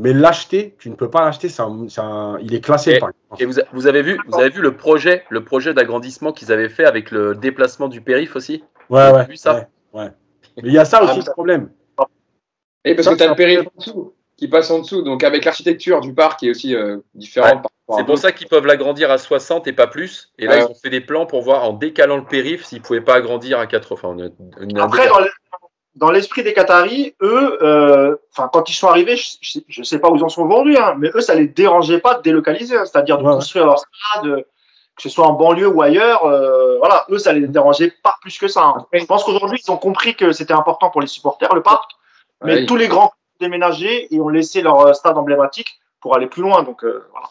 Mais 0.00 0.12
l'acheter, 0.12 0.74
tu 0.78 0.90
ne 0.90 0.94
peux 0.94 1.08
pas 1.08 1.24
l'acheter, 1.24 1.48
il 1.48 2.54
est 2.54 2.60
classé. 2.60 2.98
Et, 3.38 3.42
et 3.42 3.46
vous, 3.46 3.54
vous, 3.72 3.86
avez 3.86 4.02
vu, 4.02 4.18
vous 4.26 4.38
avez 4.38 4.50
vu 4.50 4.60
le 4.60 4.76
projet, 4.76 5.24
le 5.30 5.44
projet 5.44 5.74
d'agrandissement 5.74 6.32
qu'ils 6.32 6.52
avaient 6.52 6.68
fait 6.68 6.84
avec 6.84 7.10
le 7.10 7.34
déplacement 7.34 7.88
du 7.88 8.00
périph 8.00 8.36
aussi? 8.36 8.64
Ouais, 8.90 9.10
ouais. 9.10 9.26
Vu 9.26 9.36
ça 9.36 9.68
Ouais. 9.92 10.08
Mais 10.56 10.68
il 10.68 10.72
y 10.72 10.78
a 10.78 10.84
ça 10.84 11.02
aussi, 11.02 11.18
le 11.18 11.32
problème. 11.32 11.70
Et 12.84 12.94
parce 12.94 13.08
que 13.08 13.14
tu 13.14 13.22
as 13.22 13.28
le 13.28 13.34
périph' 13.34 13.68
qui 14.36 14.48
passe 14.48 14.70
en 14.70 14.80
dessous, 14.80 15.02
donc 15.02 15.22
avec 15.22 15.44
l'architecture 15.44 16.00
du 16.00 16.14
parc 16.14 16.40
qui 16.40 16.48
est 16.48 16.50
aussi 16.50 16.74
euh, 16.74 16.98
différente. 17.14 17.64
C'est 17.96 18.04
pour 18.04 18.18
ça 18.18 18.32
qu'ils 18.32 18.48
peuvent 18.48 18.66
l'agrandir 18.66 19.10
à 19.10 19.18
60 19.18 19.66
et 19.66 19.72
pas 19.72 19.86
plus. 19.86 20.32
Et 20.38 20.46
là, 20.46 20.58
ils 20.58 20.64
ont 20.64 20.74
fait 20.74 20.90
des 20.90 21.00
plans 21.00 21.26
pour 21.26 21.42
voir 21.42 21.64
en 21.64 21.72
décalant 21.72 22.16
le 22.16 22.24
périph' 22.24 22.64
s'ils 22.64 22.78
ne 22.78 22.82
pouvaient 22.82 23.02
pas 23.02 23.14
agrandir 23.14 23.58
à 23.58 23.66
4. 23.66 23.92
Enfin, 23.92 24.16
Après, 24.78 25.08
dans 25.94 26.10
l'esprit 26.10 26.42
des 26.42 26.54
Qataris, 26.54 27.14
eux, 27.20 27.58
euh, 27.62 28.16
enfin 28.32 28.48
quand 28.52 28.70
ils 28.70 28.74
sont 28.74 28.88
arrivés, 28.88 29.16
je 29.16 29.80
ne 29.80 29.84
sais 29.84 29.98
pas 29.98 30.10
où 30.10 30.16
ils 30.16 30.24
en 30.24 30.28
sont 30.28 30.42
aujourd'hui, 30.42 30.78
hein, 30.78 30.94
mais 30.98 31.10
eux, 31.14 31.20
ça 31.20 31.34
les 31.34 31.46
dérangeait 31.46 32.00
pas 32.00 32.14
de 32.14 32.22
délocaliser, 32.22 32.76
hein, 32.76 32.84
c'est-à-dire 32.86 33.18
de 33.18 33.24
construire 33.24 33.66
leur 33.66 33.78
stade, 33.78 34.44
que 34.96 35.02
ce 35.02 35.08
soit 35.08 35.26
en 35.26 35.32
banlieue 35.32 35.68
ou 35.68 35.82
ailleurs, 35.82 36.24
euh, 36.24 36.78
voilà, 36.78 37.06
eux, 37.10 37.18
ça 37.18 37.32
les 37.32 37.46
dérangeait 37.48 37.92
pas 38.02 38.14
plus 38.20 38.38
que 38.38 38.48
ça. 38.48 38.64
Hein. 38.64 38.86
Je 38.92 39.04
pense 39.04 39.24
qu'aujourd'hui, 39.24 39.60
ils 39.64 39.70
ont 39.70 39.76
compris 39.76 40.14
que 40.14 40.32
c'était 40.32 40.52
important 40.52 40.90
pour 40.90 41.00
les 41.00 41.06
supporters, 41.06 41.54
le 41.54 41.62
parc, 41.62 41.92
mais 42.44 42.66
tous 42.66 42.76
les 42.76 42.88
grands 42.88 43.06
ont 43.06 43.40
déménagé 43.40 44.14
et 44.14 44.20
ont 44.20 44.28
laissé 44.28 44.60
leur 44.60 44.80
euh, 44.80 44.92
stade 44.92 45.16
emblématique 45.16 45.80
pour 46.00 46.16
aller 46.16 46.26
plus 46.26 46.42
loin. 46.42 46.62
Donc, 46.62 46.84
euh, 46.84 47.06
voilà. 47.10 47.28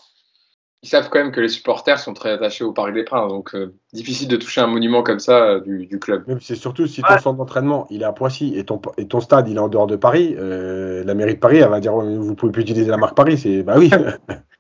Ils 0.84 0.90
savent 0.90 1.10
quand 1.10 1.20
même 1.20 1.32
que 1.32 1.40
les 1.40 1.50
supporters 1.50 2.00
sont 2.00 2.16
très 2.16 2.32
attachés 2.32 2.64
au 2.64 2.72
Parc 2.72 2.92
des 2.92 3.04
Princes, 3.04 3.32
donc 3.32 3.56
difficile 3.94 4.28
de 4.28 4.36
toucher 4.36 4.62
un 4.62 4.68
monument 4.68 5.04
comme 5.04 5.20
ça 5.20 5.60
du, 5.60 5.86
du, 5.86 6.00
club. 6.00 6.26
C'est 6.42 6.56
surtout 6.56 6.88
si 6.88 7.04
ton 7.04 7.20
centre 7.20 7.38
d'entraînement 7.38 7.86
il 7.92 8.02
est 8.02 8.06
à 8.06 8.14
Poissy 8.14 8.58
et 8.58 8.66
ton, 8.66 8.82
et 8.98 9.08
ton 9.08 9.22
stade 9.22 9.48
il 9.48 9.58
est 9.58 9.60
en 9.60 9.68
dehors 9.68 9.86
de 9.86 9.96
Paris, 9.96 10.36
la 10.40 11.14
mairie 11.14 11.36
de 11.36 11.40
Paris 11.40 11.58
elle 11.58 11.70
va 11.70 11.80
dire 11.80 11.94
vous 11.94 12.34
pouvez 12.34 12.52
plus 12.52 12.64
utiliser 12.64 12.90
la 12.90 12.98
marque 12.98 13.16
Paris, 13.16 13.38
c'est 13.38 13.62
bah 13.62 13.76
oui. 13.78 13.92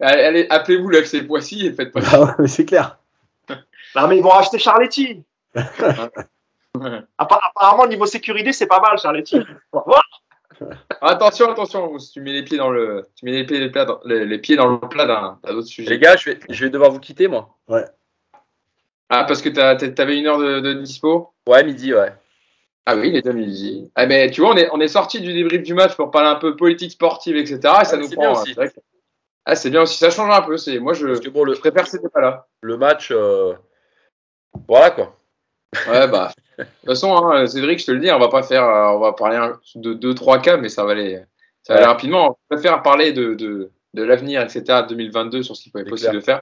Allez, 0.00 0.46
appelez-vous 0.48 0.88
l'FC 0.88 1.26
Poissy 1.26 1.66
et 1.66 1.72
faites 1.72 1.92
pas 1.92 2.00
ah 2.12 2.36
ouais, 2.38 2.48
c'est 2.48 2.64
clair. 2.64 2.98
Non, 3.94 4.08
mais 4.08 4.16
ils 4.16 4.22
vont 4.22 4.30
racheter 4.30 4.58
Charletti. 4.58 5.22
Apparemment, 7.18 7.86
niveau 7.86 8.06
sécurité, 8.06 8.52
c'est 8.52 8.66
pas 8.66 8.80
mal, 8.80 8.98
Charletti. 8.98 9.38
attention, 11.02 11.50
attention, 11.50 11.94
tu 11.98 12.22
mets 12.22 12.32
les 12.32 12.42
pieds 12.42 12.56
dans 12.56 12.70
le, 12.70 13.06
tu 13.16 13.26
mets 13.26 13.32
les 13.32 13.44
pieds, 13.44 13.70
les, 14.04 14.38
pieds 14.38 14.56
dans 14.56 14.68
le 14.68 14.80
plat 14.80 15.04
d'un 15.04 15.38
autre 15.54 15.68
sujet. 15.68 15.90
Les 15.90 15.98
gars, 15.98 16.16
je 16.16 16.30
vais, 16.30 16.38
je 16.48 16.64
vais 16.64 16.70
devoir 16.70 16.90
vous 16.90 17.00
quitter, 17.00 17.28
moi. 17.28 17.54
Ouais. 17.68 17.84
Ah, 19.10 19.24
parce 19.24 19.42
que 19.42 19.50
t'avais 19.50 20.18
une 20.18 20.26
heure 20.26 20.38
de, 20.38 20.60
de, 20.60 20.72
dispo? 20.72 21.34
Ouais, 21.46 21.62
midi, 21.64 21.92
ouais. 21.92 22.14
Ah 22.86 22.96
oui, 22.96 23.10
il 23.10 23.28
est 23.28 23.32
midi. 23.32 23.90
Ah, 23.94 24.06
mais 24.06 24.30
tu 24.30 24.40
vois, 24.40 24.54
on 24.54 24.56
est, 24.56 24.70
on 24.72 24.80
est 24.80 24.88
sorti 24.88 25.20
du 25.20 25.34
débrief 25.34 25.62
du 25.62 25.74
match 25.74 25.94
pour 25.94 26.10
parler 26.10 26.30
un 26.30 26.36
peu 26.36 26.56
politique 26.56 26.92
sportive, 26.92 27.36
etc. 27.36 27.60
Et 27.82 27.84
ça 27.84 27.98
nous 27.98 28.08
prend. 28.08 28.32
Aussi. 28.32 28.56
Ah, 29.44 29.56
c'est 29.56 29.70
bien 29.70 29.82
aussi, 29.82 29.98
ça 29.98 30.10
change 30.10 30.30
un 30.30 30.42
peu. 30.42 30.56
C'est 30.56 30.78
moi, 30.78 30.92
je, 30.92 31.18
que 31.18 31.28
bon, 31.28 31.44
le, 31.44 31.54
je 31.54 31.60
préfère 31.60 31.86
c'était 31.86 32.08
pas 32.08 32.20
là. 32.20 32.46
Le 32.60 32.76
match, 32.76 33.10
euh... 33.10 33.54
voilà 34.68 34.90
quoi. 34.90 35.16
Ouais, 35.88 36.06
bah. 36.06 36.30
de 36.58 36.64
toute 36.64 36.86
façon, 36.86 37.16
hein, 37.16 37.46
Cédric, 37.46 37.80
je 37.80 37.86
te 37.86 37.92
le 37.92 38.00
dis, 38.00 38.10
on 38.10 38.18
va 38.18 38.28
pas 38.28 38.42
faire, 38.42 38.64
euh, 38.64 38.96
on 38.96 39.00
va 39.00 39.12
parler 39.12 39.38
de 39.74 39.94
2-3 39.94 40.40
cas, 40.40 40.56
mais 40.58 40.68
ça 40.68 40.84
va 40.84 40.92
aller, 40.92 41.20
ça 41.62 41.74
va 41.74 41.80
aller 41.80 41.88
rapidement. 41.88 42.36
On 42.50 42.54
préfère 42.54 42.82
parler 42.82 43.12
de, 43.12 43.34
de, 43.34 43.70
de 43.94 44.02
l'avenir, 44.02 44.42
etc. 44.42 44.82
2022 44.88 45.42
sur 45.42 45.56
ce 45.56 45.62
qu'il 45.62 45.72
être 45.76 45.88
possible 45.88 46.14
de 46.14 46.20
faire. 46.20 46.40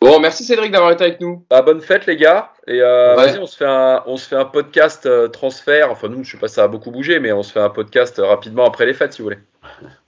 Bon, 0.00 0.20
merci 0.20 0.44
Cédric 0.44 0.70
d'avoir 0.70 0.92
été 0.92 1.04
avec 1.04 1.20
nous. 1.20 1.46
Bah, 1.48 1.62
bonne 1.62 1.80
fête 1.80 2.06
les 2.06 2.16
gars. 2.16 2.52
Et 2.66 2.82
euh, 2.82 3.14
vas-y, 3.14 3.38
on 3.38 3.46
se 3.46 3.56
fait 3.56 3.66
un, 3.66 4.02
on 4.06 4.16
se 4.16 4.28
fait 4.28 4.36
un 4.36 4.44
podcast 4.44 5.06
euh, 5.06 5.28
transfert. 5.28 5.90
Enfin 5.90 6.08
nous, 6.08 6.22
je 6.22 6.32
sais 6.32 6.38
pas, 6.38 6.48
ça 6.48 6.64
a 6.64 6.68
beaucoup 6.68 6.90
bougé, 6.90 7.18
mais 7.18 7.32
on 7.32 7.42
se 7.42 7.52
fait 7.52 7.60
un 7.60 7.70
podcast 7.70 8.18
euh, 8.18 8.26
rapidement 8.26 8.66
après 8.66 8.84
les 8.84 8.92
fêtes 8.92 9.14
si 9.14 9.22
vous 9.22 9.28
voulez. 9.28 9.38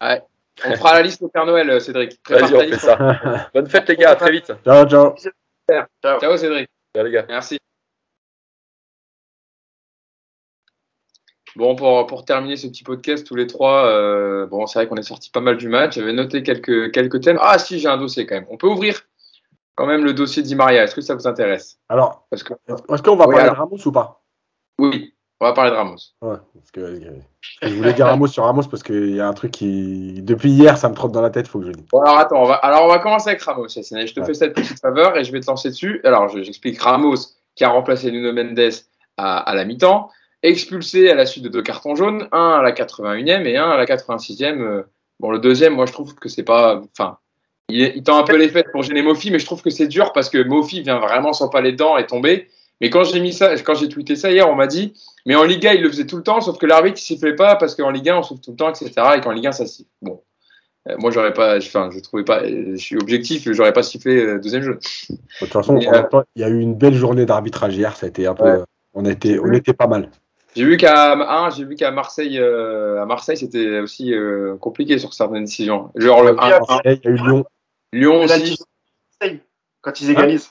Ouais. 0.01 0.23
On 0.67 0.77
fera 0.77 0.95
la 0.95 1.03
liste 1.03 1.23
au 1.23 1.29
Père 1.29 1.47
Noël, 1.47 1.71
euh, 1.71 1.81
Cédric. 1.81 2.19
Vas-y, 2.29 2.55
on 2.55 2.61
fait 2.61 2.79
ça. 2.79 3.49
Bonne 3.55 3.69
fête, 3.69 3.89
les 3.89 3.97
gars. 3.97 4.11
À 4.11 4.17
très 4.17 4.33
vite. 4.33 4.53
Ciao, 4.65 4.87
ciao. 4.87 5.15
Ciao, 5.69 6.21
ciao 6.21 6.37
Cédric. 6.37 6.69
Ciao, 6.95 7.05
les 7.05 7.13
gars. 7.13 7.27
Merci. 7.29 7.59
Bon, 11.57 11.75
pour, 11.75 12.07
pour 12.07 12.25
terminer 12.25 12.57
ce 12.57 12.69
petit 12.69 12.85
podcast, 12.85 13.27
tous 13.27 13.35
les 13.35 13.47
trois, 13.47 13.87
euh, 13.87 14.47
bon, 14.47 14.67
c'est 14.67 14.79
vrai 14.79 14.87
qu'on 14.87 14.97
est 14.97 15.03
sorti 15.03 15.31
pas 15.31 15.41
mal 15.41 15.57
du 15.57 15.69
match. 15.69 15.97
J'avais 15.97 16.13
noté 16.13 16.43
quelques, 16.43 16.93
quelques 16.93 17.21
thèmes. 17.21 17.39
Ah, 17.41 17.59
si, 17.59 17.79
j'ai 17.81 17.89
un 17.89 17.97
dossier 17.97 18.27
quand 18.27 18.37
même. 18.37 18.47
On 18.49 18.57
peut 18.57 18.69
ouvrir 18.69 19.01
quand 19.75 19.87
même 19.87 20.05
le 20.05 20.13
dossier 20.13 20.43
d'I 20.43 20.55
Maria. 20.55 20.85
Est-ce 20.85 20.95
que 20.95 21.01
ça 21.01 21.15
vous 21.15 21.27
intéresse? 21.27 21.79
Alors, 21.89 22.27
est-ce 22.33 22.45
qu'on 22.45 23.17
va 23.17 23.27
parler 23.27 23.45
de 23.45 23.57
Ramos 23.57 23.79
ou 23.87 23.93
pas? 23.93 24.23
Oui. 24.79 25.15
On 25.41 25.47
va 25.47 25.53
parler 25.53 25.71
de 25.71 25.77
Ramos. 25.77 25.97
Ouais, 26.21 26.37
parce 26.53 26.71
que, 26.73 27.01
je 27.63 27.75
voulais 27.75 27.93
dire 27.93 28.07
Ramos 28.07 28.27
sur 28.27 28.43
Ramos 28.43 28.65
parce 28.65 28.83
qu'il 28.83 29.15
y 29.15 29.21
a 29.21 29.29
un 29.29 29.33
truc 29.33 29.53
qui, 29.53 30.21
depuis 30.23 30.51
hier, 30.51 30.77
ça 30.77 30.89
me 30.89 30.95
trotte 30.95 31.13
dans 31.13 31.23
la 31.23 31.31
tête, 31.31 31.47
il 31.47 31.51
faut 31.51 31.61
que 31.61 31.67
je 31.67 31.71
le 31.71 31.77
dise. 31.77 31.87
Bon, 31.93 32.01
alors 32.01 32.19
attends, 32.19 32.43
on 32.43 32.45
va, 32.45 32.55
alors 32.55 32.85
on 32.85 32.89
va 32.89 32.99
commencer 32.99 33.31
avec 33.31 33.43
Ramos. 33.43 33.69
Je 33.69 34.13
te 34.13 34.25
fais 34.25 34.35
cette 34.35 34.55
petite 34.55 34.81
faveur 34.81 35.17
et 35.17 35.23
je 35.23 35.31
vais 35.31 35.39
te 35.39 35.47
lancer 35.47 35.69
dessus. 35.69 36.01
Alors, 36.03 36.29
j'explique 36.29 36.81
Ramos 36.81 37.15
qui 37.55 37.63
a 37.63 37.69
remplacé 37.69 38.11
Nuno 38.11 38.33
Mendes 38.33 38.73
à, 39.17 39.39
à 39.39 39.55
la 39.55 39.65
mi-temps, 39.65 40.11
expulsé 40.43 41.09
à 41.09 41.15
la 41.15 41.25
suite 41.25 41.45
de 41.45 41.49
deux 41.49 41.63
cartons 41.63 41.95
jaunes, 41.95 42.27
un 42.33 42.59
à 42.59 42.63
la 42.63 42.73
81e 42.73 43.47
et 43.47 43.57
un 43.57 43.71
à 43.71 43.77
la 43.77 43.85
86e. 43.85 44.61
Euh, 44.61 44.83
bon, 45.21 45.31
le 45.31 45.39
deuxième, 45.39 45.75
moi, 45.75 45.87
je 45.87 45.93
trouve 45.93 46.17
que 46.17 46.29
c'est 46.29 46.43
pas, 46.43 46.83
enfin, 46.93 47.19
il, 47.69 47.81
il, 47.95 48.03
tend 48.03 48.19
un 48.19 48.25
peu 48.25 48.37
les 48.37 48.49
fêtes 48.49 48.73
pour 48.73 48.83
gêner 48.83 49.03
Mofi, 49.03 49.31
mais 49.31 49.39
je 49.39 49.47
trouve 49.47 49.63
que 49.63 49.71
c'est 49.71 49.87
dur 49.87 50.13
parce 50.13 50.31
que 50.31 50.43
Mofi 50.43 50.83
vient 50.83 50.99
vraiment 50.99 51.33
sans 51.33 51.49
pas 51.49 51.61
les 51.61 51.73
dents 51.73 51.97
et 51.97 52.07
tomber. 52.07 52.49
Mais 52.81 52.91
quand 52.91 53.05
j'ai 53.05 53.21
mis 53.21 53.33
ça, 53.33 53.55
quand 53.57 53.75
j'ai 53.75 53.89
tweeté 53.89 54.15
ça 54.17 54.31
hier, 54.31 54.49
on 54.49 54.55
m'a 54.55 54.67
dit, 54.67 54.95
mais 55.27 55.35
en 55.35 55.45
Liga, 55.45 55.75
il 55.75 55.83
le 55.83 55.89
faisait 55.89 56.07
tout 56.07 56.17
le 56.17 56.23
temps, 56.23 56.41
sauf 56.41 56.59
que 56.59 56.67
l'arbitre, 56.67 56.99
il 57.01 57.05
sifflait 57.05 57.35
pas 57.35 57.57
parce 57.57 57.75
qu'en 57.75 57.91
Ligue 57.91 58.09
1, 58.09 58.19
on 58.19 58.23
souffle 58.23 58.41
tout 58.41 58.53
le 58.53 58.57
temps, 58.57 58.71
etc. 58.71 58.93
Et 59.17 59.21
qu'en 59.21 59.33
Ligue 59.33 59.49
1, 59.49 59.53
ça 59.53 59.67
siffle. 59.67 59.91
Bon. 60.01 60.23
Euh, 60.89 60.97
moi, 60.99 61.11
j'aurais 61.11 61.33
pas, 61.33 61.57
enfin, 61.59 61.91
je 61.93 61.99
trouvais 62.01 62.25
pas, 62.25 62.47
je 62.47 62.77
suis 62.77 62.97
objectif, 62.97 63.51
j'aurais 63.51 63.73
pas 63.73 63.83
sifflé 63.83 64.25
le 64.25 64.41
deuxième 64.41 64.63
jeu. 64.63 64.79
De 65.11 65.17
toute 65.41 65.53
façon, 65.53 65.77
euh, 65.77 66.23
il 66.37 66.43
y 66.43 66.45
a 66.45 66.49
eu 66.49 66.61
une 66.61 66.75
belle 66.75 66.95
journée 66.95 67.27
d'arbitrage 67.27 67.77
hier, 67.77 67.97
ça 67.97 68.07
a 68.07 68.09
été 68.09 68.27
un 68.27 68.35
peu, 68.35 68.63
on, 68.95 69.05
était, 69.05 69.39
on 69.39 69.53
était 69.53 69.73
pas 69.73 69.89
mal. 69.89 70.11
J'ai 70.55 70.65
vu 70.65 70.77
qu'à 70.77 71.51
j'ai 71.55 71.65
vu 71.65 71.75
qu'à 71.75 71.91
Marseille, 71.91 72.39
à 72.39 73.05
Marseille, 73.05 73.37
c'était 73.37 73.81
aussi 73.81 74.15
compliqué 74.61 74.99
sur 74.99 75.13
certaines 75.13 75.45
décisions. 75.45 75.91
Genre 75.95 76.23
le 76.23 76.37
il 76.41 76.91
y 77.03 77.07
a 77.07 77.11
eu 77.11 77.17
Lyon. 77.17 77.45
Lyon 77.93 78.23
aussi. 78.23 78.59
Quand 79.83 80.01
ils 80.01 80.11
égalisent. 80.11 80.51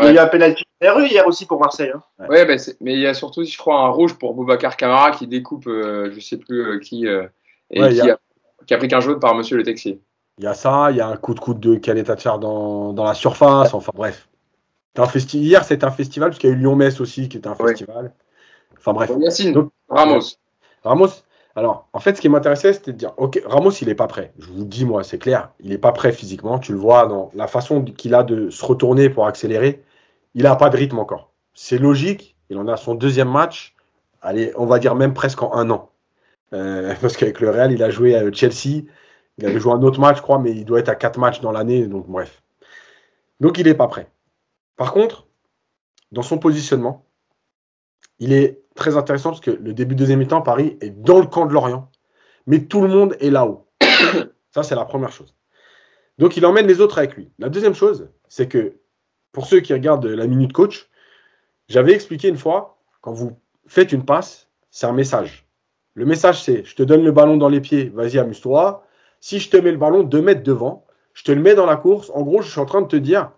Il 0.00 0.06
y 0.06 0.08
a 0.08 0.12
eu 0.12 0.18
un 0.18 0.26
penalty 0.26 0.64
RE 0.82 1.06
hier 1.06 1.26
aussi 1.26 1.46
pour 1.46 1.60
Marseille. 1.60 1.92
Hein. 1.94 2.02
Ouais, 2.28 2.46
ben, 2.46 2.58
mais 2.80 2.94
il 2.94 3.00
y 3.00 3.06
a 3.06 3.14
surtout, 3.14 3.44
je 3.44 3.56
crois, 3.56 3.80
un 3.80 3.88
rouge 3.88 4.14
pour 4.14 4.34
Boubacar 4.34 4.76
Camara 4.76 5.10
qui 5.10 5.26
découpe, 5.26 5.64
je 5.66 6.20
sais 6.20 6.36
plus 6.36 6.80
qui, 6.80 7.06
et 7.06 7.88
qui, 7.88 8.00
a... 8.00 8.18
qui, 8.66 8.74
a... 8.74 8.78
pris 8.78 8.88
qu'un 8.88 9.00
jaune 9.00 9.20
par 9.20 9.34
Monsieur 9.34 9.56
le 9.56 9.62
Texier. 9.62 10.00
Il 10.38 10.44
y 10.44 10.46
a 10.46 10.54
ça, 10.54 10.88
il 10.90 10.96
y 10.96 11.00
a 11.00 11.06
un 11.06 11.16
coup 11.16 11.34
de 11.34 11.40
coude 11.40 11.60
de 11.60 11.74
Kaletacher 11.76 12.32
dans, 12.40 12.94
dans 12.94 13.04
la 13.04 13.14
surface, 13.14 13.74
enfin 13.74 13.92
bref. 13.94 14.28
Un 14.96 15.06
Hier, 15.14 15.64
c'était 15.64 15.84
un 15.84 15.90
festival, 15.90 16.30
parce 16.30 16.38
qu'il 16.38 16.50
y 16.50 16.52
a 16.52 16.56
eu 16.56 16.58
Lyon-Metz 16.58 17.00
aussi, 17.00 17.28
qui 17.28 17.38
était 17.38 17.48
un 17.48 17.54
festival. 17.54 18.12
Enfin 18.78 18.92
bref. 18.92 19.10
Donc, 19.52 19.70
Ramos. 19.88 20.36
Ramos, 20.82 21.08
alors, 21.56 21.88
en 21.92 22.00
fait, 22.00 22.16
ce 22.16 22.20
qui 22.20 22.28
m'intéressait, 22.28 22.72
c'était 22.72 22.92
de 22.92 22.96
dire, 22.96 23.12
ok, 23.16 23.42
Ramos, 23.44 23.70
il 23.70 23.88
n'est 23.88 23.94
pas 23.94 24.06
prêt. 24.06 24.32
Je 24.38 24.46
vous 24.46 24.60
le 24.60 24.64
dis, 24.64 24.84
moi, 24.84 25.04
c'est 25.04 25.18
clair. 25.18 25.50
Il 25.60 25.70
n'est 25.70 25.78
pas 25.78 25.92
prêt 25.92 26.12
physiquement. 26.12 26.58
Tu 26.58 26.72
le 26.72 26.78
vois 26.78 27.06
dans 27.06 27.30
la 27.34 27.46
façon 27.46 27.82
qu'il 27.82 28.14
a 28.14 28.22
de 28.22 28.50
se 28.50 28.64
retourner 28.64 29.10
pour 29.10 29.26
accélérer. 29.26 29.82
Il 30.34 30.44
n'a 30.44 30.56
pas 30.56 30.70
de 30.70 30.76
rythme 30.76 30.98
encore. 30.98 31.32
C'est 31.54 31.78
logique. 31.78 32.36
Il 32.48 32.58
en 32.58 32.68
a 32.68 32.76
son 32.76 32.94
deuxième 32.94 33.30
match. 33.30 33.74
Allez, 34.22 34.52
on 34.56 34.66
va 34.66 34.78
dire 34.78 34.94
même 34.94 35.14
presque 35.14 35.42
en 35.42 35.54
un 35.54 35.70
an. 35.70 35.90
Euh, 36.52 36.94
parce 37.00 37.16
qu'avec 37.16 37.40
le 37.40 37.50
Real, 37.50 37.72
il 37.72 37.82
a 37.82 37.90
joué 37.90 38.14
à 38.14 38.30
Chelsea. 38.32 38.84
Il 39.38 39.46
avait 39.46 39.60
joué 39.60 39.72
un 39.72 39.82
autre 39.82 40.00
match, 40.00 40.18
je 40.18 40.22
crois, 40.22 40.38
mais 40.38 40.50
il 40.50 40.64
doit 40.64 40.80
être 40.80 40.88
à 40.88 40.94
quatre 40.94 41.18
matchs 41.18 41.40
dans 41.40 41.52
l'année. 41.52 41.86
Donc, 41.86 42.06
bref. 42.06 42.42
Donc, 43.40 43.58
il 43.58 43.66
n'est 43.66 43.74
pas 43.74 43.88
prêt. 43.88 44.10
Par 44.76 44.92
contre, 44.92 45.26
dans 46.12 46.22
son 46.22 46.38
positionnement, 46.38 47.06
il 48.18 48.32
est 48.32 48.60
très 48.74 48.96
intéressant 48.96 49.30
parce 49.30 49.40
que 49.40 49.50
le 49.50 49.72
début 49.72 49.94
de 49.94 50.00
deuxième 50.00 50.18
mi-temps, 50.18 50.42
Paris 50.42 50.76
est 50.80 50.90
dans 50.90 51.20
le 51.20 51.26
camp 51.26 51.46
de 51.46 51.52
Lorient, 51.52 51.90
mais 52.46 52.64
tout 52.64 52.82
le 52.82 52.88
monde 52.88 53.16
est 53.20 53.30
là-haut. 53.30 53.66
Ça, 54.54 54.62
c'est 54.62 54.74
la 54.74 54.84
première 54.84 55.12
chose. 55.12 55.34
Donc, 56.18 56.36
il 56.36 56.44
emmène 56.44 56.66
les 56.66 56.80
autres 56.80 56.98
avec 56.98 57.16
lui. 57.16 57.30
La 57.38 57.48
deuxième 57.48 57.74
chose, 57.74 58.10
c'est 58.28 58.46
que 58.46 58.79
pour 59.32 59.46
ceux 59.46 59.60
qui 59.60 59.72
regardent 59.72 60.06
la 60.06 60.26
minute 60.26 60.52
coach, 60.52 60.88
j'avais 61.68 61.92
expliqué 61.92 62.28
une 62.28 62.36
fois, 62.36 62.78
quand 63.00 63.12
vous 63.12 63.38
faites 63.66 63.92
une 63.92 64.04
passe, 64.04 64.48
c'est 64.70 64.86
un 64.86 64.92
message. 64.92 65.46
Le 65.94 66.04
message, 66.04 66.42
c'est 66.42 66.64
je 66.64 66.74
te 66.74 66.82
donne 66.82 67.04
le 67.04 67.12
ballon 67.12 67.36
dans 67.36 67.48
les 67.48 67.60
pieds, 67.60 67.90
vas-y, 67.94 68.18
amuse-toi. 68.18 68.84
Si 69.20 69.38
je 69.38 69.50
te 69.50 69.56
mets 69.56 69.72
le 69.72 69.78
ballon 69.78 70.02
deux 70.02 70.22
mètres 70.22 70.42
devant, 70.42 70.86
je 71.14 71.24
te 71.24 71.32
le 71.32 71.40
mets 71.40 71.54
dans 71.54 71.66
la 71.66 71.76
course. 71.76 72.10
En 72.14 72.22
gros, 72.22 72.42
je 72.42 72.50
suis 72.50 72.60
en 72.60 72.66
train 72.66 72.82
de 72.82 72.86
te 72.88 72.96
dire, 72.96 73.30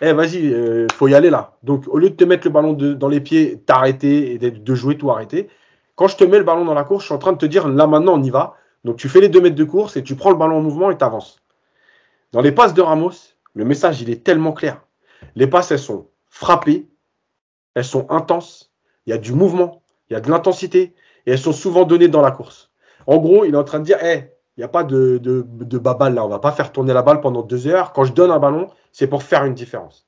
eh 0.00 0.12
vas-y, 0.12 0.52
euh, 0.52 0.86
faut 0.94 1.08
y 1.08 1.14
aller 1.14 1.30
là. 1.30 1.56
Donc 1.62 1.86
au 1.88 1.98
lieu 1.98 2.10
de 2.10 2.14
te 2.14 2.24
mettre 2.24 2.46
le 2.46 2.52
ballon 2.52 2.72
dans 2.72 3.08
les 3.08 3.20
pieds, 3.20 3.58
t'arrêter 3.58 4.34
et 4.34 4.38
de 4.38 4.74
jouer 4.74 4.96
tout 4.96 5.10
arrêter, 5.10 5.48
quand 5.96 6.08
je 6.08 6.16
te 6.16 6.24
mets 6.24 6.38
le 6.38 6.44
ballon 6.44 6.64
dans 6.64 6.74
la 6.74 6.84
course, 6.84 7.02
je 7.02 7.06
suis 7.06 7.14
en 7.14 7.18
train 7.18 7.32
de 7.32 7.38
te 7.38 7.46
dire 7.46 7.68
là 7.68 7.86
maintenant 7.86 8.14
on 8.14 8.22
y 8.22 8.30
va. 8.30 8.54
Donc 8.84 8.96
tu 8.96 9.08
fais 9.08 9.20
les 9.20 9.28
deux 9.28 9.40
mètres 9.40 9.56
de 9.56 9.64
course 9.64 9.96
et 9.96 10.02
tu 10.02 10.16
prends 10.16 10.30
le 10.30 10.36
ballon 10.36 10.56
en 10.56 10.62
mouvement 10.62 10.90
et 10.90 10.96
tu 10.96 11.04
avances. 11.04 11.42
Dans 12.32 12.40
les 12.40 12.52
passes 12.52 12.72
de 12.72 12.80
Ramos, 12.80 13.12
le 13.54 13.64
message 13.64 14.00
il 14.00 14.08
est 14.08 14.24
tellement 14.24 14.52
clair. 14.52 14.80
Les 15.34 15.46
passes 15.46 15.70
elles 15.70 15.78
sont 15.78 16.08
frappées, 16.28 16.88
elles 17.74 17.84
sont 17.84 18.10
intenses, 18.10 18.72
il 19.06 19.10
y 19.10 19.12
a 19.12 19.18
du 19.18 19.32
mouvement, 19.32 19.82
il 20.08 20.14
y 20.14 20.16
a 20.16 20.20
de 20.20 20.30
l'intensité 20.30 20.94
et 21.26 21.32
elles 21.32 21.38
sont 21.38 21.52
souvent 21.52 21.84
données 21.84 22.08
dans 22.08 22.22
la 22.22 22.30
course. 22.30 22.70
En 23.06 23.18
gros, 23.18 23.44
il 23.44 23.54
est 23.54 23.58
en 23.58 23.64
train 23.64 23.80
de 23.80 23.84
dire, 23.84 23.98
eh, 24.02 24.30
il 24.56 24.60
n'y 24.60 24.64
a 24.64 24.68
pas 24.68 24.84
de, 24.84 25.18
de, 25.18 25.44
de 25.46 25.78
babal 25.78 26.14
là, 26.14 26.24
on 26.24 26.28
va 26.28 26.38
pas 26.38 26.52
faire 26.52 26.72
tourner 26.72 26.92
la 26.92 27.02
balle 27.02 27.20
pendant 27.20 27.42
deux 27.42 27.66
heures. 27.66 27.92
Quand 27.92 28.04
je 28.04 28.12
donne 28.12 28.30
un 28.30 28.38
ballon, 28.38 28.68
c'est 28.92 29.06
pour 29.06 29.22
faire 29.22 29.44
une 29.44 29.54
différence. 29.54 30.06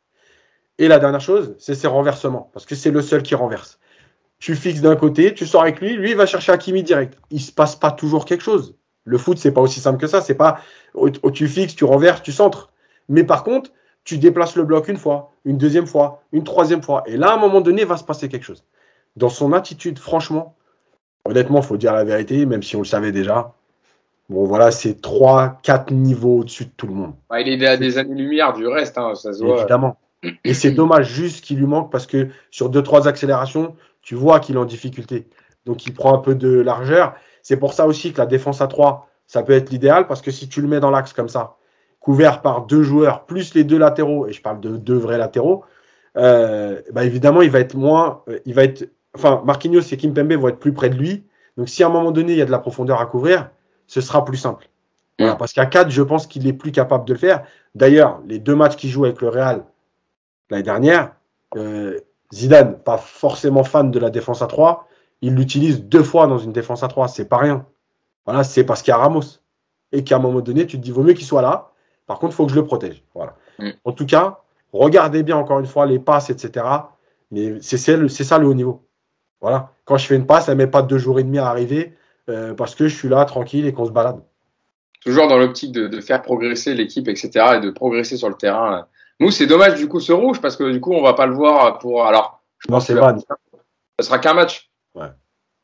Et 0.78 0.88
la 0.88 0.98
dernière 0.98 1.20
chose, 1.20 1.54
c'est 1.58 1.74
ses 1.74 1.86
renversements, 1.86 2.50
parce 2.52 2.66
que 2.66 2.74
c'est 2.74 2.90
le 2.90 3.02
seul 3.02 3.22
qui 3.22 3.34
renverse. 3.34 3.78
Tu 4.38 4.56
fixes 4.56 4.80
d'un 4.80 4.96
côté, 4.96 5.34
tu 5.34 5.46
sors 5.46 5.62
avec 5.62 5.80
lui, 5.80 5.92
lui 5.94 6.10
il 6.10 6.16
va 6.16 6.26
chercher 6.26 6.50
Hakimi 6.50 6.82
direct. 6.82 7.16
Il 7.30 7.40
se 7.40 7.52
passe 7.52 7.76
pas 7.76 7.92
toujours 7.92 8.24
quelque 8.24 8.42
chose. 8.42 8.76
Le 9.04 9.16
foot, 9.18 9.38
c'est 9.38 9.52
pas 9.52 9.60
aussi 9.60 9.80
simple 9.80 9.98
que 9.98 10.06
ça. 10.06 10.20
C'est 10.20 10.34
pas 10.34 10.58
tu 11.32 11.46
fixes, 11.46 11.76
tu 11.76 11.84
renverses, 11.84 12.22
tu 12.22 12.32
centres. 12.32 12.72
Mais 13.08 13.22
par 13.24 13.44
contre, 13.44 13.70
tu 14.04 14.18
déplaces 14.18 14.56
le 14.56 14.64
bloc 14.64 14.88
une 14.88 14.96
fois, 14.96 15.32
une 15.44 15.58
deuxième 15.58 15.86
fois, 15.86 16.22
une 16.32 16.44
troisième 16.44 16.82
fois. 16.82 17.02
Et 17.06 17.16
là, 17.16 17.30
à 17.30 17.34
un 17.34 17.38
moment 17.38 17.60
donné, 17.60 17.84
va 17.84 17.96
se 17.96 18.04
passer 18.04 18.28
quelque 18.28 18.44
chose. 18.44 18.64
Dans 19.16 19.28
son 19.28 19.52
attitude, 19.52 19.98
franchement, 19.98 20.56
honnêtement, 21.24 21.60
il 21.60 21.64
faut 21.64 21.76
dire 21.76 21.92
la 21.92 22.04
vérité, 22.04 22.46
même 22.46 22.62
si 22.62 22.76
on 22.76 22.80
le 22.80 22.84
savait 22.86 23.12
déjà, 23.12 23.54
Bon, 24.28 24.44
voilà, 24.44 24.70
c'est 24.70 25.00
3, 25.00 25.58
4 25.62 25.92
niveaux 25.92 26.38
au-dessus 26.38 26.64
de 26.64 26.70
tout 26.74 26.86
le 26.86 26.94
monde. 26.94 27.12
il 27.38 27.62
est 27.62 27.66
à 27.66 27.76
des 27.76 27.98
années-lumière 27.98 28.54
du 28.54 28.66
reste, 28.66 28.96
hein, 28.96 29.14
ça 29.14 29.32
se 29.32 29.44
voit. 29.44 29.58
Évidemment. 29.58 29.98
Et 30.44 30.54
c'est 30.54 30.70
dommage 30.70 31.12
juste 31.12 31.44
qu'il 31.44 31.58
lui 31.58 31.66
manque 31.66 31.90
parce 31.90 32.06
que 32.06 32.28
sur 32.50 32.70
2-3 32.70 33.08
accélérations, 33.08 33.76
tu 34.00 34.14
vois 34.14 34.40
qu'il 34.40 34.54
est 34.54 34.58
en 34.58 34.64
difficulté. 34.64 35.28
Donc 35.66 35.84
il 35.84 35.92
prend 35.92 36.14
un 36.14 36.18
peu 36.18 36.34
de 36.34 36.48
largeur. 36.48 37.14
C'est 37.42 37.58
pour 37.58 37.72
ça 37.72 37.86
aussi 37.86 38.12
que 38.12 38.18
la 38.18 38.26
défense 38.26 38.60
à 38.60 38.68
3, 38.68 39.08
ça 39.26 39.42
peut 39.42 39.52
être 39.52 39.70
l'idéal 39.70 40.06
parce 40.06 40.22
que 40.22 40.30
si 40.30 40.48
tu 40.48 40.62
le 40.62 40.68
mets 40.68 40.80
dans 40.80 40.90
l'axe 40.90 41.12
comme 41.12 41.28
ça, 41.28 41.56
couvert 42.02 42.42
par 42.42 42.66
deux 42.66 42.82
joueurs 42.82 43.24
plus 43.24 43.54
les 43.54 43.64
deux 43.64 43.78
latéraux, 43.78 44.26
et 44.26 44.32
je 44.32 44.42
parle 44.42 44.60
de 44.60 44.76
deux 44.76 44.96
vrais 44.96 45.18
latéraux, 45.18 45.64
euh, 46.16 46.82
bah 46.92 47.04
évidemment, 47.04 47.42
il 47.42 47.50
va 47.50 47.60
être 47.60 47.74
moins. 47.74 48.22
Euh, 48.28 48.38
il 48.44 48.54
va 48.54 48.64
être, 48.64 48.90
enfin, 49.14 49.42
Marquinhos 49.44 49.80
et 49.80 49.96
Kimpembe 49.96 50.32
vont 50.34 50.48
être 50.48 50.58
plus 50.58 50.74
près 50.74 50.90
de 50.90 50.96
lui. 50.96 51.24
Donc 51.56 51.68
si 51.68 51.82
à 51.82 51.86
un 51.86 51.90
moment 51.90 52.10
donné, 52.10 52.32
il 52.32 52.38
y 52.38 52.42
a 52.42 52.46
de 52.46 52.50
la 52.50 52.58
profondeur 52.58 53.00
à 53.00 53.06
couvrir, 53.06 53.50
ce 53.86 54.00
sera 54.00 54.24
plus 54.24 54.36
simple. 54.36 54.68
parce 55.18 55.52
qu'à 55.52 55.66
4, 55.66 55.90
je 55.90 56.02
pense 56.02 56.26
qu'il 56.26 56.46
est 56.46 56.52
plus 56.52 56.72
capable 56.72 57.04
de 57.04 57.12
le 57.12 57.18
faire. 57.18 57.44
D'ailleurs, 57.74 58.20
les 58.26 58.38
deux 58.38 58.56
matchs 58.56 58.76
qu'il 58.76 58.90
joue 58.90 59.04
avec 59.04 59.20
le 59.22 59.28
Real 59.28 59.64
l'année 60.50 60.62
dernière, 60.64 61.14
euh, 61.56 61.98
Zidane, 62.34 62.78
pas 62.78 62.98
forcément 62.98 63.62
fan 63.62 63.90
de 63.90 63.98
la 63.98 64.10
défense 64.10 64.42
à 64.42 64.46
3, 64.46 64.88
il 65.20 65.34
l'utilise 65.34 65.84
deux 65.84 66.02
fois 66.02 66.26
dans 66.26 66.38
une 66.38 66.52
défense 66.52 66.82
à 66.82 66.88
3. 66.88 67.08
C'est 67.08 67.28
pas 67.28 67.38
rien. 67.38 67.66
Voilà, 68.26 68.42
c'est 68.42 68.64
parce 68.64 68.82
qu'il 68.82 68.90
y 68.90 68.94
a 68.94 68.98
Ramos. 68.98 69.40
Et 69.92 70.04
qu'à 70.04 70.16
un 70.16 70.18
moment 70.18 70.40
donné, 70.40 70.66
tu 70.66 70.78
te 70.78 70.82
dis, 70.82 70.90
vaut 70.90 71.02
mieux 71.02 71.12
qu'il 71.12 71.26
soit 71.26 71.42
là. 71.42 71.71
Par 72.06 72.18
contre, 72.18 72.32
il 72.32 72.36
faut 72.36 72.46
que 72.46 72.52
je 72.52 72.56
le 72.56 72.64
protège. 72.64 73.02
Voilà. 73.14 73.36
Mm. 73.58 73.70
En 73.84 73.92
tout 73.92 74.06
cas, 74.06 74.40
regardez 74.72 75.22
bien 75.22 75.36
encore 75.36 75.60
une 75.60 75.66
fois 75.66 75.86
les 75.86 75.98
passes, 75.98 76.30
etc. 76.30 76.66
Mais 77.30 77.60
c'est 77.60 77.76
ça 77.78 78.38
le 78.38 78.46
haut 78.46 78.54
niveau. 78.54 78.86
Voilà. 79.40 79.72
Quand 79.84 79.96
je 79.96 80.06
fais 80.06 80.16
une 80.16 80.26
passe, 80.26 80.48
elle 80.48 80.56
ne 80.56 80.64
met 80.64 80.70
pas 80.70 80.82
deux 80.82 80.98
jours 80.98 81.18
et 81.18 81.24
demi 81.24 81.38
à 81.38 81.48
arriver. 81.48 81.94
Euh, 82.28 82.54
parce 82.54 82.74
que 82.74 82.86
je 82.86 82.96
suis 82.96 83.08
là 83.08 83.24
tranquille 83.24 83.66
et 83.66 83.72
qu'on 83.72 83.86
se 83.86 83.90
balade. 83.90 84.22
Toujours 85.04 85.26
dans 85.26 85.38
l'optique 85.38 85.72
de, 85.72 86.00
faire 86.00 86.22
progresser 86.22 86.74
l'équipe, 86.74 87.08
etc. 87.08 87.56
et 87.56 87.60
de 87.60 87.70
progresser 87.70 88.16
sur 88.16 88.28
le 88.28 88.36
terrain. 88.36 88.86
Nous, 89.18 89.32
c'est 89.32 89.46
dommage 89.46 89.74
du 89.74 89.88
coup 89.88 89.98
ce 89.98 90.12
rouge 90.12 90.40
parce 90.40 90.56
que 90.56 90.70
du 90.70 90.80
coup, 90.80 90.92
on 90.92 91.02
va 91.02 91.14
pas 91.14 91.26
le 91.26 91.34
voir 91.34 91.78
pour. 91.78 92.06
Alors, 92.06 92.40
je 92.58 92.70
non, 92.70 92.78
c'est 92.78 92.94
pas. 92.94 93.16
Ça 93.98 94.06
sera 94.06 94.18
qu'un 94.20 94.34
match. 94.34 94.70
Ouais. 94.94 95.08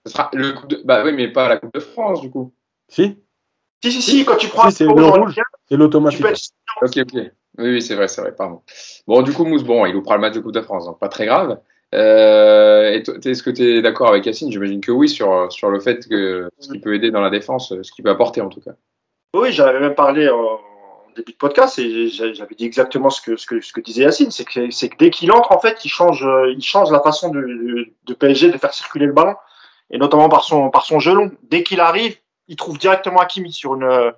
Ça 0.04 0.12
sera 0.12 0.30
le 0.32 0.54
Bah 0.84 1.02
oui, 1.04 1.12
mais 1.12 1.28
pas 1.28 1.48
la 1.48 1.56
Coupe 1.56 1.72
de 1.72 1.80
France 1.80 2.20
du 2.20 2.30
coup. 2.30 2.52
Si. 2.88 3.16
Si, 3.84 3.92
si, 3.92 4.02
si, 4.02 4.24
quand 4.24 4.36
tu 4.36 4.48
prends 4.48 4.70
c'est 4.70 4.84
le 4.84 4.90
rouge, 4.90 5.36
c'est 5.68 5.76
l'automatique. 5.76 6.24
Ok, 6.82 6.96
ok. 6.96 7.30
Oui, 7.58 7.70
oui, 7.72 7.82
c'est 7.82 7.96
vrai, 7.96 8.08
c'est 8.08 8.20
vrai, 8.20 8.34
pardon. 8.34 8.62
Bon, 9.06 9.22
du 9.22 9.32
coup, 9.32 9.44
Mousse, 9.44 9.64
bon, 9.64 9.84
il 9.86 9.92
nous 9.92 10.02
prend 10.02 10.14
le 10.14 10.20
match 10.20 10.34
de 10.34 10.40
Coupe 10.40 10.52
de 10.52 10.60
France, 10.60 10.84
donc 10.86 10.98
pas 10.98 11.08
très 11.08 11.26
grave. 11.26 11.58
Euh, 11.94 13.00
est-ce 13.24 13.42
que 13.42 13.50
tu 13.50 13.62
es 13.62 13.82
d'accord 13.82 14.08
avec 14.08 14.26
Yacine? 14.26 14.52
J'imagine 14.52 14.80
que 14.80 14.92
oui, 14.92 15.08
sur, 15.08 15.50
sur 15.50 15.70
le 15.70 15.80
fait 15.80 16.06
que 16.08 16.48
ce 16.58 16.68
qui 16.68 16.78
peut 16.78 16.94
aider 16.94 17.10
dans 17.10 17.20
la 17.20 17.30
défense, 17.30 17.74
ce 17.82 17.92
qui 17.92 18.02
peut 18.02 18.10
apporter 18.10 18.40
en 18.40 18.48
tout 18.48 18.60
cas. 18.60 18.72
Oui, 19.34 19.52
j'avais 19.52 19.80
même 19.80 19.94
parlé 19.94 20.28
en 20.28 20.60
début 21.16 21.32
de 21.32 21.36
podcast 21.36 21.78
et 21.78 22.08
j'avais 22.08 22.54
dit 22.54 22.64
exactement 22.64 23.10
ce 23.10 23.20
que, 23.22 23.36
ce 23.36 23.46
que, 23.46 23.60
ce 23.60 23.72
que 23.72 23.80
disait 23.80 24.02
Yacine, 24.02 24.30
c'est 24.30 24.44
que, 24.44 24.68
que 24.68 24.96
dès 24.98 25.10
qu'il 25.10 25.32
entre, 25.32 25.50
en 25.50 25.60
fait, 25.60 25.84
il 25.84 25.88
change, 25.88 26.26
il 26.56 26.62
change 26.62 26.92
la 26.92 27.00
façon 27.00 27.30
de, 27.30 27.90
de, 28.04 28.14
PSG 28.14 28.50
de 28.50 28.58
faire 28.58 28.74
circuler 28.74 29.06
le 29.06 29.12
ballon, 29.12 29.34
et 29.90 29.98
notamment 29.98 30.28
par 30.28 30.44
son, 30.44 30.70
par 30.70 30.84
son 30.84 31.00
gelon. 31.00 31.32
Dès 31.44 31.62
qu'il 31.62 31.80
arrive, 31.80 32.16
il 32.46 32.56
trouve 32.56 32.78
directement 32.78 33.20
Hakimi 33.20 33.52
sur 33.52 33.74
une, 33.74 34.12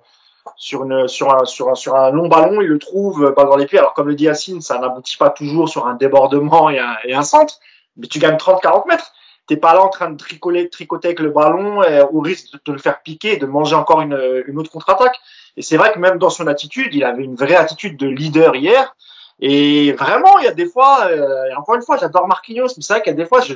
sur, 0.55 0.83
une, 0.83 1.07
sur, 1.07 1.33
un, 1.33 1.45
sur, 1.45 1.69
un, 1.69 1.75
sur 1.75 1.95
un 1.95 2.11
long 2.11 2.27
ballon, 2.27 2.61
il 2.61 2.67
le 2.67 2.79
trouve 2.79 3.33
pas 3.33 3.45
dans 3.45 3.55
les 3.55 3.65
pieds. 3.65 3.79
Alors, 3.79 3.93
comme 3.93 4.07
le 4.07 4.15
dit 4.15 4.25
Yacine, 4.25 4.61
ça 4.61 4.77
n'aboutit 4.79 5.17
pas 5.17 5.29
toujours 5.29 5.69
sur 5.69 5.87
un 5.87 5.95
débordement 5.95 6.69
et 6.69 6.79
un, 6.79 6.95
et 7.03 7.13
un 7.13 7.23
centre, 7.23 7.59
mais 7.97 8.07
tu 8.07 8.19
gagnes 8.19 8.37
30-40 8.37 8.87
mètres. 8.87 9.11
T'es 9.47 9.57
pas 9.57 9.73
là 9.73 9.81
en 9.81 9.89
train 9.89 10.09
de 10.09 10.17
tricoter, 10.17 10.69
tricoter 10.69 11.09
avec 11.09 11.19
le 11.19 11.29
ballon 11.29 11.83
et, 11.83 12.01
au 12.01 12.19
risque 12.19 12.53
de 12.53 12.57
te 12.57 12.71
le 12.71 12.77
faire 12.77 13.01
piquer, 13.01 13.37
de 13.37 13.45
manger 13.45 13.75
encore 13.75 14.01
une, 14.01 14.43
une 14.47 14.57
autre 14.57 14.71
contre-attaque. 14.71 15.19
Et 15.57 15.61
c'est 15.61 15.77
vrai 15.77 15.91
que 15.91 15.99
même 15.99 16.17
dans 16.17 16.29
son 16.29 16.47
attitude, 16.47 16.93
il 16.93 17.03
avait 17.03 17.23
une 17.23 17.35
vraie 17.35 17.55
attitude 17.55 17.97
de 17.97 18.07
leader 18.07 18.55
hier. 18.55 18.95
Et 19.39 19.91
vraiment, 19.93 20.37
il 20.39 20.45
y 20.45 20.47
a 20.47 20.53
des 20.53 20.67
fois, 20.67 21.07
euh, 21.07 21.49
encore 21.57 21.75
une 21.75 21.81
fois, 21.81 21.97
j'adore 21.97 22.27
Marquinhos, 22.27 22.67
mais 22.77 22.83
c'est 22.83 22.93
vrai 22.93 23.01
qu'il 23.01 23.11
y 23.11 23.15
a 23.15 23.17
des 23.17 23.25
fois, 23.25 23.41
je, 23.41 23.55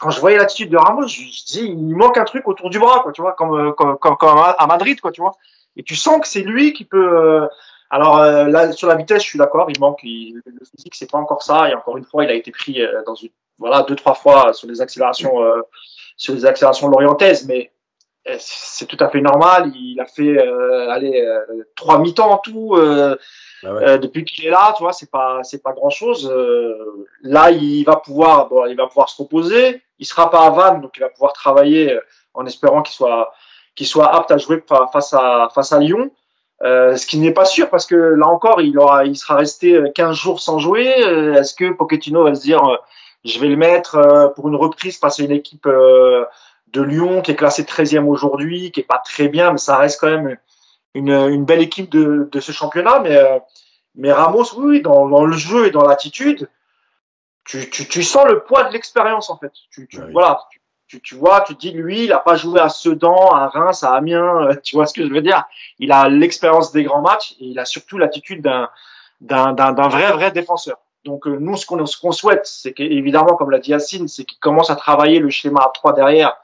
quand 0.00 0.10
je 0.10 0.20
voyais 0.20 0.36
l'attitude 0.36 0.70
de 0.70 0.76
Ramos, 0.76 1.06
je, 1.06 1.20
je 1.20 1.44
dis, 1.46 1.60
il 1.60 1.96
manque 1.96 2.18
un 2.18 2.24
truc 2.24 2.46
autour 2.48 2.68
du 2.68 2.78
bras, 2.78 3.00
quoi, 3.00 3.12
tu 3.12 3.22
vois, 3.22 3.32
comme, 3.32 3.74
comme, 3.74 3.96
comme, 3.98 4.16
comme 4.16 4.38
à 4.38 4.66
Madrid, 4.66 5.00
quoi, 5.00 5.12
tu 5.12 5.20
vois. 5.20 5.32
Et 5.76 5.82
tu 5.82 5.96
sens 5.96 6.20
que 6.20 6.28
c'est 6.28 6.42
lui 6.42 6.72
qui 6.72 6.84
peut. 6.84 7.18
Euh, 7.18 7.46
alors 7.90 8.18
euh, 8.18 8.46
là, 8.46 8.72
sur 8.72 8.88
la 8.88 8.96
vitesse, 8.96 9.22
je 9.22 9.28
suis 9.28 9.38
d'accord, 9.38 9.70
il 9.70 9.78
manque 9.80 10.00
il, 10.02 10.40
le 10.44 10.64
physique, 10.64 10.94
c'est 10.94 11.10
pas 11.10 11.18
encore 11.18 11.42
ça. 11.42 11.68
Et 11.68 11.74
encore 11.74 11.96
une 11.96 12.04
fois, 12.04 12.24
il 12.24 12.30
a 12.30 12.34
été 12.34 12.50
pris 12.50 12.80
euh, 12.80 13.02
dans 13.06 13.14
une 13.14 13.30
voilà 13.58 13.82
deux 13.82 13.96
trois 13.96 14.14
fois 14.14 14.52
sur 14.52 14.66
des 14.66 14.80
accélérations 14.80 15.40
sur 16.16 16.34
des 16.34 16.44
accélérations 16.44 16.88
lorientaises, 16.88 17.46
mais 17.46 17.70
c'est 18.38 18.86
tout 18.86 18.96
à 18.98 19.08
fait 19.08 19.20
normal. 19.20 19.70
Il 19.76 20.00
a 20.00 20.06
fait 20.06 20.38
allez 20.90 21.24
trois 21.76 22.00
mi-temps 22.00 22.32
en 22.32 22.38
tout. 22.38 22.76
Bah 23.62 23.96
depuis 23.96 24.24
qu'il 24.24 24.44
est 24.44 24.50
là, 24.50 24.74
tu 24.76 24.82
vois, 24.82 24.92
c'est 24.92 25.10
pas 25.10 25.40
c'est 25.44 25.62
pas 25.62 25.72
grand 25.72 25.90
chose. 25.90 26.28
là, 27.22 27.52
il 27.52 27.84
va 27.84 27.94
pouvoir 27.94 28.48
bon, 28.48 28.66
il 28.66 28.76
va 28.76 28.88
pouvoir 28.88 29.08
se 29.08 29.22
reposer. 29.22 29.82
il 30.00 30.06
sera 30.06 30.30
pas 30.30 30.46
à 30.46 30.50
Vannes, 30.50 30.80
donc 30.80 30.96
il 30.96 31.00
va 31.00 31.10
pouvoir 31.10 31.32
travailler 31.32 31.96
en 32.34 32.44
espérant 32.46 32.82
qu'il 32.82 32.94
soit, 32.94 33.32
qu'il 33.74 33.86
soit 33.86 34.14
apte 34.14 34.30
à 34.30 34.38
jouer 34.38 34.62
face 34.92 35.12
à, 35.12 35.48
face 35.54 35.72
à 35.72 35.78
Lyon. 35.78 36.10
Euh, 36.62 36.96
ce 36.96 37.06
qui 37.06 37.18
n'est 37.18 37.32
pas 37.32 37.44
sûr 37.44 37.68
parce 37.68 37.84
que 37.84 37.94
là 37.94 38.26
encore, 38.26 38.60
il 38.60 38.78
aura, 38.78 39.04
il 39.04 39.16
sera 39.16 39.36
resté 39.36 39.78
15 39.94 40.16
jours 40.16 40.40
sans 40.40 40.58
jouer. 40.58 40.86
Est-ce 40.86 41.54
que 41.54 41.72
Pochettino 41.72 42.24
va 42.24 42.34
se 42.34 42.42
dire, 42.42 42.62
je 43.24 43.38
vais 43.38 43.48
le 43.48 43.56
mettre 43.56 44.32
pour 44.36 44.48
une 44.48 44.56
reprise 44.56 44.98
face 44.98 45.20
à 45.20 45.24
une 45.24 45.32
équipe 45.32 45.66
de 45.66 46.82
Lyon 46.82 47.22
qui 47.22 47.32
est 47.32 47.36
classée 47.36 47.64
13e 47.64 48.06
aujourd'hui, 48.06 48.70
qui 48.70 48.80
est 48.80 48.84
pas 48.84 49.02
très 49.04 49.28
bien, 49.28 49.52
mais 49.52 49.58
ça 49.58 49.76
reste 49.76 50.00
quand 50.00 50.10
même 50.10 50.36
une, 50.94 51.10
une 51.10 51.44
belle 51.44 51.60
équipe 51.60 51.90
de, 51.90 52.28
de 52.30 52.40
ce 52.40 52.52
championnat. 52.52 53.00
Mais, 53.00 53.18
mais 53.94 54.12
Ramos, 54.12 54.54
oui, 54.56 54.80
dans, 54.82 55.08
dans 55.08 55.24
le 55.24 55.36
jeu 55.36 55.66
et 55.66 55.70
dans 55.70 55.86
l'attitude, 55.86 56.48
tu, 57.44 57.68
tu, 57.70 57.86
tu, 57.86 58.02
sens 58.02 58.26
le 58.26 58.40
poids 58.40 58.64
de 58.64 58.72
l'expérience 58.72 59.30
en 59.30 59.36
fait. 59.36 59.52
Tu, 59.70 59.86
tu 59.86 60.00
voilà, 60.12 60.40
tu, 60.50 60.60
tu, 61.00 61.14
vois, 61.14 61.42
tu 61.42 61.54
dis 61.54 61.70
lui, 61.70 62.04
il 62.04 62.12
a 62.12 62.18
pas 62.18 62.36
joué 62.36 62.60
à 62.60 62.68
Sedan, 62.68 63.32
à 63.32 63.48
Reims, 63.48 63.82
à 63.82 63.94
Amiens, 63.94 64.42
euh, 64.42 64.54
tu 64.62 64.76
vois 64.76 64.86
ce 64.86 64.94
que 64.94 65.06
je 65.06 65.12
veux 65.12 65.22
dire? 65.22 65.44
Il 65.78 65.92
a 65.92 66.08
l'expérience 66.08 66.72
des 66.72 66.84
grands 66.84 67.02
matchs 67.02 67.32
et 67.40 67.46
il 67.46 67.58
a 67.58 67.64
surtout 67.64 67.98
l'attitude 67.98 68.42
d'un 69.20 69.88
vrai 69.88 70.12
vrai 70.12 70.30
défenseur. 70.30 70.78
Donc 71.04 71.26
euh, 71.26 71.36
nous, 71.38 71.56
ce 71.56 71.66
qu'on 71.66 71.84
ce 71.86 72.00
qu'on 72.00 72.12
souhaite, 72.12 72.46
c'est 72.46 72.72
qu'évidemment, 72.72 73.36
comme 73.36 73.50
l'a 73.50 73.58
dit 73.58 73.70
Yacine, 73.70 74.08
c'est 74.08 74.24
qu'il 74.24 74.38
commence 74.38 74.70
à 74.70 74.76
travailler 74.76 75.18
le 75.18 75.30
schéma 75.30 75.60
à 75.60 75.70
3 75.72 75.92
derrière. 75.92 76.36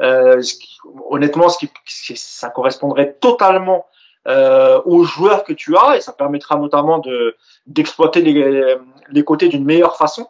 Euh, 0.00 0.40
ce 0.40 0.54
qui, 0.54 0.78
honnêtement, 1.10 1.48
ce 1.48 1.58
qui, 1.58 2.16
ça 2.16 2.48
correspondrait 2.48 3.16
totalement 3.20 3.86
euh, 4.26 4.80
aux 4.84 5.04
joueurs 5.04 5.44
que 5.44 5.52
tu 5.52 5.76
as 5.76 5.96
et 5.96 6.00
ça 6.00 6.12
permettra 6.12 6.56
notamment 6.56 6.98
de 6.98 7.36
d'exploiter 7.66 8.22
les, 8.22 8.76
les 9.10 9.24
côtés 9.24 9.48
d'une 9.48 9.64
meilleure 9.64 9.96
façon. 9.96 10.26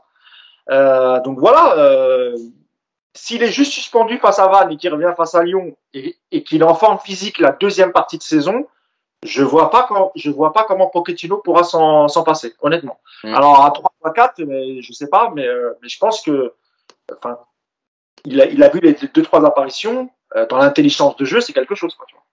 Euh, 0.70 1.20
donc 1.20 1.38
voilà, 1.38 1.74
s'il 3.14 3.42
est 3.42 3.52
juste 3.52 3.72
suspendu 3.72 4.18
face 4.18 4.38
à 4.38 4.46
Vannes 4.48 4.72
et 4.72 4.76
qu'il 4.76 4.92
revient 4.92 5.12
face 5.16 5.34
à 5.34 5.42
Lyon 5.42 5.76
et, 5.94 6.16
et 6.30 6.42
qu'il 6.42 6.62
est 6.62 6.64
en 6.64 6.74
forme 6.74 6.98
physique 6.98 7.38
la 7.38 7.52
deuxième 7.52 7.92
partie 7.92 8.18
de 8.18 8.22
saison, 8.22 8.66
je 9.24 9.42
vois 9.42 9.70
pas 9.70 9.84
quand, 9.88 10.12
je 10.14 10.30
vois 10.30 10.52
pas 10.52 10.64
comment 10.64 10.88
Pochettino 10.88 11.38
pourra 11.38 11.62
s'en 11.62 12.22
passer, 12.24 12.54
honnêtement. 12.60 12.98
Mm. 13.24 13.34
Alors 13.34 13.64
à 13.64 13.70
3 13.70 13.92
à 14.04 14.10
4, 14.10 14.42
mais 14.44 14.80
je 14.82 14.92
sais 14.92 15.08
pas, 15.08 15.30
mais, 15.34 15.46
euh, 15.46 15.72
mais 15.82 15.88
je 15.88 15.98
pense 15.98 16.22
que, 16.22 16.54
enfin, 17.16 17.38
il 18.24 18.40
a, 18.40 18.46
il 18.46 18.62
a 18.62 18.68
vu 18.68 18.80
les 18.80 18.94
deux 18.94 19.22
trois 19.22 19.44
apparitions 19.44 20.10
euh, 20.36 20.46
dans 20.46 20.58
l'intelligence 20.58 21.16
de 21.16 21.24
jeu, 21.24 21.40
c'est 21.40 21.52
quelque 21.52 21.74
chose. 21.74 21.94
Quoi, 21.94 22.06
tu 22.08 22.14
vois. 22.14 22.24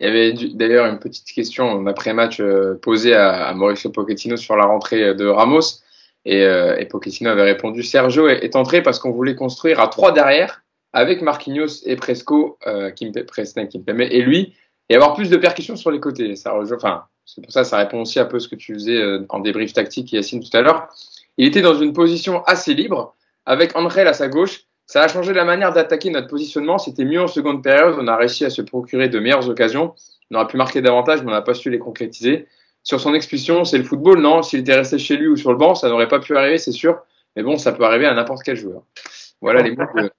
Il 0.00 0.06
y 0.06 0.10
avait 0.10 0.32
d'ailleurs 0.54 0.86
une 0.86 0.98
petite 0.98 1.30
question 1.30 1.86
après-match 1.86 2.40
euh, 2.40 2.78
posée 2.82 3.14
à, 3.14 3.46
à, 3.46 3.54
Mauricio 3.54 3.90
Pochettino 3.90 4.36
sur 4.36 4.56
la 4.56 4.66
rentrée 4.66 5.14
de 5.14 5.26
Ramos. 5.26 5.83
Et, 6.24 6.42
euh, 6.42 6.76
et 6.78 7.26
avait 7.26 7.42
répondu 7.42 7.82
Sergio 7.82 8.28
est, 8.28 8.56
entré 8.56 8.82
parce 8.82 8.98
qu'on 8.98 9.10
voulait 9.10 9.34
construire 9.34 9.80
à 9.80 9.88
trois 9.88 10.12
derrière 10.12 10.62
avec 10.94 11.20
Marquinhos 11.20 11.82
et 11.84 11.96
Presco, 11.96 12.58
euh, 12.66 12.90
Kimpe, 12.90 13.26
Kimpeme 13.26 14.00
et 14.00 14.22
lui, 14.22 14.54
et 14.88 14.94
avoir 14.94 15.14
plus 15.14 15.28
de 15.28 15.36
percussions 15.36 15.76
sur 15.76 15.90
les 15.90 16.00
côtés. 16.00 16.36
Ça 16.36 16.54
enfin, 16.56 17.04
c'est 17.26 17.42
pour 17.42 17.52
ça 17.52 17.64
ça 17.64 17.78
répond 17.78 18.02
aussi 18.02 18.20
un 18.20 18.24
peu 18.24 18.36
à 18.36 18.40
ce 18.40 18.48
que 18.48 18.54
tu 18.54 18.74
faisais 18.74 18.96
euh, 18.96 19.26
en 19.28 19.40
débrief 19.40 19.72
tactique, 19.72 20.12
Yacine, 20.12 20.40
tout 20.40 20.56
à 20.56 20.62
l'heure. 20.62 20.88
Il 21.36 21.46
était 21.46 21.62
dans 21.62 21.74
une 21.74 21.92
position 21.92 22.44
assez 22.44 22.74
libre, 22.74 23.14
avec 23.44 23.76
André 23.76 24.02
à 24.02 24.12
sa 24.12 24.28
gauche. 24.28 24.62
Ça 24.86 25.02
a 25.02 25.08
changé 25.08 25.32
la 25.32 25.44
manière 25.44 25.72
d'attaquer 25.72 26.10
notre 26.10 26.28
positionnement. 26.28 26.78
C'était 26.78 27.04
mieux 27.04 27.20
en 27.20 27.26
seconde 27.26 27.62
période. 27.62 27.96
On 27.98 28.06
a 28.06 28.16
réussi 28.16 28.44
à 28.44 28.50
se 28.50 28.62
procurer 28.62 29.08
de 29.08 29.18
meilleures 29.18 29.48
occasions. 29.48 29.94
On 30.30 30.36
aurait 30.36 30.46
pu 30.46 30.56
marquer 30.56 30.80
davantage, 30.80 31.22
mais 31.22 31.28
on 31.28 31.34
n'a 31.34 31.42
pas 31.42 31.54
su 31.54 31.70
les 31.70 31.78
concrétiser 31.78 32.46
sur 32.84 33.00
son 33.00 33.14
expulsion, 33.14 33.64
c'est 33.64 33.78
le 33.78 33.84
football, 33.84 34.20
non? 34.20 34.42
S'il 34.42 34.60
était 34.60 34.74
resté 34.74 34.98
chez 34.98 35.16
lui 35.16 35.26
ou 35.26 35.36
sur 35.36 35.50
le 35.50 35.56
banc, 35.56 35.74
ça 35.74 35.88
n'aurait 35.88 36.08
pas 36.08 36.20
pu 36.20 36.36
arriver, 36.36 36.58
c'est 36.58 36.72
sûr. 36.72 37.00
Mais 37.34 37.42
bon, 37.42 37.56
ça 37.56 37.72
peut 37.72 37.84
arriver 37.84 38.06
à 38.06 38.14
n'importe 38.14 38.42
quel 38.44 38.56
joueur. 38.56 38.82
Voilà 39.40 39.62
les 39.62 39.74
mots 39.74 39.84
de. 39.96 40.12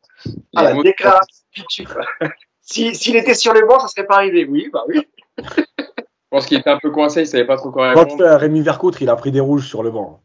Ah, 0.55 0.74
la 0.74 0.82
déclaration 0.82 1.45
S'il 2.61 3.16
était 3.16 3.36
sur 3.36 3.53
le 3.53 3.66
banc, 3.66 3.80
ça 3.80 3.88
serait 3.88 4.07
pas 4.07 4.16
arrivé. 4.16 4.45
Oui, 4.49 4.70
bah 4.74 4.84
oui. 4.88 5.07
Je 5.38 6.30
pense 6.32 6.47
qu'il 6.47 6.57
était 6.57 6.72
un 6.72 6.80
peu 6.80 6.89
coincé, 6.89 7.22
il 7.22 7.28
savait 7.28 7.45
pas 7.45 7.55
trop 7.55 7.72
quoi 7.72 7.89
répondre. 7.89 8.18
Quand 8.18 8.22
euh, 8.22 8.36
Rémi 8.36 8.61
Vercoutre, 8.61 9.01
il 9.01 9.09
a 9.09 9.16
pris 9.16 9.32
des 9.32 9.39
rouges 9.39 9.68
sur 9.68 9.84
le 9.84 9.91
banc. 9.91 10.22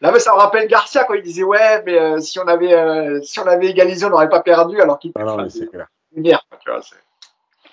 Là, 0.00 0.10
mais 0.12 0.20
ça 0.20 0.32
me 0.32 0.38
rappelle 0.38 0.68
Garcia 0.68 1.04
quand 1.04 1.14
il 1.14 1.22
disait 1.22 1.42
ouais, 1.42 1.82
mais 1.84 1.98
euh, 1.98 2.20
si 2.20 2.38
on 2.38 2.46
avait 2.46 2.72
euh, 2.72 3.20
si 3.22 3.38
on 3.40 3.46
avait 3.46 3.68
égalisé, 3.68 4.06
on 4.06 4.10
n'aurait 4.10 4.28
pas 4.28 4.40
perdu, 4.40 4.80
alors 4.80 4.98
qu'il. 4.98 5.12
Ah 5.16 5.24
non, 5.24 5.36
mais 5.36 5.50
c'est 5.50 5.66
clair. 5.66 5.88
Une 6.16 6.22
guerre, 6.22 6.46
tu 6.60 6.70
vois, 6.70 6.80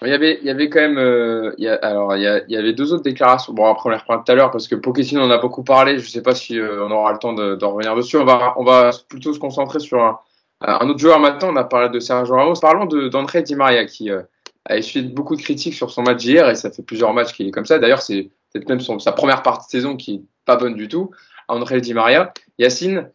il 0.01 0.09
y 0.09 0.13
avait, 0.13 0.39
il 0.41 0.47
y 0.47 0.49
avait 0.49 0.69
quand 0.69 0.79
même, 0.79 0.97
euh, 0.97 1.53
il 1.57 1.65
y 1.65 1.67
a, 1.67 1.75
alors 1.75 2.15
il 2.15 2.21
y, 2.21 2.27
a, 2.27 2.41
il 2.47 2.53
y, 2.53 2.57
avait 2.57 2.71
deux 2.71 2.93
autres 2.93 3.03
déclarations. 3.03 3.51
Bon, 3.53 3.65
après 3.65 3.89
on 3.89 3.91
les 3.91 3.97
reprend 3.97 4.17
tout 4.17 4.31
à 4.31 4.35
l'heure 4.35 4.49
parce 4.49 4.67
que 4.67 4.75
Pochettino 4.75 5.21
en 5.21 5.29
a 5.29 5.37
beaucoup 5.37 5.63
parlé. 5.63 5.99
Je 5.99 6.09
sais 6.09 6.21
pas 6.21 6.35
si 6.35 6.57
euh, 6.57 6.85
on 6.85 6.91
aura 6.91 7.11
le 7.11 7.19
temps 7.19 7.33
d'en 7.33 7.55
de, 7.57 7.65
revenir 7.65 7.95
dessus. 7.95 8.17
On 8.17 8.23
va, 8.23 8.53
on 8.57 8.63
va 8.63 8.91
plutôt 9.09 9.33
se 9.33 9.39
concentrer 9.39 9.79
sur 9.79 10.01
un, 10.01 10.19
un, 10.61 10.87
autre 10.87 10.99
joueur 10.99 11.19
maintenant. 11.19 11.49
On 11.51 11.55
a 11.57 11.65
parlé 11.65 11.89
de 11.89 11.99
Sergio 11.99 12.33
Ramos. 12.35 12.61
Parlons 12.61 12.85
d'André 12.85 13.41
Di 13.41 13.55
Maria 13.55 13.85
qui 13.85 14.09
euh, 14.09 14.21
a 14.65 14.77
essuyé 14.77 15.05
beaucoup 15.05 15.35
de 15.35 15.41
critiques 15.41 15.73
sur 15.73 15.91
son 15.91 16.03
match 16.03 16.23
hier 16.23 16.49
et 16.49 16.55
ça 16.55 16.71
fait 16.71 16.83
plusieurs 16.83 17.13
matchs 17.13 17.33
qu'il 17.33 17.47
est 17.47 17.51
comme 17.51 17.65
ça. 17.65 17.77
D'ailleurs, 17.77 18.01
c'est 18.01 18.29
peut-être 18.53 18.69
même 18.69 18.79
son, 18.79 18.99
sa 18.99 19.11
première 19.11 19.43
partie 19.43 19.67
de 19.67 19.71
saison 19.81 19.97
qui 19.97 20.15
est 20.15 20.21
pas 20.45 20.55
bonne 20.55 20.75
du 20.75 20.87
tout. 20.87 21.11
André 21.49 21.81
Di 21.81 21.93
Maria, 21.93 22.31
Yacine, 22.57 23.09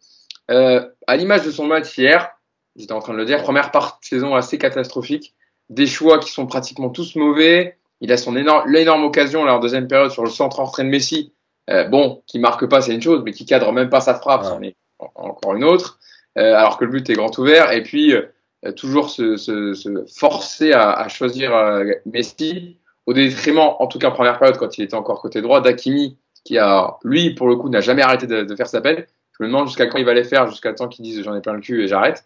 à 0.49 1.17
l'image 1.17 1.45
de 1.45 1.51
son 1.51 1.65
match 1.65 1.97
hier, 1.97 2.29
j'étais 2.75 2.91
en 2.91 2.99
train 2.99 3.13
de 3.13 3.17
le 3.17 3.25
dire, 3.25 3.41
première 3.41 3.71
partie 3.71 3.97
de 4.01 4.19
saison 4.19 4.35
assez 4.35 4.57
catastrophique 4.57 5.33
des 5.69 5.87
choix 5.87 6.19
qui 6.19 6.31
sont 6.31 6.45
pratiquement 6.45 6.89
tous 6.89 7.15
mauvais. 7.15 7.77
Il 8.01 8.11
a 8.11 8.17
son 8.17 8.35
énorme, 8.35 8.69
l'énorme 8.69 9.03
occasion 9.03 9.45
là 9.45 9.55
en 9.55 9.59
deuxième 9.59 9.87
période 9.87 10.11
sur 10.11 10.23
le 10.23 10.29
centre 10.29 10.59
entrain 10.59 10.83
de 10.83 10.89
Messi. 10.89 11.33
Euh, 11.69 11.85
bon, 11.85 12.21
qui 12.27 12.39
marque 12.39 12.67
pas, 12.67 12.81
c'est 12.81 12.93
une 12.93 13.01
chose, 13.01 13.23
mais 13.25 13.31
qui 13.31 13.45
cadre 13.45 13.71
même 13.71 13.89
pas 13.89 14.01
sa 14.01 14.13
frappe, 14.15 14.43
c'en 14.43 14.61
est 14.61 14.75
encore 14.99 15.55
une 15.55 15.63
autre. 15.63 15.99
Euh, 16.37 16.53
alors 16.53 16.77
que 16.77 16.85
le 16.85 16.91
but 16.91 17.09
est 17.09 17.13
grand 17.13 17.35
ouvert. 17.37 17.71
Et 17.71 17.81
puis 17.81 18.13
euh, 18.13 18.71
toujours 18.71 19.09
se, 19.09 19.37
se, 19.37 19.73
se, 19.73 20.05
forcer 20.13 20.73
à, 20.73 20.91
à 20.91 21.07
choisir 21.07 21.55
euh, 21.55 21.85
Messi 22.05 22.77
au 23.05 23.13
détriment, 23.13 23.75
en 23.79 23.87
tout 23.87 23.99
cas 23.99 24.09
en 24.09 24.11
première 24.11 24.37
période 24.39 24.57
quand 24.57 24.77
il 24.77 24.83
était 24.83 24.95
encore 24.95 25.21
côté 25.21 25.41
droit, 25.41 25.61
d'Akimi 25.61 26.17
qui 26.43 26.57
a, 26.57 26.97
lui, 27.03 27.33
pour 27.33 27.47
le 27.47 27.55
coup, 27.55 27.69
n'a 27.69 27.81
jamais 27.81 28.01
arrêté 28.01 28.27
de, 28.27 28.43
de 28.43 28.55
faire 28.55 28.67
sa 28.67 28.81
peine. 28.81 29.05
Je 29.37 29.43
me 29.43 29.47
demande 29.47 29.67
jusqu'à 29.67 29.87
quand 29.87 29.97
il 29.97 30.05
va 30.05 30.13
les 30.13 30.23
faire, 30.23 30.47
jusqu'à 30.49 30.73
temps 30.73 30.87
qu'il 30.87 31.03
dise 31.03 31.21
j'en 31.23 31.35
ai 31.35 31.41
plein 31.41 31.53
le 31.53 31.59
cul 31.59 31.83
et 31.83 31.87
j'arrête. 31.87 32.23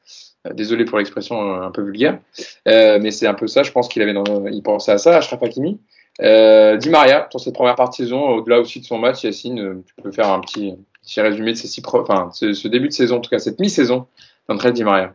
Euh, 0.48 0.54
désolé 0.54 0.86
pour 0.86 0.98
l'expression 0.98 1.42
euh, 1.42 1.62
un 1.62 1.72
peu 1.72 1.82
vulgaire, 1.82 2.20
euh, 2.68 2.98
mais 3.02 3.12
c'est 3.12 3.28
un 3.28 3.34
peu 3.34 3.48
ça. 3.48 3.64
Je 3.64 3.72
pense 3.72 3.90
qu'il 3.90 4.02
avait, 4.02 4.14
dans, 4.14 4.46
il 4.48 4.64
pensait 4.64 4.94
à 4.94 4.98
ça, 4.98 5.18
Ashraf 5.18 5.44
Hakimi. 5.44 5.80
Euh, 6.22 6.78
Di 6.78 6.90
Maria, 6.90 7.22
pour 7.22 7.42
cette 7.42 7.54
première 7.54 7.76
partie 7.76 8.04
de 8.04 8.08
saison, 8.08 8.30
au-delà 8.30 8.60
aussi 8.60 8.80
de 8.80 8.86
son 8.86 8.98
match, 8.98 9.24
Yacine, 9.24 9.84
tu 9.86 9.94
peux 10.02 10.12
faire 10.12 10.30
un 10.30 10.40
petit, 10.40 10.76
petit 11.02 11.20
résumé 11.22 11.52
de 11.52 11.58
ces 11.58 11.68
six, 11.68 11.82
enfin, 11.86 12.30
ce, 12.34 12.68
début 12.68 12.88
de 12.88 12.94
saison, 12.94 13.18
en 13.18 13.20
tout 13.20 13.30
cas 13.30 13.40
cette 13.40 13.60
mi-saison 13.60 14.08
de 14.48 14.70
Di 14.72 14.84
Maria. 14.84 15.14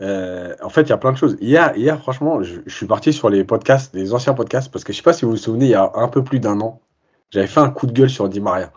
En 0.00 0.68
fait, 0.68 0.82
il 0.82 0.88
y 0.88 0.92
a 0.92 0.96
plein 0.96 1.12
de 1.12 1.16
choses. 1.16 1.36
Hier, 1.40 1.76
hier 1.76 1.98
franchement, 2.00 2.42
je, 2.42 2.60
je, 2.66 2.74
suis 2.74 2.86
parti 2.86 3.12
sur 3.12 3.30
les 3.30 3.44
podcasts, 3.44 3.94
les 3.94 4.14
anciens 4.14 4.34
podcasts, 4.34 4.70
parce 4.70 4.84
que 4.84 4.92
je 4.92 4.98
sais 4.98 5.02
pas 5.02 5.12
si 5.12 5.24
vous 5.24 5.32
vous 5.32 5.36
souvenez, 5.36 5.66
il 5.66 5.72
y 5.72 5.74
a 5.74 5.90
un 5.94 6.08
peu 6.08 6.22
plus 6.22 6.40
d'un 6.40 6.60
an, 6.60 6.80
j'avais 7.30 7.46
fait 7.48 7.60
un 7.60 7.70
coup 7.70 7.86
de 7.86 7.92
gueule 7.92 8.10
sur 8.10 8.28
Di 8.28 8.40
Maria. 8.40 8.72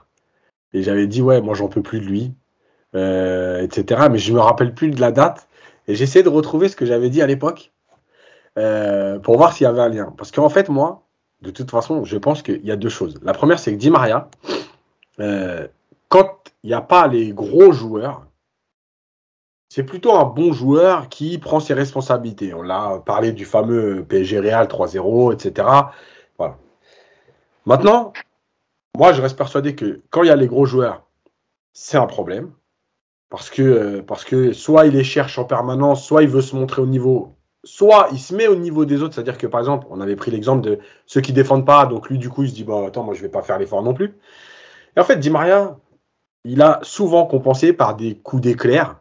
Et 0.74 0.84
j'avais 0.84 1.08
dit, 1.08 1.22
ouais, 1.22 1.42
moi, 1.42 1.54
j'en 1.54 1.68
peux 1.68 1.82
plus 1.82 2.00
de 2.00 2.06
lui 2.06 2.34
euh, 2.96 3.62
etc. 3.62 4.08
Mais 4.12 4.18
je 4.18 4.34
me 4.34 4.40
rappelle 4.40 4.74
plus 4.74 4.92
de 4.92 5.02
la 5.02 5.12
date. 5.12 5.48
Et 5.88 5.96
j'essaie 5.96 6.24
de 6.24 6.30
retrouver 6.30 6.70
ce 6.70 6.76
que 6.76 6.86
j'avais 6.86 7.10
dit 7.10 7.22
à 7.22 7.28
l'époque 7.28 7.72
euh, 8.58 9.20
pour 9.20 9.38
voir 9.38 9.54
s'il 9.54 9.66
y 9.66 9.68
avait 9.68 9.82
un 9.82 9.90
lien. 9.90 10.14
Parce 10.18 10.32
qu'en 10.32 10.50
fait, 10.50 10.70
moi, 10.70 11.04
de 11.42 11.52
toute 11.52 11.72
façon, 11.72 12.06
je 12.06 12.18
pense 12.18 12.42
qu'il 12.44 12.66
y 12.66 12.72
a 12.72 12.76
deux 12.76 12.90
choses. 12.90 13.20
La 13.24 13.34
première, 13.34 13.60
c'est 13.60 13.72
que 13.74 13.78
Di 13.78 13.90
Maria, 13.90 14.30
euh, 15.20 15.68
quand 16.10 16.52
il 16.64 16.68
n'y 16.68 16.74
a 16.74 16.82
pas 16.82 17.08
les 17.08 17.32
gros 17.32 17.72
joueurs, 17.72 18.26
c'est 19.70 19.84
plutôt 19.84 20.14
un 20.14 20.26
bon 20.26 20.52
joueur 20.52 21.08
qui 21.08 21.38
prend 21.38 21.62
ses 21.62 21.74
responsabilités. 21.74 22.54
On 22.54 22.62
l'a 22.62 23.02
parlé 23.06 23.32
du 23.32 23.46
fameux 23.46 24.04
PSG 24.04 24.40
Real 24.40 24.68
3-0, 24.68 25.34
etc. 25.34 25.68
Voilà. 26.38 26.58
Maintenant, 27.66 28.12
moi, 28.98 29.14
je 29.14 29.22
reste 29.22 29.38
persuadé 29.38 29.74
que 29.74 30.02
quand 30.10 30.24
il 30.24 30.28
y 30.28 30.32
a 30.32 30.36
les 30.36 30.48
gros 30.48 30.66
joueurs, 30.66 31.06
c'est 31.72 31.98
un 31.98 32.06
problème. 32.06 32.52
Parce 33.32 33.50
que, 33.50 33.62
euh, 33.62 34.02
parce 34.06 34.26
que 34.26 34.52
soit 34.52 34.86
il 34.88 34.94
les 34.94 35.06
cherche 35.06 35.40
en 35.40 35.46
permanence, 35.46 36.06
soit 36.06 36.22
il 36.22 36.28
veut 36.28 36.42
se 36.42 36.54
montrer 36.54 36.82
au 36.82 36.86
niveau, 36.86 37.38
soit 37.64 38.10
il 38.12 38.20
se 38.20 38.36
met 38.36 38.48
au 38.48 38.56
niveau 38.56 38.84
des 38.84 39.02
autres. 39.02 39.16
C'est-à-dire 39.16 39.38
que, 39.38 39.48
par 39.48 39.62
exemple, 39.62 39.88
on 39.90 40.02
avait 40.02 40.18
pris 40.18 40.32
l'exemple 40.32 40.62
de 40.62 40.80
ceux 41.06 41.22
qui 41.22 41.32
défendent 41.32 41.66
pas, 41.66 41.86
donc 41.86 42.10
lui, 42.10 42.18
du 42.18 42.28
coup, 42.28 42.44
il 42.44 42.50
se 42.50 42.54
dit, 42.54 42.66
bon, 42.66 42.86
attends, 42.86 43.04
moi, 43.04 43.14
je 43.14 43.22
vais 43.22 43.30
pas 43.30 43.42
faire 43.42 43.58
l'effort 43.58 43.82
non 43.84 43.94
plus. 43.94 44.18
Et 44.98 45.00
en 45.00 45.06
fait, 45.06 45.16
Di 45.16 45.30
Maria, 45.30 45.78
il 46.44 46.62
a 46.62 46.82
souvent 46.84 47.26
compensé 47.26 47.72
par 47.72 47.96
des 47.96 48.16
coups 48.16 48.42
d'éclair. 48.42 48.98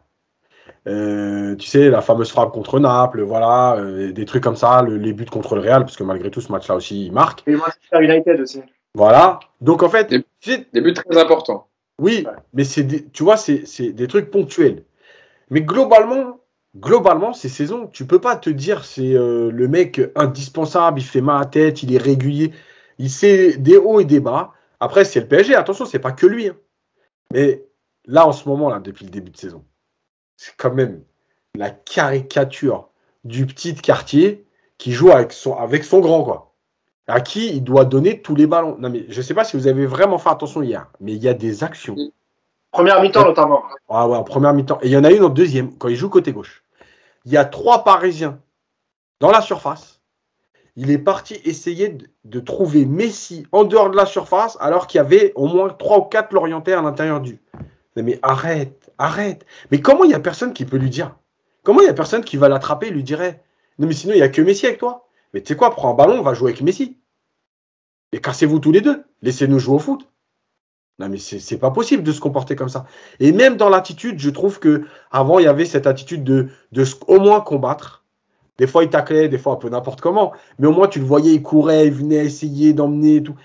Euh, 0.87 1.57
tu 1.57 1.67
sais, 1.67 1.89
la 1.89 2.01
fameuse 2.01 2.31
frappe 2.31 2.53
contre 2.53 2.79
Naples, 2.79 3.23
voilà, 3.23 3.75
euh, 3.75 4.13
des 4.13 4.23
trucs 4.23 4.43
comme 4.43 4.55
ça, 4.55 4.81
le, 4.81 4.95
les 4.95 5.11
buts 5.11 5.25
contre 5.25 5.55
le 5.55 5.61
Real, 5.61 5.83
parce 5.83 5.97
que 5.97 6.05
malgré 6.05 6.31
tout, 6.31 6.39
ce 6.39 6.53
match-là 6.53 6.75
aussi, 6.75 7.07
il 7.07 7.11
marque. 7.11 7.43
Et 7.47 7.51
Manchester 7.51 7.99
United 7.99 8.39
aussi. 8.39 8.61
Voilà. 8.95 9.41
Donc, 9.59 9.83
en 9.83 9.89
fait. 9.89 10.09
Des, 10.09 10.23
des 10.71 10.79
buts 10.79 10.93
très 10.93 11.19
importants. 11.19 11.67
Oui, 12.01 12.25
mais 12.53 12.63
c'est 12.63 13.11
tu 13.11 13.23
vois, 13.23 13.37
c'est 13.37 13.93
des 13.93 14.07
trucs 14.07 14.31
ponctuels. 14.31 14.85
Mais 15.51 15.61
globalement, 15.61 16.39
globalement, 16.75 17.31
ces 17.31 17.47
saisons, 17.47 17.87
tu 17.87 18.07
peux 18.07 18.19
pas 18.19 18.35
te 18.35 18.49
dire 18.49 18.85
c'est 18.85 19.13
euh, 19.13 19.51
le 19.51 19.67
mec 19.67 20.01
indispensable, 20.15 20.99
il 20.99 21.03
fait 21.03 21.21
mal 21.21 21.43
à 21.43 21.45
tête, 21.45 21.83
il 21.83 21.93
est 21.93 21.99
régulier, 21.99 22.53
il 22.97 23.11
sait 23.11 23.55
des 23.57 23.77
hauts 23.77 23.99
et 23.99 24.05
des 24.05 24.19
bas. 24.19 24.51
Après, 24.79 25.05
c'est 25.05 25.19
le 25.19 25.27
PSG, 25.27 25.53
attention, 25.53 25.85
c'est 25.85 25.99
pas 25.99 26.11
que 26.11 26.25
lui. 26.25 26.47
Hein. 26.47 26.57
Mais 27.31 27.63
là, 28.05 28.27
en 28.27 28.31
ce 28.31 28.49
moment, 28.49 28.69
là, 28.71 28.79
depuis 28.79 29.05
le 29.05 29.11
début 29.11 29.29
de 29.29 29.37
saison, 29.37 29.63
c'est 30.37 30.55
quand 30.57 30.73
même 30.73 31.03
la 31.55 31.69
caricature 31.69 32.89
du 33.25 33.45
petit 33.45 33.75
quartier 33.75 34.47
qui 34.79 34.91
joue 34.91 35.11
avec 35.11 35.33
son, 35.33 35.55
avec 35.55 35.83
son 35.83 35.99
grand, 35.99 36.23
quoi. 36.23 36.50
À 37.07 37.19
qui 37.19 37.49
il 37.49 37.63
doit 37.63 37.83
donner 37.83 38.21
tous 38.21 38.35
les 38.35 38.47
ballons. 38.47 38.77
Non, 38.79 38.89
mais 38.89 39.05
je 39.09 39.21
sais 39.21 39.33
pas 39.33 39.43
si 39.43 39.57
vous 39.57 39.67
avez 39.67 39.85
vraiment 39.85 40.17
fait 40.17 40.29
attention 40.29 40.61
hier, 40.61 40.87
mais 40.99 41.13
il 41.13 41.21
y 41.21 41.27
a 41.27 41.33
des 41.33 41.63
actions. 41.63 41.95
Première 42.71 43.01
mi-temps, 43.01 43.25
notamment. 43.25 43.63
Ah 43.89 44.07
ouais, 44.07 44.15
en 44.15 44.23
première 44.23 44.53
mi-temps. 44.53 44.79
Et 44.81 44.87
il 44.87 44.91
y 44.91 44.97
en 44.97 45.03
a 45.03 45.11
une 45.11 45.23
en 45.23 45.29
deuxième, 45.29 45.77
quand 45.77 45.89
il 45.89 45.95
joue 45.95 46.09
côté 46.09 46.31
gauche. 46.31 46.63
Il 47.25 47.31
y 47.31 47.37
a 47.37 47.43
trois 47.43 47.83
Parisiens 47.83 48.39
dans 49.19 49.29
la 49.29 49.41
surface. 49.41 49.99
Il 50.77 50.89
est 50.89 50.97
parti 50.97 51.33
essayer 51.43 51.89
de, 51.89 52.07
de 52.23 52.39
trouver 52.39 52.85
Messi 52.85 53.45
en 53.51 53.65
dehors 53.65 53.89
de 53.89 53.97
la 53.97 54.05
surface, 54.05 54.57
alors 54.61 54.87
qu'il 54.87 54.99
y 54.99 55.01
avait 55.01 55.33
au 55.35 55.47
moins 55.47 55.67
trois 55.69 55.97
ou 55.97 56.03
quatre 56.03 56.31
Lorientais 56.33 56.71
à 56.71 56.81
l'intérieur 56.81 57.19
du. 57.19 57.41
Non, 57.97 58.03
mais 58.03 58.19
arrête, 58.21 58.89
arrête. 58.97 59.45
Mais 59.69 59.81
comment 59.81 60.05
il 60.05 60.07
n'y 60.07 60.13
a 60.13 60.21
personne 60.21 60.53
qui 60.53 60.63
peut 60.63 60.77
lui 60.77 60.89
dire? 60.89 61.17
Comment 61.63 61.81
il 61.81 61.85
n'y 61.85 61.89
a 61.89 61.93
personne 61.93 62.23
qui 62.23 62.37
va 62.37 62.47
l'attraper 62.47 62.87
et 62.87 62.91
lui 62.91 63.03
dirait? 63.03 63.43
Non, 63.79 63.87
mais 63.87 63.93
sinon, 63.93 64.13
il 64.13 64.17
n'y 64.17 64.23
a 64.23 64.29
que 64.29 64.41
Messi 64.41 64.65
avec 64.65 64.79
toi. 64.79 65.07
Mais 65.33 65.41
tu 65.41 65.49
sais 65.49 65.55
quoi, 65.55 65.71
prends 65.71 65.91
un 65.91 65.93
ballon, 65.93 66.19
on 66.19 66.23
va 66.23 66.33
jouer 66.33 66.51
avec 66.51 66.61
Messi. 66.61 66.97
Et 68.11 68.19
cassez-vous 68.19 68.59
tous 68.59 68.71
les 68.71 68.81
deux. 68.81 69.03
Laissez-nous 69.21 69.59
jouer 69.59 69.75
au 69.75 69.79
foot. 69.79 70.07
Non, 70.99 71.09
mais 71.09 71.17
c'est 71.17 71.57
pas 71.57 71.71
possible 71.71 72.03
de 72.03 72.11
se 72.11 72.19
comporter 72.19 72.55
comme 72.55 72.69
ça. 72.69 72.85
Et 73.19 73.31
même 73.31 73.57
dans 73.57 73.69
l'attitude, 73.69 74.19
je 74.19 74.29
trouve 74.29 74.59
que 74.59 74.85
avant 75.09 75.39
il 75.39 75.45
y 75.45 75.47
avait 75.47 75.65
cette 75.65 75.87
attitude 75.87 76.23
de, 76.23 76.49
au 77.07 77.19
moins 77.19 77.41
combattre. 77.41 78.03
Des 78.57 78.67
fois, 78.67 78.83
il 78.83 78.89
taclait, 78.89 79.27
des 79.27 79.39
fois 79.39 79.53
un 79.53 79.55
peu 79.55 79.69
n'importe 79.69 80.01
comment. 80.01 80.33
Mais 80.59 80.67
au 80.67 80.71
moins, 80.71 80.87
tu 80.87 80.99
le 80.99 81.05
voyais, 81.05 81.33
il 81.33 81.41
courait, 81.41 81.87
il 81.87 81.93
venait 81.93 82.23
essayer 82.23 82.73
d'emmener 82.73 83.15
et 83.15 83.23
tout. 83.23 83.35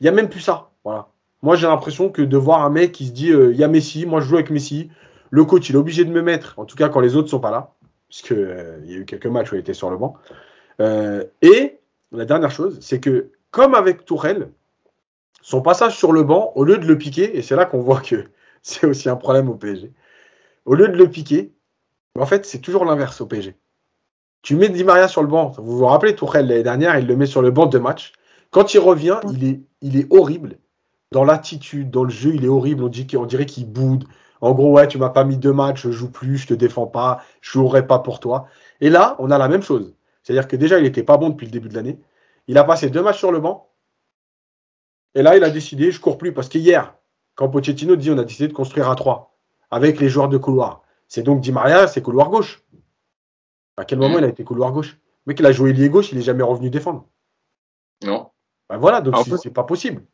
Il 0.00 0.02
n'y 0.02 0.08
a 0.08 0.12
même 0.12 0.28
plus 0.28 0.40
ça. 0.40 0.70
Voilà. 0.84 1.08
Moi, 1.40 1.56
j'ai 1.56 1.66
l'impression 1.66 2.10
que 2.10 2.20
de 2.20 2.36
voir 2.36 2.62
un 2.62 2.68
mec 2.68 2.92
qui 2.92 3.06
se 3.06 3.12
dit, 3.12 3.30
euh, 3.30 3.52
il 3.52 3.58
y 3.58 3.64
a 3.64 3.68
Messi, 3.68 4.04
moi 4.04 4.20
je 4.20 4.26
joue 4.26 4.34
avec 4.34 4.50
Messi. 4.50 4.90
Le 5.30 5.44
coach, 5.44 5.70
il 5.70 5.76
est 5.76 5.78
obligé 5.78 6.04
de 6.04 6.10
me 6.10 6.20
mettre, 6.20 6.58
en 6.58 6.64
tout 6.64 6.76
cas 6.76 6.88
quand 6.88 7.00
les 7.00 7.16
autres 7.16 7.28
sont 7.28 7.40
pas 7.40 7.50
là, 7.50 7.74
puisque 8.08 8.32
euh, 8.32 8.80
il 8.84 8.90
y 8.90 8.94
a 8.94 8.98
eu 8.98 9.04
quelques 9.04 9.26
matchs 9.26 9.52
où 9.52 9.54
il 9.54 9.60
était 9.60 9.74
sur 9.74 9.90
le 9.90 9.96
banc. 9.96 10.14
Euh, 10.80 11.24
et 11.42 11.78
la 12.12 12.24
dernière 12.24 12.50
chose, 12.50 12.78
c'est 12.80 13.00
que 13.00 13.30
comme 13.50 13.74
avec 13.74 14.04
Tourelle, 14.04 14.50
son 15.42 15.62
passage 15.62 15.96
sur 15.96 16.12
le 16.12 16.22
banc, 16.22 16.52
au 16.54 16.64
lieu 16.64 16.78
de 16.78 16.86
le 16.86 16.98
piquer, 16.98 17.36
et 17.36 17.42
c'est 17.42 17.56
là 17.56 17.64
qu'on 17.64 17.80
voit 17.80 18.00
que 18.00 18.24
c'est 18.62 18.86
aussi 18.86 19.08
un 19.08 19.16
problème 19.16 19.48
au 19.48 19.54
PSG, 19.54 19.92
au 20.64 20.74
lieu 20.74 20.88
de 20.88 20.96
le 20.96 21.08
piquer, 21.08 21.52
en 22.18 22.26
fait, 22.26 22.44
c'est 22.44 22.58
toujours 22.58 22.84
l'inverse 22.84 23.20
au 23.20 23.26
PSG. 23.26 23.56
Tu 24.42 24.56
mets 24.56 24.68
Di 24.68 24.84
Maria 24.84 25.08
sur 25.08 25.22
le 25.22 25.28
banc. 25.28 25.52
Vous 25.58 25.78
vous 25.78 25.86
rappelez, 25.86 26.14
Tourelle 26.14 26.46
l'année 26.46 26.62
dernière, 26.62 26.98
il 26.98 27.06
le 27.06 27.16
met 27.16 27.26
sur 27.26 27.42
le 27.42 27.50
banc 27.50 27.66
de 27.66 27.78
match. 27.78 28.12
Quand 28.50 28.74
il 28.74 28.78
revient, 28.78 29.20
il 29.32 29.44
est, 29.44 29.60
il 29.82 29.96
est 29.96 30.06
horrible. 30.12 30.58
Dans 31.12 31.24
l'attitude, 31.24 31.90
dans 31.90 32.04
le 32.04 32.10
jeu, 32.10 32.34
il 32.34 32.44
est 32.44 32.48
horrible. 32.48 32.84
On, 32.84 32.88
dit, 32.88 33.04
dirait 33.04 33.46
qu'il 33.46 33.70
boude. 33.70 34.04
En 34.40 34.52
gros, 34.52 34.72
ouais, 34.72 34.86
tu 34.86 34.98
m'as 34.98 35.08
pas 35.10 35.24
mis 35.24 35.36
deux 35.36 35.52
matchs, 35.52 35.82
je 35.82 35.90
joue 35.90 36.10
plus, 36.10 36.38
je 36.38 36.46
te 36.46 36.54
défends 36.54 36.86
pas, 36.86 37.22
je 37.40 37.52
jouerai 37.52 37.86
pas 37.86 37.98
pour 37.98 38.20
toi. 38.20 38.46
Et 38.80 38.90
là, 38.90 39.16
on 39.18 39.30
a 39.30 39.38
la 39.38 39.48
même 39.48 39.62
chose. 39.62 39.94
C'est-à-dire 40.28 40.46
que 40.46 40.56
déjà, 40.56 40.78
il 40.78 40.84
était 40.84 41.02
pas 41.02 41.16
bon 41.16 41.30
depuis 41.30 41.46
le 41.46 41.50
début 41.50 41.70
de 41.70 41.74
l'année. 41.74 41.98
Il 42.48 42.58
a 42.58 42.64
passé 42.64 42.90
deux 42.90 43.00
matchs 43.02 43.16
sur 43.16 43.32
le 43.32 43.40
banc. 43.40 43.72
Et 45.14 45.22
là, 45.22 45.38
il 45.38 45.42
a 45.42 45.48
décidé, 45.48 45.90
je 45.90 45.98
cours 45.98 46.18
plus. 46.18 46.34
Parce 46.34 46.50
qu'hier, 46.50 46.94
quand 47.34 47.48
Pochettino 47.48 47.96
dit 47.96 48.10
on 48.10 48.18
a 48.18 48.24
décidé 48.24 48.46
de 48.46 48.52
construire 48.52 48.90
à 48.90 48.94
trois 48.94 49.38
avec 49.70 49.98
les 50.00 50.10
joueurs 50.10 50.28
de 50.28 50.36
couloir, 50.36 50.82
c'est 51.06 51.22
donc 51.22 51.40
Di 51.40 51.50
Maria, 51.50 51.86
c'est 51.86 52.02
couloir 52.02 52.28
gauche. 52.28 52.62
À 53.78 53.86
quel 53.86 54.00
moment 54.00 54.18
il 54.18 54.24
a 54.24 54.28
été 54.28 54.44
couloir 54.44 54.70
gauche? 54.70 54.98
Le 55.24 55.30
mec, 55.30 55.40
il 55.40 55.46
a 55.46 55.52
joué 55.52 55.72
lié 55.72 55.88
gauche, 55.88 56.12
il 56.12 56.18
n'est 56.18 56.24
jamais 56.24 56.42
revenu 56.42 56.68
défendre. 56.68 57.08
Non. 58.04 58.28
Ben 58.68 58.76
voilà, 58.76 59.00
donc 59.00 59.16
c'est 59.40 59.54
pas 59.54 59.64
possible. 59.64 60.04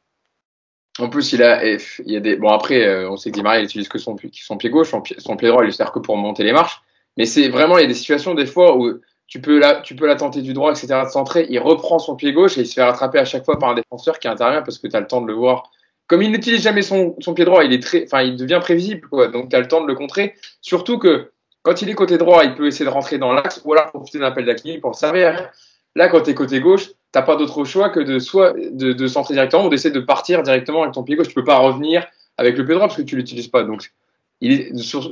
En 1.00 1.08
plus, 1.08 1.32
il 1.32 1.42
a, 1.42 1.66
il 1.66 1.80
y 2.06 2.16
a 2.16 2.20
des, 2.20 2.36
bon 2.36 2.50
après, 2.50 2.86
euh, 2.86 3.10
on 3.10 3.16
sait 3.16 3.32
que 3.32 3.34
Di 3.34 3.42
Maria 3.42 3.62
il 3.62 3.64
utilise 3.64 3.88
que 3.88 3.98
son, 3.98 4.14
son 4.32 4.56
pied 4.58 4.70
gauche, 4.70 4.90
son 4.90 5.00
pied, 5.00 5.16
son 5.18 5.36
pied 5.36 5.48
droit, 5.48 5.64
il 5.64 5.66
lui 5.66 5.72
sert 5.72 5.90
que 5.90 5.98
pour 5.98 6.16
monter 6.16 6.44
les 6.44 6.52
marches. 6.52 6.82
Mais 7.16 7.26
c'est 7.26 7.48
vraiment, 7.48 7.78
il 7.78 7.80
y 7.80 7.84
a 7.84 7.88
des 7.88 7.94
situations 7.94 8.34
des 8.34 8.46
fois 8.46 8.76
où 8.76 9.00
tu 9.26 9.40
peux 9.40 9.58
la, 9.58 9.80
tu 9.80 9.96
peux 9.96 10.06
la 10.06 10.16
tenter 10.16 10.42
du 10.42 10.52
droit, 10.52 10.70
etc. 10.70 11.02
de 11.04 11.10
centrer, 11.10 11.46
il 11.48 11.58
reprend 11.58 11.98
son 11.98 12.14
pied 12.14 12.32
gauche 12.32 12.58
et 12.58 12.62
il 12.62 12.66
se 12.66 12.74
fait 12.74 12.82
rattraper 12.82 13.18
à 13.18 13.24
chaque 13.24 13.44
fois 13.44 13.58
par 13.58 13.70
un 13.70 13.74
défenseur 13.74 14.18
qui 14.18 14.28
intervient 14.28 14.62
parce 14.62 14.78
que 14.78 14.86
tu 14.86 14.96
as 14.96 15.00
le 15.00 15.06
temps 15.06 15.22
de 15.22 15.26
le 15.26 15.34
voir. 15.34 15.70
Comme 16.06 16.22
il 16.22 16.30
n'utilise 16.30 16.62
jamais 16.62 16.82
son, 16.82 17.16
son 17.20 17.32
pied 17.32 17.46
droit, 17.46 17.64
il 17.64 17.72
est 17.72 17.82
très, 17.82 18.04
enfin, 18.04 18.22
il 18.22 18.36
devient 18.36 18.58
prévisible. 18.60 19.08
Donc, 19.32 19.48
tu 19.48 19.56
as 19.56 19.60
le 19.60 19.68
temps 19.68 19.80
de 19.80 19.86
le 19.86 19.94
contrer. 19.94 20.34
Surtout 20.60 20.98
que, 20.98 21.30
quand 21.62 21.80
il 21.80 21.88
est 21.88 21.94
côté 21.94 22.18
droit, 22.18 22.44
il 22.44 22.54
peut 22.54 22.66
essayer 22.66 22.84
de 22.84 22.90
rentrer 22.90 23.16
dans 23.16 23.32
l'axe 23.32 23.62
ou 23.64 23.72
alors 23.72 23.90
profiter 23.90 24.18
d'un 24.18 24.26
appel 24.26 24.44
d'Akimi 24.44 24.78
pour 24.78 24.94
servir. 24.94 25.50
Là, 25.96 26.08
quand 26.08 26.20
tu 26.20 26.30
es 26.30 26.34
côté 26.34 26.60
gauche, 26.60 26.90
t'as 27.10 27.22
pas 27.22 27.36
d'autre 27.36 27.64
choix 27.64 27.88
que 27.88 28.00
de 28.00 28.18
soit 28.18 28.52
de 28.54 29.06
centrer 29.06 29.32
directement 29.32 29.64
ou 29.64 29.70
d'essayer 29.70 29.94
de 29.94 30.00
partir 30.00 30.42
directement 30.42 30.82
avec 30.82 30.92
ton 30.92 31.02
pied 31.02 31.16
gauche. 31.16 31.28
Tu 31.28 31.34
peux 31.34 31.44
pas 31.44 31.56
revenir 31.56 32.06
avec 32.36 32.58
le 32.58 32.66
pied 32.66 32.74
droit 32.74 32.88
parce 32.88 32.98
que 32.98 33.02
tu 33.02 33.16
l'utilises 33.16 33.48
pas. 33.48 33.62
Donc, 33.62 33.90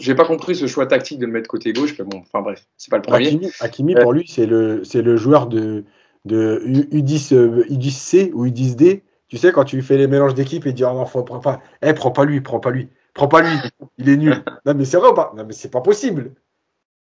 j'ai 0.01 0.15
pas 0.15 0.25
compris 0.25 0.55
ce 0.55 0.67
choix 0.67 0.87
tactique 0.87 1.19
de 1.19 1.27
le 1.27 1.33
mettre 1.33 1.49
côté 1.49 1.73
gauche, 1.73 1.95
mais 1.99 2.05
bon, 2.05 2.19
enfin 2.19 2.43
bref, 2.43 2.67
c'est 2.77 2.91
pas 2.91 2.97
le 2.97 3.03
premier. 3.03 3.29
Hakimi, 3.29 3.51
Hakimi 3.61 3.95
pour 3.95 4.13
lui, 4.13 4.27
c'est 4.29 4.47
le, 4.47 4.85
c'est 4.85 5.03
le 5.03 5.17
joueur 5.17 5.47
de, 5.47 5.85
de 6.25 6.63
U10, 6.67 7.35
U10C 7.69 8.33
ou 8.33 8.47
U10D. 8.47 9.03
Tu 9.29 9.37
sais, 9.39 9.53
quand 9.53 9.65
tu 9.65 9.77
lui 9.77 9.83
fais 9.83 9.97
les 9.97 10.07
mélanges 10.07 10.35
d'équipe 10.35 10.67
et 10.67 10.73
dire, 10.73 10.91
oh 10.93 10.97
non, 10.97 11.07
faut, 11.07 11.23
prends 11.23 11.41
pas, 11.41 11.61
eh, 11.83 11.95
prends 11.95 12.11
pas 12.11 12.25
lui, 12.25 12.41
prends 12.41 12.61
pas 12.61 12.71
lui, 12.71 12.89
prends 13.15 13.29
pas 13.29 13.43
lui, 13.43 13.57
il 13.99 14.09
est 14.09 14.17
nul. 14.17 14.43
non, 14.67 14.75
mais 14.75 14.85
c'est 14.85 14.99
vrai 14.99 15.09
ou 15.09 15.15
pas? 15.15 15.33
Non, 15.37 15.45
mais 15.47 15.55
c'est 15.55 15.71
pas 15.71 15.81
possible. 15.81 16.33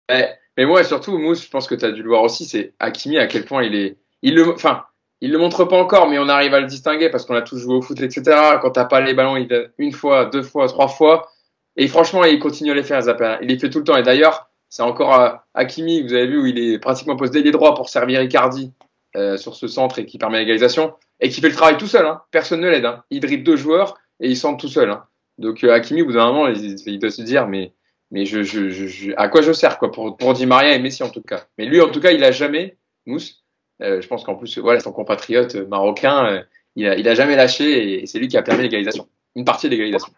Mais, 0.09 0.37
mais 0.57 0.65
moi, 0.65 0.83
surtout, 0.83 1.17
Mousse, 1.17 1.43
je 1.43 1.49
pense 1.49 1.67
que 1.67 1.75
tu 1.75 1.85
as 1.85 1.91
dû 1.91 2.03
le 2.03 2.09
voir 2.09 2.23
aussi, 2.23 2.45
c'est 2.45 2.73
Hakimi 2.79 3.17
à 3.17 3.27
quel 3.27 3.45
point 3.45 3.63
il 3.63 3.75
est, 3.75 3.97
il 4.21 4.35
le, 4.35 4.53
enfin, 4.53 4.83
il 5.21 5.31
le 5.31 5.37
montre 5.37 5.65
pas 5.65 5.77
encore, 5.77 6.07
mais 6.07 6.19
on 6.19 6.29
arrive 6.29 6.53
à 6.53 6.59
le 6.59 6.67
distinguer 6.67 7.09
parce 7.09 7.25
qu'on 7.25 7.35
a 7.35 7.41
tous 7.41 7.57
joué 7.57 7.75
au 7.75 7.81
foot, 7.81 7.99
etc. 7.99 8.59
Quand 8.61 8.71
t'as 8.71 8.85
pas 8.85 9.01
les 9.01 9.13
ballons, 9.13 9.35
il 9.35 9.71
une 9.77 9.91
fois, 9.91 10.25
deux 10.25 10.43
fois, 10.43 10.67
trois 10.67 10.87
fois, 10.87 11.29
et 11.79 11.87
franchement, 11.87 12.25
il 12.25 12.39
continue 12.39 12.71
à 12.71 12.73
les 12.73 12.83
faire. 12.83 12.99
Il 13.41 13.47
les 13.47 13.57
fait 13.57 13.69
tout 13.69 13.77
le 13.77 13.85
temps. 13.85 13.95
Et 13.95 14.03
d'ailleurs, 14.03 14.49
c'est 14.67 14.83
encore 14.83 15.17
euh, 15.17 15.29
Hakimi, 15.53 16.03
vous 16.03 16.13
avez 16.13 16.27
vu, 16.27 16.41
où 16.41 16.45
il 16.45 16.59
est 16.59 16.77
pratiquement 16.77 17.15
posté 17.15 17.41
les 17.41 17.51
droits 17.51 17.73
pour 17.73 17.87
servir 17.87 18.21
Icardi 18.21 18.73
euh, 19.15 19.37
sur 19.37 19.55
ce 19.55 19.69
centre 19.69 19.97
et 19.97 20.05
qui 20.05 20.17
permet 20.17 20.39
l'égalisation. 20.39 20.93
Et 21.21 21.29
qui 21.29 21.39
fait 21.39 21.47
le 21.47 21.55
travail 21.55 21.77
tout 21.77 21.87
seul. 21.87 22.05
Hein. 22.05 22.21
Personne 22.31 22.59
ne 22.59 22.69
l'aide. 22.69 22.83
Hein. 22.83 23.05
Il 23.11 23.21
dribble 23.21 23.45
deux 23.45 23.55
joueurs 23.55 23.97
et 24.19 24.27
il 24.29 24.35
centre 24.35 24.57
tout 24.57 24.67
seul. 24.67 24.89
Hein. 24.89 25.05
Donc 25.37 25.63
euh, 25.63 25.71
Hakimi, 25.71 26.01
au 26.01 26.07
bout 26.07 26.11
d'un 26.11 26.25
moment, 26.25 26.49
il, 26.49 26.99
doit 26.99 27.11
se 27.11 27.21
dire, 27.21 27.47
mais, 27.47 27.71
mais 28.11 28.25
je, 28.25 28.43
je, 28.43 28.69
je, 28.69 29.13
à 29.15 29.29
quoi 29.29 29.41
je 29.41 29.53
sers 29.53 29.79
quoi 29.79 29.89
pour, 29.89 30.17
pour 30.17 30.33
Di 30.33 30.45
Maria 30.45 30.75
et 30.75 30.79
Messi 30.79 31.01
en 31.03 31.09
tout 31.09 31.21
cas. 31.21 31.45
Mais 31.57 31.65
lui, 31.65 31.79
en 31.79 31.89
tout 31.89 32.01
cas, 32.01 32.11
il 32.11 32.25
a 32.25 32.31
jamais, 32.31 32.77
Mousse, 33.05 33.45
euh, 33.81 34.01
je 34.01 34.07
pense 34.09 34.25
qu'en 34.25 34.35
plus, 34.35 34.57
voilà, 34.57 34.81
son 34.81 34.91
compatriote 34.91 35.55
marocain, 35.55 36.43
il, 36.75 36.85
a, 36.87 36.97
il 36.97 37.07
a 37.07 37.15
jamais 37.15 37.37
lâché 37.37 38.01
et 38.01 38.05
c'est 38.05 38.19
lui 38.19 38.27
qui 38.27 38.35
a 38.35 38.41
permis 38.41 38.63
l'égalisation. 38.63 39.07
Une 39.35 39.45
partie 39.45 39.67
de 39.67 39.71
l'égalisation. 39.71 40.11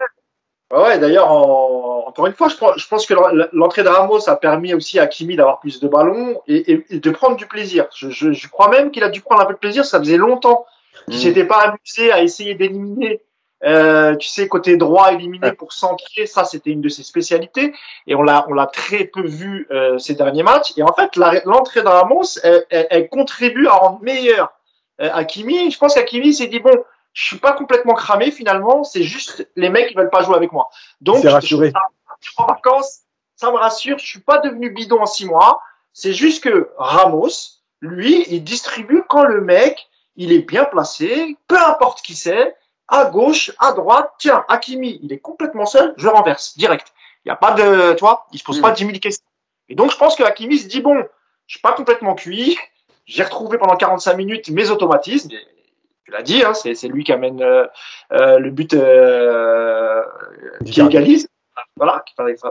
Ouais, 0.72 1.00
d'ailleurs, 1.00 1.30
encore 1.32 2.28
une 2.28 2.34
fois, 2.34 2.48
je, 2.50 2.88
pense 2.88 3.06
que 3.06 3.14
l'entrée 3.54 3.84
de 3.84 3.90
Ramos 3.90 4.30
a 4.30 4.36
permis 4.36 4.74
aussi 4.74 5.00
à 5.00 5.08
Kimi 5.08 5.36
d'avoir 5.36 5.60
plus 5.60 5.80
de 5.80 5.88
ballons 5.88 6.42
et, 6.48 6.84
de 6.90 7.10
prendre 7.10 7.36
du 7.36 7.46
plaisir. 7.46 7.88
Je, 7.94 8.48
crois 8.50 8.70
même 8.70 8.92
qu'il 8.92 9.04
a 9.04 9.10
dû 9.10 9.22
prendre 9.22 9.42
un 9.42 9.46
peu 9.46 9.54
de 9.54 9.60
plaisir. 9.60 9.86
Ça 9.86 10.00
faisait 10.00 10.18
longtemps 10.18 10.66
qu'il 11.10 11.16
mmh. 11.16 11.20
s'était 11.20 11.46
pas 11.46 11.60
amusé 11.60 12.12
à 12.12 12.22
essayer 12.22 12.56
d'éliminer, 12.56 13.22
euh, 13.64 14.16
tu 14.16 14.28
sais, 14.28 14.48
côté 14.48 14.78
droit 14.78 15.12
éliminer 15.14 15.52
pour 15.52 15.74
centrer. 15.74 16.26
Ça, 16.26 16.46
c'était 16.46 16.72
une 16.72 16.82
de 16.82 16.90
ses 16.90 17.04
spécialités 17.04 17.74
et 18.08 18.16
on 18.16 18.22
l'a, 18.22 18.46
on 18.50 18.54
l'a 18.54 18.68
très 18.68 19.06
peu 19.06 19.26
vu 19.26 19.68
euh, 19.72 19.98
ces 19.98 20.16
derniers 20.16 20.44
matchs. 20.44 20.74
Et 20.78 20.84
en 20.84 20.94
fait, 20.94 21.16
l'entrée 21.46 21.82
de 21.82 21.88
Ramos, 21.88 22.40
elle, 22.44 22.66
elle, 22.70 23.10
contribue 23.10 23.68
à 23.68 23.74
rendre 23.74 24.00
meilleur 24.02 24.52
euh, 25.02 25.10
Hakimi. 25.14 25.72
Je 25.72 25.78
pense 25.78 25.96
qu'Hakimi 25.96 26.34
s'est 26.34 26.48
dit 26.48 26.60
bon 26.60 26.84
je 27.14 27.26
suis 27.26 27.38
pas 27.38 27.54
complètement 27.54 27.94
cramé 27.94 28.32
finalement. 28.32 28.84
C'est 28.84 29.04
juste 29.04 29.48
les 29.56 29.70
mecs 29.70 29.90
qui 29.90 29.96
veulent 29.96 30.10
pas 30.10 30.24
jouer 30.24 30.36
avec 30.36 30.52
moi. 30.52 30.70
Donc, 31.02 31.24
rassuré. 31.24 31.74
en 32.38 32.46
vacances, 32.46 33.02
ça 33.36 33.52
me 33.52 33.58
rassure. 33.58 33.98
Je 34.00 34.06
suis 34.06 34.20
pas 34.20 34.38
devenu 34.38 34.70
bidon 34.70 35.02
en 35.02 35.06
six 35.06 35.26
mois. 35.26 35.62
C'est 35.94 36.14
juste 36.14 36.44
que 36.44 36.70
Ramos, 36.78 37.30
lui, 37.82 38.26
il 38.30 38.44
distribue 38.44 39.04
quand 39.10 39.24
le 39.24 39.42
mec, 39.42 39.90
il 40.16 40.32
est 40.32 40.48
bien 40.48 40.66
placé, 40.66 41.38
peu 41.48 41.58
importe 41.58 42.02
qui 42.02 42.16
c'est, 42.16 42.56
à 42.88 43.06
gauche, 43.06 43.52
à 43.60 43.74
droite. 43.74 44.12
Tiens, 44.18 44.46
Hakimi, 44.48 45.00
il 45.04 45.12
est 45.12 45.20
complètement 45.20 45.66
seul, 45.66 45.94
je 45.98 46.08
renverse 46.08 46.58
direct. 46.58 46.94
Il 47.26 47.30
y 47.30 47.32
a 47.32 47.36
pas 47.36 47.52
de, 47.52 47.94
toi, 47.94 48.26
il 48.32 48.40
se 48.40 48.44
pose 48.44 48.62
pas 48.62 48.72
10 48.72 48.86
000 48.86 49.00
questions. 49.00 49.26
Et 49.70 49.76
donc, 49.76 49.92
je 49.92 49.98
pense 49.98 50.16
que 50.16 50.24
Hakimi 50.24 50.58
se 50.58 50.68
dit 50.68 50.82
bon, 50.82 51.04
je 51.48 51.56
suis 51.56 51.62
pas 51.62 51.74
complètement 51.74 52.16
cuit. 52.16 52.58
J'ai 53.06 53.24
retrouvé 53.24 53.58
pendant 53.58 53.76
45 53.76 54.14
minutes 54.16 54.50
mes 54.50 54.70
automatismes 54.70 55.30
tu 56.12 56.18
l'as 56.18 56.24
dit, 56.24 56.44
hein, 56.44 56.54
c'est 56.54 56.88
lui 56.88 57.04
qui 57.04 57.12
amène 57.12 57.42
euh, 57.42 57.66
euh, 58.12 58.40
le 58.40 58.52
but 58.52 58.74
euh, 58.74 60.04
qui 60.66 60.82
égalise, 60.82 61.28
voilà, 61.78 62.04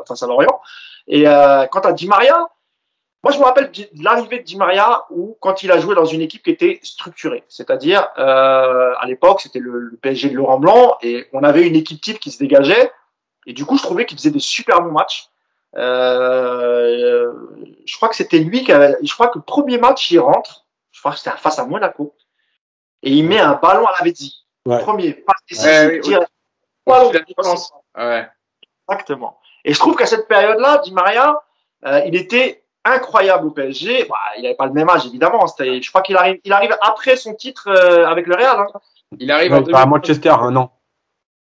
face 0.07 0.23
à 0.23 0.27
Lorient. 0.27 0.61
Et 1.07 1.25
quant 1.25 1.81
à 1.81 1.93
Di 1.93 2.09
Maria, 2.09 2.49
moi 3.23 3.33
je 3.33 3.39
me 3.39 3.45
rappelle 3.45 3.71
de 3.71 4.03
l'arrivée 4.03 4.39
de 4.39 4.45
Di 4.45 4.57
Maria 4.57 5.05
où 5.11 5.37
quand 5.41 5.63
il 5.63 5.71
a 5.73 5.79
joué 5.79 5.95
dans 5.95 6.07
une 6.07 6.23
équipe 6.23 6.43
qui 6.43 6.51
était 6.51 6.81
structurée, 6.83 7.45
c'est-à-dire 7.49 8.09
à 8.17 9.03
l'époque 9.07 9.41
c'était 9.41 9.59
le, 9.59 9.99
PSG 10.01 10.31
de 10.31 10.37
Laurent 10.37 10.59
Blanc 10.59 10.97
et 11.03 11.27
on 11.33 11.43
avait 11.43 11.67
une 11.67 11.77
équipe 11.77 12.01
type 12.01 12.19
qui 12.19 12.31
se 12.31 12.39
dégageait. 12.39 12.91
Et 13.47 13.53
du 13.53 13.65
coup 13.65 13.77
je 13.77 13.83
trouvais 13.83 14.07
qu'il 14.07 14.17
faisait 14.17 14.31
des 14.31 14.41
super 14.41 14.83
bons 14.83 14.93
matchs. 14.93 15.29
je 15.75 17.27
crois 17.97 18.09
que 18.09 18.17
c'était 18.17 18.39
lui 18.39 18.65
qui 18.65 18.73
avait, 18.73 18.97
je 19.03 19.13
crois 19.13 19.29
que 19.29 19.39
le 19.39 19.45
premier 19.45 19.79
match 19.79 20.11
il 20.11 20.21
rentre, 20.21 20.67
je 20.93 21.01
crois 21.01 21.13
que 21.13 21.19
c'était 21.19 21.37
face 21.37 21.59
à 21.59 21.67
Monaco 21.67 22.15
et 23.03 23.13
il 23.13 23.27
met 23.27 23.41
un 23.41 23.55
ballon 23.55 23.87
à 23.87 23.93
la 24.05 24.11
Ouais. 24.67 24.79
Premier, 24.81 25.15
pas 25.15 25.33
décisif, 25.49 25.71
ouais, 25.71 26.01
ouais, 26.87 27.11
ouais. 27.97 28.29
Exactement. 28.89 29.41
Et 29.65 29.73
je 29.73 29.79
trouve 29.79 29.97
qu'à 29.97 30.05
cette 30.05 30.29
période-là, 30.29 30.79
Di 30.85 30.93
Maria, 30.93 31.43
euh, 31.87 32.03
il 32.07 32.15
était 32.15 32.63
incroyable 32.85 33.47
au 33.47 33.51
PSG. 33.51 34.05
Bah, 34.05 34.17
il 34.37 34.43
n'avait 34.43 34.55
pas 34.55 34.67
le 34.67 34.73
même 34.73 34.89
âge, 34.89 35.07
évidemment. 35.07 35.47
Je 35.59 35.89
crois 35.89 36.03
qu'il 36.03 36.17
arrive, 36.17 36.41
il 36.45 36.53
arrive 36.53 36.77
après 36.83 37.17
son 37.17 37.35
titre 37.35 37.69
euh, 37.69 38.07
avec 38.07 38.27
le 38.27 38.35
Real. 38.35 38.59
Hein. 38.59 38.67
Il 39.19 39.31
arrive 39.31 39.53
à 39.53 39.87
Manchester, 39.87 40.31
un 40.31 40.55
an. 40.57 40.73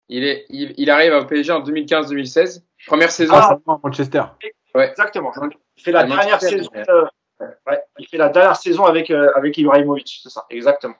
Il, 0.08 0.24
est, 0.24 0.46
il, 0.48 0.90
arrive 0.90 1.12
au 1.12 1.24
PSG 1.24 1.52
en 1.52 1.62
2015-2016. 1.62 2.62
Première 2.86 3.12
saison. 3.12 3.34
Ah, 3.36 3.58
Manchester. 3.82 4.22
Exactement. 4.74 5.32
Il 5.76 5.82
fait 5.82 5.92
la 5.92 6.04
dernière 6.04 6.40
saison. 6.40 6.70
Euh, 6.76 7.06
ouais, 7.66 7.80
il 7.98 8.06
fait 8.06 8.18
la 8.18 8.28
dernière 8.28 8.56
saison 8.56 8.84
avec 8.84 9.10
avec 9.10 9.56
Ibrahimovic, 9.56 10.20
c'est 10.22 10.28
ça, 10.28 10.46
exactement. 10.50 10.96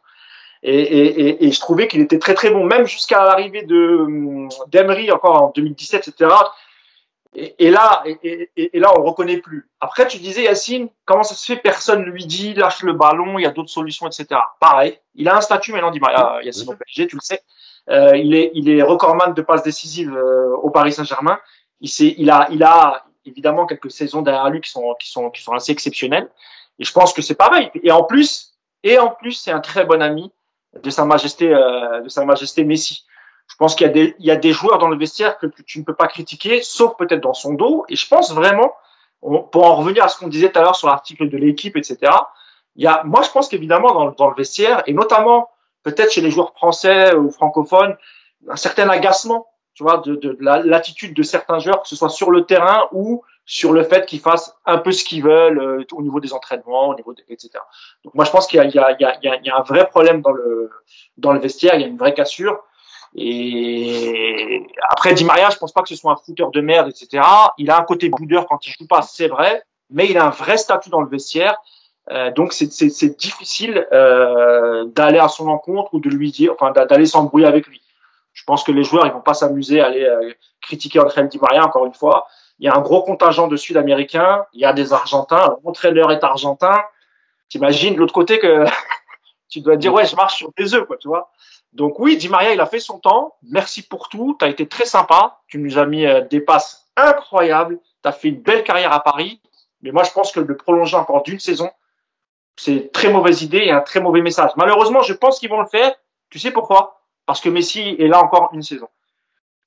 Et, 0.63 0.79
et, 0.79 1.47
et, 1.47 1.53
je 1.53 1.61
trouvais 1.61 1.89
qu'il 1.89 2.03
était 2.03 2.19
très 2.19 2.35
très 2.35 2.51
bon, 2.51 2.65
même 2.65 2.87
jusqu'à 2.87 3.25
l'arrivée 3.25 3.63
de 3.63 4.47
d'Emery 4.69 5.11
encore 5.11 5.43
en 5.43 5.53
2017, 5.55 6.09
etc. 6.09 6.31
Et, 7.33 7.71
là, 7.71 8.03
et, 8.25 8.71
là, 8.75 8.93
on 8.99 9.03
reconnaît 9.05 9.39
plus. 9.39 9.71
Après, 9.79 10.07
tu 10.09 10.19
disais 10.19 10.43
Yacine, 10.43 10.89
comment 11.05 11.23
ça 11.23 11.35
se 11.35 11.47
fait 11.47 11.57
Personne 11.57 12.03
lui 12.03 12.27
dit, 12.27 12.55
lâche 12.55 12.83
le 12.83 12.93
ballon, 12.93 13.39
il 13.39 13.43
y 13.43 13.47
a 13.47 13.51
d'autres 13.51 13.71
solutions, 13.71 14.09
etc. 14.09 14.41
Pareil, 14.59 14.99
il 15.15 15.29
a 15.29 15.37
un 15.37 15.41
statut 15.41 15.73
maintenant, 15.73 15.93
dit 15.93 16.01
Yacine 16.43 16.69
au 16.69 16.75
PSG, 16.75 17.07
tu 17.07 17.17
le 17.17 17.21
sais. 17.23 17.41
Euh, 17.89 18.17
il 18.17 18.35
est, 18.35 18.51
il 18.55 18.69
est 18.69 18.83
recordman 18.83 19.33
de 19.33 19.43
passes 19.43 19.63
décisives 19.63 20.15
euh, 20.15 20.55
au 20.57 20.71
Paris 20.71 20.93
Saint-Germain. 20.93 21.39
Il, 21.81 21.89
il 22.19 22.31
a, 22.31 22.49
il 22.51 22.63
a 22.65 23.07
évidemment 23.25 23.65
quelques 23.67 23.91
saisons 23.93 24.23
derrière 24.23 24.51
lui 24.51 24.61
qui 24.61 24.71
sont, 24.71 24.95
qui 25.01 25.09
sont, 25.09 25.31
qui 25.31 25.41
sont 25.41 25.53
assez 25.53 25.73
exceptionnelles. 25.73 26.29
Et 26.81 26.85
je 26.85 26.93
pense 26.93 27.13
que 27.13 27.23
c'est 27.23 27.37
pareil. 27.37 27.71
Et 27.83 27.93
en 27.93 28.03
plus, 28.03 28.55
et 28.83 28.99
en 28.99 29.09
plus, 29.11 29.33
c'est 29.33 29.53
un 29.53 29.61
très 29.61 29.85
bon 29.85 30.03
ami 30.03 30.33
de 30.79 30.91
Sa 30.91 31.05
Majesté, 31.05 31.53
euh, 31.53 32.01
de 32.01 32.09
Sa 32.09 32.25
Majesté 32.25 32.65
Messi. 32.65 33.05
Je 33.49 33.57
pense 33.57 33.75
qu'il 33.75 33.87
y 33.87 33.91
a 33.91 33.93
des, 33.93 34.15
il 34.19 34.27
y 34.27 34.31
a 34.31 34.37
des 34.37 34.53
joueurs 34.53 34.79
dans 34.79 34.89
le 34.89 34.97
vestiaire 34.97 35.39
que 35.39 35.47
tu 35.47 35.81
ne 35.81 35.85
peux 35.85 35.95
pas 35.95 36.07
critiquer, 36.07 36.63
sauf 36.63 36.97
peut-être 36.97 37.21
dans 37.21 37.35
son 37.35 37.55
dos. 37.55 37.85
Et 37.89 37.97
je 37.97 38.07
pense 38.07 38.33
vraiment, 38.33 38.73
pour 39.21 39.65
en 39.65 39.77
revenir 39.77 40.05
à 40.05 40.09
ce 40.09 40.19
qu'on 40.19 40.29
disait 40.29 40.51
tout 40.51 40.59
à 40.61 40.63
l'heure 40.63 40.77
sur 40.77 40.89
l'article 40.89 41.29
de 41.29 41.37
l'équipe, 41.37 41.77
etc. 41.77 42.13
Il 42.77 42.85
y 42.85 42.87
a, 42.87 43.03
moi, 43.05 43.23
je 43.23 43.31
pense 43.31 43.49
qu'évidemment 43.49 43.93
dans, 43.93 44.11
dans 44.13 44.29
le 44.29 44.35
vestiaire 44.37 44.83
et 44.87 44.93
notamment 44.93 45.51
peut-être 45.83 46.13
chez 46.13 46.21
les 46.21 46.31
joueurs 46.31 46.53
français 46.53 47.15
ou 47.15 47.31
francophones, 47.31 47.97
un 48.49 48.57
certain 48.57 48.89
agacement, 48.89 49.49
tu 49.75 49.83
vois, 49.83 49.99
de, 49.99 50.15
de, 50.15 50.33
de 50.33 50.69
l'attitude 50.69 51.15
de 51.15 51.23
certains 51.23 51.59
joueurs, 51.59 51.83
que 51.83 51.89
ce 51.89 51.97
soit 51.97 52.09
sur 52.09 52.31
le 52.31 52.45
terrain 52.45 52.89
ou 52.93 53.23
sur 53.51 53.73
le 53.73 53.83
fait 53.83 54.07
qu'ils 54.07 54.21
fassent 54.21 54.57
un 54.65 54.79
peu 54.79 54.93
ce 54.93 55.03
qu'ils 55.03 55.25
veulent 55.25 55.59
euh, 55.59 55.85
au 55.91 56.03
niveau 56.03 56.21
des 56.21 56.33
entraînements, 56.33 56.91
au 56.91 56.95
niveau 56.95 57.15
de, 57.15 57.23
etc. 57.29 57.51
Donc 58.05 58.15
moi 58.15 58.25
je 58.25 58.31
pense 58.31 58.47
qu'il 58.47 58.63
y, 58.63 58.65
y, 58.65 58.69
y, 58.69 59.45
y 59.45 59.51
a, 59.51 59.57
un 59.57 59.63
vrai 59.63 59.89
problème 59.89 60.21
dans 60.21 60.31
le 60.31 60.71
dans 61.17 61.33
le 61.33 61.41
vestiaire, 61.41 61.75
il 61.75 61.81
y 61.81 61.85
a 61.85 61.89
une 61.89 61.99
vraie 61.99 62.15
cassure. 62.15 62.63
Et 63.17 64.65
après 64.89 65.15
Di 65.15 65.25
Maria, 65.25 65.51
je 65.51 65.59
pense 65.59 65.73
pas 65.73 65.83
que 65.83 65.89
ce 65.89 65.97
soit 65.97 66.13
un 66.13 66.17
footeur 66.17 66.53
de 66.53 66.61
merde, 66.61 66.89
etc. 66.89 67.25
Il 67.59 67.73
a 67.73 67.79
un 67.81 67.83
côté 67.83 68.09
boudeur 68.09 68.47
quand 68.47 68.65
il 68.69 68.71
joue 68.71 68.87
pas, 68.87 69.03
c'est 69.03 69.27
vrai, 69.27 69.65
mais 69.91 70.09
il 70.09 70.17
a 70.17 70.27
un 70.27 70.31
vrai 70.31 70.57
statut 70.57 70.89
dans 70.91 71.01
le 71.01 71.09
vestiaire. 71.09 71.57
Euh, 72.13 72.31
donc 72.31 72.53
c'est 72.53 72.69
difficile 73.19 73.85
euh, 73.91 74.85
d'aller 74.85 75.19
à 75.19 75.27
son 75.27 75.49
encontre 75.49 75.93
ou 75.93 75.99
de 75.99 76.09
lui 76.09 76.31
dire, 76.31 76.53
enfin 76.57 76.71
d'aller 76.71 77.07
s'embrouiller 77.07 77.47
avec 77.47 77.67
lui. 77.67 77.83
Je 78.33 78.45
pense 78.45 78.63
que 78.63 78.71
les 78.71 78.85
joueurs 78.85 79.07
ils 79.07 79.13
vont 79.13 79.21
pas 79.21 79.35
s'amuser 79.35 79.81
à 79.81 79.87
aller 79.87 80.05
euh, 80.05 80.33
critiquer 80.61 81.01
André 81.01 81.27
Di 81.27 81.41
Maria 81.41 81.67
encore 81.67 81.85
une 81.85 81.95
fois 81.95 82.29
il 82.61 82.67
y 82.67 82.69
a 82.69 82.77
un 82.77 82.81
gros 82.81 83.03
contingent 83.03 83.49
de 83.49 83.57
Sud-Américains, 83.57 84.45
il 84.53 84.61
y 84.61 84.67
a 84.67 84.75
des 84.75 84.93
Argentins, 84.93 85.57
l'entraîneur 85.65 86.13
est 86.13 86.23
argentin. 86.23 86.79
T'imagines 87.49 87.95
de 87.95 87.99
l'autre 87.99 88.13
côté 88.13 88.39
que 88.39 88.67
tu 89.49 89.63
dois 89.63 89.77
dire 89.77 89.95
ouais, 89.95 90.05
je 90.05 90.15
marche 90.15 90.37
sur 90.37 90.53
des 90.57 90.75
œufs, 90.75 90.87
quoi, 90.87 90.99
tu 90.99 91.09
vois. 91.09 91.33
Donc 91.73 91.99
oui, 91.99 92.19
Di 92.19 92.29
Maria, 92.29 92.53
il 92.53 92.61
a 92.61 92.67
fait 92.67 92.79
son 92.79 92.99
temps. 92.99 93.35
Merci 93.45 93.83
pour 93.83 94.11
tout. 94.11 94.37
Tu 94.39 94.45
as 94.45 94.49
été 94.49 94.69
très 94.69 94.85
sympa. 94.85 95.41
Tu 95.49 95.59
nous 95.59 95.79
as 95.79 95.87
mis 95.87 96.05
euh, 96.05 96.21
des 96.21 96.41
passes 96.41 96.91
incroyables. 96.97 97.79
Tu 98.03 98.09
as 98.09 98.13
fait 98.13 98.29
une 98.29 98.43
belle 98.43 98.63
carrière 98.63 98.93
à 98.93 99.03
Paris. 99.03 99.41
Mais 99.81 99.91
moi, 99.91 100.03
je 100.03 100.11
pense 100.11 100.31
que 100.31 100.41
le 100.41 100.57
prolonger 100.57 100.97
encore 100.97 101.23
d'une 101.23 101.41
saison, 101.41 101.71
c'est 102.57 102.73
une 102.73 102.91
très 102.91 103.11
mauvaise 103.11 103.43
idée 103.43 103.59
et 103.59 103.71
un 103.71 103.81
très 103.81 104.01
mauvais 104.01 104.21
message. 104.21 104.51
Malheureusement, 104.57 105.03
je 105.03 105.15
pense 105.15 105.39
qu'ils 105.39 105.49
vont 105.49 105.61
le 105.61 105.67
faire. 105.67 105.95
Tu 106.29 106.39
sais 106.39 106.51
pourquoi? 106.51 107.01
Parce 107.25 107.41
que 107.41 107.49
Messi 107.49 107.97
est 107.99 108.09
là 108.09 108.23
encore 108.23 108.51
une 108.53 108.63
saison. 108.63 108.89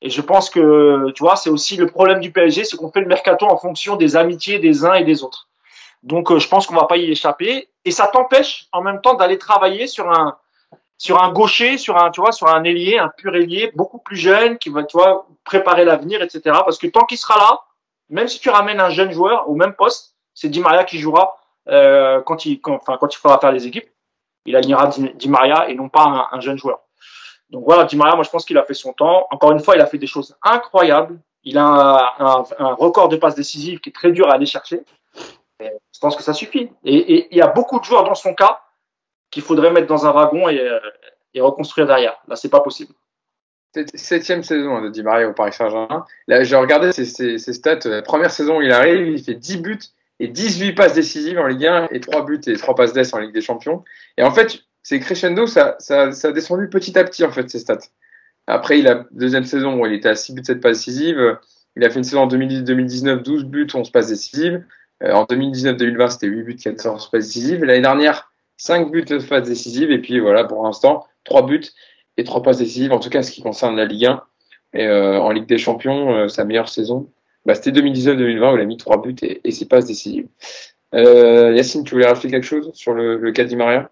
Et 0.04 0.10
je 0.10 0.22
pense 0.22 0.50
que, 0.50 1.12
tu 1.12 1.24
vois, 1.24 1.38
c'est 1.38 1.50
aussi 1.50 1.78
le 1.78 1.88
problème 1.88 2.20
du 2.20 2.30
PSG, 2.30 2.66
c'est 2.66 2.76
qu'on 2.76 2.92
fait 2.92 3.00
le 3.00 3.08
mercato 3.08 3.46
en 3.46 3.58
fonction 3.58 3.96
des 3.96 4.18
amitiés 4.18 4.60
des 4.60 4.84
uns 4.84 4.96
et 4.96 5.06
des 5.06 5.24
autres. 5.24 5.48
Donc, 6.04 6.30
euh, 6.30 6.40
je 6.40 6.50
pense 6.50 6.68
qu'on 6.68 6.76
va 6.76 6.88
pas 6.88 6.98
y 6.98 7.10
échapper. 7.10 7.70
Et 7.86 7.92
ça 7.92 8.08
t'empêche 8.08 8.68
en 8.74 8.82
même 8.82 9.00
temps 9.00 9.14
d'aller 9.14 9.38
travailler 9.38 9.88
sur 9.88 10.12
un, 10.12 10.38
sur 10.98 11.24
un 11.24 11.32
gaucher, 11.32 11.78
sur 11.78 11.98
un, 11.98 12.12
tu 12.12 12.20
vois, 12.20 12.34
sur 12.34 12.50
un 12.50 12.66
ailier, 12.66 12.98
un 12.98 13.08
pur 13.08 13.34
ailier, 13.34 13.72
beaucoup 13.76 13.98
plus 13.98 14.18
jeune, 14.18 14.58
qui 14.58 14.70
va, 14.70 14.84
tu 14.84 14.98
vois, 14.98 15.26
préparer 15.46 15.86
l'avenir, 15.86 16.22
etc. 16.22 16.42
Parce 16.44 16.78
que 16.78 16.88
tant 16.88 17.06
qu'il 17.06 17.18
sera 17.18 17.40
là, 17.40 17.62
même 18.10 18.28
si 18.28 18.42
tu 18.42 18.50
ramènes 18.50 18.82
un 18.82 18.90
jeune 18.90 19.14
joueur 19.14 19.50
au 19.50 19.56
même 19.56 19.74
poste, 19.74 20.18
c'est 20.34 20.50
Di 20.50 20.60
Maria 20.60 20.84
qui 20.84 21.00
jouera 21.00 21.38
euh, 21.70 22.22
quand 22.22 22.46
il, 22.46 22.60
enfin, 22.66 22.98
quand 23.00 23.14
il 23.14 23.18
faudra 23.18 23.40
faire 23.40 23.54
les 23.54 23.68
équipes. 23.68 23.88
Il 24.46 24.58
alignera 24.58 24.88
Di 24.88 25.30
Maria 25.30 25.70
et 25.70 25.76
non 25.76 25.88
pas 25.88 26.28
un 26.30 26.42
jeune 26.42 26.58
joueur. 26.58 26.82
Donc 27.54 27.64
voilà, 27.66 27.86
Di 27.86 27.96
Maria, 27.96 28.16
moi 28.16 28.24
je 28.24 28.30
pense 28.30 28.44
qu'il 28.44 28.58
a 28.58 28.64
fait 28.64 28.74
son 28.74 28.92
temps. 28.92 29.28
Encore 29.30 29.52
une 29.52 29.60
fois, 29.60 29.76
il 29.76 29.82
a 29.82 29.86
fait 29.86 30.00
des 30.00 30.08
choses 30.08 30.36
incroyables. 30.42 31.20
Il 31.44 31.58
a 31.58 32.16
un, 32.20 32.74
record 32.74 33.10
de 33.10 33.16
passes 33.16 33.36
décisives 33.36 33.80
qui 33.80 33.90
est 33.90 33.94
très 33.94 34.12
dur 34.12 34.30
à 34.30 34.34
aller 34.34 34.48
chercher. 34.48 34.82
je 35.60 36.00
pense 36.02 36.16
que 36.16 36.24
ça 36.24 36.34
suffit. 36.34 36.72
Et, 36.84 37.28
il 37.32 37.38
y 37.38 37.42
a 37.42 37.48
beaucoup 37.48 37.80
de 37.80 37.86
joueurs 37.86 38.06
dans 38.06 38.16
son 38.16 38.34
cas 38.34 38.60
qu'il 39.30 39.44
faudrait 39.44 39.72
mettre 39.72 39.88
dans 39.88 40.06
un 40.06 40.12
wagon 40.12 40.50
et, 40.50 40.68
et 41.36 41.42
reconstruire 41.42 41.86
derrière. 41.86 42.18
Là, 42.28 42.36
c'est 42.36 42.50
pas 42.50 42.62
possible. 42.62 42.94
Septième 43.96 44.44
saison 44.44 44.82
de 44.82 44.90
Di 44.90 45.02
Maria 45.02 45.28
au 45.28 45.34
Paris 45.34 45.54
Saint-Germain. 45.54 46.06
Là, 46.28 46.44
j'ai 46.44 46.56
regardé 46.56 46.92
ses, 46.92 47.38
stats. 47.38 47.80
La 47.86 48.02
première 48.02 48.32
saison, 48.32 48.62
il 48.62 48.72
arrive, 48.72 49.08
il 49.08 49.24
fait 49.24 49.34
10 49.34 49.58
buts 49.58 49.80
et 50.20 50.28
18 50.28 50.74
passes 50.74 50.94
décisives 50.94 51.40
en 51.40 51.48
Ligue 51.48 51.66
1 51.66 51.88
et 51.92 52.00
3 52.00 52.24
buts 52.26 52.42
et 52.46 52.56
3 52.56 52.76
passes 52.76 52.94
d'ess 52.94 53.14
en 53.14 53.20
Ligue 53.20 53.34
des 53.34 53.42
Champions. 53.42 53.84
Et 54.18 54.24
en 54.24 54.32
fait, 54.32 54.64
c'est 54.84 55.00
crescendo, 55.00 55.48
ça, 55.48 55.76
ça, 55.80 56.12
ça 56.12 56.28
a 56.28 56.32
descendu 56.32 56.70
petit 56.70 56.98
à 57.00 57.04
petit 57.04 57.24
en 57.24 57.32
fait 57.32 57.50
ses 57.50 57.60
stats. 57.60 57.80
Après, 58.48 58.80
il 58.80 58.88
a 58.88 59.06
deuxième 59.12 59.46
saison 59.46 59.80
où 59.80 59.86
il 59.86 59.94
était 59.94 60.10
à 60.10 60.16
6 60.16 60.34
buts, 60.34 60.44
7 60.44 60.60
passes 60.60 60.78
décisives. 60.78 61.38
Il 61.78 61.84
a 61.84 61.90
fait 61.90 61.98
une 61.98 62.04
saison 62.04 62.24
en 62.24 62.28
2019, 62.28 63.24
12 63.24 63.46
buts, 63.46 63.68
11 63.74 63.90
passes 63.90 64.10
décisives. 64.10 64.64
Euh, 65.04 65.14
en 65.14 65.24
2019-2020, 65.24 66.10
c'était 66.10 66.28
8 66.28 66.44
buts, 66.44 66.56
14 66.58 67.10
passes 67.10 67.28
décisives. 67.28 67.64
L'année 67.64 67.82
dernière, 67.82 68.32
5 68.58 68.92
buts, 68.92 69.06
9 69.10 69.28
passes 69.28 69.48
décisives. 69.48 69.92
Et 69.92 70.00
puis 70.00 70.20
voilà, 70.20 70.44
pour 70.44 70.64
l'instant, 70.64 71.06
3 71.24 71.46
buts 71.46 71.64
et 72.18 72.26
3 72.26 72.44
passes 72.44 72.58
décisives, 72.58 72.92
en 72.92 73.00
tout 73.00 73.10
cas 73.10 73.24
ce 73.24 73.32
qui 73.32 73.42
concerne 73.42 73.78
la 73.78 73.86
Ligue 73.86 74.06
1. 74.06 74.24
Et 74.76 74.88
euh, 74.88 75.20
en 75.20 75.32
Ligue 75.32 75.48
des 75.48 75.58
Champions, 75.58 76.14
euh, 76.14 76.28
sa 76.28 76.44
meilleure 76.44 76.68
saison, 76.68 77.10
bah, 77.46 77.56
c'était 77.56 77.72
2019-2020 77.80 78.54
où 78.54 78.58
il 78.58 78.62
a 78.62 78.66
mis 78.66 78.78
3 78.78 79.02
buts 79.02 79.16
et, 79.22 79.40
et 79.44 79.52
6 79.52 79.66
passes 79.66 79.86
décisives. 79.86 80.28
Euh, 80.94 81.54
Yacine, 81.56 81.84
tu 81.84 81.96
voulais 81.96 82.08
rajouter 82.08 82.30
quelque 82.30 82.46
chose 82.46 82.72
sur 82.74 82.94
le, 82.94 83.18
le 83.18 83.32
cas 83.32 83.46
d'Imaria 83.46 83.90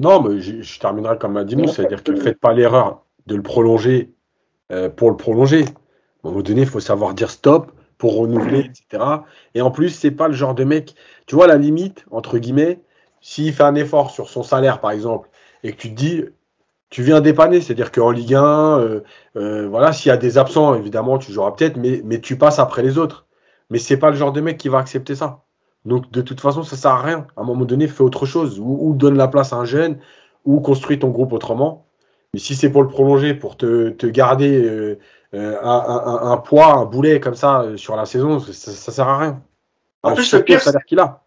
non, 0.00 0.22
mais 0.22 0.40
je, 0.40 0.78
terminerai 0.78 1.18
comme 1.18 1.36
a 1.36 1.46
c'est-à-dire 1.46 2.02
que 2.02 2.12
ne 2.12 2.20
faites 2.20 2.38
pas 2.38 2.52
l'erreur 2.52 3.04
de 3.26 3.34
le 3.34 3.42
prolonger 3.42 4.12
euh, 4.70 4.90
pour 4.90 5.10
le 5.10 5.16
prolonger. 5.16 5.64
À 5.64 6.28
un 6.28 6.30
moment 6.30 6.42
donné, 6.42 6.62
il 6.62 6.66
faut 6.66 6.80
savoir 6.80 7.14
dire 7.14 7.30
stop 7.30 7.72
pour 7.96 8.16
renouveler, 8.18 8.60
etc. 8.60 9.04
Et 9.54 9.62
en 9.62 9.70
plus, 9.70 9.90
c'est 9.90 10.10
pas 10.10 10.28
le 10.28 10.34
genre 10.34 10.54
de 10.54 10.64
mec. 10.64 10.94
Tu 11.26 11.34
vois, 11.34 11.46
la 11.46 11.56
limite, 11.56 12.04
entre 12.10 12.38
guillemets, 12.38 12.82
s'il 13.22 13.52
fait 13.54 13.62
un 13.62 13.74
effort 13.74 14.10
sur 14.10 14.28
son 14.28 14.42
salaire, 14.42 14.80
par 14.80 14.90
exemple, 14.90 15.30
et 15.62 15.72
que 15.72 15.76
tu 15.78 15.90
te 15.90 15.94
dis, 15.94 16.24
tu 16.90 17.02
viens 17.02 17.20
dépanner, 17.22 17.60
c'est-à-dire 17.60 17.90
qu'en 17.90 18.10
Ligue 18.10 18.34
1, 18.34 18.78
euh, 18.78 19.00
euh, 19.36 19.68
voilà, 19.68 19.92
s'il 19.92 20.10
y 20.10 20.12
a 20.12 20.18
des 20.18 20.36
absents, 20.36 20.74
évidemment, 20.74 21.18
tu 21.18 21.32
joueras 21.32 21.52
peut-être, 21.52 21.78
mais, 21.78 22.02
mais 22.04 22.20
tu 22.20 22.36
passes 22.36 22.58
après 22.58 22.82
les 22.82 22.98
autres. 22.98 23.26
Mais 23.70 23.78
c'est 23.78 23.96
pas 23.96 24.10
le 24.10 24.16
genre 24.16 24.32
de 24.32 24.40
mec 24.40 24.58
qui 24.58 24.68
va 24.68 24.78
accepter 24.78 25.14
ça. 25.14 25.45
Donc 25.86 26.10
de 26.10 26.20
toute 26.20 26.40
façon, 26.40 26.62
ça 26.64 26.76
sert 26.76 26.90
à 26.90 27.00
rien. 27.00 27.26
À 27.36 27.42
un 27.42 27.44
moment 27.44 27.64
donné, 27.64 27.86
fais 27.86 28.02
autre 28.02 28.26
chose. 28.26 28.60
Ou, 28.60 28.92
donne 28.94 29.16
la 29.16 29.28
place 29.28 29.52
à 29.52 29.56
un 29.56 29.64
jeune, 29.64 29.98
ou 30.44 30.60
construis 30.60 30.98
ton 30.98 31.08
groupe 31.08 31.32
autrement. 31.32 31.86
Mais 32.34 32.40
si 32.40 32.54
c'est 32.54 32.70
pour 32.70 32.82
le 32.82 32.88
prolonger, 32.88 33.34
pour 33.34 33.56
te, 33.56 34.06
garder 34.06 34.62
euh, 34.64 34.98
euh, 35.34 35.56
un, 35.62 36.36
poids, 36.38 36.74
un 36.74 36.84
boulet 36.84 37.20
comme 37.20 37.36
ça 37.36 37.62
euh, 37.62 37.76
sur 37.76 37.96
la 37.96 38.04
saison, 38.04 38.40
ça, 38.40 38.52
ça 38.52 38.92
sert 38.92 39.08
à 39.08 39.18
rien. 39.18 39.42
En 40.02 40.14
plus, 40.14 40.32
le 40.34 40.42
pire, 40.42 40.60
c'est 40.60 40.72
qu'il 40.84 40.98
a. 40.98 41.22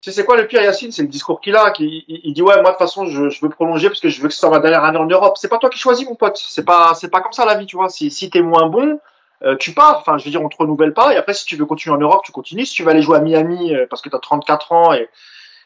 Tu 0.00 0.12
sais 0.12 0.24
quoi 0.24 0.36
le 0.36 0.46
pire, 0.46 0.62
Yacine 0.62 0.92
C'est 0.92 1.02
le 1.02 1.08
discours 1.08 1.40
qu'il 1.40 1.56
a. 1.56 1.72
Qui, 1.72 2.04
il, 2.06 2.32
dit 2.32 2.42
ouais, 2.42 2.54
moi 2.62 2.70
de 2.70 2.76
toute 2.76 2.78
façon, 2.78 3.06
je, 3.06 3.40
veux 3.42 3.48
prolonger 3.48 3.88
parce 3.88 4.00
que 4.00 4.08
je 4.08 4.22
veux 4.22 4.28
que 4.28 4.34
ce 4.34 4.40
soit 4.40 4.50
ma 4.50 4.60
dernière 4.60 4.84
année 4.84 4.98
en 4.98 5.06
Europe. 5.06 5.36
C'est 5.36 5.48
pas 5.48 5.58
toi 5.58 5.70
qui 5.70 5.78
choisis, 5.78 6.06
mon 6.06 6.14
pote. 6.14 6.36
C'est 6.36 6.64
pas, 6.64 6.94
c'est 6.94 7.10
pas 7.10 7.20
comme 7.20 7.32
ça 7.32 7.44
la 7.44 7.56
vie, 7.56 7.66
tu 7.66 7.76
vois. 7.76 7.88
Si, 7.88 8.10
si 8.10 8.30
t'es 8.30 8.40
moins 8.40 8.68
bon, 8.68 9.00
euh, 9.42 9.56
tu 9.56 9.72
pars. 9.72 9.98
Enfin, 9.98 10.18
je 10.18 10.24
veux 10.24 10.30
dire, 10.30 10.42
on 10.42 10.48
te 10.48 10.56
renouvelle 10.56 10.92
pas. 10.92 11.12
Et 11.14 11.16
après, 11.16 11.34
si 11.34 11.44
tu 11.44 11.56
veux 11.56 11.66
continuer 11.66 11.94
en 11.94 12.00
Europe, 12.00 12.22
tu 12.24 12.32
continues. 12.32 12.66
Si 12.66 12.74
tu 12.74 12.82
vas 12.82 12.90
aller 12.92 13.02
jouer 13.02 13.18
à 13.18 13.20
Miami 13.20 13.74
euh, 13.74 13.86
parce 13.88 14.02
que 14.02 14.08
tu 14.08 14.16
as 14.16 14.20
34 14.20 14.72
ans 14.72 14.92
et, 14.92 15.08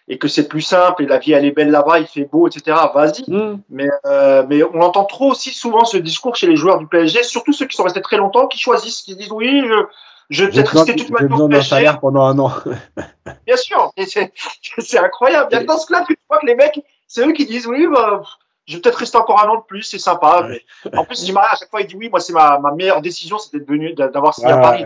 et 0.08 0.18
que 0.18 0.28
c'est 0.28 0.48
plus 0.48 0.62
simple 0.62 1.02
et 1.04 1.06
la 1.06 1.18
vie 1.18 1.32
elle 1.32 1.44
est 1.44 1.52
belle 1.52 1.70
là-bas, 1.70 2.00
il 2.00 2.06
fait 2.06 2.24
beau, 2.24 2.48
etc. 2.48 2.76
Vas-y. 2.94 3.30
Mm. 3.30 3.60
Mais 3.70 3.88
euh, 4.06 4.44
mais 4.48 4.62
on 4.62 4.80
entend 4.80 5.04
trop 5.04 5.30
aussi 5.30 5.50
souvent 5.50 5.84
ce 5.84 5.96
discours 5.96 6.36
chez 6.36 6.46
les 6.46 6.56
joueurs 6.56 6.78
du 6.78 6.86
PSG, 6.86 7.22
surtout 7.22 7.52
ceux 7.52 7.66
qui 7.66 7.76
sont 7.76 7.84
restés 7.84 8.02
très 8.02 8.16
longtemps, 8.16 8.46
qui 8.46 8.58
choisissent, 8.58 9.02
qui 9.02 9.16
disent 9.16 9.32
oui, 9.32 9.62
je, 9.66 9.74
je 10.30 10.44
vais 10.44 10.50
peut-être 10.50 10.76
rester 10.76 10.96
toute 10.96 11.10
ma 11.10 11.24
vie 11.24 11.32
au 11.32 11.48
PSG. 11.48 11.90
pendant 12.00 12.22
un 12.22 12.38
an. 12.38 12.52
Bien 13.46 13.56
sûr, 13.56 13.92
c'est 14.78 14.98
incroyable. 14.98 15.48
Il 15.52 15.54
y 15.54 15.60
a 15.60 15.64
dans 15.64 15.78
ce 15.78 15.86
club 15.86 16.04
que 16.06 16.14
tu 16.14 16.20
vois 16.28 16.40
que 16.40 16.46
les 16.46 16.56
mecs, 16.56 16.80
c'est 17.06 17.26
eux 17.26 17.32
qui 17.32 17.46
disent 17.46 17.66
oui, 17.66 17.86
bah, 17.86 18.22
je 18.66 18.76
vais 18.76 18.80
peut-être 18.80 18.96
rester 18.96 19.16
encore 19.18 19.42
un 19.42 19.48
an 19.48 19.56
de 19.56 19.62
plus, 19.62 19.82
c'est 19.82 19.98
sympa. 19.98 20.48
en 20.94 21.04
plus, 21.04 21.24
Di 21.24 21.32
Maria, 21.32 21.50
à 21.52 21.56
chaque 21.56 21.70
fois, 21.70 21.80
il 21.80 21.86
dit 21.86 21.96
oui, 21.96 22.08
moi, 22.08 22.20
c'est 22.20 22.32
ma, 22.32 22.58
ma 22.58 22.72
meilleure 22.72 23.02
décision, 23.02 23.38
c'était 23.38 23.58
de 23.58 23.68
venir, 23.68 23.94
d'avoir 23.94 24.34
signé 24.34 24.52
à 24.52 24.58
Paris. 24.58 24.84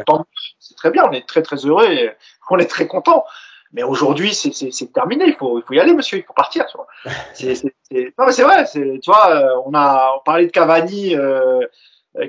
C'est 0.59 0.77
très 0.77 0.91
bien, 0.91 1.05
on 1.07 1.13
est 1.13 1.27
très, 1.27 1.43
très 1.43 1.57
heureux 1.57 1.85
et 1.85 2.11
on 2.51 2.59
est 2.59 2.67
très 2.67 2.87
content. 2.87 3.25
Mais 3.73 3.83
aujourd'hui, 3.83 4.33
c'est 4.33 4.93
terminé. 4.93 5.27
Il 5.27 5.35
faut, 5.35 5.59
il 5.59 5.63
faut 5.63 5.75
y 5.75 5.81
aller, 5.81 5.93
monsieur. 5.93 6.19
Il 6.19 6.25
faut 6.25 6.33
partir. 6.33 6.67
Tu 6.67 6.77
vois. 6.77 6.87
Non, 8.19 8.27
mais 8.27 8.33
c'est 8.33 8.43
vrai. 8.43 8.65
Tu 8.73 9.01
vois, 9.07 9.31
euh, 9.31 9.63
on 9.65 9.73
a 9.75 10.21
parlé 10.25 10.47
de 10.47 10.51
Cavani 10.51 11.15
euh, 11.15 11.61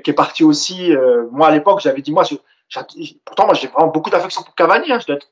qui 0.04 0.10
est 0.10 0.14
parti 0.14 0.44
aussi. 0.44 0.94
Euh, 0.94 1.26
moi, 1.32 1.48
à 1.48 1.50
l'époque, 1.50 1.80
j'avais 1.80 2.00
dit 2.00 2.12
moi, 2.12 2.24
pourtant, 3.24 3.46
moi, 3.46 3.54
j'ai 3.54 3.66
vraiment 3.66 3.88
beaucoup 3.88 4.10
d'affection 4.10 4.42
pour 4.42 4.54
Cavani. 4.54 4.92
Hein. 4.92 4.98
Je 5.00 5.06
dois 5.06 5.16
être 5.16 5.28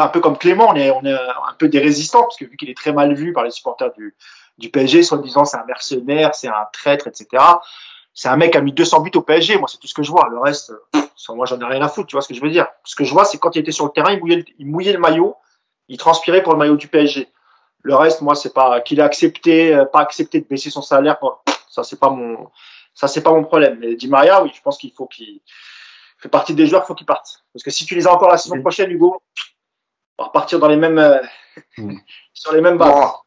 un 0.00 0.08
peu 0.08 0.20
comme 0.20 0.38
Clément. 0.38 0.68
On 0.70 0.76
est, 0.76 0.90
on 0.90 1.04
est 1.04 1.12
un 1.12 1.54
peu 1.58 1.68
des 1.68 1.80
résistants 1.80 2.22
parce 2.22 2.38
que 2.38 2.46
vu 2.46 2.56
qu'il 2.56 2.70
est 2.70 2.76
très 2.76 2.92
mal 2.92 3.12
vu 3.14 3.32
par 3.32 3.44
les 3.44 3.50
supporters 3.50 3.92
du, 3.92 4.14
du 4.58 4.70
PSG, 4.70 5.02
soit 5.02 5.18
disant 5.18 5.44
c'est 5.44 5.56
un 5.56 5.64
mercenaire, 5.64 6.34
c'est 6.34 6.48
un 6.48 6.66
traître, 6.72 7.06
etc. 7.06 7.42
C'est 8.12 8.28
un 8.28 8.36
mec 8.36 8.52
qui 8.52 8.58
a 8.58 8.60
mis 8.60 8.72
200 8.72 9.00
buts 9.00 9.10
au 9.16 9.22
PSG. 9.22 9.58
Moi, 9.58 9.68
c'est 9.68 9.78
tout 9.78 9.88
ce 9.88 9.94
que 9.94 10.02
je 10.02 10.10
vois. 10.10 10.28
Le 10.30 10.38
reste, 10.38 10.72
moi, 11.30 11.46
j'en 11.46 11.58
ai 11.60 11.64
rien 11.64 11.82
à 11.82 11.88
foutre. 11.88 12.06
Tu 12.06 12.14
vois 12.14 12.22
ce 12.22 12.28
que 12.28 12.34
je 12.34 12.40
veux 12.40 12.50
dire 12.50 12.68
Ce 12.84 12.94
que 12.94 13.04
je 13.04 13.12
vois, 13.12 13.24
c'est 13.24 13.38
quand 13.38 13.56
il 13.56 13.60
était 13.60 13.72
sur 13.72 13.86
le 13.86 13.90
terrain, 13.90 14.12
il 14.12 14.20
mouillait, 14.20 14.36
le, 14.36 14.44
il 14.58 14.66
mouillait 14.66 14.92
le 14.92 14.98
maillot, 14.98 15.36
il 15.88 15.98
transpirait 15.98 16.42
pour 16.42 16.52
le 16.52 16.58
maillot 16.58 16.76
du 16.76 16.88
PSG. 16.88 17.28
Le 17.82 17.94
reste, 17.96 18.20
moi, 18.20 18.34
c'est 18.34 18.54
pas 18.54 18.80
qu'il 18.80 19.00
a 19.00 19.04
accepté, 19.04 19.74
euh, 19.74 19.84
pas 19.84 20.00
accepté 20.00 20.40
de 20.40 20.46
baisser 20.46 20.70
son 20.70 20.82
salaire. 20.82 21.18
Ça, 21.68 21.82
c'est 21.82 21.98
pas 21.98 22.10
mon, 22.10 22.50
ça, 22.94 23.08
c'est 23.08 23.22
pas 23.22 23.32
mon 23.32 23.42
problème. 23.42 23.78
Mais 23.80 23.96
Di 23.96 24.08
Maria, 24.08 24.42
oui, 24.42 24.52
je 24.54 24.62
pense 24.62 24.78
qu'il 24.78 24.92
faut 24.92 25.06
qu'il 25.06 25.40
fait 26.18 26.28
partie 26.28 26.54
des 26.54 26.66
joueurs, 26.66 26.84
il 26.84 26.86
faut 26.86 26.94
qu'il 26.94 27.06
parte. 27.06 27.44
Parce 27.52 27.64
que 27.64 27.70
si 27.70 27.84
tu 27.84 27.94
les 27.94 28.06
as 28.06 28.12
encore 28.12 28.30
la 28.30 28.38
saison 28.38 28.60
prochaine, 28.60 28.90
Hugo, 28.90 29.20
on 30.16 30.22
va 30.22 30.28
repartir 30.28 30.60
dans 30.60 30.68
les 30.68 30.76
mêmes, 30.76 30.98
euh, 30.98 31.20
mm. 31.76 31.96
sur 32.32 32.52
les 32.52 32.60
mêmes 32.60 32.78
bases 32.78 33.23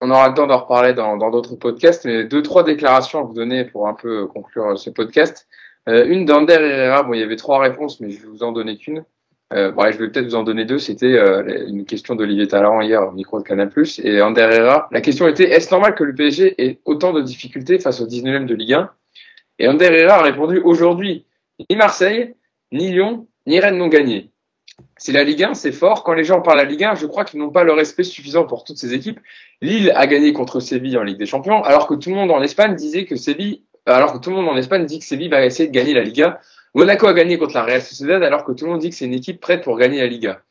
on 0.00 0.10
aura 0.10 0.28
le 0.28 0.34
temps 0.34 0.46
d'en 0.46 0.58
reparler 0.58 0.94
dans 0.94 1.16
d'autres 1.30 1.56
podcasts, 1.56 2.04
mais 2.04 2.24
deux, 2.24 2.42
trois 2.42 2.64
déclarations 2.64 3.20
à 3.20 3.22
vous 3.22 3.34
donner 3.34 3.64
pour 3.64 3.86
un 3.86 3.94
peu 3.94 4.26
conclure 4.26 4.78
ce 4.78 4.90
podcast. 4.90 5.46
Euh, 5.88 6.06
une 6.06 6.24
d'Ander 6.24 6.54
Herrera, 6.54 7.02
bon, 7.02 7.14
il 7.14 7.20
y 7.20 7.22
avait 7.22 7.36
trois 7.36 7.60
réponses, 7.60 8.00
mais 8.00 8.10
je 8.10 8.22
vais 8.22 8.28
vous 8.28 8.42
en 8.42 8.52
donner 8.52 8.76
qu'une. 8.76 9.04
Euh, 9.52 9.72
je 9.90 9.98
vais 9.98 10.08
peut-être 10.08 10.26
vous 10.26 10.34
en 10.36 10.42
donner 10.42 10.64
deux. 10.64 10.78
C'était 10.78 11.14
euh, 11.14 11.66
une 11.66 11.84
question 11.84 12.14
d'Olivier 12.14 12.46
Talleyrand 12.46 12.80
hier 12.80 13.02
au 13.02 13.12
micro 13.12 13.38
de 13.40 13.44
Canal+. 13.44 13.70
Et 14.02 14.22
Ander 14.22 14.42
Herrera, 14.42 14.88
la 14.92 15.00
question 15.00 15.26
était 15.26 15.50
est-ce 15.50 15.70
normal 15.70 15.94
que 15.94 16.04
le 16.04 16.14
PSG 16.14 16.62
ait 16.62 16.78
autant 16.84 17.12
de 17.12 17.20
difficultés 17.20 17.78
face 17.78 18.00
au 18.00 18.06
19e 18.06 18.46
de 18.46 18.54
Ligue 18.54 18.74
1 18.74 18.90
Et 19.58 19.68
Ander 19.68 19.86
Herrera 19.86 20.18
a 20.18 20.22
répondu 20.22 20.58
aujourd'hui, 20.58 21.26
ni 21.68 21.76
Marseille, 21.76 22.34
ni 22.72 22.90
Lyon, 22.90 23.26
ni 23.46 23.58
Rennes 23.58 23.78
n'ont 23.78 23.88
gagné. 23.88 24.29
C'est 24.96 25.12
la 25.12 25.24
Ligue 25.24 25.42
1, 25.42 25.54
c'est 25.54 25.72
fort. 25.72 26.04
Quand 26.04 26.12
les 26.12 26.24
gens 26.24 26.40
parlent 26.40 26.58
de 26.58 26.64
la 26.64 26.68
Ligue 26.68 26.84
1, 26.84 26.94
je 26.94 27.06
crois 27.06 27.24
qu'ils 27.24 27.40
n'ont 27.40 27.50
pas 27.50 27.64
le 27.64 27.72
respect 27.72 28.02
suffisant 28.02 28.44
pour 28.44 28.64
toutes 28.64 28.78
ces 28.78 28.94
équipes. 28.94 29.20
Lille 29.60 29.92
a 29.94 30.06
gagné 30.06 30.32
contre 30.32 30.60
Séville 30.60 30.98
en 30.98 31.02
Ligue 31.02 31.18
des 31.18 31.26
Champions, 31.26 31.62
alors 31.62 31.86
que 31.86 31.94
tout 31.94 32.10
le 32.10 32.16
monde 32.16 32.30
en 32.30 32.42
Espagne 32.42 32.74
disait 32.74 33.04
que 33.04 33.16
Séville, 33.16 33.62
alors 33.86 34.12
que 34.12 34.18
tout 34.18 34.30
le 34.30 34.36
monde 34.36 34.48
en 34.48 34.56
Espagne 34.56 34.86
dit 34.86 34.98
que 34.98 35.04
Séville 35.04 35.28
va 35.28 35.44
essayer 35.44 35.68
de 35.68 35.74
gagner 35.74 35.94
la 35.94 36.02
Liga. 36.02 36.40
Monaco 36.74 37.06
a 37.06 37.14
gagné 37.14 37.38
contre 37.38 37.54
la 37.54 37.64
Real 37.64 37.82
Sociedad, 37.82 38.22
alors 38.22 38.44
que 38.44 38.52
tout 38.52 38.64
le 38.64 38.70
monde 38.72 38.80
dit 38.80 38.90
que 38.90 38.96
c'est 38.96 39.06
une 39.06 39.14
équipe 39.14 39.40
prête 39.40 39.62
pour 39.62 39.76
gagner 39.76 40.00
la 40.00 40.06
Liga. 40.06 40.42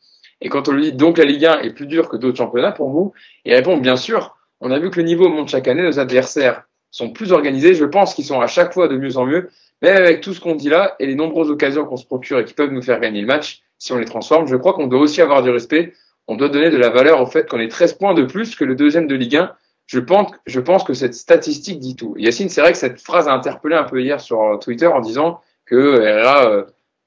Et 0.41 0.49
quand 0.49 0.68
on 0.69 0.72
lui 0.72 0.84
dit 0.84 0.93
donc 0.93 1.18
la 1.18 1.26
Ligue 1.26 1.45
1 1.45 1.61
est 1.61 1.72
plus 1.72 1.88
dure 1.88 2.10
que 2.10 2.18
d'autres 2.18 2.38
championnats 2.38 2.72
pour 2.72 2.89
vous, 2.89 3.14
il 3.45 3.53
répond 3.53 3.77
bien 3.77 3.95
sûr. 3.95 4.38
On 4.61 4.72
a 4.72 4.80
vu 4.80 4.89
que 4.89 4.97
le 4.97 5.06
niveau 5.06 5.30
monte 5.30 5.49
chaque 5.49 5.68
année, 5.68 5.84
nos 5.84 5.99
adversaires 5.99 6.64
sont 6.91 7.11
plus 7.11 7.31
organisés. 7.31 7.76
Je 7.76 7.85
pense 7.85 8.14
qu'ils 8.14 8.26
sont 8.26 8.41
à 8.41 8.47
chaque 8.47 8.73
fois 8.73 8.88
de 8.88 8.97
mieux 8.97 9.18
en 9.18 9.26
mieux. 9.26 9.49
Mais 9.81 9.89
avec 9.89 10.22
tout 10.22 10.34
ce 10.34 10.41
qu'on 10.41 10.56
dit 10.56 10.69
là 10.69 10.95
et 10.99 11.06
les 11.06 11.15
nombreuses 11.15 11.49
occasions 11.49 11.85
qu'on 11.85 11.97
se 11.97 12.06
procure 12.06 12.39
et 12.39 12.45
qui 12.45 12.53
peuvent 12.53 12.72
nous 12.72 12.81
faire 12.81 12.99
gagner 12.99 13.22
le 13.22 13.27
match, 13.27 13.61
si 13.80 13.93
on 13.93 13.97
les 13.97 14.06
transforme, 14.06 14.47
je 14.47 14.56
crois 14.56 14.73
qu'on 14.73 14.88
doit 14.88 14.99
aussi 14.99 15.22
avoir 15.22 15.41
du 15.41 15.49
respect. 15.49 15.93
On 16.27 16.35
doit 16.35 16.49
donner 16.49 16.69
de 16.69 16.77
la 16.77 16.89
valeur 16.89 17.22
au 17.22 17.26
fait 17.26 17.49
qu'on 17.49 17.60
ait 17.60 17.68
13 17.68 17.93
points 17.93 18.14
de 18.14 18.23
plus 18.23 18.56
que 18.56 18.64
le 18.64 18.76
deuxième 18.76 19.07
de 19.07 19.15
Ligue 19.15 19.38
1. 19.38 19.51
Je 19.88 19.99
pense, 19.99 20.84
que 20.84 20.93
cette 20.93 21.15
statistique 21.15 21.80
dit 21.80 21.95
tout. 21.95 22.14
Yacine, 22.18 22.49
c'est 22.49 22.61
vrai 22.61 22.73
que 22.73 22.77
cette 22.77 23.01
phrase 23.01 23.27
a 23.27 23.34
interpellé 23.34 23.76
un 23.76 23.85
peu 23.85 23.99
hier 23.99 24.19
sur 24.19 24.60
Twitter 24.61 24.85
en 24.85 24.99
disant 24.99 25.41
que 25.65 25.99
Herrera 25.99 26.51
euh, 26.51 26.64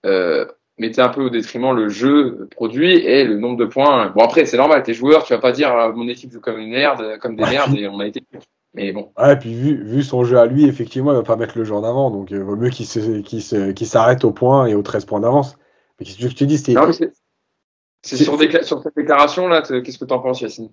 euh, 0.07 0.47
mettait 0.78 1.03
un 1.03 1.09
peu 1.11 1.23
au 1.23 1.31
détriment 1.31 1.77
le 1.77 1.89
jeu 1.89 2.49
produit 2.51 2.97
et 2.97 3.23
le 3.23 3.39
nombre 3.39 3.57
de 3.57 3.66
points. 3.66 4.09
Bon 4.16 4.24
après, 4.24 4.47
c'est 4.47 4.57
normal, 4.57 4.82
t'es 4.82 4.94
joueur, 4.94 5.23
tu 5.23 5.32
vas 5.32 5.39
pas 5.39 5.53
dire 5.53 5.93
mon 5.94 6.09
équipe 6.09 6.32
joue 6.32 6.40
comme 6.40 6.59
une 6.59 6.70
merde, 6.70 7.19
comme 7.20 7.36
des 7.36 7.44
merdes 7.44 7.77
et 7.77 7.86
on 7.86 8.01
a 8.01 8.07
été 8.07 8.20
mais 8.74 8.93
bon. 8.93 9.12
Ouais, 9.19 9.35
et 9.35 9.36
puis 9.36 9.53
vu, 9.53 10.03
son 10.03 10.24
jeu 10.24 10.39
à 10.39 10.47
lui, 10.47 10.65
effectivement, 10.65 11.12
il 11.12 11.16
va 11.16 11.23
pas 11.23 11.36
mettre 11.36 11.59
le 11.59 11.65
jeu 11.65 11.74
en 11.74 11.85
avant. 11.85 12.11
Donc, 12.11 12.31
il 12.31 12.39
vaut 12.39 12.57
mieux 12.57 12.70
qu'il 12.70 12.86
s'arrête 13.86 14.24
au 14.24 14.31
point 14.32 14.66
et 14.66 14.74
aux 14.74 14.82
13 14.82 15.05
points 15.05 15.20
d'avance. 15.20 15.57
Mais 15.98 16.06
qu'est-ce 16.06 16.19
que 16.19 16.35
tu 16.35 16.47
dis 16.47 16.59
C'est 16.59 16.73
sur, 18.16 18.39
sur, 18.64 18.82
cette 18.82 18.97
déclaration-là, 18.97 19.62
qu'est-ce 19.62 19.98
que 19.98 20.05
tu 20.05 20.12
en 20.12 20.19
penses, 20.19 20.40
Yacine? 20.40 20.70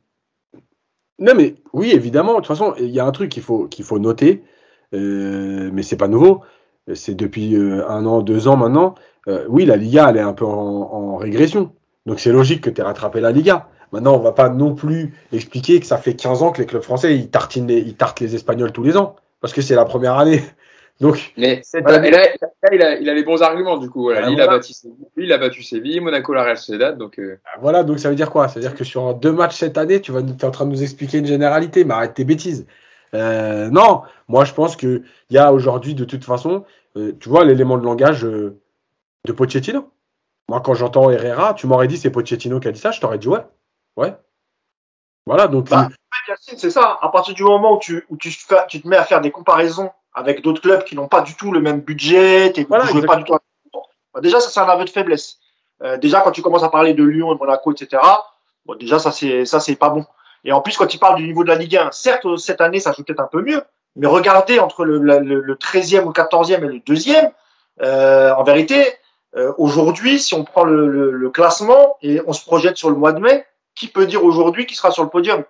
Non, 1.20 1.34
mais 1.36 1.56
oui, 1.74 1.92
évidemment. 1.92 2.32
De 2.34 2.38
toute 2.38 2.48
façon, 2.48 2.74
il 2.80 2.90
y 2.90 3.00
a 3.00 3.06
un 3.06 3.12
truc 3.12 3.30
qu'il 3.30 3.44
faut, 3.44 3.68
qu'il 3.68 3.86
faut 3.86 4.00
noter, 4.00 4.44
euh, 4.94 5.70
mais 5.74 5.84
c'est 5.84 5.98
pas 5.98 6.08
nouveau. 6.08 6.42
C'est 6.94 7.14
depuis 7.14 7.56
euh, 7.56 7.88
un 7.88 8.06
an, 8.06 8.22
deux 8.22 8.48
ans 8.48 8.58
maintenant. 8.58 8.96
Euh, 9.28 9.46
oui, 9.50 9.66
la 9.66 9.76
Liga, 9.76 10.10
elle 10.10 10.18
est 10.18 10.22
un 10.22 10.34
peu 10.34 10.46
en, 10.46 10.52
en 10.52 11.18
régression. 11.18 11.74
Donc, 12.06 12.20
c'est 12.20 12.32
logique 12.32 12.62
que 12.62 12.70
tu 12.70 12.82
aies 12.82 12.84
rattrapé 12.84 13.20
la 13.20 13.32
Liga. 13.32 13.70
Maintenant, 13.92 14.16
on 14.16 14.20
va 14.20 14.32
pas 14.32 14.50
non 14.50 14.76
plus 14.76 15.14
expliquer 15.32 15.80
que 15.80 15.86
ça 15.86 15.98
fait 15.98 16.16
15 16.16 16.42
ans 16.44 16.52
que 16.52 16.62
les 16.62 16.68
clubs 16.68 16.82
français, 16.82 17.16
ils, 17.16 17.30
tartinent 17.30 17.68
les, 17.68 17.80
ils 17.80 17.96
tartent 17.96 18.20
les 18.20 18.36
Espagnols 18.36 18.72
tous 18.72 18.84
les 18.84 18.98
ans. 18.98 19.16
Parce 19.42 19.54
que 19.54 19.62
c'est 19.62 19.76
la 19.76 19.86
première 19.86 20.18
année. 20.18 20.42
Donc, 21.00 21.34
mais 21.38 21.62
là, 21.62 22.28
il, 22.74 22.82
a, 22.84 23.00
il, 23.00 23.10
a, 23.10 23.14
les 23.14 23.24
bons 23.24 23.42
arguments 23.42 23.78
du 23.78 23.90
coup. 23.90 24.04
Voilà. 24.04 24.30
il, 24.30 24.42
a 24.42 24.48
battu 24.48 24.74
Séville, 24.74 24.98
il 25.16 25.32
a 25.32 25.38
battu 25.38 25.64
Séville, 25.64 26.02
Monaco, 26.02 26.34
la 26.34 26.44
Real 26.44 26.58
Sociedad. 26.58 26.98
Donc 26.98 27.20
euh. 27.20 27.40
ah, 27.46 27.58
voilà, 27.62 27.84
donc 27.84 28.00
ça 28.00 28.10
veut 28.10 28.16
dire 28.16 28.30
quoi? 28.30 28.50
Ça 28.50 28.56
veut 28.56 28.62
dire 28.62 28.76
que 28.76 28.84
sur 28.84 29.14
deux 29.14 29.32
matchs 29.32 29.56
cette 29.56 29.78
année, 29.78 30.02
tu 30.02 30.12
vas, 30.12 30.20
es 30.20 30.46
en 30.46 30.52
train 30.52 30.66
de 30.66 30.72
nous 30.72 30.84
expliquer 30.84 31.20
une 31.20 31.26
généralité, 31.26 31.86
mais 31.86 31.94
arrête 31.94 32.16
tes 32.16 32.26
bêtises. 32.26 32.68
Euh, 33.14 33.70
non, 33.70 34.02
moi 34.28 34.44
je 34.44 34.54
pense 34.54 34.76
que 34.76 35.04
il 35.30 35.36
y 35.36 35.38
a 35.38 35.54
aujourd'hui 35.54 35.96
de 35.96 36.04
toute 36.04 36.26
façon, 36.26 36.66
euh, 36.98 37.14
tu 37.18 37.30
vois 37.30 37.46
l'élément 37.46 37.78
de 37.78 37.86
langage 37.86 38.26
euh, 38.26 38.60
de 39.26 39.32
Pochettino. 39.32 39.90
Moi, 40.50 40.60
quand 40.60 40.74
j'entends 40.74 41.10
Herrera, 41.10 41.54
tu 41.54 41.66
m'aurais 41.66 41.88
dit 41.88 41.98
c'est 41.98 42.12
Pochettino 42.12 42.60
qui 42.60 42.68
a 42.68 42.72
dit 42.74 42.80
ça, 42.80 42.92
je 42.92 43.00
t'aurais 43.00 43.20
dit 43.20 43.30
ouais. 43.30 43.46
Ouais. 43.96 44.16
Voilà, 45.26 45.48
donc. 45.48 45.70
Bah, 45.70 45.88
c'est 46.38 46.70
ça. 46.70 46.98
À 47.02 47.10
partir 47.10 47.34
du 47.34 47.44
moment 47.44 47.76
où 47.76 47.80
tu, 47.80 48.04
où 48.10 48.18
tu, 48.18 48.32
tu 48.68 48.82
te 48.82 48.88
mets 48.88 48.98
à 48.98 49.04
faire 49.04 49.22
des 49.22 49.32
comparaisons 49.32 49.92
avec 50.20 50.42
d'autres 50.42 50.62
clubs 50.62 50.84
qui 50.84 50.96
n'ont 50.96 51.08
pas 51.08 51.22
du 51.22 51.36
tout 51.36 51.52
le 51.52 51.62
même 51.62 51.82
budget, 51.82 52.52
tu 52.54 52.64
voilà, 52.66 52.86
pas 53.08 53.16
du 53.16 53.24
tout. 53.24 53.34
Bah, 54.14 54.22
déjà, 54.22 54.40
ça, 54.40 54.50
c'est 54.50 54.60
un 54.60 54.70
aveu 54.70 54.86
de 54.86 54.90
faiblesse. 54.90 55.38
Euh, 55.82 55.98
déjà, 55.98 56.22
quand 56.22 56.32
tu 56.32 56.42
commences 56.42 56.64
à 56.64 56.70
parler 56.70 56.94
de 56.94 57.04
Lyon, 57.04 57.34
de 57.34 57.40
Monaco, 57.40 57.72
etc., 57.72 58.02
bon, 58.66 58.76
déjà, 58.76 59.00
ça, 59.00 59.12
c'est, 59.12 59.46
ça, 59.46 59.60
c'est 59.60 59.76
pas 59.76 59.90
bon. 59.90 60.06
Et 60.44 60.52
en 60.52 60.62
plus, 60.62 60.78
quand 60.78 60.88
tu 60.88 60.98
parles 60.98 61.16
du 61.18 61.26
niveau 61.26 61.44
de 61.44 61.50
la 61.50 61.56
Ligue 61.56 61.78
1, 61.78 61.92
certes, 61.92 62.38
cette 62.38 62.62
année, 62.62 62.80
ça 62.80 62.92
joue 62.92 63.04
peut-être 63.04 63.20
un 63.20 63.30
peu 63.32 63.42
mieux, 63.42 63.62
mais 63.96 64.08
regardez 64.08 64.60
entre 64.60 64.86
le, 64.86 64.98
le, 64.98 65.20
le 65.20 65.56
13e 65.56 66.04
ou 66.04 66.12
14e 66.12 66.56
et 66.56 66.60
le 66.60 66.80
2e, 66.80 67.32
euh, 67.82 68.34
en 68.34 68.44
vérité, 68.44 68.86
euh, 69.36 69.54
aujourd'hui, 69.58 70.20
si 70.20 70.34
on 70.34 70.44
prend 70.44 70.64
le, 70.64 71.12
le, 71.12 71.30
classement 71.30 71.98
et 72.02 72.22
on 72.26 72.34
se 72.34 72.44
projette 72.44 72.78
sur 72.78 72.90
le 72.90 72.96
mois 72.96 73.14
de 73.14 73.20
mai, 73.20 73.46
qui 73.76 73.88
peut 73.88 74.06
dire 74.06 74.24
aujourd'hui 74.24 74.66
qu'il 74.66 74.76
sera 74.76 74.92
sur 74.92 75.04
le 75.04 75.10
podium? 75.10 75.44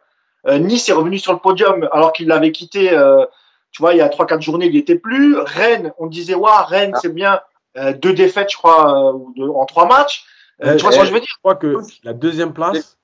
Euh, 0.48 0.60
Nice 0.60 0.90
est 0.90 0.94
revenu 0.94 1.18
sur 1.18 1.34
le 1.34 1.40
podium 1.40 1.88
alors 1.92 2.14
qu'il 2.14 2.28
l'avait 2.28 2.52
quitté, 2.52 2.94
euh, 2.94 3.26
tu 3.72 3.82
vois, 3.82 3.94
il 3.94 3.98
y 3.98 4.02
a 4.02 4.08
3-4 4.08 4.42
journées, 4.42 4.68
il 4.68 4.72
n'y 4.72 4.78
était 4.78 4.96
plus. 4.96 5.36
Rennes, 5.38 5.94
on 5.98 6.08
disait, 6.08 6.36
ouais, 6.36 6.50
Rennes, 6.68 6.96
c'est 7.02 7.14
bien. 7.14 7.40
Euh, 7.78 7.94
deux 7.94 8.14
défaites, 8.14 8.52
je 8.52 8.58
crois, 8.58 9.14
en 9.14 9.66
trois 9.66 9.88
matchs. 9.88 10.26
tu 10.60 10.68
vois 10.78 10.92
ce 10.92 11.00
que 11.00 11.06
je 11.06 11.14
veux 11.14 11.20
dire? 11.20 11.30
Je 11.30 11.40
crois 11.40 11.56
que 11.56 11.78
la 12.04 12.14
deuxième 12.14 12.54
place, 12.54 12.98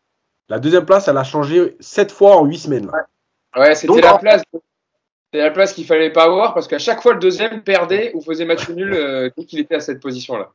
la 0.50 0.60
deuxième 0.60 0.86
place, 0.86 1.08
elle 1.08 1.18
a 1.18 1.24
changé 1.24 1.76
sept 1.80 2.12
fois 2.12 2.38
en 2.38 2.46
huit 2.46 2.60
semaines. 2.60 2.92
Ouais, 3.56 3.76
c'était 3.76 4.02
la 4.02 4.18
place. 4.18 4.44
C'était 4.52 5.44
la 5.44 5.52
place 5.52 5.74
qu'il 5.74 5.86
fallait 5.86 6.12
pas 6.12 6.24
avoir 6.24 6.54
parce 6.54 6.68
qu'à 6.68 6.80
chaque 6.80 7.02
fois 7.02 7.14
le 7.14 7.20
deuxième 7.20 7.62
perdait 7.62 8.12
ou 8.14 8.22
faisait 8.22 8.46
match 8.46 8.70
nul 8.70 9.32
dès 9.38 9.46
qu'il 9.46 9.60
était 9.60 9.76
à 9.76 9.80
cette 9.80 10.00
position-là. 10.00 10.52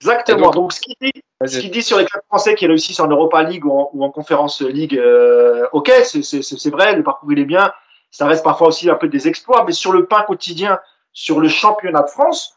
Exactement. 0.00 0.50
Donc, 0.50 0.72
ce 0.72 0.80
qu'il 0.80 0.94
dit, 1.00 1.12
ce 1.44 1.58
qu'il 1.58 1.70
dit 1.70 1.82
sur 1.82 1.98
les 1.98 2.04
clubs 2.04 2.22
français 2.28 2.54
qui 2.54 2.66
réussissent 2.66 3.00
en 3.00 3.08
Europa 3.08 3.42
League 3.42 3.64
ou 3.64 3.72
en, 3.72 3.90
ou 3.92 4.04
en 4.04 4.10
Conference 4.10 4.60
League, 4.62 4.96
euh, 4.96 5.66
ok, 5.72 5.90
c'est 6.04 6.70
vrai, 6.70 6.94
le 6.94 7.02
parcours 7.02 7.32
il 7.32 7.38
est 7.38 7.44
bien. 7.44 7.72
Ça 8.10 8.26
reste 8.26 8.44
parfois 8.44 8.68
aussi 8.68 8.88
un 8.90 8.94
peu 8.94 9.08
des 9.08 9.28
exploits, 9.28 9.64
mais 9.66 9.72
sur 9.72 9.92
le 9.92 10.06
pain 10.06 10.22
quotidien, 10.22 10.80
sur 11.12 11.40
le 11.40 11.48
championnat 11.48 12.02
de 12.02 12.08
France, 12.08 12.56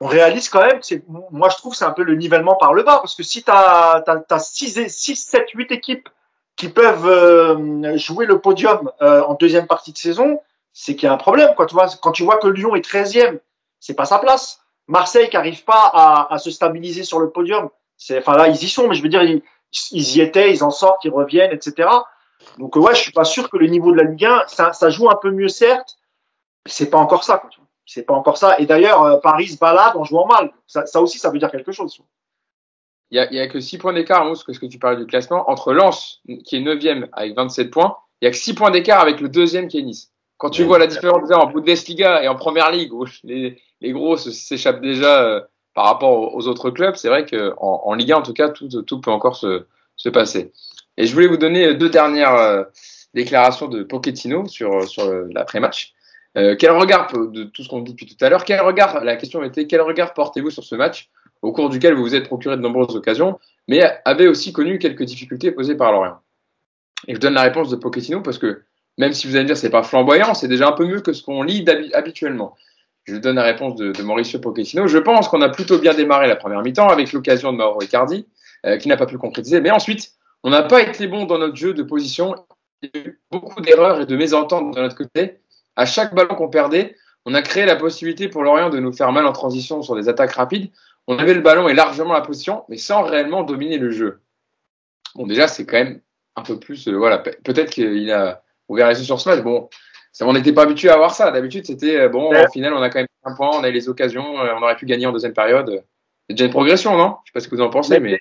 on 0.00 0.06
réalise 0.06 0.48
quand 0.48 0.64
même, 0.64 0.80
moi 1.30 1.50
je 1.50 1.56
trouve 1.56 1.74
c'est 1.74 1.84
un 1.84 1.92
peu 1.92 2.02
le 2.02 2.14
nivellement 2.14 2.56
par 2.56 2.72
le 2.72 2.82
bas, 2.82 2.98
parce 2.98 3.14
que 3.14 3.22
si 3.22 3.42
tu 3.42 3.50
as, 3.50 4.02
as, 4.06 4.38
6, 4.38 4.88
6, 4.88 5.16
7, 5.16 5.50
8 5.50 5.72
équipes 5.72 6.08
qui 6.56 6.68
peuvent 6.68 7.06
euh, 7.06 7.96
jouer 7.96 8.26
le 8.26 8.38
podium 8.38 8.90
euh, 9.02 9.22
en 9.22 9.34
deuxième 9.34 9.66
partie 9.66 9.92
de 9.92 9.98
saison, 9.98 10.40
c'est 10.72 10.94
qu'il 10.94 11.04
y 11.04 11.08
a 11.08 11.12
un 11.12 11.18
problème. 11.18 11.54
Quoi. 11.54 11.66
Tu 11.66 11.74
vois, 11.74 11.86
quand 12.00 12.12
tu 12.12 12.22
vois 12.22 12.38
que 12.38 12.48
Lyon 12.48 12.74
est 12.74 12.86
13e, 12.86 13.38
c'est 13.78 13.94
pas 13.94 14.04
sa 14.04 14.18
place. 14.18 14.60
Marseille 14.86 15.28
qui 15.28 15.36
n'arrive 15.36 15.64
pas 15.64 15.90
à, 15.92 16.34
à, 16.34 16.38
se 16.38 16.50
stabiliser 16.50 17.04
sur 17.04 17.20
le 17.20 17.30
podium. 17.30 17.70
C'est, 17.96 18.18
enfin 18.18 18.36
là, 18.36 18.48
ils 18.48 18.62
y 18.62 18.68
sont, 18.68 18.88
mais 18.88 18.94
je 18.94 19.02
veux 19.02 19.08
dire, 19.08 19.22
ils, 19.22 19.42
y 19.92 20.20
étaient, 20.20 20.52
ils 20.52 20.64
en 20.64 20.70
sortent, 20.70 21.04
ils 21.04 21.12
reviennent, 21.12 21.52
etc. 21.52 21.88
Donc 22.58 22.76
ouais, 22.76 22.94
je 22.94 23.00
suis 23.00 23.12
pas 23.12 23.24
sûr 23.24 23.48
que 23.50 23.56
le 23.56 23.66
niveau 23.66 23.92
de 23.92 23.96
la 23.96 24.04
Ligue 24.04 24.24
1, 24.24 24.44
ça, 24.46 24.72
ça 24.72 24.90
joue 24.90 25.10
un 25.10 25.16
peu 25.16 25.30
mieux 25.30 25.48
certes, 25.48 25.96
mais 26.64 26.72
c'est 26.72 26.90
pas 26.90 26.98
encore 26.98 27.24
ça. 27.24 27.42
C'est 27.86 28.04
pas 28.04 28.14
encore 28.14 28.36
ça. 28.36 28.58
Et 28.58 28.66
d'ailleurs, 28.66 29.02
euh, 29.02 29.16
Paris 29.18 29.48
se 29.48 29.58
balade 29.58 29.96
en 29.96 30.04
jouant 30.04 30.26
mal. 30.26 30.52
Ça, 30.66 30.86
ça, 30.86 31.00
aussi, 31.00 31.18
ça 31.18 31.30
veut 31.30 31.38
dire 31.38 31.50
quelque 31.50 31.72
chose. 31.72 32.00
Il 33.10 33.16
y 33.16 33.20
a, 33.20 33.28
il 33.30 33.36
y 33.36 33.40
a 33.40 33.48
que 33.48 33.58
6 33.58 33.78
points 33.78 33.92
d'écart, 33.92 34.24
parce 34.24 34.44
que 34.44 34.66
tu 34.66 34.78
parles 34.78 34.98
du 34.98 35.06
classement, 35.06 35.50
entre 35.50 35.72
Lens, 35.72 36.20
qui 36.44 36.56
est 36.56 36.60
9e 36.60 37.08
avec 37.12 37.34
27 37.34 37.70
points, 37.70 37.96
il 38.20 38.26
y 38.26 38.28
a 38.28 38.30
que 38.30 38.36
6 38.36 38.54
points 38.54 38.70
d'écart 38.70 39.00
avec 39.00 39.20
le 39.20 39.28
deuxième 39.28 39.66
qui 39.66 39.78
est 39.78 39.82
Nice. 39.82 40.12
Quand 40.36 40.50
tu 40.50 40.64
vois 40.64 40.78
la 40.78 40.86
différence 40.86 41.30
en 41.32 41.50
Bundesliga 41.50 42.22
et 42.22 42.28
en 42.28 42.36
Première 42.36 42.70
Ligue, 42.70 42.92
où 42.92 43.04
les, 43.24 43.60
les 43.80 43.92
gros 43.92 44.16
s'échappent 44.16 44.80
déjà 44.80 45.24
euh, 45.24 45.40
par 45.74 45.86
rapport 45.86 46.34
aux 46.34 46.46
autres 46.46 46.70
clubs, 46.70 46.94
c'est 46.94 47.08
vrai 47.08 47.26
qu'en 47.26 47.82
en 47.84 47.94
Ligue 47.94 48.12
1, 48.12 48.16
en 48.18 48.22
tout 48.22 48.32
cas, 48.32 48.50
tout, 48.50 48.68
tout 48.82 49.00
peut 49.00 49.10
encore 49.10 49.36
se, 49.36 49.66
se 49.96 50.08
passer. 50.08 50.52
Et 50.96 51.06
je 51.06 51.14
voulais 51.14 51.26
vous 51.26 51.36
donner 51.36 51.74
deux 51.74 51.88
dernières 51.88 52.34
euh, 52.34 52.64
déclarations 53.14 53.68
de 53.68 53.82
Pochettino 53.82 54.46
sur, 54.46 54.88
sur 54.88 55.10
l'après-match. 55.32 55.94
Euh, 56.36 56.54
quel 56.56 56.70
regard, 56.70 57.12
de 57.12 57.44
tout 57.44 57.62
ce 57.64 57.68
qu'on 57.68 57.80
dit 57.80 57.92
depuis 57.92 58.06
tout 58.06 58.24
à 58.24 58.28
l'heure, 58.28 58.44
quel 58.44 58.60
regard, 58.60 59.04
la 59.04 59.16
question 59.16 59.42
était, 59.42 59.66
quel 59.66 59.80
regard 59.80 60.14
portez-vous 60.14 60.50
sur 60.50 60.62
ce 60.62 60.76
match 60.76 61.10
au 61.42 61.52
cours 61.52 61.70
duquel 61.70 61.94
vous 61.94 62.02
vous 62.02 62.14
êtes 62.14 62.26
procuré 62.26 62.56
de 62.56 62.62
nombreuses 62.62 62.94
occasions, 62.94 63.38
mais 63.66 63.82
avez 64.04 64.28
aussi 64.28 64.52
connu 64.52 64.78
quelques 64.78 65.04
difficultés 65.04 65.50
posées 65.50 65.74
par 65.74 65.90
Lorient? 65.90 66.18
Et 67.08 67.14
je 67.14 67.20
donne 67.20 67.34
la 67.34 67.42
réponse 67.42 67.70
de 67.70 67.76
Pochettino 67.76 68.20
parce 68.20 68.38
que 68.38 68.62
même 68.98 69.12
si 69.12 69.26
vous 69.26 69.34
allez 69.34 69.44
me 69.44 69.48
dire 69.48 69.56
c'est 69.56 69.70
pas 69.70 69.82
flamboyant, 69.82 70.34
c'est 70.34 70.48
déjà 70.48 70.68
un 70.68 70.72
peu 70.72 70.86
mieux 70.86 71.00
que 71.00 71.12
ce 71.12 71.22
qu'on 71.22 71.42
lit 71.42 71.64
habituellement. 71.94 72.54
Je 73.04 73.16
donne 73.16 73.36
la 73.36 73.42
réponse 73.42 73.74
de, 73.76 74.02
Mauricio 74.02 74.38
Pochettino. 74.38 74.86
Je 74.86 74.98
pense 74.98 75.28
qu'on 75.28 75.40
a 75.40 75.48
plutôt 75.48 75.78
bien 75.78 75.94
démarré 75.94 76.28
la 76.28 76.36
première 76.36 76.62
mi-temps 76.62 76.88
avec 76.88 77.12
l'occasion 77.12 77.52
de 77.52 77.56
Mauro 77.56 77.82
Icardi, 77.82 78.26
euh, 78.66 78.76
qui 78.76 78.88
n'a 78.88 78.96
pas 78.96 79.06
pu 79.06 79.16
concrétiser. 79.16 79.60
Mais 79.60 79.70
ensuite, 79.70 80.12
on 80.42 80.50
n'a 80.50 80.62
pas 80.62 80.82
été 80.82 81.06
bon 81.06 81.24
dans 81.24 81.38
notre 81.38 81.56
jeu 81.56 81.74
de 81.74 81.82
position. 81.82 82.34
Il 82.82 82.90
y 82.94 82.98
a 82.98 83.02
eu 83.02 83.20
beaucoup 83.30 83.60
d'erreurs 83.60 84.00
et 84.00 84.06
de 84.06 84.16
mésententes 84.16 84.74
de 84.74 84.80
notre 84.80 84.96
côté. 84.96 85.40
À 85.76 85.86
chaque 85.86 86.14
ballon 86.14 86.34
qu'on 86.34 86.48
perdait, 86.48 86.96
on 87.26 87.34
a 87.34 87.42
créé 87.42 87.66
la 87.66 87.76
possibilité 87.76 88.28
pour 88.28 88.42
Lorient 88.42 88.70
de 88.70 88.78
nous 88.78 88.92
faire 88.92 89.12
mal 89.12 89.26
en 89.26 89.32
transition 89.32 89.82
sur 89.82 89.94
des 89.94 90.08
attaques 90.08 90.32
rapides. 90.32 90.70
On 91.06 91.18
avait 91.18 91.34
le 91.34 91.40
ballon 91.40 91.68
et 91.68 91.74
largement 91.74 92.12
la 92.12 92.20
position, 92.20 92.64
mais 92.68 92.76
sans 92.76 93.02
réellement 93.02 93.42
dominer 93.42 93.78
le 93.78 93.90
jeu. 93.90 94.20
Bon, 95.14 95.26
déjà, 95.26 95.48
c'est 95.48 95.66
quand 95.66 95.76
même 95.76 96.00
un 96.36 96.42
peu 96.42 96.58
plus. 96.58 96.88
Euh, 96.88 96.96
voilà, 96.96 97.18
peut-être 97.18 97.70
qu'il 97.70 98.10
a 98.10 98.42
ouvert 98.68 98.88
les 98.88 98.98
yeux 98.98 99.04
sur 99.04 99.20
ce 99.20 99.28
match. 99.28 99.42
Bon, 99.42 99.68
on 100.20 100.32
n'était 100.32 100.52
pas 100.52 100.62
habitué 100.62 100.88
à 100.88 100.96
voir 100.96 101.14
ça. 101.14 101.30
D'habitude, 101.30 101.66
c'était 101.66 101.96
euh, 101.96 102.08
bon, 102.08 102.30
au 102.30 102.50
final, 102.50 102.72
on 102.74 102.82
a 102.82 102.90
quand 102.90 103.00
même 103.00 103.08
un 103.24 103.34
point, 103.34 103.50
on 103.52 103.64
a 103.64 103.70
les 103.70 103.88
occasions, 103.88 104.40
euh, 104.40 104.54
on 104.56 104.62
aurait 104.62 104.76
pu 104.76 104.86
gagner 104.86 105.06
en 105.06 105.12
deuxième 105.12 105.34
période. 105.34 105.84
C'est 106.28 106.34
déjà 106.34 106.44
une 106.46 106.52
progression, 106.52 106.96
non? 106.96 107.16
Je 107.24 107.30
sais 107.30 107.32
pas 107.34 107.40
ce 107.40 107.48
que 107.48 107.56
vous 107.56 107.62
en 107.62 107.70
pensez, 107.70 108.00
mais. 108.00 108.18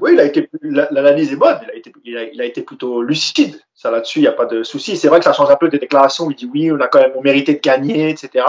Oui, 0.00 0.12
il 0.14 0.20
a 0.20 0.24
été, 0.24 0.48
l'analyse 0.62 1.32
est 1.32 1.36
bonne. 1.36 1.58
Il 1.62 1.70
a 1.70 1.74
été, 1.76 1.92
il 2.04 2.40
a, 2.40 2.44
été 2.44 2.62
plutôt 2.62 3.02
lucide. 3.02 3.60
Ça 3.74 3.90
là-dessus, 3.90 4.20
il 4.20 4.22
n'y 4.22 4.28
a 4.28 4.32
pas 4.32 4.46
de 4.46 4.62
souci. 4.62 4.96
C'est 4.96 5.08
vrai 5.08 5.18
que 5.18 5.24
ça 5.24 5.32
change 5.32 5.50
un 5.50 5.56
peu 5.56 5.68
des 5.68 5.78
déclarations 5.78 6.26
où 6.26 6.30
il 6.30 6.36
dit 6.36 6.48
oui, 6.52 6.72
on 6.72 6.80
a 6.80 6.88
quand 6.88 7.00
même 7.00 7.12
mérité 7.22 7.54
de 7.54 7.60
gagner, 7.60 8.10
etc. 8.10 8.44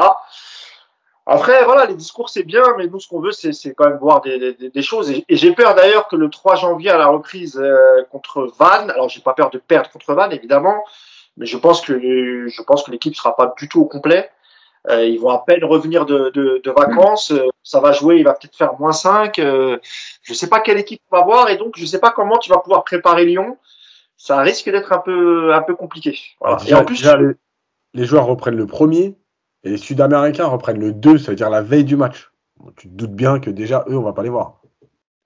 Après, 1.28 1.64
voilà, 1.66 1.86
les 1.88 1.96
discours 1.96 2.30
c'est 2.30 2.44
bien, 2.44 2.64
mais 2.78 2.88
nous 2.88 3.00
ce 3.00 3.08
qu'on 3.08 3.20
veut, 3.20 3.32
c'est 3.32 3.74
quand 3.74 3.90
même 3.90 3.98
voir 3.98 4.22
des, 4.22 4.54
des, 4.54 4.70
des 4.70 4.82
choses. 4.82 5.10
Et, 5.10 5.26
j'ai 5.30 5.54
peur 5.54 5.74
d'ailleurs 5.74 6.08
que 6.08 6.16
le 6.16 6.30
3 6.30 6.56
janvier 6.56 6.92
à 6.92 6.98
la 6.98 7.08
reprise 7.08 7.58
euh, 7.58 8.04
contre 8.12 8.52
Vannes, 8.60 8.92
alors 8.92 9.10
j'ai 9.10 9.22
pas 9.22 9.34
peur 9.34 9.50
de 9.50 9.58
perdre 9.58 9.90
contre 9.90 10.14
Vannes 10.14 10.34
évidemment, 10.34 10.84
mais 11.38 11.48
je 11.48 11.58
pense 11.58 11.82
que 11.82 12.48
je 12.48 12.62
pense 12.62 12.84
que 12.84 12.92
l'équipe 12.92 13.16
sera 13.16 13.36
pas 13.36 13.56
du 13.58 13.68
tout 13.68 13.82
au 13.82 13.86
complet. 13.86 14.30
Euh, 14.90 15.06
ils 15.06 15.20
vont 15.20 15.30
à 15.30 15.40
peine 15.40 15.64
revenir 15.64 16.06
de, 16.06 16.32
de, 16.34 16.62
de 16.64 16.72
vacances. 16.72 17.32
Euh, 17.32 17.48
ça 17.64 17.80
va 17.80 17.92
jouer, 17.92 18.18
il 18.18 18.24
va 18.24 18.34
peut-être 18.34 18.56
faire 18.56 18.80
moins 18.80 18.92
5. 18.92 19.40
Euh, 19.40 19.78
je 20.22 20.34
sais 20.34 20.48
pas 20.48 20.60
quelle 20.60 20.78
équipe 20.78 21.02
on 21.12 21.18
va 21.18 21.24
voir 21.24 21.50
et 21.50 21.58
donc 21.58 21.74
je 21.78 21.86
sais 21.86 22.00
pas 22.00 22.12
comment 22.12 22.38
tu 22.38 22.50
vas 22.50 22.60
pouvoir 22.60 22.84
préparer 22.84 23.26
Lyon. 23.26 23.58
Ça 24.18 24.42
risque 24.42 24.70
d'être 24.70 24.94
un 24.94 25.00
peu 25.00 25.54
un 25.54 25.62
peu 25.62 25.76
compliqué. 25.76 26.18
Voilà. 26.40 26.58
et 26.68 26.74
en 26.74 26.86
plus, 26.86 27.04
les, 27.04 27.34
les, 27.94 28.06
joueurs 28.06 28.26
reprennent 28.26 28.56
le 28.56 28.68
premier 28.68 29.18
et 29.64 29.70
les 29.70 29.78
Sud-Américains 29.78 30.46
reprennent 30.46 30.80
le 30.80 30.94
2, 30.94 31.18
ça 31.18 31.32
veut 31.32 31.36
dire 31.36 31.50
la 31.50 31.62
veille 31.62 31.84
du 31.84 31.96
match. 31.96 32.32
tu 32.78 32.88
te 32.88 32.94
doutes 32.94 33.14
bien 33.14 33.40
que 33.40 33.50
déjà 33.50 33.84
eux, 33.90 33.98
on 33.98 34.04
va 34.04 34.14
pas 34.14 34.24
les 34.24 34.30
voir. 34.30 34.62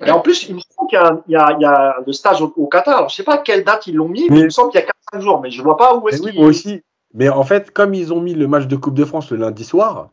Et 0.06 0.12
en 0.12 0.22
plus, 0.22 0.48
il 0.48 0.56
me 0.56 0.62
semble 0.62 0.90
qu'il 0.90 1.00
y, 1.28 1.32
y, 1.32 1.62
y, 1.62 1.66
a 1.66 1.98
le 2.06 2.14
stage 2.14 2.42
au, 2.42 2.68
Qatar. 2.68 2.98
Alors, 2.98 3.10
je 3.10 3.16
sais 3.16 3.24
pas 3.24 3.38
quelle 3.38 3.66
date 3.66 3.88
ils 3.88 3.96
l'ont 3.96 4.08
mis, 4.08 4.30
mais, 4.30 4.40
il 4.40 4.46
me 4.46 4.50
semble 4.50 4.72
qu'il 4.72 4.80
y 4.80 4.84
a 4.84 5.18
4-5 5.18 5.22
jours, 5.22 5.42
mais 5.42 5.52
je 5.52 5.62
vois 5.62 5.76
pas 5.76 5.98
où 5.98 6.08
est-ce 6.08 6.24
oui, 6.24 6.32
Moi 6.34 6.48
aussi. 6.48 6.82
Mais 7.14 7.30
en 7.30 7.44
fait, 7.44 7.72
comme 7.72 7.94
ils 7.94 8.14
ont 8.14 8.22
mis 8.22 8.34
le 8.34 8.48
match 8.48 8.68
de 8.68 8.76
Coupe 8.76 8.94
de 8.94 9.06
France 9.06 9.32
le 9.32 9.38
lundi 9.38 9.64
soir, 9.64 10.12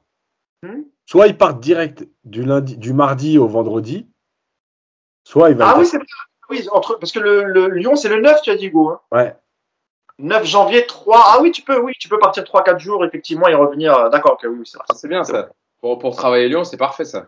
hmm 0.62 0.82
soit 1.08 1.28
ils 1.28 1.38
partent 1.38 1.60
direct 1.60 2.04
du, 2.24 2.42
lundi, 2.42 2.76
du 2.76 2.92
mardi 2.92 3.38
au 3.38 3.46
vendredi, 3.46 4.08
soit 5.22 5.50
ils 5.50 5.56
vont. 5.56 5.64
Ah 5.64 5.76
oui, 5.78 5.86
c'est 5.86 5.98
oui, 6.50 6.66
entre, 6.72 6.98
parce 6.98 7.12
que 7.12 7.20
le, 7.20 7.44
le 7.44 7.68
Lyon, 7.68 7.94
c'est 7.94 8.08
le 8.08 8.20
9, 8.20 8.42
tu 8.42 8.50
as 8.50 8.56
dit, 8.56 8.70
Go. 8.70 8.90
Hein. 8.90 9.00
Ouais. 9.12 9.36
9 10.18 10.44
janvier, 10.44 10.84
3. 10.84 11.24
Ah 11.24 11.38
oui, 11.40 11.52
tu 11.52 11.62
peux, 11.62 11.80
oui, 11.80 11.92
tu 11.98 12.08
peux 12.08 12.18
partir 12.18 12.42
3-4 12.42 12.78
jours, 12.78 13.04
effectivement, 13.04 13.46
et 13.46 13.54
revenir. 13.54 14.10
D'accord, 14.10 14.36
oui, 14.42 14.62
c'est 14.64 14.78
C'est 14.96 15.08
bien 15.08 15.22
ça. 15.22 15.48
Pour, 15.80 15.98
pour 15.98 16.16
travailler 16.16 16.48
Lyon, 16.48 16.64
c'est 16.64 16.76
parfait 16.76 17.04
ça 17.04 17.26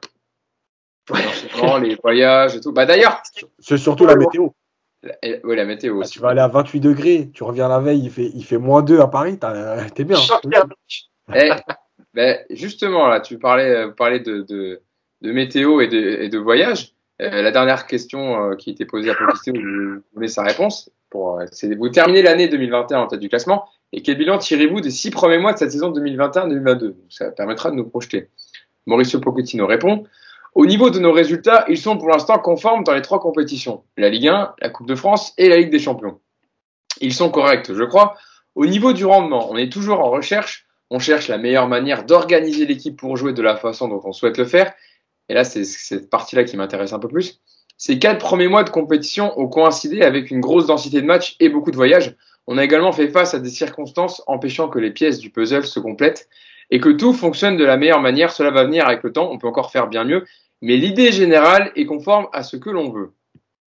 les 1.81 1.97
voyages 1.97 2.57
et 2.57 2.61
tout. 2.61 2.73
Bah 2.73 2.86
d'ailleurs, 2.86 3.23
c'est 3.59 3.78
surtout 3.78 4.07
la 4.07 4.16
météo. 4.16 4.49
Oui, 5.44 5.56
la 5.56 5.64
météo. 5.64 6.00
Bah, 6.00 6.06
tu 6.06 6.18
vas 6.18 6.30
aller 6.30 6.40
à 6.40 6.48
28 6.48 6.80
degrés, 6.80 7.30
tu 7.32 7.44
reviens 7.44 7.68
la 7.68 7.78
veille, 7.78 8.02
il 8.04 8.10
fait, 8.10 8.30
il 8.34 8.44
fait 8.44 8.58
moins 8.58 8.82
2 8.82 9.00
à 9.00 9.06
Paris, 9.06 9.38
t'es 9.94 10.04
bien. 10.04 10.18
Eh, 11.34 11.50
ben, 12.14 12.38
justement, 12.50 13.06
là, 13.06 13.20
tu 13.20 13.38
parlais, 13.38 13.86
vous 13.86 13.94
parlez 13.94 14.20
de, 14.20 14.42
de, 14.42 14.80
de 15.22 15.32
météo 15.32 15.80
et 15.80 15.88
de, 15.88 15.98
et 15.98 16.28
de 16.28 16.38
voyage. 16.38 16.94
Euh, 17.20 17.42
la 17.42 17.50
dernière 17.50 17.86
question 17.86 18.50
euh, 18.50 18.54
qui 18.54 18.70
était 18.70 18.84
posée 18.84 19.10
à 19.10 19.14
Patricio, 19.14 19.52
vous 19.52 20.02
donnez 20.14 20.28
sa 20.28 20.42
réponse. 20.42 20.90
Pour, 21.10 21.40
euh, 21.40 21.46
vous 21.76 21.88
terminez 21.88 22.22
l'année 22.22 22.48
2021 22.48 23.00
en 23.00 23.06
tête 23.08 23.20
du 23.20 23.28
classement. 23.28 23.68
Et 23.92 24.02
quel 24.02 24.18
bilan 24.18 24.38
tirez-vous 24.38 24.80
des 24.80 24.90
six 24.90 25.10
premiers 25.10 25.38
mois 25.38 25.52
de 25.52 25.58
cette 25.58 25.72
saison 25.72 25.90
2021-2022 25.92 26.94
Ça 27.08 27.30
permettra 27.30 27.70
de 27.70 27.76
nous 27.76 27.88
projeter. 27.88 28.28
Mauricio 28.86 29.20
Pochettino 29.20 29.66
répond 29.66 30.04
au 30.54 30.66
niveau 30.66 30.90
de 30.90 30.98
nos 30.98 31.12
résultats, 31.12 31.64
ils 31.68 31.78
sont 31.78 31.98
pour 31.98 32.08
l'instant 32.08 32.38
conformes 32.38 32.84
dans 32.84 32.94
les 32.94 33.02
trois 33.02 33.20
compétitions, 33.20 33.84
la 33.96 34.08
Ligue 34.08 34.28
1, 34.28 34.54
la 34.60 34.70
Coupe 34.70 34.88
de 34.88 34.94
France 34.94 35.32
et 35.38 35.48
la 35.48 35.56
Ligue 35.56 35.70
des 35.70 35.78
Champions. 35.78 36.20
Ils 37.00 37.14
sont 37.14 37.30
corrects, 37.30 37.72
je 37.72 37.84
crois. 37.84 38.16
Au 38.54 38.66
niveau 38.66 38.92
du 38.92 39.04
rendement, 39.04 39.50
on 39.50 39.56
est 39.56 39.72
toujours 39.72 40.00
en 40.00 40.10
recherche, 40.10 40.66
on 40.90 40.98
cherche 40.98 41.28
la 41.28 41.38
meilleure 41.38 41.68
manière 41.68 42.04
d'organiser 42.04 42.66
l'équipe 42.66 42.96
pour 42.96 43.16
jouer 43.16 43.32
de 43.32 43.42
la 43.42 43.56
façon 43.56 43.88
dont 43.88 44.00
on 44.04 44.12
souhaite 44.12 44.38
le 44.38 44.46
faire. 44.46 44.72
Et 45.28 45.34
là, 45.34 45.44
c'est 45.44 45.64
cette 45.64 46.10
partie-là 46.10 46.44
qui 46.44 46.56
m'intéresse 46.56 46.92
un 46.92 46.98
peu 46.98 47.08
plus. 47.08 47.40
Ces 47.76 47.98
quatre 47.98 48.18
premiers 48.18 48.48
mois 48.48 48.64
de 48.64 48.70
compétition 48.70 49.38
ont 49.38 49.46
coïncidé 49.46 50.02
avec 50.02 50.30
une 50.30 50.40
grosse 50.40 50.66
densité 50.66 51.00
de 51.00 51.06
matchs 51.06 51.36
et 51.38 51.48
beaucoup 51.48 51.70
de 51.70 51.76
voyages. 51.76 52.16
On 52.48 52.58
a 52.58 52.64
également 52.64 52.92
fait 52.92 53.08
face 53.08 53.34
à 53.34 53.38
des 53.38 53.50
circonstances 53.50 54.22
empêchant 54.26 54.68
que 54.68 54.78
les 54.78 54.90
pièces 54.90 55.18
du 55.18 55.30
puzzle 55.30 55.66
se 55.66 55.78
complètent 55.78 56.28
et 56.70 56.81
que 56.81 56.90
tout 56.90 57.12
fonctionne 57.12 57.57
de 57.57 57.65
la 57.65 57.77
meilleure 57.77 58.01
manière. 58.01 58.31
Cela 58.31 58.51
va 58.51 58.65
venir 58.65 58.86
avec 58.86 59.03
le 59.03 59.12
temps, 59.12 59.31
on 59.31 59.39
peut 59.39 59.49
encore 59.49 59.70
faire 59.70 59.89
bien 59.89 60.05
mieux, 60.05 60.24
mais 60.62 60.77
l'idée 60.77 61.12
générale 61.12 61.73
est 61.77 61.86
conforme 61.86 62.28
à 62.32 62.43
ce 62.43 62.57
que 62.57 62.70
l'on 62.70 62.90
veut. 62.90 63.12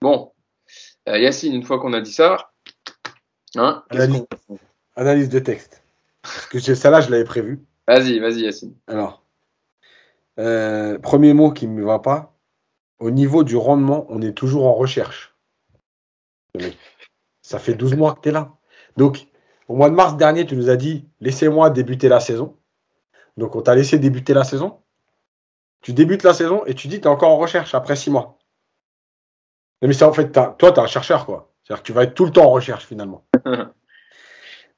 Bon, 0.01 0.31
euh, 1.09 1.17
Yacine, 1.17 1.53
une 1.53 1.63
fois 1.63 1.79
qu'on 1.79 1.93
a 1.93 2.01
dit 2.01 2.13
ça, 2.13 2.51
hein, 3.55 3.83
analyse, 3.89 4.25
analyse, 4.95 5.29
de 5.29 5.39
texte. 5.39 5.83
Parce 6.21 6.45
que 6.47 6.59
celle-là, 6.59 7.01
je 7.01 7.09
l'avais 7.09 7.23
prévu. 7.23 7.59
Vas-y, 7.87 8.19
vas-y, 8.19 8.41
Yacine. 8.41 8.75
Alors, 8.87 9.23
euh, 10.39 10.97
premier 10.99 11.33
mot 11.33 11.51
qui 11.51 11.67
ne 11.67 11.73
me 11.73 11.85
va 11.85 11.99
pas. 11.99 12.35
Au 12.99 13.09
niveau 13.09 13.43
du 13.43 13.55
rendement, 13.55 14.05
on 14.09 14.21
est 14.21 14.33
toujours 14.33 14.65
en 14.65 14.73
recherche. 14.73 15.35
Ça 17.41 17.57
fait 17.57 17.73
12 17.73 17.95
mois 17.95 18.13
que 18.13 18.21
tu 18.21 18.29
es 18.29 18.31
là. 18.31 18.53
Donc, 18.97 19.27
au 19.67 19.75
mois 19.75 19.89
de 19.89 19.95
mars 19.95 20.17
dernier, 20.17 20.45
tu 20.45 20.55
nous 20.55 20.69
as 20.69 20.75
dit 20.75 21.07
laissez-moi 21.19 21.69
débuter 21.69 22.09
la 22.09 22.19
saison. 22.19 22.57
Donc, 23.37 23.55
on 23.55 23.61
t'a 23.61 23.75
laissé 23.75 23.99
débuter 23.99 24.33
la 24.33 24.43
saison. 24.43 24.81
Tu 25.81 25.93
débutes 25.93 26.23
la 26.23 26.33
saison 26.33 26.63
et 26.65 26.75
tu 26.75 26.87
dis 26.87 27.01
tu 27.01 27.05
es 27.05 27.07
encore 27.07 27.31
en 27.31 27.37
recherche 27.37 27.73
après 27.73 27.95
six 27.95 28.11
mois. 28.11 28.37
Mais 29.81 29.93
c'est 29.93 30.05
en 30.05 30.13
fait, 30.13 30.31
toi, 30.31 30.55
tu 30.59 30.65
es 30.65 30.79
un 30.79 30.87
chercheur, 30.87 31.25
quoi. 31.25 31.51
C'est-à-dire 31.63 31.81
que 31.81 31.87
tu 31.87 31.93
vas 31.93 32.03
être 32.03 32.13
tout 32.13 32.25
le 32.25 32.31
temps 32.31 32.45
en 32.45 32.51
recherche, 32.51 32.85
finalement. 32.85 33.25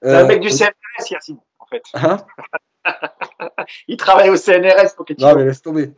c'est 0.02 0.16
un 0.16 0.26
mec 0.26 0.40
du 0.40 0.50
CNRS, 0.50 1.12
Yacine, 1.12 1.40
en 1.60 1.66
fait. 1.66 1.84
Hein? 1.94 2.18
Il 3.88 3.98
travaille 3.98 4.30
au 4.30 4.38
CNRS 4.38 4.96
pour 4.96 5.06
que 5.06 5.14
tu. 5.14 5.22
Non, 5.22 5.36
mais 5.36 5.46
laisse 5.46 5.62
tomber. 5.62 5.94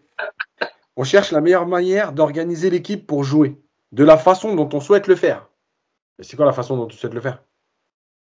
On 0.95 1.03
cherche 1.03 1.31
la 1.31 1.41
meilleure 1.41 1.67
manière 1.67 2.13
d'organiser 2.13 2.69
l'équipe 2.69 3.05
pour 3.05 3.23
jouer, 3.23 3.59
de 3.91 4.03
la 4.03 4.17
façon 4.17 4.55
dont 4.55 4.69
on 4.73 4.79
souhaite 4.79 5.07
le 5.07 5.15
faire. 5.15 5.49
Mais 6.17 6.23
c'est 6.23 6.37
quoi 6.37 6.45
la 6.45 6.53
façon 6.53 6.77
dont 6.77 6.87
tu 6.87 6.97
souhaites 6.97 7.13
le 7.13 7.21
faire? 7.21 7.43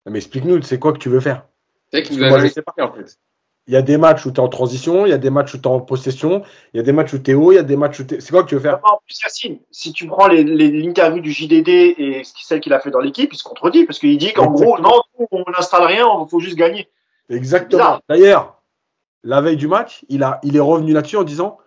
Mais 0.05 0.17
explique-nous, 0.17 0.61
c'est 0.63 0.79
quoi 0.79 0.93
que 0.93 0.97
tu 0.97 1.09
veux 1.09 1.19
faire? 1.19 1.47
C'est 1.91 2.03
que 2.03 2.29
moi, 2.29 2.39
je 2.39 2.47
sais 2.47 2.61
pas, 2.61 2.73
en 2.79 2.93
fait. 2.93 3.19
Il 3.67 3.73
y 3.73 3.77
a 3.77 3.81
des 3.81 3.97
matchs 3.97 4.25
où 4.25 4.31
tu 4.31 4.35
es 4.35 4.39
en 4.39 4.47
transition, 4.47 5.07
il 5.07 5.09
y 5.09 5.13
a 5.13 5.17
des 5.17 5.31
matchs 5.31 5.55
où 5.55 5.57
tu 5.57 5.63
es 5.63 5.71
en 5.71 5.79
possession, 5.79 6.43
il 6.73 6.77
y 6.77 6.79
a 6.79 6.83
des 6.83 6.91
matchs 6.91 7.13
où 7.13 7.19
tu 7.19 7.31
es 7.31 7.33
haut, 7.33 7.51
il 7.51 7.55
y 7.55 7.57
a 7.57 7.63
des 7.63 7.75
matchs 7.75 7.99
où 7.99 8.03
tu 8.03 8.21
C'est 8.21 8.31
quoi 8.31 8.43
que 8.43 8.49
tu 8.49 8.55
veux 8.55 8.61
faire? 8.61 8.79
En 8.83 8.99
plus, 9.05 9.19
Yacine, 9.23 9.57
si 9.71 9.91
tu 9.91 10.05
prends 10.05 10.27
l'interview 10.27 11.19
du 11.19 11.31
JDD 11.31 11.69
et 11.69 12.21
celle 12.23 12.59
qu'il 12.59 12.73
a 12.73 12.79
fait 12.79 12.91
dans 12.91 12.99
l'équipe, 12.99 13.33
il 13.33 13.37
se 13.37 13.43
contredit 13.43 13.85
parce 13.85 13.97
qu'il 13.97 14.15
dit 14.17 14.33
qu'en 14.33 14.51
gros, 14.51 14.79
non, 14.79 15.01
on 15.31 15.43
n'installe 15.51 15.83
rien, 15.83 16.05
il 16.23 16.29
faut 16.29 16.39
juste 16.39 16.57
gagner. 16.57 16.87
Exactement. 17.29 17.99
D'ailleurs, 18.07 18.61
la 19.23 19.41
veille 19.41 19.57
du 19.57 19.67
match, 19.67 20.05
il, 20.09 20.21
a, 20.21 20.39
il 20.43 20.55
est 20.55 20.61
revenu 20.61 20.93
là-dessus 20.93 21.17
en 21.17 21.23
disant 21.23 21.57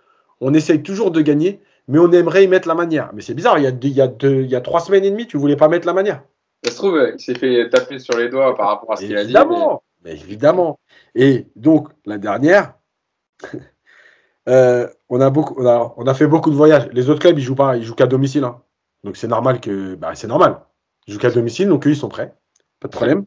on 0.40 0.54
essaye 0.54 0.82
toujours 0.82 1.10
de 1.10 1.20
gagner, 1.20 1.60
mais 1.88 1.98
on 1.98 2.12
aimerait 2.12 2.44
y 2.44 2.48
mettre 2.48 2.68
la 2.68 2.74
manière. 2.74 3.10
Mais 3.12 3.22
c'est 3.22 3.34
bizarre, 3.34 3.58
il 3.58 3.64
y, 3.64 3.66
a 3.66 3.70
il, 3.70 3.88
y 3.88 4.00
a 4.00 4.06
deux, 4.06 4.42
il 4.42 4.50
y 4.50 4.54
a 4.54 4.60
trois 4.60 4.80
semaines 4.80 5.04
et 5.04 5.10
demie, 5.10 5.26
tu 5.26 5.36
voulais 5.36 5.56
pas 5.56 5.66
mettre 5.66 5.86
la 5.86 5.94
manière. 5.94 6.22
Ça 6.64 6.70
se 6.70 6.76
trouve, 6.76 7.10
il 7.12 7.20
s'est 7.20 7.34
fait 7.34 7.68
taper 7.70 7.98
sur 7.98 8.16
les 8.16 8.28
doigts 8.28 8.54
par 8.56 8.68
rapport 8.68 8.92
à 8.92 8.96
ce 8.96 9.02
qu'il 9.04 9.16
a 9.16 9.24
dit. 9.24 9.30
Évidemment, 9.30 9.82
mais 9.82 9.87
évidemment. 10.12 10.78
Et 11.14 11.46
donc, 11.56 11.88
la 12.06 12.18
dernière, 12.18 12.74
euh, 14.48 14.88
on, 15.08 15.20
a 15.20 15.30
beaucoup, 15.30 15.56
on, 15.60 16.06
a, 16.06 16.14
fait 16.14 16.26
beaucoup 16.26 16.50
de 16.50 16.56
voyages. 16.56 16.88
Les 16.92 17.10
autres 17.10 17.20
clubs, 17.20 17.38
ils 17.38 17.42
jouent 17.42 17.54
pas, 17.54 17.76
ils 17.76 17.84
jouent 17.84 17.94
qu'à 17.94 18.06
domicile. 18.06 18.44
Hein. 18.44 18.62
Donc, 19.04 19.16
c'est 19.16 19.28
normal 19.28 19.60
que. 19.60 19.94
Bah, 19.94 20.14
c'est 20.14 20.26
normal. 20.26 20.60
Ils 21.06 21.14
jouent 21.14 21.20
qu'à 21.20 21.30
domicile, 21.30 21.68
donc 21.68 21.86
eux, 21.86 21.90
ils 21.90 21.96
sont 21.96 22.08
prêts. 22.08 22.34
Pas 22.80 22.88
de 22.88 22.92
problème. 22.92 23.24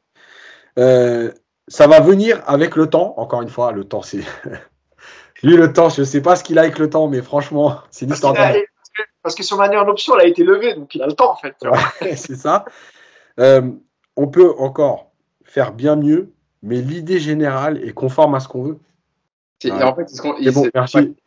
Euh, 0.79 1.31
ça 1.67 1.87
va 1.87 1.99
venir 1.99 2.41
avec 2.45 2.75
le 2.75 2.87
temps. 2.87 3.13
Encore 3.17 3.41
une 3.41 3.49
fois, 3.49 3.71
le 3.71 3.83
temps, 3.83 4.01
c'est. 4.01 4.21
Lui, 5.43 5.57
le 5.57 5.73
temps, 5.73 5.89
je 5.89 6.01
ne 6.01 6.05
sais 6.05 6.21
pas 6.21 6.35
ce 6.35 6.43
qu'il 6.43 6.59
a 6.59 6.61
avec 6.61 6.77
le 6.77 6.89
temps, 6.89 7.07
mais 7.07 7.21
franchement, 7.21 7.79
c'est 7.89 8.05
une 8.05 8.11
histoire 8.11 8.35
Parce 9.23 9.33
que 9.33 9.43
son 9.43 9.59
année 9.59 9.77
en 9.77 9.87
option, 9.87 10.13
elle 10.15 10.25
a 10.25 10.27
été 10.27 10.43
levée, 10.43 10.75
donc 10.75 10.93
il 10.93 11.01
a 11.01 11.07
le 11.07 11.13
temps, 11.13 11.31
en 11.31 11.35
fait. 11.35 11.55
c'est 12.15 12.35
ça. 12.35 12.65
Euh, 13.39 13.71
on 14.15 14.27
peut 14.27 14.53
encore 14.59 15.11
faire 15.43 15.73
bien 15.73 15.95
mieux, 15.95 16.31
mais 16.61 16.81
l'idée 16.81 17.19
générale 17.19 17.83
est 17.83 17.93
conforme 17.93 18.35
à 18.35 18.39
ce 18.39 18.47
qu'on 18.47 18.63
veut. 18.63 18.79
En 19.69 19.95
fait, 19.95 20.09
c'est 20.09 20.21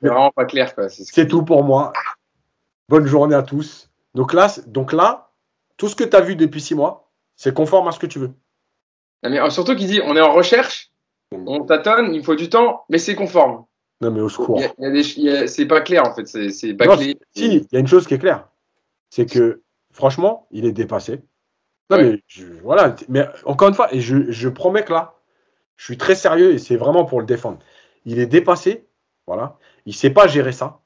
vraiment 0.02 0.30
pas 0.30 0.44
clair. 0.44 0.74
C'est 0.88 1.28
tout 1.28 1.44
pour 1.44 1.62
moi. 1.62 1.92
Bonne 2.88 3.06
journée 3.06 3.34
à 3.34 3.42
tous. 3.42 3.90
Donc 4.14 4.32
là, 4.32 4.52
donc 4.66 4.92
là 4.92 5.30
tout 5.76 5.88
ce 5.88 5.96
que 5.96 6.04
tu 6.04 6.16
as 6.16 6.20
vu 6.20 6.36
depuis 6.36 6.60
six 6.60 6.74
mois, 6.74 7.10
c'est 7.36 7.54
conforme 7.54 7.88
à 7.88 7.92
ce 7.92 7.98
que 7.98 8.06
tu 8.06 8.18
veux. 8.18 8.32
mais 9.22 9.40
euh, 9.40 9.50
surtout 9.50 9.74
qu'il 9.74 9.86
dit 9.88 10.00
on 10.04 10.16
est 10.16 10.20
en 10.20 10.32
recherche, 10.32 10.92
on 11.32 11.64
tâtonne, 11.64 12.14
il 12.14 12.24
faut 12.24 12.36
du 12.36 12.48
temps, 12.48 12.84
mais 12.88 12.98
c'est 12.98 13.14
conforme. 13.14 13.64
Non, 14.00 14.10
mais 14.10 14.20
au 14.20 14.28
secours. 14.28 14.60
C'est 15.46 15.66
pas 15.66 15.80
clair 15.80 16.06
en 16.06 16.14
fait. 16.14 16.26
C'est 16.26 16.74
pas 16.74 16.96
clair. 16.96 17.14
Si, 17.34 17.56
il 17.56 17.66
y 17.72 17.76
a 17.76 17.80
une 17.80 17.86
chose 17.86 18.06
qui 18.06 18.14
est 18.14 18.18
claire. 18.18 18.48
C'est 19.10 19.26
que 19.26 19.62
franchement, 19.92 20.46
il 20.50 20.64
est 20.64 20.72
dépassé. 20.72 21.22
Non, 21.90 21.98
mais 21.98 22.22
voilà. 22.62 22.94
Mais 23.08 23.26
encore 23.44 23.68
une 23.68 23.74
fois, 23.74 23.92
et 23.94 24.00
je, 24.00 24.30
je 24.30 24.48
promets 24.48 24.84
que 24.84 24.92
là, 24.92 25.14
je 25.76 25.84
suis 25.84 25.98
très 25.98 26.14
sérieux 26.14 26.52
et 26.52 26.58
c'est 26.58 26.76
vraiment 26.76 27.04
pour 27.04 27.20
le 27.20 27.26
défendre. 27.26 27.58
Il 28.04 28.18
est 28.18 28.26
dépassé. 28.26 28.86
Voilà. 29.26 29.58
Il 29.86 29.94
sait 29.94 30.10
pas 30.10 30.26
gérer 30.26 30.52
ça. 30.52 30.80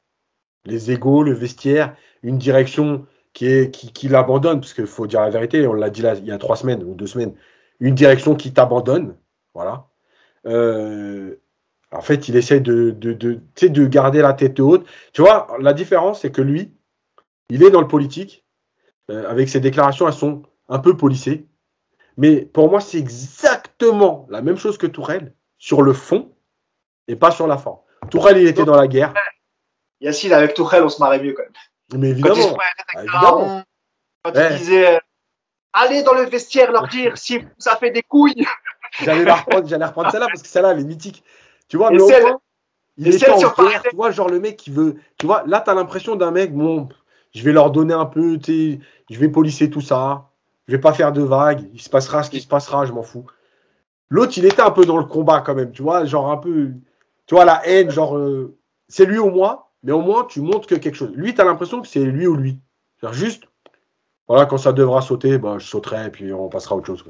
Les 0.64 0.90
égaux, 0.90 1.22
le 1.22 1.32
vestiaire, 1.32 1.96
une 2.22 2.38
direction 2.38 3.06
qui, 3.32 4.08
l'abandonne, 4.08 4.60
parce 4.60 4.74
qu'il 4.74 4.86
faut 4.86 5.06
dire 5.06 5.20
la 5.20 5.30
vérité, 5.30 5.66
on 5.66 5.72
l'a 5.72 5.90
dit 5.90 6.02
là, 6.02 6.14
il 6.16 6.24
y 6.24 6.32
a 6.32 6.38
trois 6.38 6.56
semaines 6.56 6.82
ou 6.82 6.94
deux 6.94 7.06
semaines, 7.06 7.34
une 7.78 7.94
direction 7.94 8.34
qui 8.34 8.52
t'abandonne. 8.52 9.16
Voilà. 9.54 9.86
Euh, 10.46 11.36
en 11.92 12.00
fait, 12.00 12.28
il 12.28 12.36
essaie 12.36 12.60
de, 12.60 12.90
de, 12.90 13.12
de, 13.12 13.40
de 13.60 13.86
garder 13.86 14.22
la 14.22 14.32
tête 14.32 14.60
haute. 14.60 14.86
Tu 15.12 15.22
vois, 15.22 15.56
la 15.60 15.72
différence, 15.72 16.22
c'est 16.22 16.32
que 16.32 16.42
lui, 16.42 16.72
il 17.48 17.62
est 17.62 17.70
dans 17.70 17.80
le 17.80 17.88
politique, 17.88 18.44
euh, 19.10 19.28
avec 19.28 19.48
ses 19.48 19.60
déclarations, 19.60 20.06
elles 20.06 20.14
sont 20.14 20.42
un 20.68 20.78
peu 20.78 20.96
polissées. 20.96 21.46
Mais 22.16 22.42
pour 22.42 22.68
moi, 22.70 22.80
c'est 22.80 22.98
exactement 23.78 24.26
la 24.30 24.42
même 24.42 24.56
chose 24.56 24.78
que 24.78 24.86
Tourelle, 24.86 25.34
sur 25.58 25.82
le 25.82 25.92
fond 25.92 26.32
et 27.06 27.16
pas 27.16 27.30
sur 27.30 27.46
la 27.46 27.56
forme. 27.56 27.78
Tourelle, 28.10 28.38
il 28.38 28.46
était 28.46 28.64
dans 28.64 28.76
la 28.76 28.86
guerre. 28.86 29.14
Yacine, 30.00 30.32
avec 30.32 30.54
Tourelle, 30.54 30.84
on 30.84 30.88
se 30.88 31.00
marrait 31.00 31.20
mieux 31.20 31.32
quand 31.32 31.42
même. 31.42 32.00
Mais 32.00 32.10
évidemment. 32.10 32.56
Quand 34.24 34.32
il, 34.34 34.40
ah, 34.40 34.50
disait 34.56 34.96
euh, 34.96 34.98
Allez 35.72 36.02
dans 36.02 36.14
le 36.14 36.22
vestiaire 36.22 36.72
leur 36.72 36.88
dire 36.88 37.16
si 37.16 37.40
ça 37.58 37.76
fait 37.76 37.90
des 37.90 38.02
couilles. 38.02 38.46
J'allais 39.00 39.24
la 39.24 39.36
reprendre, 39.36 39.68
j'allais 39.68 39.84
reprendre 39.84 40.10
celle-là 40.10 40.26
parce 40.26 40.42
que 40.42 40.48
celle-là, 40.48 40.72
elle 40.72 40.80
est 40.80 40.84
mythique. 40.84 41.22
Tu 41.68 41.76
vois, 41.76 41.90
mais 41.90 41.98
il 42.96 43.14
est 43.14 43.28
en 43.28 43.38
guerre, 43.38 43.82
tu 43.82 43.94
vois, 43.94 44.10
genre 44.10 44.28
le 44.28 44.40
mec 44.40 44.56
qui 44.56 44.70
veut. 44.70 44.96
Tu 45.18 45.26
vois, 45.26 45.44
là, 45.46 45.60
tu 45.60 45.70
as 45.70 45.74
l'impression 45.74 46.16
d'un 46.16 46.30
mec, 46.30 46.54
bon, 46.54 46.88
je 47.34 47.44
vais 47.44 47.52
leur 47.52 47.70
donner 47.70 47.92
un 47.92 48.06
peu, 48.06 48.38
tu 48.38 48.80
je 49.10 49.18
vais 49.18 49.28
polisser 49.28 49.68
tout 49.68 49.82
ça, 49.82 50.30
je 50.66 50.72
vais 50.72 50.80
pas 50.80 50.94
faire 50.94 51.12
de 51.12 51.22
vagues, 51.22 51.68
il 51.74 51.80
se 51.80 51.90
passera 51.90 52.22
ce 52.22 52.30
qui 52.30 52.40
se 52.40 52.48
passera, 52.48 52.86
je 52.86 52.92
m'en 52.92 53.02
fous. 53.02 53.26
L'autre, 54.10 54.32
il 54.36 54.46
était 54.46 54.62
un 54.62 54.70
peu 54.70 54.84
dans 54.84 54.96
le 54.96 55.04
combat 55.04 55.40
quand 55.40 55.54
même, 55.54 55.72
tu 55.72 55.82
vois, 55.82 56.04
genre 56.04 56.30
un 56.30 56.38
peu, 56.38 56.70
tu 57.26 57.34
vois, 57.34 57.44
la 57.44 57.66
haine, 57.66 57.90
genre, 57.90 58.16
euh, 58.16 58.56
c'est 58.88 59.04
lui 59.04 59.18
ou 59.18 59.30
moi, 59.30 59.70
mais 59.82 59.92
au 59.92 60.00
moins, 60.00 60.24
tu 60.24 60.40
montres 60.40 60.66
que 60.66 60.74
quelque 60.74 60.94
chose. 60.94 61.12
Lui, 61.14 61.34
tu 61.34 61.40
as 61.40 61.44
l'impression 61.44 61.80
que 61.82 61.88
c'est 61.88 62.00
lui 62.00 62.26
ou 62.26 62.34
lui. 62.34 62.58
C'est 63.00 63.12
juste, 63.12 63.44
voilà, 64.26 64.46
quand 64.46 64.58
ça 64.58 64.72
devra 64.72 65.02
sauter, 65.02 65.38
bah, 65.38 65.56
je 65.58 65.66
sauterai 65.66 66.06
et 66.06 66.10
puis 66.10 66.32
on 66.32 66.48
passera 66.48 66.74
à 66.74 66.78
autre 66.78 66.86
chose. 66.86 67.04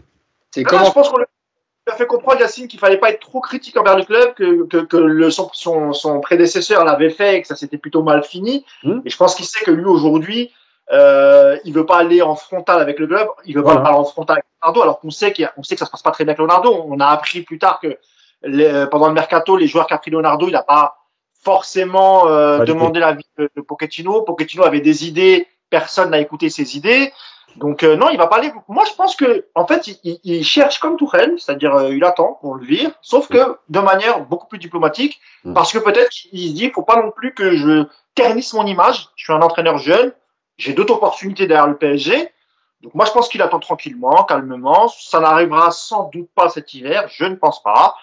C'est 0.50 0.64
comment... 0.64 0.84
je 0.84 0.92
pense 0.92 1.08
qu'on 1.08 1.20
a 1.20 1.96
fait 1.96 2.06
comprendre, 2.06 2.40
Yacine, 2.40 2.68
qu'il 2.68 2.80
fallait 2.80 2.98
pas 2.98 3.10
être 3.10 3.20
trop 3.20 3.40
critique 3.40 3.76
envers 3.76 3.96
le 3.96 4.04
club, 4.04 4.34
que, 4.34 4.64
que, 4.64 4.78
que 4.78 4.96
le, 4.96 5.30
son, 5.30 5.50
son, 5.52 6.20
prédécesseur 6.20 6.84
l'avait 6.84 7.10
fait 7.10 7.36
et 7.36 7.42
que 7.42 7.48
ça 7.48 7.56
s'était 7.56 7.78
plutôt 7.78 8.02
mal 8.02 8.22
fini. 8.24 8.64
Hmm. 8.82 9.00
Et 9.04 9.10
je 9.10 9.16
pense 9.16 9.34
qu'il 9.34 9.46
sait 9.46 9.64
que 9.64 9.70
lui, 9.70 9.86
aujourd'hui, 9.86 10.52
euh, 10.92 11.58
il 11.64 11.72
veut 11.74 11.86
pas 11.86 11.98
aller 11.98 12.22
en 12.22 12.34
frontal 12.34 12.80
avec 12.80 12.98
le 12.98 13.06
club, 13.06 13.28
il 13.44 13.54
veut 13.54 13.62
pas 13.62 13.74
aller 13.74 13.88
en 13.88 14.04
frontal 14.04 14.36
avec 14.38 14.44
Leonardo, 14.62 14.82
alors 14.82 15.00
qu'on 15.00 15.10
sait, 15.10 15.32
qu'on 15.32 15.62
sait 15.62 15.74
que 15.74 15.80
ça 15.80 15.86
se 15.86 15.90
passe 15.90 16.02
pas 16.02 16.10
très 16.10 16.24
bien 16.24 16.32
avec 16.32 16.38
Leonardo. 16.38 16.86
On 16.88 16.98
a 17.00 17.06
appris 17.06 17.42
plus 17.42 17.58
tard 17.58 17.80
que 17.80 17.98
les, 18.42 18.86
pendant 18.90 19.08
le 19.08 19.14
mercato, 19.14 19.56
les 19.56 19.66
joueurs 19.66 19.86
qu'a 19.86 19.98
pris 19.98 20.10
Leonardo, 20.10 20.46
il 20.46 20.52
n'a 20.52 20.62
pas 20.62 20.96
forcément 21.42 22.28
euh, 22.28 22.64
demandé 22.64 23.00
l'avis 23.00 23.26
de, 23.38 23.50
de 23.54 23.60
Pochettino. 23.60 24.22
Pochettino 24.22 24.64
avait 24.64 24.80
des 24.80 25.06
idées, 25.06 25.46
personne 25.70 26.10
n'a 26.10 26.18
écouté 26.18 26.50
ses 26.50 26.76
idées. 26.76 27.12
Donc 27.56 27.82
euh, 27.82 27.96
non, 27.96 28.08
il 28.10 28.18
va 28.18 28.26
pas 28.26 28.36
aller. 28.36 28.52
Moi, 28.68 28.84
je 28.86 28.94
pense 28.94 29.16
que 29.16 29.46
en 29.54 29.66
fait, 29.66 29.88
il, 30.04 30.20
il 30.22 30.44
cherche 30.44 30.78
comme 30.78 30.96
Tourelle, 30.96 31.34
c'est-à-dire 31.38 31.74
euh, 31.74 31.94
il 31.94 32.04
attend 32.04 32.34
qu'on 32.40 32.54
le 32.54 32.64
vire, 32.64 32.90
sauf 33.00 33.28
que 33.28 33.56
de 33.68 33.80
manière 33.80 34.20
beaucoup 34.20 34.46
plus 34.46 34.58
diplomatique, 34.58 35.20
mm. 35.44 35.54
parce 35.54 35.72
que 35.72 35.78
peut-être 35.78 36.10
qu'il 36.10 36.48
se 36.50 36.54
dit, 36.54 36.70
faut 36.70 36.82
pas 36.82 37.00
non 37.02 37.10
plus 37.10 37.34
que 37.34 37.56
je 37.56 37.86
ternisse 38.14 38.52
mon 38.52 38.66
image. 38.66 39.08
Je 39.16 39.24
suis 39.24 39.32
un 39.32 39.40
entraîneur 39.42 39.78
jeune, 39.78 40.12
j'ai 40.58 40.74
d'autres 40.74 40.94
opportunités 40.94 41.46
derrière 41.46 41.68
le 41.68 41.76
PSG. 41.76 42.30
Donc 42.82 42.94
moi, 42.94 43.06
je 43.06 43.12
pense 43.12 43.28
qu'il 43.28 43.42
attend 43.42 43.58
tranquillement, 43.58 44.24
calmement. 44.24 44.88
Ça 44.88 45.20
n'arrivera 45.20 45.70
sans 45.70 46.10
doute 46.10 46.28
pas 46.34 46.50
cet 46.50 46.74
hiver, 46.74 47.08
je 47.08 47.24
ne 47.24 47.34
pense 47.34 47.62
pas. 47.62 47.96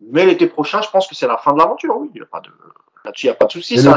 Mais 0.00 0.26
l'été 0.26 0.46
prochain, 0.46 0.82
je 0.82 0.90
pense 0.90 1.06
que 1.08 1.14
c'est 1.14 1.26
la 1.26 1.36
fin 1.36 1.52
de 1.52 1.58
l'aventure. 1.58 1.96
Oui, 1.96 2.10
il 2.14 2.18
y 2.18 2.22
a 2.22 2.26
pas 2.26 2.40
de 2.40 2.50
là-dessus, 3.04 3.26
il 3.26 3.30
n'y 3.30 3.32
a 3.32 3.36
pas 3.36 3.46
de 3.46 3.52
souci. 3.52 3.78
Ça, 3.78 3.96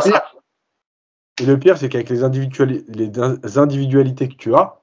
Et 1.40 1.46
le 1.46 1.60
pire, 1.60 1.78
c'est 1.78 1.90
qu'avec 1.90 2.10
les, 2.10 2.18
les 2.18 3.58
individualités 3.58 4.28
que 4.28 4.36
tu 4.36 4.56
as, 4.56 4.80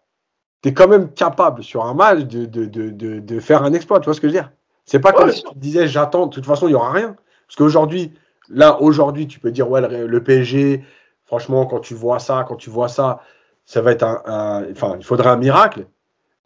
tu 0.62 0.69
es 0.69 0.74
quand 0.74 0.89
même 0.89 1.12
capable 1.12 1.62
sur 1.62 1.85
un 1.85 1.94
match 1.94 2.20
de, 2.20 2.44
de, 2.44 2.66
de, 2.66 2.90
de, 3.20 3.40
faire 3.40 3.62
un 3.62 3.73
exploit. 3.73 4.01
Tu 4.01 4.07
vois 4.07 4.15
ce 4.15 4.20
que 4.20 4.28
je 4.28 4.32
veux 4.32 4.40
dire? 4.40 4.51
C'est 4.85 5.01
pas 5.01 5.12
comme 5.12 5.31
si 5.31 5.43
tu 5.43 5.55
disais 5.57 5.89
j'attends, 5.89 6.27
de 6.27 6.35
toute 6.35 6.47
façon, 6.47 6.66
il 6.66 6.70
n'y 6.70 6.77
aura 6.77 6.93
rien. 6.93 7.16
Parce 7.47 7.57
qu'aujourd'hui, 7.57 8.12
là, 8.48 8.81
aujourd'hui, 8.81 9.27
tu 9.27 9.39
peux 9.40 9.51
dire 9.51 9.70
ouais, 9.70 9.81
le, 9.81 10.23
PSG, 10.23 10.85
franchement, 11.31 11.65
quand 11.65 11.78
tu 11.78 11.94
vois 11.94 12.19
ça, 12.19 12.44
quand 12.47 12.57
tu 12.57 12.70
vois 12.70 12.89
ça, 12.89 13.20
ça 13.65 13.81
va 13.81 13.93
être 13.93 14.02
un, 14.02 14.66
Enfin, 14.73 14.97
il 14.98 15.05
faudrait 15.05 15.31
un 15.31 15.36
miracle. 15.36 15.86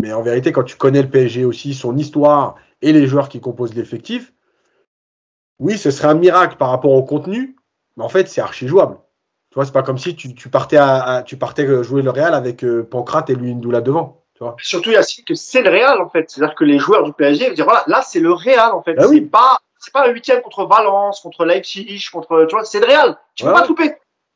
Mais 0.02 0.12
en 0.12 0.20
vérité, 0.20 0.52
quand 0.52 0.62
tu 0.62 0.76
connais 0.76 1.00
le 1.00 1.08
PSG 1.08 1.46
aussi, 1.46 1.72
son 1.72 1.96
histoire 1.96 2.56
et 2.82 2.92
les 2.92 3.06
joueurs 3.06 3.30
qui 3.30 3.40
composent 3.40 3.74
l'effectif, 3.74 4.34
oui, 5.58 5.78
ce 5.78 5.90
serait 5.90 6.08
un 6.08 6.14
miracle 6.14 6.58
par 6.58 6.68
rapport 6.68 6.92
au 6.92 7.02
contenu, 7.02 7.56
mais 7.96 8.04
en 8.04 8.10
fait, 8.10 8.28
c'est 8.28 8.42
archi 8.42 8.68
jouable. 8.68 8.98
Tu 9.48 9.54
vois, 9.54 9.64
c'est 9.64 9.72
pas 9.72 9.82
comme 9.82 9.96
si 9.96 10.16
tu, 10.16 10.34
tu 10.34 10.50
partais 10.50 10.76
à, 10.76 11.22
tu 11.24 11.38
partais 11.38 11.82
jouer 11.82 12.02
le 12.02 12.10
Real 12.10 12.34
avec 12.34 12.62
euh, 12.62 12.82
Pancrate 12.82 13.30
et 13.30 13.34
Luindoula 13.34 13.80
devant. 13.80 14.22
Tu 14.34 14.44
vois. 14.44 14.56
Surtout, 14.58 14.90
Yacine, 14.90 15.24
que 15.24 15.34
c'est 15.34 15.62
le 15.62 15.70
Real, 15.70 16.02
en 16.02 16.10
fait. 16.10 16.30
C'est-à-dire 16.30 16.54
que 16.54 16.64
les 16.64 16.78
joueurs 16.78 17.04
du 17.04 17.14
PSG 17.14 17.48
vont 17.48 17.54
dire, 17.54 17.64
voilà, 17.64 17.84
là, 17.86 18.02
c'est 18.02 18.20
le 18.20 18.32
Real, 18.34 18.72
en 18.72 18.82
fait. 18.82 18.96
Ah 18.98 19.06
c'est 19.08 19.22
pas, 19.22 19.60
c'est 19.78 19.94
pas 19.94 20.06
un 20.06 20.10
huitième 20.10 20.42
contre 20.42 20.66
Valence, 20.66 21.20
contre 21.20 21.46
Leipzig, 21.46 22.06
contre, 22.12 22.44
tu 22.46 22.54
vois, 22.54 22.66
c'est 22.66 22.80
le 22.80 22.86
Real. 22.86 23.16
Tu 23.34 23.44
peux 23.44 23.52
pas 23.52 23.66
couper. 23.66 23.94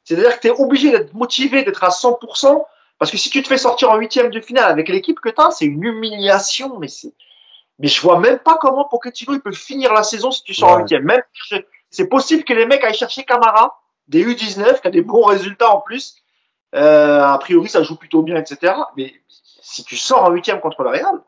C'est-à-dire 0.09 0.37
que 0.37 0.41
tu 0.41 0.47
es 0.49 0.51
obligé 0.51 0.91
d'être 0.91 1.13
motivé, 1.13 1.65
d'être 1.65 1.85
à 1.85 1.91
100%, 1.91 2.65
parce 2.99 3.11
que 3.11 3.19
si 3.19 3.29
tu 3.29 3.43
te 3.43 3.49
fais 3.49 3.59
sortir 3.59 3.91
en 3.91 3.97
huitième 3.97 4.31
de 4.31 4.41
finale 4.41 4.71
avec 4.71 4.89
l'équipe 4.89 5.21
que 5.21 5.29
tu 5.29 5.39
as, 5.39 5.51
c'est 5.51 5.67
une 5.67 5.85
humiliation, 5.85 6.79
mais 6.79 6.89
c'est, 6.89 7.13
mais 7.79 7.89
je 7.89 8.01
vois 8.01 8.19
même 8.19 8.39
pas 8.39 8.57
comment 8.59 8.85
Pochettino 8.87 9.35
il 9.35 9.41
peut 9.41 9.53
finir 9.53 9.93
la 9.93 10.03
saison 10.03 10.31
si 10.31 10.43
tu 10.45 10.55
sors 10.55 10.71
en 10.71 10.79
huitième. 10.79 11.03
Même, 11.03 11.21
c'est 11.91 12.09
possible 12.09 12.45
que 12.45 12.55
les 12.55 12.65
mecs 12.65 12.83
aillent 12.85 12.95
chercher 12.95 13.25
Camara, 13.25 13.83
des 14.07 14.25
U19 14.25 14.81
qui 14.81 14.89
a 14.89 14.91
des 14.91 15.03
bons 15.03 15.25
résultats 15.25 15.75
en 15.75 15.83
plus. 15.83 16.17
Euh, 16.75 17.23
a 17.23 17.37
priori, 17.37 17.69
ça 17.69 17.83
joue 17.83 17.97
plutôt 17.97 18.23
bien, 18.23 18.37
etc. 18.37 18.77
Mais 18.97 19.13
si 19.61 19.85
tu 19.85 19.99
sors 19.99 20.25
en 20.25 20.31
huitième 20.31 20.61
contre 20.61 20.85
le 20.85 20.89
Real, 20.89 21.21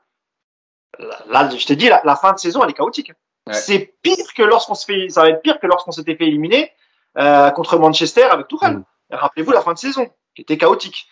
là, 1.29 1.51
je 1.55 1.67
te 1.67 1.75
dis, 1.75 1.91
la, 1.91 2.17
fin 2.17 2.33
de 2.33 2.39
saison, 2.39 2.65
elle 2.65 2.71
est 2.71 2.75
chaotique. 2.75 3.13
C'est 3.53 3.93
pire 4.01 4.33
que 4.35 4.43
lorsqu'on 4.43 4.75
se 4.75 4.87
fait, 4.87 5.11
ça 5.11 5.21
va 5.21 5.29
être 5.29 5.43
pire 5.43 5.61
que 5.61 5.67
lorsqu'on 5.67 5.93
s'était 5.93 6.17
fait 6.17 6.29
éliminer 6.29 6.73
euh, 7.19 7.51
contre 7.51 7.79
Manchester 7.79 8.25
avec 8.25 8.49
Tourelle. 8.49 8.79
Mm. 8.79 8.85
Rappelez-vous 9.11 9.53
la 9.53 9.61
fin 9.61 9.73
de 9.73 9.79
saison, 9.79 10.09
qui 10.35 10.43
était 10.43 10.59
chaotique. 10.59 11.09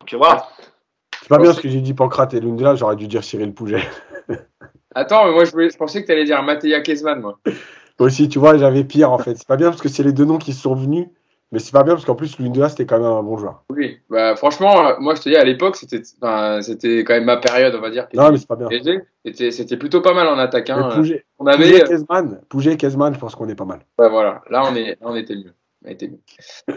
Donc 0.00 0.14
voilà. 0.14 0.48
C'est 1.20 1.28
pas 1.28 1.38
bien 1.38 1.52
ce 1.52 1.60
que 1.60 1.68
j'ai 1.68 1.80
dit 1.80 1.94
Pancrate 1.94 2.34
et 2.34 2.40
là 2.40 2.74
j'aurais 2.74 2.96
dû 2.96 3.08
dire 3.08 3.24
Cyril 3.24 3.52
Pouget. 3.52 3.82
Attends, 4.94 5.26
mais 5.26 5.32
moi 5.32 5.44
je, 5.44 5.50
je 5.50 5.76
pensais 5.76 6.02
que 6.02 6.06
tu 6.06 6.12
allais 6.12 6.24
dire 6.24 6.42
Mathéa 6.42 6.80
Kezman, 6.80 7.20
moi. 7.20 7.38
Aussi, 7.98 8.28
tu 8.28 8.38
vois, 8.38 8.56
j'avais 8.56 8.84
pire 8.84 9.10
en 9.10 9.18
fait. 9.18 9.36
C'est 9.36 9.46
pas 9.46 9.56
bien 9.56 9.70
parce 9.70 9.82
que 9.82 9.88
c'est 9.88 10.04
les 10.04 10.12
deux 10.12 10.24
noms 10.24 10.38
qui 10.38 10.52
sont 10.52 10.74
venus. 10.74 11.08
Mais 11.50 11.58
c'est 11.58 11.72
pas 11.72 11.82
bien 11.82 11.94
parce 11.94 12.04
qu'en 12.04 12.14
plus, 12.14 12.38
Lundea, 12.38 12.68
c'était 12.68 12.84
quand 12.84 12.98
même 12.98 13.06
un 13.06 13.22
bon 13.22 13.38
joueur. 13.38 13.64
Oui, 13.70 13.98
bah, 14.10 14.36
franchement, 14.36 14.86
euh, 14.86 14.94
moi 15.00 15.14
je 15.14 15.22
te 15.22 15.28
dis, 15.30 15.36
à 15.36 15.44
l'époque, 15.44 15.76
c'était 15.76 16.02
c'était 16.02 17.04
quand 17.04 17.14
même 17.14 17.24
ma 17.24 17.38
période, 17.38 17.74
on 17.74 17.80
va 17.80 17.90
dire. 17.90 18.06
Non, 18.14 18.30
mais 18.30 18.38
c'est 18.38 18.48
pas 18.48 18.56
bien. 18.56 18.68
C'était 19.24 19.76
plutôt 19.76 20.02
pas 20.02 20.14
mal 20.14 20.28
en 20.28 20.38
attaque. 20.38 20.68
Hein. 20.70 21.02
on 21.38 21.46
avait. 21.46 21.84
Pouget, 22.48 22.76
Kezman, 22.76 23.14
je 23.14 23.18
pense 23.18 23.34
qu'on 23.34 23.48
est 23.48 23.54
pas 23.54 23.64
mal. 23.64 23.80
Bah, 23.96 24.08
voilà, 24.08 24.42
là 24.50 24.64
on, 24.70 24.76
est, 24.76 24.98
on 25.00 25.14
était 25.14 25.36
mieux. 25.36 25.54
On 25.84 25.90
était 25.90 26.08
mieux. 26.08 26.20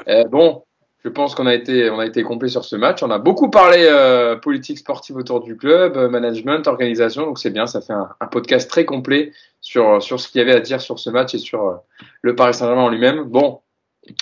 Euh, 0.07 0.23
bon, 0.25 0.63
je 1.03 1.09
pense 1.09 1.33
qu'on 1.33 1.47
a 1.47 1.53
été, 1.53 1.89
on 1.89 1.99
a 1.99 2.05
été 2.05 2.21
complet 2.23 2.49
sur 2.49 2.63
ce 2.63 2.75
match. 2.75 3.01
On 3.01 3.09
a 3.09 3.17
beaucoup 3.17 3.49
parlé 3.49 3.87
euh, 3.89 4.35
politique 4.35 4.77
sportive 4.77 5.15
autour 5.15 5.41
du 5.41 5.57
club, 5.57 5.97
euh, 5.97 6.09
management, 6.09 6.67
organisation. 6.67 7.25
Donc 7.25 7.39
c'est 7.39 7.49
bien, 7.49 7.65
ça 7.65 7.81
fait 7.81 7.93
un, 7.93 8.09
un, 8.19 8.27
podcast 8.27 8.69
très 8.69 8.85
complet 8.85 9.31
sur 9.61 10.01
sur 10.01 10.19
ce 10.19 10.27
qu'il 10.27 10.39
y 10.39 10.41
avait 10.43 10.53
à 10.53 10.59
dire 10.59 10.79
sur 10.79 10.99
ce 10.99 11.09
match 11.09 11.33
et 11.33 11.39
sur 11.39 11.67
euh, 11.67 11.75
le 12.21 12.35
Paris 12.35 12.53
Saint-Germain 12.53 12.83
en 12.83 12.89
lui-même. 12.89 13.23
Bon, 13.23 13.61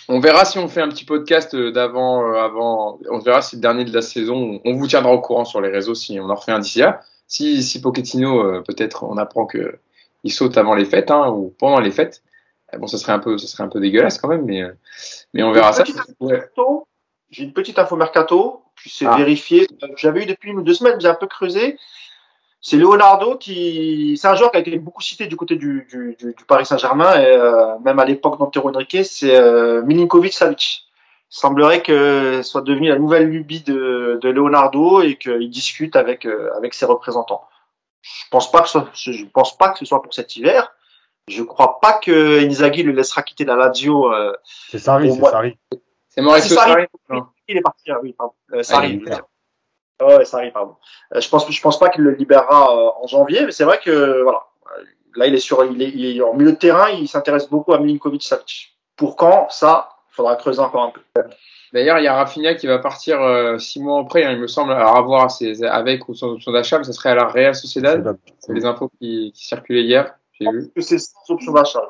on 0.07 0.19
verra 0.19 0.45
si 0.45 0.60
on 0.60 0.68
fait 0.68 0.81
un 0.81 0.89
petit 0.89 1.06
podcast 1.06 1.53
euh, 1.56 1.72
d'avant, 1.72 2.34
avant. 2.34 2.99
On 3.10 3.19
verra 3.19 3.41
si 3.41 3.56
le 3.56 3.61
dernier 3.61 3.85
de 3.85 3.93
la 3.93 4.01
saison, 4.01 4.60
on 4.64 4.73
vous 4.73 4.88
tiendra 4.88 5.11
au 5.11 5.22
courant 5.22 5.45
sur 5.45 5.61
les 5.61 5.69
réseaux 5.69 5.95
si 5.95 6.19
on 6.19 6.30
en 6.30 6.35
refait 6.35 6.51
un 6.51 6.60
d'ici 6.60 6.80
là. 6.80 7.01
si, 7.27 7.64
si 7.64 7.81
Pochettino, 7.81 8.61
peut-être, 8.64 9.03
on 9.03 9.18
apprend 9.18 9.45
que 9.45 9.80
il 10.23 10.31
saute 10.31 10.57
avant 10.57 10.76
les 10.76 10.85
fêtes 10.85 11.11
hein, 11.11 11.30
ou 11.30 11.56
pendant 11.57 11.80
les 11.80 11.91
fêtes, 11.91 12.22
bon, 12.77 12.88
ça 12.88 12.97
serait 12.97 13.14
un 13.14 13.19
peu, 13.19 13.38
ça 13.38 13.47
serait 13.47 13.64
un 13.64 13.69
peu 13.69 13.80
dégueulasse 13.80 14.18
quand 14.18 14.27
même, 14.27 14.43
mais, 14.45 14.64
mais 15.34 15.43
on 15.43 15.51
verra 15.51 15.72
ça. 15.73 15.84
J'ai 17.31 17.43
une 17.43 17.53
petite 17.53 17.77
info 17.77 17.95
mercato, 17.95 18.64
puis 18.76 18.89
c'est 18.89 19.06
ah. 19.06 19.15
vérifié. 19.15 19.68
J'avais 19.97 20.23
eu 20.23 20.26
depuis 20.26 20.49
une 20.49 20.60
ou 20.60 20.64
deux 20.64 20.73
semaines, 20.73 20.99
j'ai 20.99 21.07
un 21.07 21.15
peu 21.15 21.27
creusé. 21.27 21.77
C'est 22.61 22.76
Leonardo 22.76 23.38
qui, 23.38 24.18
c'est 24.22 24.27
un 24.27 24.36
joueur 24.36 24.52
qui 24.52 24.57
a 24.57 24.60
été 24.60 24.77
beaucoup 24.77 25.02
cité 25.02 25.27
du 25.27 25.38
côté 25.38 25.56
du, 25.56 25.88
du, 25.90 26.18
du, 26.19 26.45
Paris 26.45 26.65
Saint-Germain 26.65 27.19
et 27.22 27.27
euh, 27.27 27.80
même 27.80 27.99
à 27.99 28.06
l'époque 28.06 28.38
d'Antero 28.38 28.69
Henrique, 28.69 28.98
c'est 29.03 29.36
euh, 29.36 29.81
Milinkovic 29.84 30.34
Savic. 30.34 30.86
Il 31.31 31.36
semblerait 31.36 31.81
que 31.81 32.41
ce 32.41 32.49
soit 32.49 32.61
devenu 32.61 32.90
la 32.90 32.99
nouvelle 32.99 33.30
lubie 33.30 33.61
de, 33.61 34.19
de 34.22 34.30
Leonardo 34.30 35.02
et 35.02 35.15
qu'il 35.15 35.49
discute 35.49 35.95
avec 35.95 36.26
euh, 36.26 36.49
avec 36.57 36.73
ses 36.73 36.86
représentants. 36.86 37.45
Je 38.02 38.26
pense 38.31 38.52
pas 38.52 38.61
que 38.61 38.69
ce, 38.69 38.80
je 38.94 39.26
pense 39.26 39.57
pas 39.57 39.69
que 39.69 39.80
ce 39.80 39.86
soit 39.86 40.02
pour 40.02 40.14
cet 40.14 40.36
hiver. 40.36 40.73
Je 41.30 41.44
crois 41.44 41.80
pas 41.80 41.94
que 41.94 42.44
Inzaghi 42.45 42.84
le 42.84 42.91
laissera 42.91 43.22
quitter 43.22 43.45
la 43.45 43.56
Lazio. 43.56 44.11
Euh, 44.11 44.34
c'est 44.44 44.80
Sarri, 44.80 45.11
c'est 45.14 45.22
Sarri. 45.22 45.57
C'est 46.10 46.22
Mauricio 46.22 46.57
ah, 46.60 46.68
Sarri. 46.68 46.86
Il 47.48 47.57
est 47.57 47.61
parti, 47.61 47.91
ah 47.91 47.99
oui, 48.02 48.14
pardon. 48.14 48.34
Euh, 48.53 48.64
Sarri. 48.64 49.02
Oh, 50.01 50.17
ouais, 50.17 50.26
Sarri, 50.26 50.51
pardon. 50.51 50.76
Euh, 51.13 51.21
je 51.21 51.30
pense, 51.30 51.49
je 51.49 51.61
pense 51.61 51.77
pas 51.77 51.89
qu'il 51.89 52.03
le 52.03 52.11
libérera 52.11 52.76
euh, 52.76 53.03
en 53.03 53.07
janvier, 53.07 53.45
mais 53.45 53.51
c'est 53.51 53.65
vrai 53.65 53.80
que 53.84 54.21
voilà. 54.21 54.45
Là, 55.15 55.27
il 55.27 55.34
est 55.34 55.39
sur, 55.39 55.65
il 55.65 55.81
est, 55.81 55.89
il 55.89 56.17
est 56.17 56.21
en 56.21 56.34
milieu 56.34 56.51
de 56.51 56.57
terrain. 56.57 56.89
Il 56.89 57.07
s'intéresse 57.07 57.49
beaucoup 57.49 57.73
à 57.73 57.80
Milinkovic 57.80 58.23
Savic. 58.23 58.77
Pour 58.95 59.15
quand 59.15 59.47
Ça, 59.49 59.89
il 60.11 60.15
faudra 60.15 60.35
creuser 60.35 60.59
encore 60.59 60.84
un 60.84 60.91
peu. 60.91 61.01
D'ailleurs, 61.73 61.99
il 61.99 62.03
y 62.03 62.07
a 62.07 62.13
Rafinha 62.13 62.55
qui 62.55 62.67
va 62.67 62.80
partir 62.80 63.21
euh, 63.21 63.57
six 63.57 63.81
mois 63.81 64.01
après, 64.01 64.23
hein, 64.23 64.31
il 64.31 64.39
me 64.39 64.47
semble, 64.47 64.71
à 64.71 64.89
avoir 64.89 65.30
ses, 65.30 65.63
avec 65.63 66.07
ou 66.09 66.15
sans 66.15 66.34
option 66.34 66.51
d'achat, 66.51 66.77
mais 66.77 66.84
ça 66.84 66.93
serait 66.93 67.09
à 67.09 67.15
la 67.15 67.26
Real 67.26 67.53
Sociedad. 67.53 68.17
C'est 68.39 68.53
les 68.53 68.65
infos 68.65 68.89
qui, 68.99 69.31
qui 69.34 69.45
circulaient 69.45 69.84
hier. 69.84 70.15
J'ai 70.39 70.49
vu. 70.49 70.71
que 70.73 70.81
c'est 70.81 70.99
sans 70.99 71.34
option 71.34 71.51
d'achat, 71.51 71.81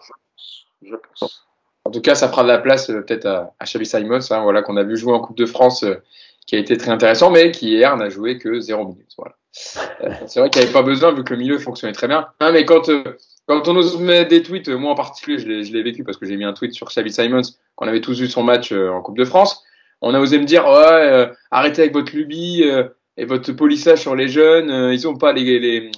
je 0.81 0.95
pense. 0.95 1.45
En 1.86 1.91
tout 1.91 2.02
cas, 2.02 2.15
ça 2.15 2.27
fera 2.30 2.44
de 2.44 2.49
la 2.49 2.57
place 2.57 2.90
euh, 2.90 3.02
peut-être 3.02 3.26
à, 3.26 3.53
à 3.57 3.65
Xavi 3.65 3.86
Simons, 3.86 4.19
hein, 4.31 4.41
voilà, 4.44 4.61
qu'on 4.61 4.77
a 4.77 4.84
vu 4.84 4.98
jouer 4.98 5.14
en 5.14 5.19
Coupe 5.19 5.38
de 5.38 5.45
France, 5.45 5.84
euh, 5.84 6.03
qui 6.50 6.56
a 6.56 6.60
été 6.60 6.78
très 6.78 6.90
intéressant, 6.90 7.30
mais 7.30 7.52
qui 7.52 7.70
hier 7.70 7.96
n'a 7.96 8.10
joué 8.10 8.40
que 8.40 8.60
zéro 8.60 8.84
minutes. 8.84 9.12
Voilà. 9.16 9.36
Euh, 10.02 10.10
c'est 10.26 10.40
vrai 10.40 10.50
qu'il 10.50 10.60
n'y 10.60 10.66
avait 10.66 10.74
pas 10.74 10.82
besoin 10.82 11.14
vu 11.14 11.24
que 11.24 11.32
le 11.32 11.40
milieu 11.40 11.60
fonctionnait 11.60 11.94
très 11.94 12.08
bien. 12.08 12.26
Non, 12.42 12.52
mais 12.52 12.66
quand 12.66 12.90
quand 13.46 13.68
on 13.68 13.76
ose 13.76 14.00
mettre 14.00 14.30
des 14.30 14.42
tweets, 14.42 14.68
moi 14.70 14.92
en 14.92 14.96
particulier, 14.96 15.38
je 15.38 15.72
l'ai 15.72 15.84
vécu 15.84 16.04
parce 16.04 16.18
que 16.18 16.26
j'ai 16.26 16.38
mis 16.38 16.46
un 16.46 16.54
tweet 16.54 16.74
sur 16.74 16.88
Xavi 16.88 17.12
Simons, 17.12 17.44
qu'on 17.76 17.88
avait 17.88 18.02
tous 18.02 18.20
vu 18.20 18.28
son 18.28 18.42
match 18.42 18.72
en 18.72 19.00
Coupe 19.02 19.18
de 19.18 19.26
France. 19.26 19.64
On 20.02 20.16
a 20.16 20.20
osé 20.20 20.40
me 20.40 20.46
dire, 20.46 20.66
arrêtez 21.52 21.84
avec 21.84 21.94
votre 21.94 22.16
lubie 22.16 22.64
et 23.18 23.26
votre 23.26 23.52
polissage 23.52 24.00
sur 24.00 24.16
les 24.16 24.28
jeunes. 24.28 24.92
ils 24.92 25.04
n'ont 25.04 25.18
pas 25.18 25.34
les, 25.34 25.92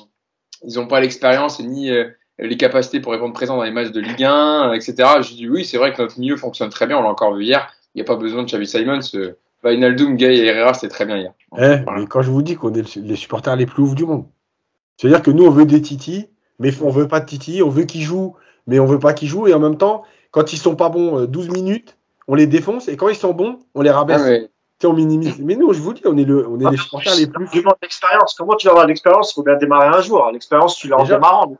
ils 0.64 0.80
ont 0.80 0.88
pas 0.88 1.00
l'expérience 1.00 1.62
ni 1.62 1.92
les 2.40 2.58
capacités 2.58 3.00
pour 3.00 3.14
répondre 3.14 3.34
présent 3.34 3.56
dans 3.56 3.64
les 3.64 3.72
matchs 3.72 3.92
de 3.92 4.02
Ligue 4.02 4.24
1, 4.24 4.74
etc. 4.74 4.96
Je 5.22 5.34
dis 5.34 5.50
oui, 5.50 5.64
c'est 5.64 5.78
vrai 5.78 5.94
que 5.94 6.02
notre 6.02 6.20
milieu 6.20 6.36
fonctionne 6.36 6.70
très 6.70 6.88
bien, 6.88 6.98
on 6.98 7.04
l'a 7.04 7.10
encore 7.10 7.36
vu 7.36 7.46
hier. 7.46 7.74
Il 7.94 8.00
n'y 8.00 8.02
a 8.02 8.06
pas 8.06 8.16
besoin 8.16 8.44
de 8.44 8.48
Xavi 8.48 8.68
Simons. 8.68 9.00
Euh, 9.66 9.70
Wijnaldum, 9.70 10.16
Gay 10.16 10.38
et 10.38 10.46
Herrera, 10.46 10.74
c'était 10.74 10.94
très 10.94 11.06
bien 11.06 11.18
hier. 11.18 11.34
Eh, 11.58 11.78
mais 11.96 12.06
quand 12.08 12.22
je 12.22 12.32
vous 12.32 12.42
dis 12.42 12.56
qu'on 12.56 12.74
est 12.74 12.96
les 12.96 13.16
supporters 13.16 13.56
les 13.56 13.66
plus 13.66 13.84
ouf 13.84 13.96
du 13.96 14.06
monde, 14.06 14.26
c'est-à-dire 14.98 15.22
que 15.22 15.32
nous, 15.32 15.46
on 15.46 15.52
veut 15.52 15.66
des 15.66 15.82
Titi, 15.82 16.30
mais 16.60 16.72
on 16.82 16.90
veut 16.90 17.08
pas 17.08 17.20
de 17.20 17.26
Titi, 17.26 17.62
on 17.64 17.70
veut 17.70 17.84
qu'ils 17.84 18.04
jouent, 18.04 18.36
mais 18.68 18.80
on 18.80 18.86
veut 18.86 19.00
pas 19.00 19.14
qu'ils 19.14 19.28
jouent, 19.28 19.48
et 19.48 19.54
en 19.54 19.60
même 19.60 19.78
temps, 19.78 20.04
quand 20.32 20.54
ils 20.54 20.58
sont 20.58 20.76
pas 20.76 20.90
bons 20.90 21.26
12 21.26 21.50
euh, 21.50 21.52
minutes, 21.52 21.98
on 22.28 22.36
les 22.36 22.48
défonce, 22.48 22.88
et 22.88 22.98
quand 22.98 23.10
ils 23.10 23.16
sont 23.16 23.34
bons, 23.34 23.60
on 23.76 23.82
les 23.82 23.92
rabaisse. 23.92 24.22
Ah, 24.22 24.88
on 24.88 24.94
minimise. 24.94 25.40
Mais 25.40 25.56
nous, 25.56 25.74
je 25.74 25.80
vous 25.80 25.94
dis, 25.94 26.02
on 26.06 26.18
est, 26.18 26.24
le, 26.24 26.48
on 26.48 26.60
est 26.60 26.72
les 26.72 26.78
ah, 26.80 26.82
supporters 26.82 27.16
les 27.16 27.28
plus. 27.28 27.48
l'expérience. 27.84 28.34
Comment 28.36 28.56
tu 28.56 28.66
vas 28.66 28.72
avoir 28.72 28.88
l'expérience? 28.88 29.32
Il 29.32 29.36
faut 29.36 29.44
bien 29.44 29.58
démarrer 29.58 29.88
un 29.88 30.02
jour. 30.02 30.28
L'expérience, 30.32 30.76
tu 30.76 30.88
l'as 30.88 30.98
en 30.98 31.04
démarrant 31.04 31.56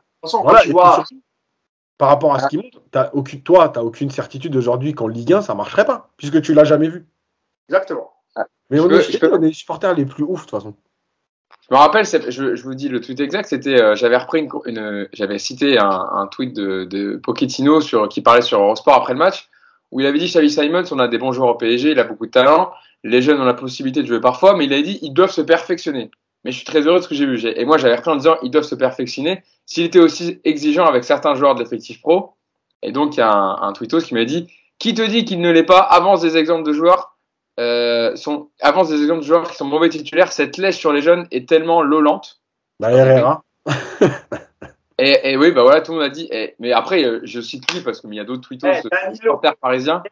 par 1.98 2.08
rapport 2.08 2.34
à 2.34 2.40
ce 2.40 2.48
qui 2.48 2.56
monte, 2.56 2.80
as 2.94 3.14
aucune, 3.14 3.42
toi, 3.42 3.68
tu 3.68 3.78
n'as 3.78 3.84
aucune 3.84 4.10
certitude 4.10 4.56
aujourd'hui 4.56 4.92
qu'en 4.92 5.06
Ligue 5.06 5.34
1, 5.34 5.42
ça 5.42 5.54
marcherait 5.54 5.84
pas, 5.84 6.10
puisque 6.16 6.42
tu 6.42 6.52
l'as 6.52 6.64
jamais 6.64 6.88
vu. 6.88 7.06
Exactement. 7.68 8.12
Mais 8.70 8.80
on, 8.80 8.88
est, 8.88 9.38
les 9.38 9.52
supporters 9.52 9.94
les 9.94 10.06
plus 10.06 10.24
ouf, 10.24 10.46
de 10.46 10.50
toute 10.50 10.58
façon. 10.58 10.74
Je 11.68 11.74
me 11.74 11.78
rappelle, 11.78 12.04
je, 12.04 12.56
je, 12.56 12.62
vous 12.62 12.74
dis 12.74 12.88
le 12.88 13.00
tweet 13.00 13.20
exact, 13.20 13.48
c'était, 13.48 13.80
euh, 13.80 13.94
j'avais 13.94 14.16
repris 14.16 14.48
une, 14.66 15.08
j'avais 15.12 15.38
cité 15.38 15.78
un, 15.78 16.26
tweet 16.30 16.54
de, 16.54 16.84
de, 16.84 17.16
Pochettino 17.16 17.80
sur, 17.80 18.08
qui 18.08 18.22
parlait 18.22 18.42
sur 18.42 18.60
Eurosport 18.60 18.94
après 18.94 19.12
le 19.12 19.18
match, 19.18 19.48
où 19.90 20.00
il 20.00 20.06
avait 20.06 20.18
dit 20.18 20.26
Xavi 20.26 20.50
Simons, 20.50 20.84
on 20.90 20.98
a 20.98 21.08
des 21.08 21.18
bons 21.18 21.32
joueurs 21.32 21.50
au 21.50 21.54
PSG, 21.54 21.92
il 21.92 21.98
a 22.00 22.04
beaucoup 22.04 22.26
de 22.26 22.30
talent, 22.30 22.72
les 23.04 23.22
jeunes 23.22 23.40
ont 23.40 23.44
la 23.44 23.54
possibilité 23.54 24.02
de 24.02 24.06
jouer 24.06 24.20
parfois, 24.20 24.56
mais 24.56 24.64
il 24.64 24.72
a 24.72 24.80
dit 24.80 24.98
ils 25.02 25.12
doivent 25.12 25.30
se 25.30 25.42
perfectionner. 25.42 26.10
Mais 26.44 26.50
je 26.50 26.56
suis 26.56 26.66
très 26.66 26.80
heureux 26.80 26.98
de 26.98 27.04
ce 27.04 27.08
que 27.08 27.14
j'ai 27.14 27.26
vu. 27.26 27.40
Et 27.46 27.64
moi, 27.64 27.78
j'avais 27.78 27.94
repris 27.94 28.10
en 28.10 28.16
disant 28.16 28.36
ils 28.42 28.50
doivent 28.50 28.64
se 28.64 28.74
perfectionner 28.74 29.42
s'il 29.64 29.84
était 29.84 30.00
aussi 30.00 30.40
exigeant 30.44 30.86
avec 30.86 31.04
certains 31.04 31.34
joueurs 31.34 31.54
de 31.54 31.62
l'effectif 31.62 32.00
pro, 32.00 32.32
et 32.82 32.90
donc 32.90 33.16
il 33.16 33.20
y 33.20 33.22
a 33.22 33.32
un, 33.32 33.62
un 33.62 33.72
tweetos 33.72 34.00
qui 34.00 34.14
m'a 34.14 34.24
dit 34.24 34.48
Qui 34.78 34.94
te 34.94 35.02
dit 35.02 35.24
qu'il 35.24 35.40
ne 35.40 35.50
l'est 35.50 35.62
pas? 35.62 35.78
Avance 35.78 36.20
des 36.20 36.36
exemples 36.36 36.66
de 36.66 36.72
joueurs, 36.72 37.11
euh, 37.60 38.16
sont, 38.16 38.48
avance 38.60 38.88
des 38.88 39.00
exemples 39.02 39.20
de 39.20 39.26
joueurs 39.26 39.50
qui 39.50 39.56
sont 39.56 39.64
mauvais 39.64 39.88
titulaires. 39.88 40.32
Cette 40.32 40.56
lèche 40.56 40.78
sur 40.78 40.92
les 40.92 41.02
jeunes 41.02 41.26
est 41.30 41.48
tellement 41.48 41.82
lolante. 41.82 42.40
Bah, 42.80 42.90
Herrera. 42.90 43.42
et, 44.98 45.32
et, 45.32 45.36
oui, 45.36 45.52
bah 45.52 45.62
voilà, 45.62 45.80
tout 45.82 45.92
le 45.92 45.98
monde 45.98 46.06
a 46.06 46.10
dit. 46.10 46.28
Et, 46.30 46.54
mais 46.58 46.72
après, 46.72 47.04
euh, 47.04 47.20
je 47.24 47.40
cite 47.40 47.70
lui 47.72 47.80
parce 47.80 48.00
qu'il 48.00 48.14
y 48.14 48.20
a 48.20 48.24
d'autres 48.24 48.42
tweetos 48.42 48.66
hey, 48.66 48.82
eh, 49.10 49.14
supporters 49.14 49.56
parisiens. 49.56 50.02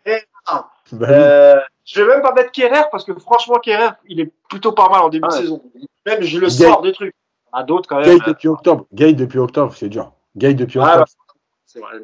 Bah 0.92 1.06
euh, 1.08 1.60
je 1.84 2.02
vais 2.02 2.08
même 2.08 2.22
pas 2.22 2.32
mettre 2.32 2.50
Kerrer 2.50 2.84
parce 2.90 3.04
que 3.04 3.14
franchement, 3.14 3.56
Kerrer, 3.56 3.90
il 4.08 4.20
est 4.20 4.32
plutôt 4.48 4.72
pas 4.72 4.88
mal 4.88 5.02
en 5.02 5.08
début 5.08 5.28
de 5.28 5.32
saison. 5.32 5.62
Même 6.06 6.22
je 6.22 6.38
le 6.38 6.48
sors 6.48 6.82
des 6.82 6.92
trucs 6.92 7.14
à 7.52 7.62
d'autres 7.62 7.88
quand 7.88 8.00
même. 8.00 8.18
Gay 8.18 8.24
depuis 8.26 8.48
octobre. 8.48 8.86
Gay 8.92 9.12
depuis 9.12 9.38
octobre, 9.38 9.74
c'est 9.74 9.88
dur. 9.88 10.12
Gay 10.36 10.54
depuis 10.54 10.78
octobre. 10.78 11.04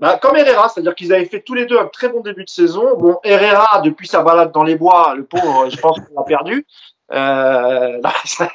Bah, 0.00 0.18
comme 0.20 0.36
Herrera, 0.36 0.68
c'est-à-dire 0.68 0.94
qu'ils 0.94 1.12
avaient 1.12 1.24
fait 1.24 1.40
tous 1.40 1.54
les 1.54 1.66
deux 1.66 1.78
un 1.78 1.86
très 1.86 2.08
bon 2.08 2.20
début 2.20 2.44
de 2.44 2.50
saison. 2.50 2.96
Bon, 2.96 3.18
Herrera, 3.24 3.80
depuis 3.80 4.06
sa 4.06 4.22
balade 4.22 4.52
dans 4.52 4.64
les 4.64 4.76
bois, 4.76 5.14
le 5.16 5.24
pauvre, 5.24 5.68
je 5.70 5.76
pense 5.78 5.98
qu'on 6.00 6.20
l'a 6.20 6.24
perdu. 6.24 6.66
Euh, 7.12 8.00
c'est 8.24 8.48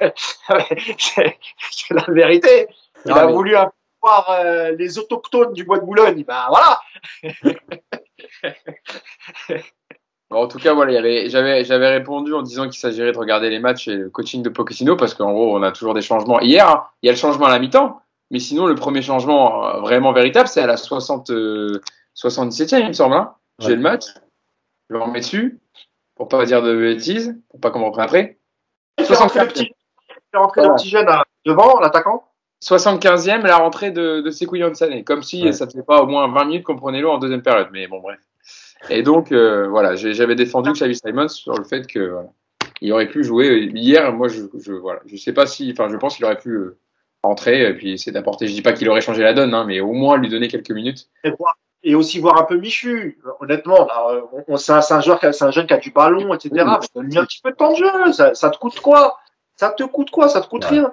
la 1.91 2.05
vérité. 2.09 2.67
Il 3.05 3.11
a 3.11 3.25
voulu 3.27 3.55
voir 4.01 4.29
euh, 4.29 4.71
les 4.77 4.99
autochtones 4.99 5.53
du 5.53 5.63
bois 5.63 5.79
de 5.79 5.85
Boulogne. 5.85 6.23
Ben 6.27 6.47
voilà. 6.49 6.79
en 10.29 10.47
tout 10.47 10.59
cas, 10.59 10.73
voilà, 10.73 10.93
j'avais, 11.27 11.63
j'avais 11.63 11.89
répondu 11.89 12.33
en 12.33 12.41
disant 12.41 12.63
qu'il 12.65 12.79
s'agirait 12.79 13.11
de 13.11 13.17
regarder 13.17 13.49
les 13.49 13.59
matchs 13.59 13.87
et 13.87 13.95
le 13.95 14.09
coaching 14.09 14.43
de 14.43 14.49
Pochettino 14.49 14.95
parce 14.95 15.13
qu'en 15.13 15.31
gros, 15.31 15.55
on 15.57 15.63
a 15.63 15.71
toujours 15.71 15.93
des 15.93 16.01
changements. 16.01 16.39
Hier, 16.41 16.91
il 17.01 17.07
y 17.07 17.09
a 17.09 17.13
le 17.13 17.17
changement 17.17 17.45
à 17.45 17.51
la 17.51 17.59
mi-temps, 17.59 18.01
mais 18.31 18.39
sinon, 18.39 18.65
le 18.65 18.75
premier 18.75 19.01
changement 19.01 19.65
euh, 19.65 19.79
vraiment 19.81 20.13
véritable, 20.13 20.47
c'est 20.47 20.61
à 20.61 20.67
la 20.67 20.77
60, 20.77 21.29
77e, 22.15 22.79
il 22.79 22.87
me 22.87 22.93
semble. 22.93 23.15
Hein. 23.15 23.35
J'ai 23.59 23.75
le 23.75 23.81
match, 23.81 24.05
je 24.89 24.95
le 24.95 25.01
remets 25.01 25.19
dessus 25.19 25.59
pour 26.15 26.27
pas 26.27 26.43
dire 26.45 26.61
de 26.61 26.75
bêtises, 26.75 27.37
pour 27.49 27.59
pas 27.59 27.69
qu'on 27.69 27.79
me 27.79 27.85
reprenne 27.85 28.05
après. 28.05 28.37
75 28.99 29.47
petit, 29.49 29.71
rentré 30.33 30.61
le 30.61 30.73
petit 30.75 30.89
jeune 30.89 31.07
devant, 31.45 31.79
l'attaquant 31.79 32.27
75e, 32.63 33.41
la 33.41 33.57
rentrée 33.57 33.91
de, 33.91 34.21
de 34.21 34.29
Sekou 34.29 34.55
Sané. 34.73 35.03
Comme 35.03 35.23
si 35.23 35.51
ça 35.53 35.65
ne 35.65 35.71
fait 35.71 35.83
pas 35.83 36.03
au 36.03 36.07
moins 36.07 36.27
20 36.27 36.45
minutes 36.45 36.63
qu'on 36.63 36.75
prenait 36.75 37.01
l'eau 37.01 37.09
en 37.09 37.17
deuxième 37.17 37.41
période. 37.41 37.69
Mais 37.71 37.87
bon, 37.87 37.99
bref. 37.99 38.19
Et 38.89 39.03
donc, 39.03 39.31
euh, 39.31 39.67
voilà, 39.67 39.95
j'avais 39.95 40.35
défendu 40.35 40.71
Xavi 40.71 40.95
Simons 40.95 41.27
sur 41.27 41.55
le 41.55 41.63
fait 41.63 41.87
que 41.87 42.15
il 42.81 42.91
aurait 42.93 43.07
pu 43.09 43.23
jouer 43.23 43.69
hier. 43.73 44.11
Moi, 44.13 44.27
je, 44.27 44.43
je 44.59 44.73
voilà, 44.73 45.01
je 45.05 45.15
sais 45.17 45.33
pas 45.33 45.45
si, 45.47 45.71
enfin, 45.71 45.89
je 45.89 45.97
pense 45.97 46.15
qu'il 46.15 46.25
aurait 46.25 46.37
pu 46.37 46.51
euh, 46.51 46.77
rentrer 47.23 47.67
et 47.67 47.73
puis 47.73 47.93
essayer 47.93 48.11
d'apporter. 48.11 48.47
Je 48.47 48.53
dis 48.53 48.61
pas 48.61 48.73
qu'il 48.73 48.89
aurait 48.89 49.01
changé 49.01 49.23
la 49.23 49.33
donne, 49.33 49.53
hein, 49.53 49.65
mais 49.65 49.79
au 49.79 49.93
moins 49.93 50.17
lui 50.17 50.29
donner 50.29 50.47
quelques 50.47 50.71
minutes. 50.71 51.07
Et, 51.83 51.95
aussi 51.95 52.19
voir 52.19 52.37
un 52.37 52.43
peu 52.43 52.57
Michu. 52.57 53.19
Honnêtement, 53.39 53.87
on, 54.47 54.57
c'est 54.57 54.71
un, 54.71 54.81
un, 54.89 55.01
joueur, 55.01 55.19
c'est 55.19 55.43
un 55.43 55.51
jeune 55.51 55.65
qui 55.65 55.73
a 55.73 55.77
du 55.77 55.91
ballon, 55.91 56.33
etc. 56.33 56.63
Donne-lui 56.95 57.17
un 57.17 57.25
petit 57.25 57.41
peu 57.41 57.51
de 57.51 57.55
temps 57.55 57.71
de 57.71 57.77
jeu. 57.77 58.13
Ça, 58.13 58.33
ça 58.35 58.49
te 58.49 58.57
coûte 58.57 58.79
quoi? 58.79 59.17
Ça 59.55 59.69
te 59.69 59.83
coûte 59.83 60.11
quoi? 60.11 60.29
Ça 60.29 60.41
te 60.41 60.47
coûte 60.47 60.65
rien. 60.65 60.91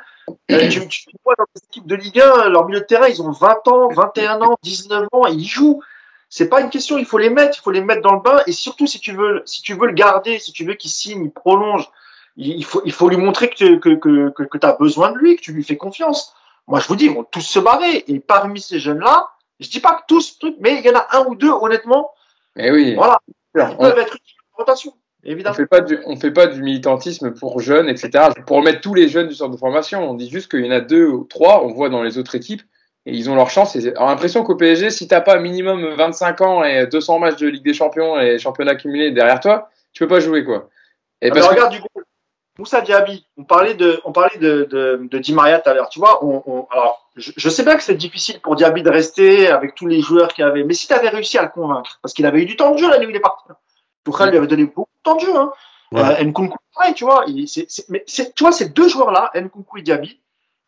Euh, 0.51 0.69
tu, 0.69 0.87
tu 0.89 1.11
vois 1.25 1.35
dans 1.39 1.45
les 1.55 1.61
équipes 1.71 1.87
de 1.87 1.95
Ligue 1.95 2.21
1, 2.21 2.49
leur 2.51 2.67
milieu 2.67 2.81
de 2.81 2.85
terrain, 2.85 3.09
ils 3.09 3.23
ont 3.23 3.31
20 3.31 3.69
ans, 3.69 3.89
21 3.89 4.43
ans, 4.43 4.57
19 4.63 5.09
ans, 5.13 5.27
et 5.27 5.33
ils 5.33 5.47
jouent 5.47 5.83
c'est 6.31 6.49
pas 6.49 6.61
une 6.61 6.71
question, 6.71 6.99
il 6.99 7.07
faut 7.07 7.19
les 7.19 7.31
mettre, 7.31 7.59
il 7.59 7.63
faut 7.63 7.71
les 7.71 7.81
mettre 7.81 8.03
dans 8.03 8.15
le 8.15 8.21
bain 8.21 8.43
et 8.47 8.53
surtout 8.53 8.87
si 8.87 9.01
tu 9.01 9.13
veux 9.13 9.43
si 9.47 9.63
tu 9.63 9.75
veux 9.75 9.87
le 9.87 9.95
garder, 9.95 10.39
si 10.39 10.53
tu 10.53 10.65
veux 10.65 10.75
qu'il 10.75 10.91
signe, 10.91 11.25
il 11.25 11.31
prolonge, 11.31 11.89
il 12.39 12.65
faut 12.65 12.81
il 12.85 12.93
faut 12.93 13.09
lui 13.09 13.17
montrer 13.17 13.51
que 13.51 13.77
que 13.77 13.97
que 13.97 14.31
que, 14.31 14.59
tu 14.59 14.67
as 14.67 14.73
besoin 14.75 15.13
de 15.13 15.19
lui, 15.19 15.37
que 15.37 15.43
tu 15.43 15.53
lui 15.53 15.65
fais 15.65 15.77
confiance. 15.77 16.35
Moi 16.67 16.81
je 16.81 16.87
vous 16.87 16.97
dis, 16.97 17.07
ils 17.07 17.15
vont 17.15 17.25
tous 17.25 17.41
se 17.41 17.59
barrer 17.59 18.05
et 18.07 18.21
parmi 18.21 18.61
ces 18.61 18.79
jeunes 18.79 19.01
là, 19.01 19.29
je 19.61 19.69
dis 19.69 19.81
pas 19.81 19.95
que 19.95 20.03
tous 20.07 20.39
mais 20.61 20.79
il 20.79 20.87
y 20.87 20.91
en 20.91 20.99
a 20.99 21.07
un 21.13 21.25
ou 21.27 21.35
deux 21.35 21.51
honnêtement. 21.51 22.13
Mais 22.57 22.69
eh 22.69 22.71
oui. 22.71 22.95
Voilà. 22.95 23.21
Ils 23.55 23.77
peuvent 23.77 23.99
être 23.99 24.17
en 24.55 24.59
rotation. 24.59 24.93
Évidemment. 25.25 25.55
On 25.55 25.57
fait 25.57 25.67
pas 25.67 25.81
du, 25.81 25.99
on 26.07 26.17
fait 26.17 26.31
pas 26.31 26.47
du 26.47 26.63
militantisme 26.63 27.35
pour 27.35 27.61
jeunes, 27.61 27.89
etc. 27.89 28.29
Pour 28.47 28.63
mettre 28.63 28.81
tous 28.81 28.95
les 28.95 29.09
jeunes 29.09 29.29
du 29.29 29.35
centre 29.35 29.53
de 29.53 29.57
formation. 29.57 30.09
On 30.09 30.15
dit 30.15 30.31
juste 30.31 30.51
qu'il 30.51 30.65
y 30.65 30.69
en 30.69 30.73
a 30.73 30.81
deux 30.81 31.07
ou 31.07 31.25
trois. 31.25 31.65
On 31.65 31.73
voit 31.73 31.89
dans 31.89 32.03
les 32.03 32.19
autres 32.19 32.35
équipes 32.37 32.63
et 33.05 33.13
ils 33.13 33.29
ont 33.31 33.35
leur 33.35 33.51
chance. 33.51 33.77
J'ai 33.79 33.93
l'impression 33.93 34.45
qu'au 34.45 34.55
PSG, 34.55 34.91
si 34.91 35.09
t'as 35.09 35.21
pas 35.21 35.39
minimum 35.39 35.95
25 35.97 36.41
ans 36.43 36.65
et 36.65 36.87
200 36.87 37.19
matchs 37.19 37.39
de 37.39 37.49
Ligue 37.49 37.65
des 37.65 37.75
Champions 37.75 38.21
et 38.21 38.39
championnat 38.39 38.77
cumulé 38.77 39.11
derrière 39.11 39.41
toi, 39.41 39.71
tu 39.93 40.05
peux 40.05 40.09
pas 40.09 40.21
jouer 40.21 40.45
quoi. 40.45 40.69
Et 41.21 41.31
ah, 41.31 41.35
parce 41.35 41.49
regarde 41.49 41.73
du 41.73 41.81
coup, 41.81 41.89
Moussa 42.59 42.81
Diaby, 42.81 43.25
on 43.37 43.45
parlait 43.45 43.75
de, 43.75 44.01
on 44.05 44.13
parlait 44.13 44.39
de, 44.39 44.67
de, 44.71 45.09
de 45.09 45.19
Di 45.19 45.33
Maria 45.33 45.61
tout 45.61 45.71
à 45.71 45.75
l'heure. 45.75 45.89
Tu 45.89 46.01
vois, 46.01 46.25
on, 46.25 46.43
on, 46.47 46.67
alors, 46.71 47.09
je, 47.17 47.31
je, 47.37 47.49
sais 47.49 47.63
bien 47.63 47.77
que 47.77 47.83
c'est 47.83 47.95
difficile 47.95 48.41
pour 48.41 48.57
Diaby 48.57 48.83
de 48.83 48.91
rester 48.91 49.49
avec 49.49 49.77
tous 49.77 49.87
les 49.87 50.01
joueurs 50.01 50.35
qu'il 50.35 50.45
avait, 50.45 50.65
mais 50.65 50.75
si 50.75 50.89
tu 50.89 50.93
avais 50.93 51.09
réussi 51.09 51.39
à 51.39 51.43
le 51.43 51.49
convaincre, 51.51 51.99
parce 52.03 52.15
qu'il 52.15 52.27
avait 52.27 52.43
eu 52.43 52.47
du 52.47 52.57
temps 52.57 52.73
de 52.73 52.79
jeu 52.79 52.87
nuit 52.99 53.07
où 53.07 53.11
il 53.11 53.17
est 53.17 53.21
parti. 53.21 53.45
Tuchel 54.05 54.31
lui 54.31 54.39
avait 54.39 54.47
donné 54.47 54.65
beaucoup 54.65 54.91
de 54.99 55.03
temps 55.03 55.17
de 55.17 55.21
jeu. 55.21 55.37
Hein. 55.37 55.53
Ouais. 55.93 56.01
Euh, 56.01 56.25
Nkunku, 56.25 56.57
tu 56.95 57.05
vois. 57.05 57.25
Il, 57.27 57.47
mais 57.89 58.05
tu 58.07 58.25
vois, 58.41 58.53
ces 58.53 58.69
deux 58.69 58.89
joueurs-là, 58.89 59.31
Nkunku 59.35 59.79
et 59.79 59.83
Diaby, 59.83 60.21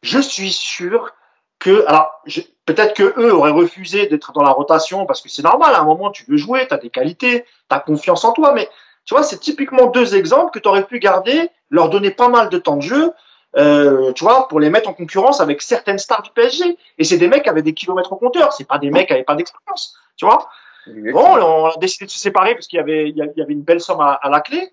je 0.02 0.18
suis 0.18 0.52
sûr 0.52 1.12
que, 1.58 1.84
alors, 1.86 2.22
peut-être 2.64 2.94
que 2.94 3.14
eux 3.18 3.34
auraient 3.34 3.50
refusé 3.50 4.06
d'être 4.06 4.32
dans 4.32 4.42
la 4.42 4.50
rotation 4.50 5.06
parce 5.06 5.20
que 5.20 5.28
c'est 5.28 5.42
normal. 5.42 5.74
À 5.74 5.80
un 5.80 5.84
moment, 5.84 6.10
tu 6.10 6.24
veux 6.26 6.36
jouer, 6.36 6.66
tu 6.66 6.74
as 6.74 6.78
des 6.78 6.90
qualités, 6.90 7.44
tu 7.44 7.76
as 7.76 7.80
confiance 7.80 8.24
en 8.24 8.32
toi, 8.32 8.52
mais 8.52 8.68
tu 9.04 9.14
vois, 9.14 9.22
c'est 9.22 9.38
typiquement 9.38 9.86
deux 9.86 10.14
exemples 10.14 10.52
que 10.52 10.58
tu 10.58 10.68
aurais 10.68 10.86
pu 10.86 10.98
garder, 10.98 11.50
leur 11.70 11.88
donner 11.88 12.10
pas 12.10 12.28
mal 12.28 12.48
de 12.48 12.58
temps 12.58 12.76
de 12.76 12.82
jeu, 12.82 13.12
euh, 13.56 14.12
tu 14.12 14.24
vois, 14.24 14.48
pour 14.48 14.60
les 14.60 14.70
mettre 14.70 14.88
en 14.88 14.92
concurrence 14.92 15.40
avec 15.40 15.62
certaines 15.62 15.98
stars 15.98 16.22
du 16.22 16.30
PSG. 16.30 16.76
Et 16.98 17.04
c'est 17.04 17.18
des 17.18 17.28
mecs 17.28 17.44
qui 17.44 17.48
avaient 17.48 17.62
des 17.62 17.74
kilomètres 17.74 18.12
au 18.12 18.16
compteur, 18.16 18.52
c'est 18.52 18.66
pas 18.66 18.78
des 18.78 18.90
mecs 18.90 19.08
qui 19.08 19.14
avaient 19.14 19.24
pas 19.24 19.34
d'expérience, 19.34 19.96
tu 20.16 20.26
vois. 20.26 20.48
Bon, 20.86 21.36
on 21.36 21.66
a 21.66 21.76
décidé 21.78 22.06
de 22.06 22.10
se 22.10 22.18
séparer 22.18 22.54
parce 22.54 22.66
qu'il 22.66 22.78
y 22.78 22.80
avait, 22.80 23.08
il 23.08 23.16
y 23.16 23.22
avait 23.22 23.52
une 23.52 23.62
belle 23.62 23.80
somme 23.80 24.00
à, 24.00 24.12
à 24.12 24.28
la 24.28 24.40
clé. 24.40 24.72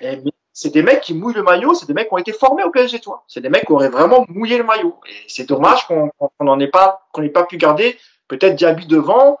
Et, 0.00 0.18
c'est 0.60 0.70
des 0.70 0.82
mecs 0.82 1.02
qui 1.02 1.14
mouillent 1.14 1.34
le 1.34 1.44
maillot, 1.44 1.72
c'est 1.74 1.86
des 1.86 1.94
mecs 1.94 2.08
qui 2.08 2.14
ont 2.14 2.18
été 2.18 2.32
formés 2.32 2.64
au 2.64 2.70
PSG, 2.72 2.98
toi. 2.98 3.22
C'est 3.28 3.40
des 3.40 3.48
mecs 3.48 3.64
qui 3.64 3.72
auraient 3.72 3.90
vraiment 3.90 4.26
mouillé 4.28 4.58
le 4.58 4.64
maillot. 4.64 4.98
Et 5.06 5.14
c'est 5.28 5.48
dommage 5.48 5.86
qu'on 5.86 6.10
n'en 6.40 6.58
ait 6.58 6.66
pas, 6.66 7.06
qu'on 7.12 7.22
n'ait 7.22 7.28
pas 7.28 7.44
pu 7.44 7.58
garder 7.58 7.96
peut-être 8.26 8.56
Diaby 8.56 8.86
devant. 8.88 9.38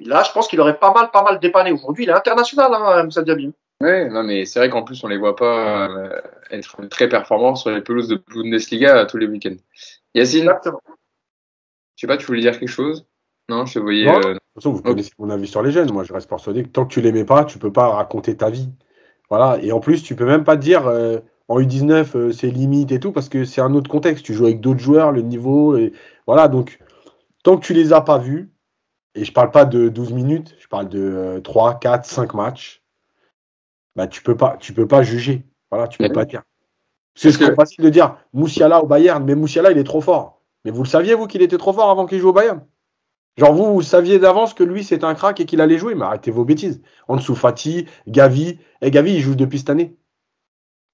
Là, 0.00 0.24
je 0.24 0.32
pense 0.32 0.48
qu'il 0.48 0.60
aurait 0.60 0.78
pas 0.78 0.92
mal, 0.92 1.12
pas 1.12 1.22
mal 1.22 1.38
dépanné. 1.38 1.70
Aujourd'hui, 1.70 2.02
il 2.02 2.10
est 2.10 2.14
international, 2.14 2.74
hein, 2.74 3.04
Moussa 3.04 3.22
Diaby. 3.22 3.52
Oui, 3.80 4.08
non, 4.08 4.22
mais 4.22 4.46
c'est 4.46 4.58
vrai 4.58 4.70
qu'en 4.70 4.82
plus, 4.82 5.02
on 5.04 5.08
les 5.08 5.18
voit 5.18 5.36
pas 5.36 5.88
euh, 5.88 6.20
être 6.50 6.86
très 6.88 7.08
performants 7.08 7.56
sur 7.56 7.70
les 7.70 7.82
pelouses 7.82 8.08
de 8.08 8.22
Bundesliga 8.32 9.04
tous 9.04 9.18
les 9.18 9.26
week-ends. 9.26 9.56
Yacine 10.14 10.44
Exactement. 10.44 10.80
Je 11.96 12.00
sais 12.00 12.06
pas, 12.06 12.16
tu 12.16 12.26
voulais 12.26 12.40
dire 12.40 12.58
quelque 12.58 12.68
chose? 12.68 13.06
Non, 13.48 13.66
je 13.66 13.74
te 13.74 13.78
voyais. 13.78 14.06
Non, 14.06 14.18
euh... 14.18 14.34
De 14.34 14.34
toute 14.34 14.42
façon, 14.54 14.72
vous 14.72 14.82
connaissez 14.82 15.12
mon 15.18 15.30
avis 15.30 15.46
sur 15.46 15.62
les 15.62 15.70
jeunes. 15.70 15.92
Moi, 15.92 16.04
je 16.04 16.12
reste 16.12 16.28
persuadé 16.28 16.62
que 16.62 16.68
tant 16.68 16.86
que 16.86 16.92
tu 16.92 17.00
les 17.00 17.12
mets 17.12 17.24
pas, 17.24 17.44
tu 17.44 17.58
peux 17.58 17.72
pas 17.72 17.88
raconter 17.88 18.36
ta 18.36 18.50
vie. 18.50 18.70
Voilà. 19.28 19.58
Et 19.62 19.72
en 19.72 19.80
plus, 19.80 20.02
tu 20.02 20.16
peux 20.16 20.26
même 20.26 20.44
pas 20.44 20.56
te 20.56 20.62
dire 20.62 20.86
euh, 20.86 21.18
en 21.48 21.60
U19 21.60 22.16
euh, 22.16 22.32
c'est 22.32 22.48
limite 22.48 22.92
et 22.92 23.00
tout 23.00 23.12
parce 23.12 23.28
que 23.28 23.44
c'est 23.44 23.60
un 23.60 23.74
autre 23.74 23.90
contexte. 23.90 24.24
Tu 24.24 24.34
joues 24.34 24.46
avec 24.46 24.60
d'autres 24.60 24.80
joueurs, 24.80 25.12
le 25.12 25.22
niveau 25.22 25.76
et 25.76 25.92
voilà. 26.26 26.48
Donc, 26.48 26.78
tant 27.42 27.56
que 27.58 27.64
tu 27.64 27.74
les 27.74 27.92
as 27.92 28.00
pas 28.00 28.18
vus, 28.18 28.50
et 29.14 29.24
je 29.24 29.32
parle 29.32 29.50
pas 29.50 29.64
de 29.64 29.88
12 29.88 30.12
minutes, 30.12 30.56
je 30.58 30.68
parle 30.68 30.88
de 30.88 31.00
euh, 31.00 31.40
3, 31.40 31.78
4, 31.78 32.04
5 32.04 32.34
matchs, 32.34 32.82
bah 33.96 34.06
tu 34.06 34.22
peux 34.22 34.36
pas, 34.36 34.56
tu 34.60 34.72
peux 34.72 34.86
pas 34.86 35.02
juger. 35.02 35.44
Voilà, 35.70 35.88
tu 35.88 35.98
peux 35.98 36.12
pas 36.12 36.24
dire. 36.24 36.42
C'est 37.14 37.32
ce 37.32 37.38
que- 37.38 37.54
facile 37.54 37.82
de 37.82 37.88
dire 37.90 38.16
Moussiala 38.34 38.82
au 38.82 38.86
Bayern, 38.86 39.24
mais 39.24 39.34
Moussiala 39.34 39.70
il 39.72 39.78
est 39.78 39.84
trop 39.84 40.00
fort. 40.00 40.42
Mais 40.64 40.70
vous 40.70 40.82
le 40.82 40.88
saviez 40.88 41.14
vous 41.14 41.26
qu'il 41.26 41.42
était 41.42 41.58
trop 41.58 41.72
fort 41.72 41.90
avant 41.90 42.06
qu'il 42.06 42.18
joue 42.20 42.28
au 42.28 42.32
Bayern? 42.32 42.60
Genre 43.38 43.52
vous, 43.54 43.72
vous 43.74 43.82
saviez 43.82 44.18
d'avance 44.18 44.54
que 44.54 44.64
lui 44.64 44.84
c'était 44.84 45.04
un 45.04 45.14
crack 45.14 45.40
et 45.40 45.46
qu'il 45.46 45.60
allait 45.60 45.78
jouer, 45.78 45.94
mais 45.94 46.04
arrêtez 46.04 46.30
vos 46.30 46.44
bêtises. 46.44 46.82
En 47.08 47.16
dessous 47.16 47.34
Fati, 47.34 47.86
Gavi, 48.06 48.58
et 48.82 48.90
Gavi 48.90 49.14
il 49.14 49.20
joue 49.20 49.34
depuis 49.34 49.58
cette 49.58 49.70
année. 49.70 49.96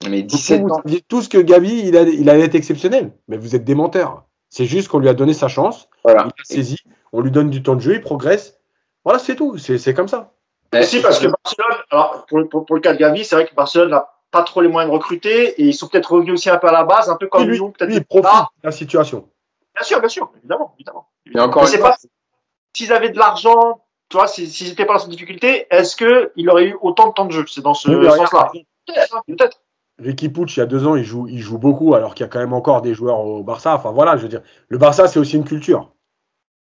Mais 0.09 0.23
Donc, 0.23 0.31
17 0.31 0.63
vous 0.63 0.69
ans. 0.69 0.81
saviez 0.85 1.01
tous 1.07 1.29
que 1.29 1.39
Gavi 1.39 1.87
il, 1.89 1.97
a- 1.97 2.03
il 2.03 2.29
allait 2.29 2.45
être 2.45 2.55
exceptionnel, 2.57 3.13
mais 3.29 3.37
vous 3.37 3.55
êtes 3.55 3.65
des 3.65 3.75
menteurs. 3.75 4.25
C'est 4.49 4.65
juste 4.67 4.89
qu'on 4.89 4.99
lui 4.99 5.09
a 5.09 5.15
donné 5.15 5.33
sa 5.35 5.49
chance, 5.49 5.89
Voilà. 6.05 6.25
il 6.27 6.41
a 6.41 6.45
saisi, 6.45 6.77
on 7.13 7.21
lui 7.21 7.31
donne 7.31 7.51
du 7.51 7.63
temps 7.63 7.75
de 7.77 7.81
jeu, 7.81 7.95
il 7.95 8.01
progresse. 8.01 8.59
Voilà, 9.05 9.19
c'est 9.19 9.37
tout, 9.37 9.59
c'est 9.59 9.79
c'est 9.79 9.95
comme 9.95 10.09
ça. 10.09 10.35
Mais 10.73 10.85
si, 10.85 11.01
parce 11.03 11.19
que 11.19 11.27
Barcelone, 11.29 11.79
alors, 11.91 12.25
pour, 12.27 12.49
pour, 12.49 12.65
pour 12.67 12.75
le 12.77 12.81
cas 12.81 12.93
de 12.95 12.99
Gavi, 12.99 13.25
c'est 13.25 13.35
vrai 13.35 13.47
que 13.47 13.55
Barcelone 13.55 13.91
n'a 13.91 14.09
pas 14.31 14.43
trop 14.43 14.61
les 14.63 14.69
moyens 14.69 14.91
de 14.91 14.97
recruter 14.97 15.61
et 15.61 15.65
ils 15.65 15.75
sont 15.75 15.89
peut-être 15.89 16.13
revenus 16.13 16.33
aussi 16.35 16.49
un 16.49 16.57
peu 16.57 16.69
à 16.69 16.73
la 16.73 16.85
base, 16.85 17.11
un 17.11 17.17
peu 17.17 17.27
comme 17.29 17.45
lui, 17.47 17.57
Lyon, 17.57 17.71
peut-être. 17.73 17.91
lui, 17.91 17.97
il 17.99 18.05
profite 18.05 18.27
Ah, 18.33 18.49
de 18.63 18.69
la 18.69 18.73
situation. 18.73 19.29
bien 19.75 19.85
sûr, 19.85 20.01
bien 20.01 20.09
sûr, 20.09 20.31
évidemment, 20.39 20.73
évidemment. 20.77 21.09
Et 21.35 21.39
encore 21.39 21.65
Mais 21.65 21.73
une 21.73 21.79
fois, 21.81 21.91
pas, 21.91 21.97
s'ils 22.75 22.93
avaient 22.93 23.11
de 23.11 23.19
l'argent, 23.19 23.85
tu 24.09 24.17
vois, 24.17 24.27
si- 24.27 24.47
s'ils 24.47 24.69
n'étaient 24.71 24.87
pas 24.87 24.95
dans 24.95 25.01
cette 25.01 25.11
difficulté, 25.11 25.67
est-ce 25.71 25.95
qu'il 25.97 26.49
aurait 26.51 26.65
eu 26.65 26.77
autant 26.81 27.09
de 27.09 27.13
temps 27.13 27.27
de 27.27 27.33
jeu? 27.33 27.45
C'est 27.47 27.61
dans 27.63 27.75
ce 27.75 27.91
Oui, 27.91 28.07
sens-là. 28.11 28.51
Peut-être, 28.87 29.17
hein, 29.17 29.23
peut-être. 29.27 29.61
Ricky 29.99 30.31
Pucci, 30.31 30.57
il 30.57 30.61
y 30.61 30.63
a 30.63 30.67
deux 30.67 30.87
ans, 30.87 30.97
il 30.97 31.05
joue, 31.05 31.29
il 31.29 31.39
joue 31.39 31.59
beaucoup, 31.59 31.95
alors 31.95 32.15
qu'il 32.15 32.25
y 32.25 32.27
a 32.27 32.31
quand 32.31 32.39
même 32.41 32.55
encore 32.55 32.81
des 32.83 32.95
joueurs 32.95 33.21
au 33.21 33.43
Barça. 33.45 33.75
Enfin 33.77 33.91
voilà, 33.93 34.17
je 34.17 34.23
veux 34.23 34.29
dire, 34.29 34.41
le 34.69 34.79
Barça, 34.79 35.07
c'est 35.07 35.21
aussi 35.21 35.37
une 35.37 35.45
culture. 35.45 35.93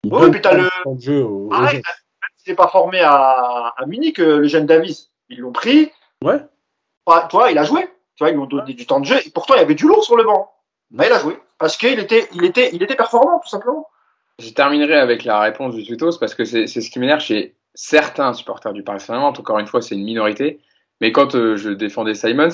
Il 0.05 0.13
Oui, 0.13 0.31
puis 0.31 0.43
t'as 0.43 0.53
le- 0.53 0.65
de 0.65 0.69
temps 0.85 0.95
de 0.95 1.01
jeu 1.01 1.25
aux 1.25 1.49
Pareil, 1.49 1.83
n'est 2.51 2.57
pas 2.57 2.69
formé 2.69 3.01
à, 3.01 3.75
à 3.77 3.87
Munich, 3.87 4.19
euh, 4.21 4.39
le 4.39 4.49
jeune 4.49 4.66
Davis, 4.66 5.11
ils 5.29 5.41
l'ont 5.41 5.53
pris, 5.53 5.91
Ouais. 6.25 6.41
Bah, 7.07 7.29
tu 7.31 7.37
vois, 7.37 7.51
il 7.51 7.59
a 7.59 7.65
joué. 7.65 7.83
Tu 8.16 8.25
vois, 8.25 8.31
ils 8.31 8.35
lui 8.35 8.41
ont 8.41 8.47
donné 8.47 8.73
du 8.73 8.87
temps 8.87 9.01
de 9.01 9.05
jeu. 9.05 9.16
Et 9.27 9.31
pourtant, 9.31 9.55
il 9.55 9.59
y 9.59 9.62
avait 9.62 9.75
du 9.75 9.87
lourd 9.87 10.03
sur 10.03 10.16
le 10.16 10.25
banc. 10.25 10.51
Mais 10.91 11.07
il 11.07 11.12
a 11.12 11.19
joué. 11.19 11.39
Parce 11.59 11.77
qu'il 11.77 11.99
était, 11.99 12.29
il 12.33 12.45
était, 12.45 12.71
il 12.73 12.83
était 12.83 12.97
performant, 12.97 13.41
tout 13.41 13.49
simplement. 13.49 13.87
Je 14.39 14.51
terminerai 14.51 14.95
avec 14.95 15.25
la 15.25 15.41
réponse 15.41 15.75
du 15.75 15.85
Tutos 15.85 16.19
parce 16.19 16.35
que 16.35 16.45
c'est 16.45 16.66
c'est 16.66 16.81
ce 16.81 16.91
qui 16.91 16.99
m'énerve 16.99 17.21
chez 17.21 17.55
certains 17.75 18.33
supporters 18.33 18.73
du 18.73 18.83
Paris 18.83 19.01
Saint-Germain. 19.01 19.29
Encore 19.29 19.59
une 19.59 19.66
fois, 19.66 19.83
c'est 19.83 19.95
une 19.95 20.05
minorité. 20.05 20.61
Mais 21.01 21.12
quand 21.12 21.35
euh, 21.35 21.57
je 21.57 21.71
défendais 21.71 22.15
Simons, 22.15 22.49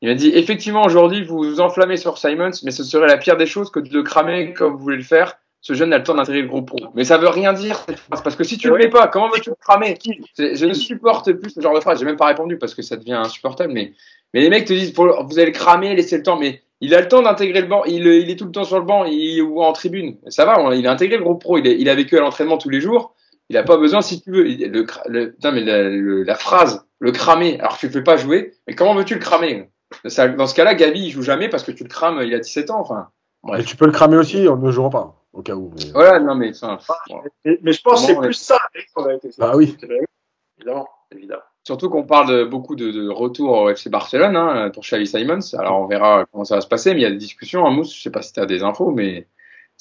il 0.00 0.08
m'a 0.08 0.14
dit 0.14 0.30
effectivement 0.34 0.82
aujourd'hui 0.82 1.22
vous 1.22 1.38
vous 1.38 1.60
enflammez 1.60 1.96
sur 1.96 2.18
Simons, 2.18 2.50
mais 2.64 2.72
ce 2.72 2.82
serait 2.82 3.06
la 3.06 3.18
pire 3.18 3.36
des 3.36 3.46
choses 3.46 3.70
que 3.70 3.78
de 3.78 3.92
le 3.92 4.02
cramer 4.02 4.52
comme 4.52 4.72
vous 4.72 4.78
voulez 4.78 4.96
le 4.96 5.02
faire. 5.02 5.38
Ce 5.64 5.72
jeune 5.74 5.92
a 5.92 5.98
le 5.98 6.04
temps 6.04 6.14
d'intégrer 6.16 6.42
le 6.42 6.48
groupe 6.48 6.66
pro. 6.66 6.78
Mais 6.94 7.04
ça 7.04 7.16
veut 7.18 7.28
rien 7.28 7.52
dire 7.52 7.78
cette 7.88 7.98
phrase 8.00 8.20
parce 8.22 8.34
que 8.36 8.42
si 8.44 8.58
tu 8.58 8.68
le 8.68 8.76
mets 8.76 8.88
pas, 8.90 9.06
comment 9.06 9.28
veux-tu 9.30 9.50
le 9.50 9.56
cramer? 9.60 9.96
Je 10.36 10.66
ne 10.66 10.74
supporte 10.74 11.32
plus 11.32 11.50
ce 11.50 11.60
genre 11.60 11.74
de 11.74 11.78
phrase. 11.80 12.00
J'ai 12.00 12.04
même 12.04 12.16
pas 12.16 12.26
répondu 12.26 12.58
parce 12.58 12.74
que 12.74 12.82
ça 12.82 12.96
devient 12.96 13.12
insupportable. 13.14 13.72
Mais 13.72 13.92
mais 14.34 14.40
les 14.40 14.50
mecs 14.50 14.64
te 14.66 14.72
disent 14.72 14.92
vous 14.94 15.38
allez 15.38 15.46
le 15.46 15.52
cramer, 15.52 15.94
laissez 15.94 16.16
le 16.16 16.22
temps. 16.24 16.36
Mais 16.38 16.62
il 16.80 16.92
a 16.96 17.00
le 17.00 17.06
temps 17.06 17.22
d'intégrer 17.22 17.60
le 17.60 17.68
banc. 17.68 17.84
Il, 17.84 18.04
il 18.06 18.28
est 18.28 18.36
tout 18.36 18.46
le 18.46 18.50
temps 18.50 18.64
sur 18.64 18.78
le 18.80 18.84
banc 18.84 19.04
il, 19.04 19.40
ou 19.40 19.62
en 19.62 19.72
tribune. 19.72 20.16
Ça 20.28 20.44
va. 20.44 20.58
on- 20.60 20.72
il 20.72 20.84
a 20.86 20.90
intégré 20.90 21.16
le 21.16 21.22
groupe 21.22 21.40
pro. 21.40 21.58
Il, 21.58 21.66
est- 21.68 21.78
il 21.78 21.88
a 21.88 21.94
vécu 21.94 22.18
à 22.18 22.20
l'entraînement 22.20 22.58
tous 22.58 22.68
les 22.70 22.80
jours. 22.80 23.14
Il 23.48 23.56
a 23.56 23.62
pas 23.62 23.76
besoin 23.76 24.00
si 24.00 24.20
tu 24.20 24.32
veux. 24.32 24.42
Le, 24.42 24.84
le, 25.08 25.30
putain, 25.32 25.52
mais 25.52 25.60
la, 25.62 25.82
le- 25.84 26.24
la 26.24 26.34
phrase, 26.34 26.84
le 26.98 27.12
cramer. 27.12 27.60
Alors 27.60 27.74
que 27.76 27.80
tu 27.80 27.86
le 27.86 27.92
fais 27.92 28.02
pas 28.02 28.16
jouer. 28.16 28.54
Mais 28.66 28.74
comment 28.74 28.94
veux-tu 28.94 29.14
le 29.14 29.20
cramer? 29.20 29.68
Ça- 30.06 30.26
Dans 30.26 30.46
ce 30.48 30.54
cas-là, 30.56 30.74
Gavi 30.74 31.04
il 31.06 31.10
joue 31.10 31.22
jamais 31.22 31.48
parce 31.48 31.62
que 31.62 31.70
tu 31.70 31.84
le 31.84 31.88
crames. 31.88 32.20
Il 32.24 32.34
a 32.34 32.40
17 32.40 32.70
ans. 32.70 32.80
Enfin. 32.80 33.08
Mais 33.44 33.52
Bref. 33.52 33.66
tu 33.66 33.76
peux 33.76 33.86
le 33.86 33.92
cramer 33.92 34.16
aussi 34.16 34.48
en 34.48 34.56
ne 34.56 34.70
jouant 34.72 34.88
pas, 34.90 35.21
au 35.32 35.42
cas 35.42 35.54
où. 35.54 35.72
mais- 35.76 35.90
Voilà. 35.92 36.18
Non 36.20 36.34
mais. 36.34 36.50
Enfin, 36.50 36.78
bon. 37.08 37.20
Mais, 37.44 37.58
mais 37.62 37.72
je 37.72 37.82
pense 37.82 38.00
que 38.06 38.12
c'est 38.12 38.18
plus 38.20 38.34
ça, 38.34 38.58
en 38.96 39.02
réalité. 39.02 39.30
Bah 39.38 39.52
oui. 39.56 39.76
Évidemment, 40.58 40.88
évidemment. 41.10 41.42
Surtout 41.64 41.88
qu'on 41.90 42.02
parle 42.04 42.28
de, 42.28 42.44
beaucoup 42.44 42.74
de, 42.74 42.90
de 42.90 43.08
retour 43.08 43.50
au 43.62 43.68
FC 43.70 43.88
Barcelone 43.88 44.36
hein, 44.36 44.70
pour 44.70 44.82
Xavi 44.82 45.06
Simons. 45.06 45.38
Alors 45.56 45.80
on 45.80 45.86
verra 45.86 46.24
comment 46.32 46.44
ça 46.44 46.56
va 46.56 46.60
se 46.60 46.66
passer, 46.66 46.92
mais 46.92 47.00
il 47.00 47.02
y 47.02 47.06
a 47.06 47.10
des 47.10 47.16
discussions. 47.16 47.64
Hein, 47.66 47.70
Mousse, 47.70 47.94
je 47.96 48.02
sais 48.02 48.10
pas 48.10 48.22
si 48.22 48.32
tu 48.32 48.40
as 48.40 48.46
des 48.46 48.62
infos, 48.62 48.90
mais 48.90 49.26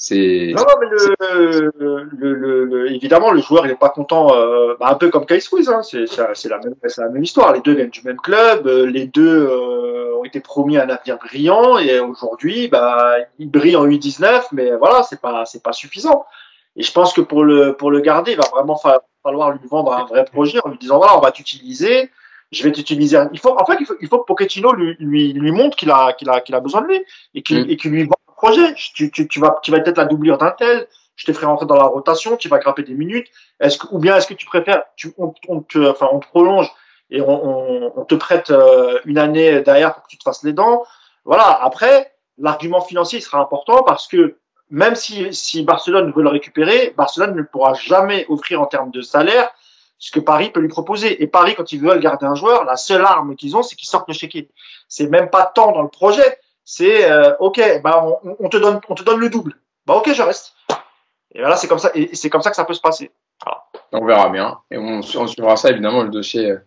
c'est. 0.03 0.51
Non, 0.55 0.63
non, 0.63 0.75
mais 0.81 0.87
le, 0.89 1.71
le, 1.77 2.33
le, 2.33 2.65
le- 2.65 2.91
évidemment, 2.91 3.31
le 3.31 3.39
joueur, 3.39 3.67
il 3.67 3.71
est 3.71 3.75
pas 3.79 3.89
content, 3.89 4.35
euh, 4.35 4.75
bah, 4.79 4.87
un 4.89 4.95
peu 4.95 5.09
comme 5.11 5.27
Kai 5.27 5.39
Squeeze, 5.39 5.69
hein. 5.69 5.83
C'est, 5.83 5.99
la 6.17 6.57
même, 6.57 6.73
c'est 6.87 7.01
la 7.01 7.09
même 7.09 7.23
histoire. 7.23 7.53
Les 7.53 7.61
deux 7.61 7.73
viennent 7.73 7.91
du 7.91 8.01
même 8.03 8.17
club, 8.17 8.65
euh, 8.65 8.87
les 8.87 9.05
deux, 9.05 9.47
euh, 9.47 10.15
ont 10.17 10.23
été 10.23 10.39
promis 10.39 10.77
un 10.77 10.89
avenir 10.89 11.17
brillant, 11.19 11.77
et 11.77 11.99
aujourd'hui, 11.99 12.67
bah, 12.67 13.15
ils 13.37 13.49
brillent 13.49 13.75
en 13.75 13.85
U19, 13.87 14.47
mais 14.53 14.71
voilà, 14.75 15.03
c'est 15.03 15.21
pas, 15.21 15.45
c'est 15.45 15.61
pas 15.61 15.71
suffisant. 15.73 16.25
Et 16.75 16.81
je 16.83 16.91
pense 16.91 17.13
que 17.13 17.21
pour 17.21 17.43
le, 17.43 17.73
pour 17.73 17.91
le 17.91 17.99
garder, 17.99 18.31
il 18.31 18.37
va 18.37 18.47
vraiment 18.51 18.77
fa- 18.77 19.01
falloir 19.21 19.51
lui 19.51 19.59
vendre 19.69 19.93
un 19.93 20.05
vrai 20.05 20.25
projet 20.25 20.59
en 20.63 20.69
lui 20.69 20.77
disant, 20.79 20.97
voilà, 20.97 21.15
on 21.17 21.21
va 21.21 21.31
t'utiliser, 21.31 22.09
je 22.51 22.63
vais 22.63 22.71
t'utiliser. 22.71 23.19
Il 23.33 23.39
faut, 23.39 23.55
en 23.55 23.65
fait, 23.65 23.77
il 23.79 23.85
faut, 23.85 23.93
il 24.01 24.07
faut 24.07 24.17
que 24.19 24.25
Pochettino 24.25 24.73
lui, 24.73 24.95
lui, 24.99 25.33
lui 25.33 25.51
montre 25.51 25.77
qu'il 25.77 25.91
a, 25.91 26.13
qu'il 26.13 26.29
a, 26.29 26.41
qu'il 26.41 26.55
a 26.55 26.59
besoin 26.59 26.81
de 26.81 26.87
lui, 26.87 27.03
et 27.35 27.43
qu'il, 27.43 27.65
Mm. 27.65 27.69
et 27.69 27.77
qu'il 27.77 27.91
lui 27.91 28.03
vend 28.05 28.15
projet. 28.41 28.73
Tu, 28.73 29.11
vas, 29.39 29.59
tu 29.61 29.71
vas 29.71 29.77
être 29.77 29.97
la 29.97 30.05
doublure 30.05 30.37
d'un 30.37 30.51
tel, 30.51 30.87
je 31.15 31.25
te 31.25 31.33
ferai 31.33 31.45
rentrer 31.45 31.65
dans 31.67 31.75
la 31.75 31.83
rotation, 31.83 32.35
tu 32.37 32.49
vas 32.49 32.57
grimper 32.57 32.83
des 32.83 32.93
minutes. 32.93 33.27
Est-ce 33.59 33.77
que, 33.77 33.87
ou 33.91 33.99
bien 33.99 34.15
est-ce 34.15 34.27
que 34.27 34.33
tu 34.33 34.45
préfères, 34.45 34.83
on, 35.17 35.61
te, 35.61 36.19
prolonge 36.29 36.71
et 37.11 37.21
on, 37.21 38.05
te 38.07 38.15
prête 38.15 38.49
euh, 38.49 38.99
une 39.05 39.17
année 39.17 39.61
derrière 39.61 39.93
pour 39.93 40.03
que 40.03 40.07
tu 40.07 40.17
te 40.17 40.23
fasses 40.23 40.43
les 40.43 40.53
dents. 40.53 40.83
Voilà. 41.25 41.47
Après, 41.61 42.13
l'argument 42.37 42.81
financier 42.81 43.19
sera 43.19 43.39
important 43.39 43.83
parce 43.83 44.07
que 44.07 44.37
même 44.69 44.95
si, 44.95 45.33
si 45.33 45.63
Barcelone 45.63 46.11
veut 46.15 46.23
le 46.23 46.29
récupérer, 46.29 46.93
Barcelone 46.97 47.35
ne 47.35 47.43
pourra 47.43 47.73
jamais 47.73 48.25
offrir 48.29 48.61
en 48.61 48.65
termes 48.65 48.91
de 48.91 49.01
salaire 49.01 49.49
ce 49.99 50.11
que 50.11 50.19
Paris 50.19 50.49
peut 50.49 50.61
lui 50.61 50.69
proposer. 50.69 51.21
Et 51.21 51.27
Paris, 51.27 51.53
quand 51.55 51.71
ils 51.71 51.79
veulent 51.79 51.99
garder 51.99 52.25
un 52.25 52.33
joueur, 52.33 52.63
la 52.63 52.77
seule 52.77 53.03
arme 53.03 53.35
qu'ils 53.35 53.55
ont, 53.55 53.61
c'est 53.61 53.75
qu'ils 53.75 53.89
sortent 53.89 54.07
le 54.07 54.15
chéquier. 54.15 54.49
C'est 54.87 55.07
même 55.07 55.29
pas 55.29 55.45
tant 55.45 55.73
dans 55.73 55.83
le 55.83 55.89
projet. 55.89 56.39
C'est 56.63 57.09
euh, 57.09 57.35
ok, 57.39 57.81
bah 57.83 58.05
on, 58.23 58.35
on 58.39 58.49
te 58.49 58.57
donne, 58.57 58.79
on 58.87 58.95
te 58.95 59.03
donne 59.03 59.19
le 59.19 59.29
double. 59.29 59.53
Bah 59.85 59.95
ok, 59.95 60.13
je 60.13 60.21
reste. 60.21 60.53
Et 61.33 61.39
voilà, 61.39 61.55
c'est 61.55 61.67
comme 61.67 61.79
ça, 61.79 61.91
et 61.95 62.13
c'est 62.13 62.29
comme 62.29 62.41
ça 62.41 62.49
que 62.49 62.55
ça 62.55 62.65
peut 62.65 62.73
se 62.73 62.81
passer. 62.81 63.11
On 63.93 64.05
verra 64.05 64.29
bien. 64.29 64.59
Et 64.69 64.77
on, 64.77 64.99
on 64.99 65.27
suivra 65.27 65.55
ça 65.57 65.69
évidemment 65.69 66.03
le 66.03 66.09
dossier, 66.09 66.51
euh, 66.51 66.57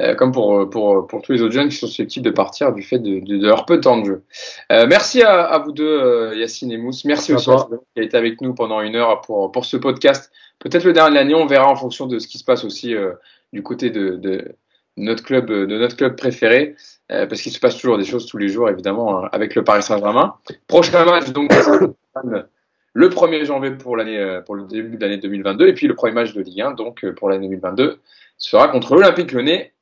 euh, 0.00 0.14
comme 0.16 0.32
pour, 0.32 0.68
pour, 0.70 1.06
pour 1.06 1.22
tous 1.22 1.32
les 1.32 1.42
autres 1.42 1.52
jeunes 1.52 1.68
qui 1.68 1.76
sont 1.76 1.86
susceptibles 1.86 2.24
de 2.24 2.30
partir 2.30 2.72
du 2.72 2.82
fait 2.82 2.98
de, 2.98 3.20
de, 3.20 3.36
de 3.36 3.46
leur 3.46 3.64
peu 3.64 3.76
de 3.76 3.82
temps 3.82 3.98
de 3.98 4.04
jeu. 4.04 4.24
Euh, 4.72 4.86
merci 4.88 5.22
à, 5.22 5.42
à 5.42 5.58
vous 5.58 5.72
deux, 5.72 6.34
Yacine 6.34 6.72
et 6.72 6.78
Mousse. 6.78 7.04
Merci, 7.04 7.32
Merci 7.32 7.50
aussi 7.50 7.64
qui 7.94 8.00
a 8.00 8.02
été 8.02 8.16
avec 8.16 8.40
nous 8.40 8.54
pendant 8.54 8.80
une 8.80 8.96
heure 8.96 9.20
pour, 9.20 9.52
pour 9.52 9.64
ce 9.64 9.76
podcast. 9.76 10.32
Peut-être 10.58 10.84
le 10.84 10.92
dernier 10.92 11.10
de 11.10 11.14
l'année, 11.16 11.34
on 11.34 11.46
verra 11.46 11.68
en 11.68 11.76
fonction 11.76 12.06
de 12.06 12.18
ce 12.18 12.26
qui 12.26 12.38
se 12.38 12.44
passe 12.44 12.64
aussi 12.64 12.94
euh, 12.94 13.12
du 13.52 13.62
côté 13.62 13.90
de, 13.90 14.16
de, 14.16 14.56
notre 14.96 15.22
club, 15.22 15.46
de 15.46 15.78
notre 15.78 15.96
club 15.96 16.16
préféré, 16.16 16.76
parce 17.08 17.40
qu'il 17.42 17.52
se 17.52 17.58
passe 17.58 17.76
toujours 17.76 17.98
des 17.98 18.04
choses 18.04 18.26
tous 18.26 18.38
les 18.38 18.48
jours, 18.48 18.68
évidemment, 18.68 19.24
avec 19.26 19.54
le 19.54 19.64
Paris 19.64 19.82
Saint-Germain. 19.82 20.34
Prochain 20.66 21.04
match, 21.04 21.30
donc, 21.30 21.52
le 22.92 23.08
1er 23.08 23.44
janvier 23.44 23.72
pour 23.72 23.96
l'année, 23.96 24.40
pour 24.46 24.54
le 24.54 24.64
début 24.64 24.96
de 24.96 25.02
l'année 25.02 25.18
2022, 25.18 25.68
et 25.68 25.74
puis 25.74 25.86
le 25.88 25.94
premier 25.94 26.14
match 26.14 26.32
de 26.32 26.42
Ligue 26.42 26.60
1, 26.60 26.72
donc 26.72 27.04
pour 27.16 27.28
l'année 27.28 27.48
2022, 27.48 28.00
sera 28.38 28.68
contre 28.68 28.94
l'Olympique 28.94 29.32
Lyonnais 29.32 29.72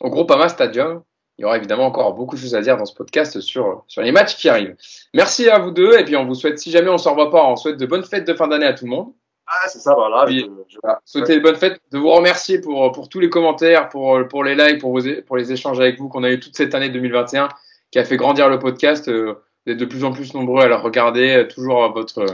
au 0.00 0.10
Groupama 0.10 0.48
Stadium. 0.48 1.02
Il 1.38 1.42
y 1.42 1.44
aura 1.44 1.56
évidemment 1.56 1.86
encore 1.86 2.14
beaucoup 2.14 2.36
de 2.36 2.40
choses 2.40 2.54
à 2.54 2.60
dire 2.60 2.76
dans 2.76 2.84
ce 2.84 2.94
podcast 2.94 3.40
sur, 3.40 3.84
sur 3.88 4.02
les 4.02 4.12
matchs 4.12 4.36
qui 4.36 4.48
arrivent. 4.48 4.76
Merci 5.14 5.48
à 5.48 5.58
vous 5.58 5.72
deux, 5.72 5.98
et 5.98 6.04
puis 6.04 6.16
on 6.16 6.26
vous 6.26 6.34
souhaite, 6.34 6.58
si 6.58 6.70
jamais 6.70 6.90
on 6.90 6.98
s'en 6.98 7.14
voit 7.14 7.30
pas, 7.30 7.44
on 7.44 7.56
souhaite 7.56 7.76
de 7.76 7.86
bonnes 7.86 8.04
fêtes 8.04 8.26
de 8.26 8.34
fin 8.34 8.46
d'année 8.46 8.66
à 8.66 8.72
tout 8.72 8.84
le 8.84 8.90
monde. 8.90 9.12
Ah, 9.46 9.68
c'est 9.68 9.78
ça, 9.78 9.94
voilà. 9.94 10.24
Puis, 10.26 10.48
je... 10.68 10.78
souhaiter 11.04 11.36
de 11.36 11.40
bonnes 11.40 11.56
fêtes, 11.56 11.80
de 11.92 11.98
vous 11.98 12.10
remercier 12.10 12.60
pour, 12.60 12.92
pour 12.92 13.08
tous 13.08 13.20
les 13.20 13.28
commentaires, 13.28 13.88
pour, 13.88 14.26
pour 14.28 14.44
les 14.44 14.54
likes, 14.54 14.80
pour, 14.80 14.92
vos, 14.92 15.06
pour 15.26 15.36
les 15.36 15.52
échanges 15.52 15.80
avec 15.80 15.98
vous 15.98 16.08
qu'on 16.08 16.24
a 16.24 16.30
eu 16.30 16.40
toute 16.40 16.56
cette 16.56 16.74
année 16.74 16.88
2021, 16.88 17.48
qui 17.90 17.98
a 17.98 18.04
fait 18.04 18.16
grandir 18.16 18.48
le 18.48 18.58
podcast, 18.58 19.08
euh, 19.08 19.34
d'être 19.66 19.78
de 19.78 19.84
plus 19.84 20.04
en 20.04 20.12
plus 20.12 20.34
nombreux 20.34 20.62
à 20.62 20.68
le 20.68 20.76
regarder, 20.76 21.36
euh, 21.36 21.44
toujours 21.46 21.92
votre, 21.92 22.24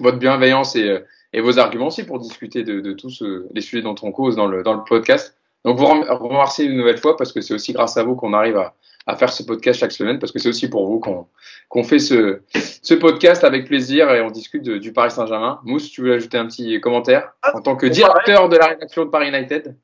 votre 0.00 0.18
bienveillance 0.18 0.74
et, 0.76 0.98
et 1.32 1.40
vos 1.40 1.58
arguments 1.58 1.86
aussi 1.86 2.04
pour 2.04 2.18
discuter 2.18 2.64
de, 2.64 2.80
de 2.80 2.92
tous 2.92 3.22
les 3.52 3.60
sujets 3.60 3.82
dont 3.82 3.96
on 4.02 4.10
cause 4.10 4.36
dans 4.36 4.46
le, 4.46 4.62
dans 4.62 4.74
le 4.74 4.84
podcast. 4.84 5.36
Donc 5.64 5.78
vous 5.78 5.86
remercier 5.86 6.66
une 6.66 6.76
nouvelle 6.76 6.98
fois 6.98 7.16
parce 7.16 7.32
que 7.32 7.40
c'est 7.40 7.54
aussi 7.54 7.72
grâce 7.72 7.96
à 7.96 8.02
vous 8.02 8.16
qu'on 8.16 8.34
arrive 8.34 8.58
à, 8.58 8.74
à, 9.06 9.16
faire 9.16 9.32
ce 9.32 9.42
podcast 9.42 9.80
chaque 9.80 9.92
semaine 9.92 10.18
parce 10.18 10.32
que 10.32 10.38
c'est 10.38 10.48
aussi 10.48 10.68
pour 10.68 10.86
vous 10.86 11.00
qu'on 11.00 11.26
qu'on 11.68 11.84
fait 11.84 11.98
ce, 11.98 12.40
ce 12.82 12.94
podcast 12.94 13.44
avec 13.44 13.66
plaisir 13.66 14.10
et 14.10 14.20
on 14.20 14.30
discute 14.30 14.62
de, 14.62 14.78
du 14.78 14.92
Paris 14.92 15.10
Saint-Germain. 15.10 15.60
Mousse, 15.64 15.90
tu 15.90 16.02
veux 16.02 16.14
ajouter 16.14 16.38
un 16.38 16.46
petit 16.46 16.80
commentaire 16.80 17.32
en 17.52 17.60
tant 17.60 17.76
que 17.76 17.86
directeur 17.86 18.48
de 18.48 18.56
la 18.56 18.66
rédaction 18.66 19.04
de 19.04 19.10
Paris 19.10 19.28
United? 19.28 19.74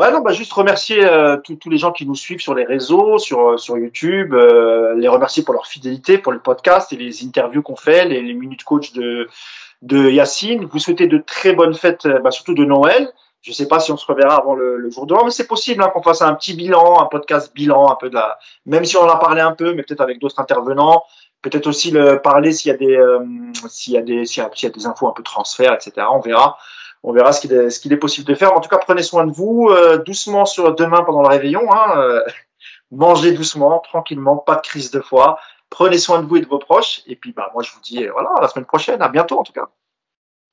Ouais, 0.00 0.10
non, 0.10 0.22
bah 0.22 0.32
juste 0.32 0.52
remercier 0.52 1.04
euh, 1.04 1.36
tous 1.36 1.70
les 1.70 1.78
gens 1.78 1.92
qui 1.92 2.04
nous 2.04 2.16
suivent 2.16 2.40
sur 2.40 2.54
les 2.54 2.64
réseaux, 2.64 3.18
sur 3.18 3.50
euh, 3.50 3.56
sur 3.58 3.78
YouTube, 3.78 4.34
euh, 4.34 4.96
les 4.96 5.06
remercier 5.06 5.44
pour 5.44 5.54
leur 5.54 5.68
fidélité, 5.68 6.18
pour 6.18 6.32
le 6.32 6.40
podcast 6.40 6.92
et 6.92 6.96
les 6.96 7.24
interviews 7.24 7.62
qu'on 7.62 7.76
fait, 7.76 8.04
les, 8.04 8.20
les 8.20 8.34
minutes 8.34 8.64
coach 8.64 8.92
de 8.92 9.28
de 9.82 10.10
Yacine. 10.10 10.64
Vous 10.64 10.80
souhaitez 10.80 11.06
de 11.06 11.18
très 11.18 11.52
bonnes 11.52 11.74
fêtes, 11.74 12.08
bah, 12.24 12.32
surtout 12.32 12.54
de 12.54 12.64
Noël. 12.64 13.12
Je 13.44 13.50
ne 13.50 13.54
sais 13.54 13.68
pas 13.68 13.78
si 13.78 13.92
on 13.92 13.98
se 13.98 14.06
reverra 14.06 14.36
avant 14.36 14.54
le, 14.54 14.78
le 14.78 14.90
jour 14.90 15.04
de 15.06 15.12
l'an, 15.12 15.26
mais 15.26 15.30
c'est 15.30 15.46
possible 15.46 15.82
hein, 15.82 15.90
qu'on 15.92 16.02
fasse 16.02 16.22
un 16.22 16.34
petit 16.34 16.54
bilan, 16.54 16.98
un 17.02 17.04
podcast 17.04 17.54
bilan, 17.54 17.90
un 17.90 17.94
peu 17.94 18.08
de 18.08 18.14
la, 18.14 18.38
même 18.64 18.86
si 18.86 18.96
on 18.96 19.02
en 19.02 19.08
a 19.08 19.18
parlé 19.18 19.42
un 19.42 19.52
peu, 19.52 19.74
mais 19.74 19.82
peut-être 19.82 20.00
avec 20.00 20.18
d'autres 20.18 20.40
intervenants. 20.40 21.04
Peut-être 21.42 21.66
aussi 21.66 21.90
le 21.90 22.22
parler 22.22 22.52
s'il 22.52 22.70
y 22.70 22.74
a 22.74 22.78
des, 22.78 22.96
euh, 22.96 23.22
s'il 23.68 23.92
y 23.92 23.98
a 23.98 24.00
des, 24.00 24.24
s'il 24.24 24.42
y, 24.42 24.66
a 24.66 24.70
des 24.70 24.86
infos 24.86 25.08
un 25.08 25.12
peu 25.12 25.22
transfert, 25.22 25.74
etc. 25.74 26.06
On 26.10 26.20
verra, 26.20 26.56
on 27.02 27.12
verra 27.12 27.32
ce 27.32 27.42
qu'il 27.42 27.52
est, 27.52 27.68
ce 27.68 27.80
qu'il 27.80 27.92
est 27.92 27.98
possible 27.98 28.26
de 28.26 28.34
faire. 28.34 28.56
En 28.56 28.60
tout 28.60 28.70
cas, 28.70 28.78
prenez 28.78 29.02
soin 29.02 29.26
de 29.26 29.30
vous, 29.32 29.68
euh, 29.70 29.98
doucement 29.98 30.46
sur 30.46 30.74
demain 30.74 31.02
pendant 31.04 31.20
le 31.20 31.28
réveillon. 31.28 31.70
Hein, 31.70 31.98
euh, 31.98 32.24
mangez 32.92 33.32
doucement, 33.32 33.78
tranquillement, 33.80 34.38
pas 34.38 34.54
de 34.56 34.62
crise 34.62 34.90
de 34.90 35.00
foie. 35.00 35.38
Prenez 35.68 35.98
soin 35.98 36.22
de 36.22 36.26
vous 36.26 36.36
et 36.36 36.40
de 36.40 36.48
vos 36.48 36.58
proches. 36.58 37.02
Et 37.06 37.14
puis, 37.14 37.32
bah, 37.32 37.50
moi, 37.52 37.62
je 37.62 37.72
vous 37.72 37.80
dis, 37.82 38.06
voilà, 38.06 38.30
à 38.38 38.40
la 38.40 38.48
semaine 38.48 38.64
prochaine. 38.64 39.02
À 39.02 39.08
bientôt, 39.08 39.38
en 39.38 39.42
tout 39.42 39.52
cas. 39.52 39.68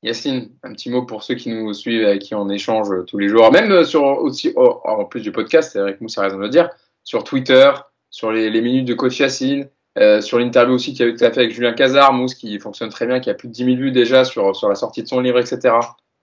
Yacine, 0.04 0.50
un 0.64 0.74
petit 0.74 0.90
mot 0.90 1.04
pour 1.06 1.24
ceux 1.24 1.36
qui 1.36 1.50
nous 1.50 1.74
suivent 1.74 2.08
et 2.08 2.20
qui 2.20 2.34
on 2.34 2.50
échange 2.50 2.90
tous 3.06 3.18
les 3.20 3.28
jours, 3.28 3.52
même 3.52 3.84
sur 3.84 4.04
aussi 4.04 4.52
oh, 4.56 4.82
en 4.84 5.06
plus 5.06 5.22
du 5.22 5.32
podcast, 5.32 5.72
c'est 5.72 5.80
vrai 5.80 5.96
que 5.96 6.20
a 6.20 6.22
raison 6.24 6.38
de 6.38 6.42
le 6.42 6.50
dire, 6.50 6.70
sur 7.04 7.24
Twitter, 7.24 7.72
sur 8.10 8.32
les, 8.32 8.50
minutes 8.62 8.88
de 8.88 8.94
coach 8.94 9.20
Yacine, 9.20 9.70
euh, 9.98 10.22
sur 10.22 10.40
l'interview 10.40 10.74
aussi 10.74 10.94
qu'il 10.94 11.06
y 11.06 11.10
a 11.10 11.12
eu 11.12 11.16
tout 11.16 11.24
à 11.24 11.32
fait 11.32 11.42
avec 11.42 11.52
Julien 11.52 11.74
Cazard, 11.74 12.14
Mousse 12.14 12.34
qui 12.34 12.60
fonctionne 12.60 12.90
très 12.90 13.06
bien, 13.06 13.20
qui 13.20 13.30
a 13.30 13.34
plus 13.34 13.48
de 13.48 13.54
10 13.54 13.66
000 13.66 13.78
vues 13.78 13.92
déjà 13.92 14.24
sur, 14.24 14.56
sur 14.56 14.70
la 14.70 14.76
sortie 14.76 15.04
de 15.04 15.08
son 15.08 15.20
livre, 15.20 15.38
etc. 15.38 15.76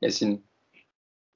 Yacine. 0.03 0.41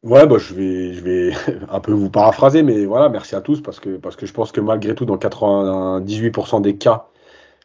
Ouais, 0.03 0.27
bah, 0.27 0.37
je 0.39 0.53
vais, 0.55 0.95
je 0.95 1.01
vais 1.01 1.33
un 1.71 1.81
peu 1.81 1.93
vous 1.93 2.11
paraphraser, 2.11 2.63
mais 2.63 2.87
voilà, 2.87 3.09
merci 3.09 3.37
à 3.37 3.41
tous 3.41 3.61
parce 3.61 3.79
que, 3.79 3.97
parce 3.97 4.17
que 4.17 4.27
je 4.27 4.33
pense 4.33 4.51
que 4.51 4.61
malgré 4.61 4.95
tout, 4.95 5.05
dans 5.05 5.17
98% 5.17 6.61
des 6.61 6.77
cas, 6.77 7.07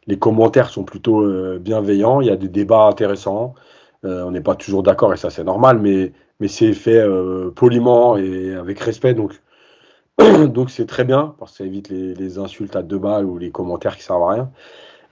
les 0.06 0.18
commentaires 0.18 0.70
sont 0.70 0.84
plutôt 0.84 1.22
euh, 1.22 1.58
bienveillants, 1.60 2.20
il 2.20 2.28
y 2.28 2.30
a 2.30 2.36
des 2.36 2.48
débats 2.48 2.84
intéressants. 2.84 3.54
Euh, 4.04 4.22
on 4.22 4.30
n'est 4.30 4.40
pas 4.40 4.54
toujours 4.54 4.82
d'accord 4.82 5.12
et 5.12 5.16
ça 5.16 5.30
c'est 5.30 5.44
normal, 5.44 5.78
mais, 5.80 6.12
mais 6.38 6.48
c'est 6.48 6.72
fait 6.72 6.98
euh, 6.98 7.50
poliment 7.50 8.16
et 8.16 8.54
avec 8.54 8.78
respect, 8.78 9.14
donc 9.14 9.40
donc 10.18 10.70
c'est 10.70 10.86
très 10.86 11.04
bien 11.04 11.34
parce 11.38 11.52
que 11.52 11.58
ça 11.58 11.64
évite 11.64 11.88
les, 11.88 12.14
les, 12.14 12.38
insultes 12.38 12.76
à 12.76 12.82
deux 12.82 12.98
balles 12.98 13.24
ou 13.24 13.38
les 13.38 13.50
commentaires 13.50 13.96
qui 13.96 14.04
servent 14.04 14.22
à 14.22 14.32
rien. 14.32 14.50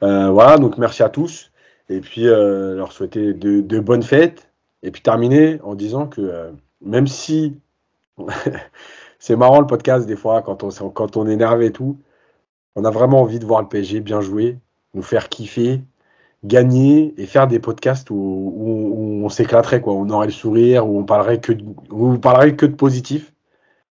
Euh, 0.03 0.31
voilà, 0.31 0.59
donc 0.59 0.79
merci 0.79 1.03
à 1.03 1.09
tous 1.09 1.51
et 1.89 2.01
puis 2.01 2.25
leur 2.25 2.93
souhaiter 2.93 3.33
de, 3.33 3.61
de, 3.61 3.81
bonnes 3.81 4.03
fêtes 4.03 4.51
et 4.83 4.91
puis 4.91 5.03
terminer 5.03 5.61
en 5.63 5.75
disant 5.75 6.07
que 6.07 6.51
même 6.81 7.07
si 7.07 7.59
c'est 9.19 9.37
marrant 9.37 9.61
le 9.61 9.67
podcast 9.67 10.07
des 10.07 10.17
fois 10.17 10.43
quand 10.43 10.63
on 10.65 10.71
quand 10.91 11.17
on 11.17 11.27
est 11.27 11.65
et 11.65 11.73
tout, 11.73 11.99
on 12.77 12.85
a 12.85 12.91
vraiment 12.91 13.23
envie 13.23 13.39
de 13.39 13.47
voir 13.47 13.63
le 13.63 13.69
PSG 13.69 14.01
bien 14.01 14.21
jouer, 14.21 14.59
nous 14.95 15.03
faire 15.03 15.29
kiffer 15.29 15.81
gagner 16.47 17.15
et 17.19 17.27
faire 17.27 17.47
des 17.47 17.59
podcasts 17.59 18.11
où, 18.11 19.23
on 19.25 19.29
s'éclaterait 19.29 19.81
quoi. 19.81 19.95
On 19.95 20.09
aurait 20.11 20.27
le 20.27 20.33
sourire 20.33 20.89
où 20.89 20.99
on 20.99 21.05
parlerait 21.05 21.41
que 21.41 21.53
de, 21.53 21.65
où 21.91 22.13
on 22.13 22.19
parlerait 22.19 22.55
que 22.55 22.67
de 22.67 22.75
positif. 22.75 23.33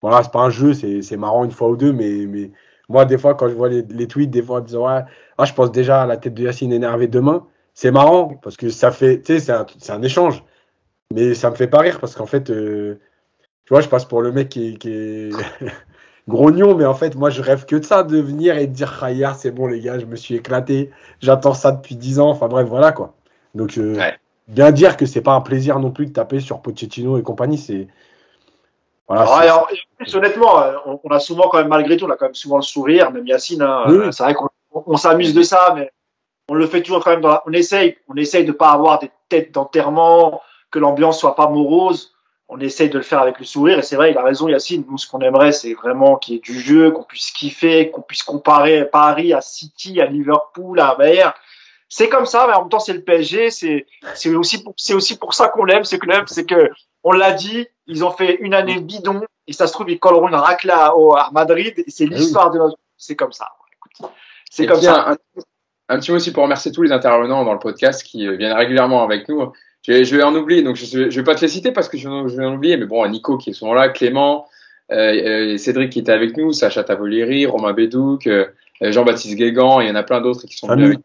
Voilà 0.02 0.24
c'est 0.24 0.32
pas 0.32 0.42
un 0.42 0.50
jeu 0.50 0.74
c'est 0.74 1.18
marrant 1.18 1.44
une 1.44 1.52
fois 1.52 1.70
ou 1.70 1.76
deux 1.76 1.92
mais 1.92 2.26
mais 2.28 2.52
moi 2.90 3.06
des 3.06 3.18
fois 3.18 3.36
quand 3.36 3.50
je 3.50 3.56
vois 3.56 3.70
les, 3.70 4.08
tweets 4.08 4.30
des 4.30 4.42
fois 4.42 4.60
en 4.60 4.62
disant 4.62 4.86
ouais 4.88 5.02
ah, 5.38 5.46
je 5.46 5.54
pense 5.54 5.72
déjà 5.72 6.04
à 6.04 6.06
la 6.06 6.18
tête 6.18 6.34
de 6.36 6.44
Yacine 6.44 6.72
énervé 6.72 7.08
demain 7.08 7.46
c'est 7.74 7.92
marrant 7.92 8.36
parce 8.42 8.58
que 8.58 8.70
ça 8.70 8.92
fait 8.92 9.22
tu 9.22 9.40
sais 9.40 9.40
c'est 9.40 9.52
un, 9.90 9.96
un 9.98 10.02
échange. 10.02 10.44
Mais 11.14 11.34
ça 11.36 11.50
me 11.50 11.56
fait 11.56 11.68
pas 11.68 11.80
rire 11.80 12.00
parce 12.00 12.16
qu'en 12.16 12.26
fait 12.26 12.50
euh, 12.50 13.00
tu 13.66 13.74
vois 13.74 13.82
je 13.82 13.90
passe 13.90 14.06
pour 14.06 14.22
le 14.22 14.32
mec 14.32 14.50
qui, 14.50 14.78
qui 14.78 14.90
est 14.92 15.30
grognon, 16.28 16.76
mais 16.76 16.86
en 16.86 16.94
fait, 16.94 17.16
moi, 17.16 17.30
je 17.30 17.42
rêve 17.42 17.66
que 17.66 17.76
de 17.76 17.86
ça, 17.86 18.04
de 18.04 18.20
venir 18.20 18.58
et 18.58 18.68
de 18.68 18.74
dire, 18.74 19.00
ah, 19.02 19.12
hier, 19.12 19.36
c'est 19.36 19.52
bon, 19.52 19.68
les 19.68 19.80
gars, 19.80 19.98
je 20.00 20.06
me 20.06 20.16
suis 20.16 20.36
éclaté, 20.36 20.92
j'attends 21.22 21.54
ça 21.54 21.72
depuis 21.72 21.96
10 21.96 22.20
ans, 22.20 22.30
enfin 22.30 22.48
bref, 22.48 22.68
voilà, 22.68 22.92
quoi. 22.92 23.14
Donc, 23.56 23.78
euh, 23.78 23.96
ouais. 23.96 24.16
bien 24.48 24.72
dire 24.72 24.98
que 24.98 25.06
c'est 25.06 25.22
pas 25.22 25.34
un 25.34 25.42
plaisir 25.42 25.80
non 25.80 25.92
plus 25.92 26.08
de 26.08 26.14
taper 26.14 26.40
sur 26.40 26.62
Pochettino 26.62 27.18
et 27.18 27.24
compagnie, 27.24 27.58
c'est. 27.58 27.88
Voilà, 29.08 29.24
alors, 29.24 29.38
alors, 29.38 29.70
plus, 29.98 30.16
honnêtement, 30.16 30.62
euh, 30.62 30.74
on, 30.86 31.00
on, 31.02 31.10
a 31.12 31.20
souvent, 31.20 31.48
quand 31.48 31.60
même, 31.60 31.70
malgré 31.70 31.96
tout, 31.96 32.06
on 32.06 32.10
a 32.10 32.18
quand 32.18 32.26
même 32.26 32.36
souvent 32.36 32.58
le 32.58 32.64
sourire, 32.64 33.12
même 33.12 33.26
Yacine, 33.26 33.62
hein, 33.62 33.84
oui. 33.88 34.08
c'est 34.12 34.24
vrai 34.24 34.34
qu'on 34.34 34.50
on, 34.74 34.98
s'amuse 34.98 35.34
de 35.34 35.44
ça, 35.44 35.74
mais 35.76 35.92
on 36.50 36.56
le 36.56 36.68
fait 36.68 36.82
toujours 36.82 37.02
quand 37.02 37.12
même 37.12 37.22
dans 37.22 37.30
la, 37.30 37.44
on 37.48 37.54
essaye, 37.54 37.98
on 38.10 38.16
essaye 38.16 38.44
de 38.44 38.52
pas 38.52 38.72
avoir 38.72 39.00
des 39.00 39.10
têtes 39.30 39.54
d'enterrement, 39.54 40.42
que 40.72 40.80
l'ambiance 40.80 41.20
soit 41.20 41.36
pas 41.36 41.48
morose 41.50 42.17
on 42.50 42.60
essaye 42.60 42.90
de 42.90 42.98
le 42.98 43.04
faire 43.04 43.22
avec 43.22 43.40
le 43.40 43.46
sourire. 43.46 43.80
Et 43.80 43.82
c'est 43.82 43.96
vrai, 43.96 44.12
il 44.12 44.18
a 44.18 44.24
raison, 44.24 44.48
Yacine. 44.48 44.86
Nous, 44.90 44.98
ce 44.98 45.08
qu'on 45.08 45.20
aimerait, 45.20 45.52
c'est 45.52 45.74
vraiment 45.74 46.16
qu'il 46.16 46.36
y 46.36 46.38
ait 46.38 46.42
du 46.42 46.60
jeu, 46.60 46.92
qu'on 46.92 47.04
puisse 47.04 47.32
kiffer, 47.32 47.92
qu'on 47.92 48.02
puisse 48.02 48.24
comparer 48.24 48.86
Paris 48.86 49.34
à 49.34 49.42
City, 49.42 50.00
à 50.00 50.06
Liverpool, 50.06 50.80
à 50.80 50.96
Bayern. 50.96 51.34
C'est 51.90 52.10
comme 52.10 52.26
ça, 52.26 52.48
mais 52.48 52.54
en 52.54 52.62
même 52.62 52.70
temps, 52.70 52.80
c'est 52.80 52.94
le 52.94 53.02
PSG. 53.02 53.50
C'est, 53.50 53.86
c'est 54.14 54.34
aussi 54.34 54.64
pour, 54.64 54.74
c'est 54.78 54.94
aussi 54.94 55.18
pour 55.18 55.34
ça 55.34 55.50
qu'on 55.50 55.66
l'aime, 55.66 55.84
ce 55.84 55.98
club. 55.98 56.26
C'est 56.28 56.46
que, 56.46 56.72
on 57.04 57.12
l'a 57.12 57.34
dit, 57.34 57.68
ils 57.86 58.04
ont 58.04 58.12
fait 58.12 58.38
une 58.40 58.54
année 58.54 58.80
bidon. 58.80 59.22
Et 59.48 59.54
ça 59.54 59.68
se 59.68 59.74
trouve, 59.74 59.90
ils 59.90 60.00
colleront 60.00 60.28
une 60.28 60.36
raclée 60.36 60.72
à, 60.72 60.88
à 60.88 61.30
Madrid. 61.34 61.74
Et 61.86 61.92
c'est 61.92 62.06
l'histoire 62.06 62.52
de 62.52 62.60
notre, 62.60 62.78
c'est 62.98 63.16
comme 63.16 63.34
ça. 63.34 63.50
Écoute, 63.74 64.12
c'est 64.50 64.66
comme 64.66 64.82
ça. 64.82 65.12
Un, 65.12 65.18
un, 65.90 66.00
petit 66.00 66.12
mot 66.12 66.18
aussi 66.18 66.32
pour 66.32 66.44
remercier 66.44 66.72
tous 66.72 66.84
les 66.84 66.92
intervenants 66.92 67.44
dans 67.44 67.54
le 67.54 67.60
podcast 67.60 68.04
qui 68.04 68.28
viennent 68.38 68.54
régulièrement 68.54 69.04
avec 69.04 69.28
nous. 69.30 69.54
Je, 69.88 70.04
je, 70.04 70.16
vais 70.16 70.24
en 70.24 70.36
oublier, 70.36 70.64
donc 70.64 70.76
je, 70.76 71.10
je 71.10 71.16
vais 71.20 71.24
pas 71.24 71.36
te 71.36 71.42
les 71.42 71.48
citer 71.48 71.72
parce 71.72 71.88
que 71.88 71.98
je, 71.98 72.04
je 72.04 72.36
vais 72.36 72.46
en 72.46 72.56
oublier, 72.56 72.78
mais 72.78 72.86
bon, 72.86 73.08
Nico 73.08 73.38
qui 73.38 73.52
est 73.52 73.54
souvent 73.54 73.74
là, 73.74 73.90
Clément, 73.90 74.48
euh, 74.92 75.58
Cédric 75.58 75.92
qui 75.92 76.00
était 76.00 76.12
avec 76.12 76.36
nous, 76.36 76.52
Sacha 76.52 76.84
Tavolieri, 76.84 77.46
Romain 77.46 77.74
Bédouc, 77.74 78.28
euh, 78.28 78.46
Jean-Baptiste 78.82 79.36
Guégan, 79.36 79.82
il 79.82 79.88
y 79.88 79.92
en 79.92 79.96
a 79.96 80.04
plein 80.04 80.22
d'autres 80.22 80.46
qui 80.46 80.58
sont 80.58 80.68
venus 80.68 80.98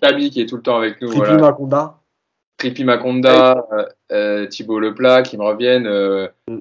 Tabi 0.00 0.30
qui 0.30 0.40
est 0.40 0.46
tout 0.46 0.56
le 0.56 0.62
temps 0.62 0.76
avec 0.76 1.00
nous. 1.00 1.08
Tripi 1.08 1.24
voilà. 1.24 1.36
Maconda. 1.38 1.98
Tripi 2.58 2.84
Maconda, 2.84 3.66
euh, 3.72 3.84
euh, 4.12 4.46
Thibaut 4.46 4.80
Leplat 4.80 5.22
qui 5.22 5.36
me 5.36 5.44
reviennent, 5.44 5.86
euh, 5.86 6.28
mm. 6.48 6.58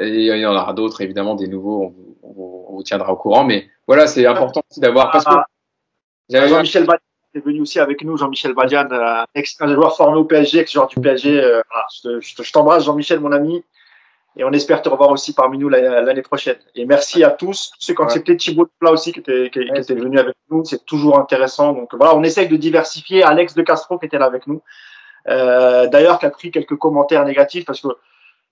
et 0.00 0.08
il 0.08 0.40
y 0.40 0.46
en 0.46 0.54
aura 0.54 0.72
d'autres 0.72 1.02
évidemment, 1.02 1.34
des 1.34 1.46
nouveaux, 1.46 1.94
on, 2.22 2.28
on, 2.28 2.64
on, 2.68 2.72
vous 2.76 2.82
tiendra 2.82 3.12
au 3.12 3.16
courant, 3.16 3.44
mais 3.44 3.68
voilà, 3.86 4.06
c'est 4.06 4.26
important 4.26 4.62
aussi 4.70 4.80
d'avoir, 4.80 5.10
parce 5.10 5.24
que 5.24 5.34
ah. 5.34 6.46
Jean-Michel 6.48 6.86
est 7.36 7.44
venu 7.44 7.60
aussi 7.60 7.78
avec 7.80 8.02
nous, 8.02 8.16
Jean-Michel 8.16 8.54
Badian, 8.54 8.88
euh, 8.90 9.24
un 9.60 9.74
joueur 9.74 9.96
formé 9.96 10.18
au 10.18 10.24
PSG, 10.24 10.60
ex-joueur 10.60 10.88
du 10.88 11.00
PSG. 11.00 11.40
Euh, 11.40 11.62
voilà, 11.70 11.86
je, 12.20 12.42
je 12.42 12.52
t'embrasse, 12.52 12.84
Jean-Michel, 12.84 13.20
mon 13.20 13.32
ami. 13.32 13.64
Et 14.38 14.44
on 14.44 14.52
espère 14.52 14.82
te 14.82 14.88
revoir 14.88 15.10
aussi 15.10 15.32
parmi 15.32 15.56
nous 15.56 15.70
l'année 15.70 16.22
prochaine. 16.22 16.58
Et 16.74 16.84
merci 16.84 17.24
à 17.24 17.30
tous, 17.30 17.72
ceux 17.78 17.94
qui 17.94 18.00
ont 18.02 18.04
accepté. 18.04 18.36
Thibaut 18.36 18.68
là 18.82 18.92
aussi, 18.92 19.12
qui 19.12 19.20
était, 19.20 19.48
qui, 19.50 19.60
qui 19.60 19.80
était 19.80 19.94
venu 19.94 20.18
avec 20.18 20.34
nous. 20.50 20.62
C'est 20.64 20.84
toujours 20.84 21.18
intéressant. 21.18 21.72
Donc 21.72 21.94
voilà, 21.94 22.14
on 22.14 22.22
essaye 22.22 22.46
de 22.46 22.56
diversifier. 22.56 23.22
Alex 23.22 23.54
de 23.54 23.62
Castro 23.62 23.98
qui 23.98 24.06
était 24.06 24.18
là 24.18 24.26
avec 24.26 24.46
nous. 24.46 24.62
Euh, 25.28 25.86
D'ailleurs, 25.86 26.18
qui 26.18 26.26
a 26.26 26.30
pris 26.30 26.50
quelques 26.50 26.76
commentaires 26.76 27.24
négatifs 27.24 27.64
parce 27.64 27.80
que 27.80 27.88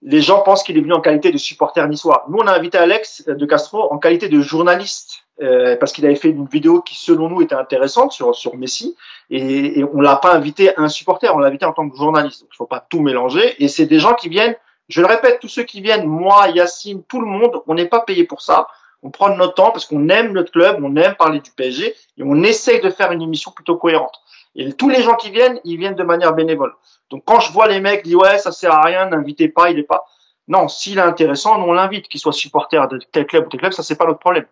les 0.00 0.22
gens 0.22 0.40
pensent 0.40 0.62
qu'il 0.62 0.78
est 0.78 0.80
venu 0.80 0.94
en 0.94 1.02
qualité 1.02 1.30
de 1.30 1.38
supporter 1.38 1.86
niçois. 1.86 2.24
Nous, 2.30 2.38
on 2.38 2.46
a 2.46 2.52
invité 2.52 2.78
Alex 2.78 3.24
de 3.26 3.46
Castro 3.46 3.92
en 3.92 3.98
qualité 3.98 4.30
de 4.30 4.40
journaliste 4.40 5.23
euh, 5.42 5.76
parce 5.76 5.92
qu'il 5.92 6.06
avait 6.06 6.14
fait 6.14 6.30
une 6.30 6.46
vidéo 6.46 6.80
qui, 6.80 6.96
selon 6.96 7.28
nous, 7.28 7.42
était 7.42 7.54
intéressante 7.54 8.12
sur, 8.12 8.34
sur 8.34 8.56
Messi. 8.56 8.96
Et, 9.30 9.80
et 9.80 9.84
on 9.84 10.00
l'a 10.00 10.16
pas 10.16 10.34
invité 10.34 10.76
un 10.76 10.88
supporter, 10.88 11.34
on 11.34 11.38
l'a 11.38 11.48
invité 11.48 11.64
en 11.64 11.72
tant 11.72 11.88
que 11.88 11.96
journaliste. 11.96 12.42
Donc, 12.42 12.50
il 12.52 12.56
faut 12.56 12.66
pas 12.66 12.84
tout 12.88 13.00
mélanger. 13.00 13.62
Et 13.62 13.68
c'est 13.68 13.86
des 13.86 13.98
gens 13.98 14.14
qui 14.14 14.28
viennent 14.28 14.56
Je 14.88 15.00
le 15.00 15.06
répète, 15.06 15.40
tous 15.40 15.48
ceux 15.48 15.64
qui 15.64 15.80
viennent, 15.80 16.06
moi, 16.06 16.48
Yacine, 16.48 17.02
tout 17.04 17.20
le 17.20 17.26
monde, 17.26 17.62
on 17.66 17.74
n'est 17.74 17.88
pas 17.88 18.00
payé 18.00 18.24
pour 18.24 18.42
ça. 18.42 18.68
On 19.02 19.10
prend 19.10 19.34
notre 19.36 19.54
temps 19.54 19.70
parce 19.70 19.84
qu'on 19.84 20.08
aime 20.08 20.32
notre 20.32 20.50
club, 20.50 20.78
on 20.82 20.96
aime 20.96 21.14
parler 21.14 21.40
du 21.40 21.50
PSG 21.50 21.94
et 22.16 22.22
on 22.22 22.42
essaye 22.42 22.80
de 22.80 22.88
faire 22.88 23.12
une 23.12 23.20
émission 23.20 23.50
plutôt 23.50 23.76
cohérente. 23.76 24.18
Et 24.56 24.72
tous 24.72 24.88
les 24.88 25.02
gens 25.02 25.16
qui 25.16 25.30
viennent, 25.30 25.60
ils 25.64 25.76
viennent 25.76 25.94
de 25.94 26.04
manière 26.04 26.32
bénévole. 26.32 26.72
Donc 27.10 27.22
quand 27.26 27.40
je 27.40 27.52
vois 27.52 27.68
les 27.68 27.80
mecs 27.80 28.02
dire 28.02 28.18
ouais, 28.18 28.38
ça 28.38 28.50
sert 28.50 28.72
à 28.72 28.80
rien, 28.82 29.06
n'invitez 29.06 29.48
pas, 29.48 29.70
il 29.70 29.78
est 29.78 29.82
pas. 29.82 30.04
Non, 30.48 30.68
s'il 30.68 30.98
est 30.98 31.02
intéressant, 31.02 31.62
on 31.62 31.72
l'invite, 31.72 32.08
qu'il 32.08 32.20
soit 32.20 32.32
supporter 32.32 32.86
de 32.88 32.98
tel 33.12 33.26
club 33.26 33.46
ou 33.46 33.48
tel 33.48 33.60
club, 33.60 33.72
ça 33.72 33.82
c'est 33.82 33.96
pas 33.96 34.06
notre 34.06 34.18
problème. 34.18 34.46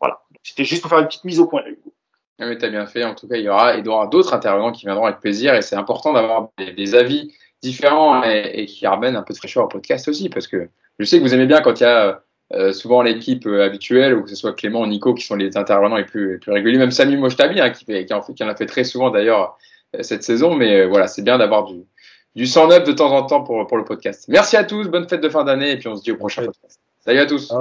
Voilà. 0.00 0.20
C'était 0.42 0.64
juste 0.64 0.82
pour 0.82 0.90
faire 0.90 1.00
une 1.00 1.06
petite 1.06 1.24
mise 1.24 1.40
au 1.40 1.46
point. 1.46 1.62
Là, 1.62 2.46
ah, 2.46 2.48
mais 2.48 2.58
t'as 2.58 2.68
bien 2.68 2.86
fait. 2.86 3.04
En 3.04 3.14
tout 3.14 3.28
cas, 3.28 3.36
il 3.36 3.44
y 3.44 3.48
aura, 3.48 3.76
il 3.76 3.84
y 3.84 3.88
aura 3.88 4.06
d'autres 4.06 4.34
intervenants 4.34 4.72
qui 4.72 4.86
viendront 4.86 5.06
avec 5.06 5.20
plaisir 5.20 5.54
et 5.54 5.62
c'est 5.62 5.76
important 5.76 6.12
d'avoir 6.12 6.48
des, 6.58 6.94
avis 6.94 7.32
différents 7.62 8.22
et, 8.24 8.66
qui 8.66 8.86
ramènent 8.86 9.16
un 9.16 9.22
peu 9.22 9.32
de 9.32 9.38
fraîcheur 9.38 9.64
au 9.64 9.68
podcast 9.68 10.08
aussi 10.08 10.28
parce 10.28 10.48
que 10.48 10.68
je 10.98 11.04
sais 11.04 11.18
que 11.18 11.22
vous 11.22 11.32
aimez 11.32 11.46
bien 11.46 11.60
quand 11.60 11.80
il 11.80 11.84
y 11.84 11.86
a 11.86 12.22
euh, 12.52 12.72
souvent 12.72 13.02
l'équipe 13.02 13.46
euh, 13.46 13.64
habituelle 13.64 14.14
ou 14.14 14.22
que 14.22 14.30
ce 14.30 14.36
soit 14.36 14.52
Clément 14.52 14.80
ou 14.80 14.86
Nico 14.86 15.14
qui 15.14 15.24
sont 15.24 15.36
les 15.36 15.56
intervenants 15.56 15.96
les 15.96 16.04
plus, 16.04 16.40
réguliers, 16.46 16.78
même 16.78 16.90
Samy 16.90 17.16
Mochtabi 17.16 17.60
hein, 17.60 17.70
qui, 17.70 17.84
en 18.12 18.22
fait, 18.22 18.40
a 18.42 18.56
fait 18.56 18.66
très 18.66 18.84
souvent 18.84 19.10
d'ailleurs 19.10 19.56
euh, 19.94 20.02
cette 20.02 20.24
saison, 20.24 20.54
mais 20.54 20.86
voilà, 20.86 21.06
c'est 21.06 21.22
bien 21.22 21.38
d'avoir 21.38 21.64
du, 21.64 21.84
du 22.34 22.46
109 22.46 22.84
de 22.84 22.92
temps 22.92 23.12
en 23.12 23.24
temps 23.24 23.42
pour, 23.42 23.66
pour 23.66 23.76
le 23.76 23.84
podcast. 23.84 24.26
Merci 24.28 24.56
à 24.56 24.64
tous, 24.64 24.88
bonne 24.88 25.08
fête 25.08 25.20
de 25.20 25.28
fin 25.28 25.44
d'année 25.44 25.72
et 25.72 25.78
puis 25.78 25.88
on 25.88 25.96
se 25.96 26.02
dit 26.02 26.12
au 26.12 26.16
prochain 26.16 26.44
podcast. 26.44 26.80
Salut 27.00 27.20
à 27.20 27.26
tous. 27.26 27.52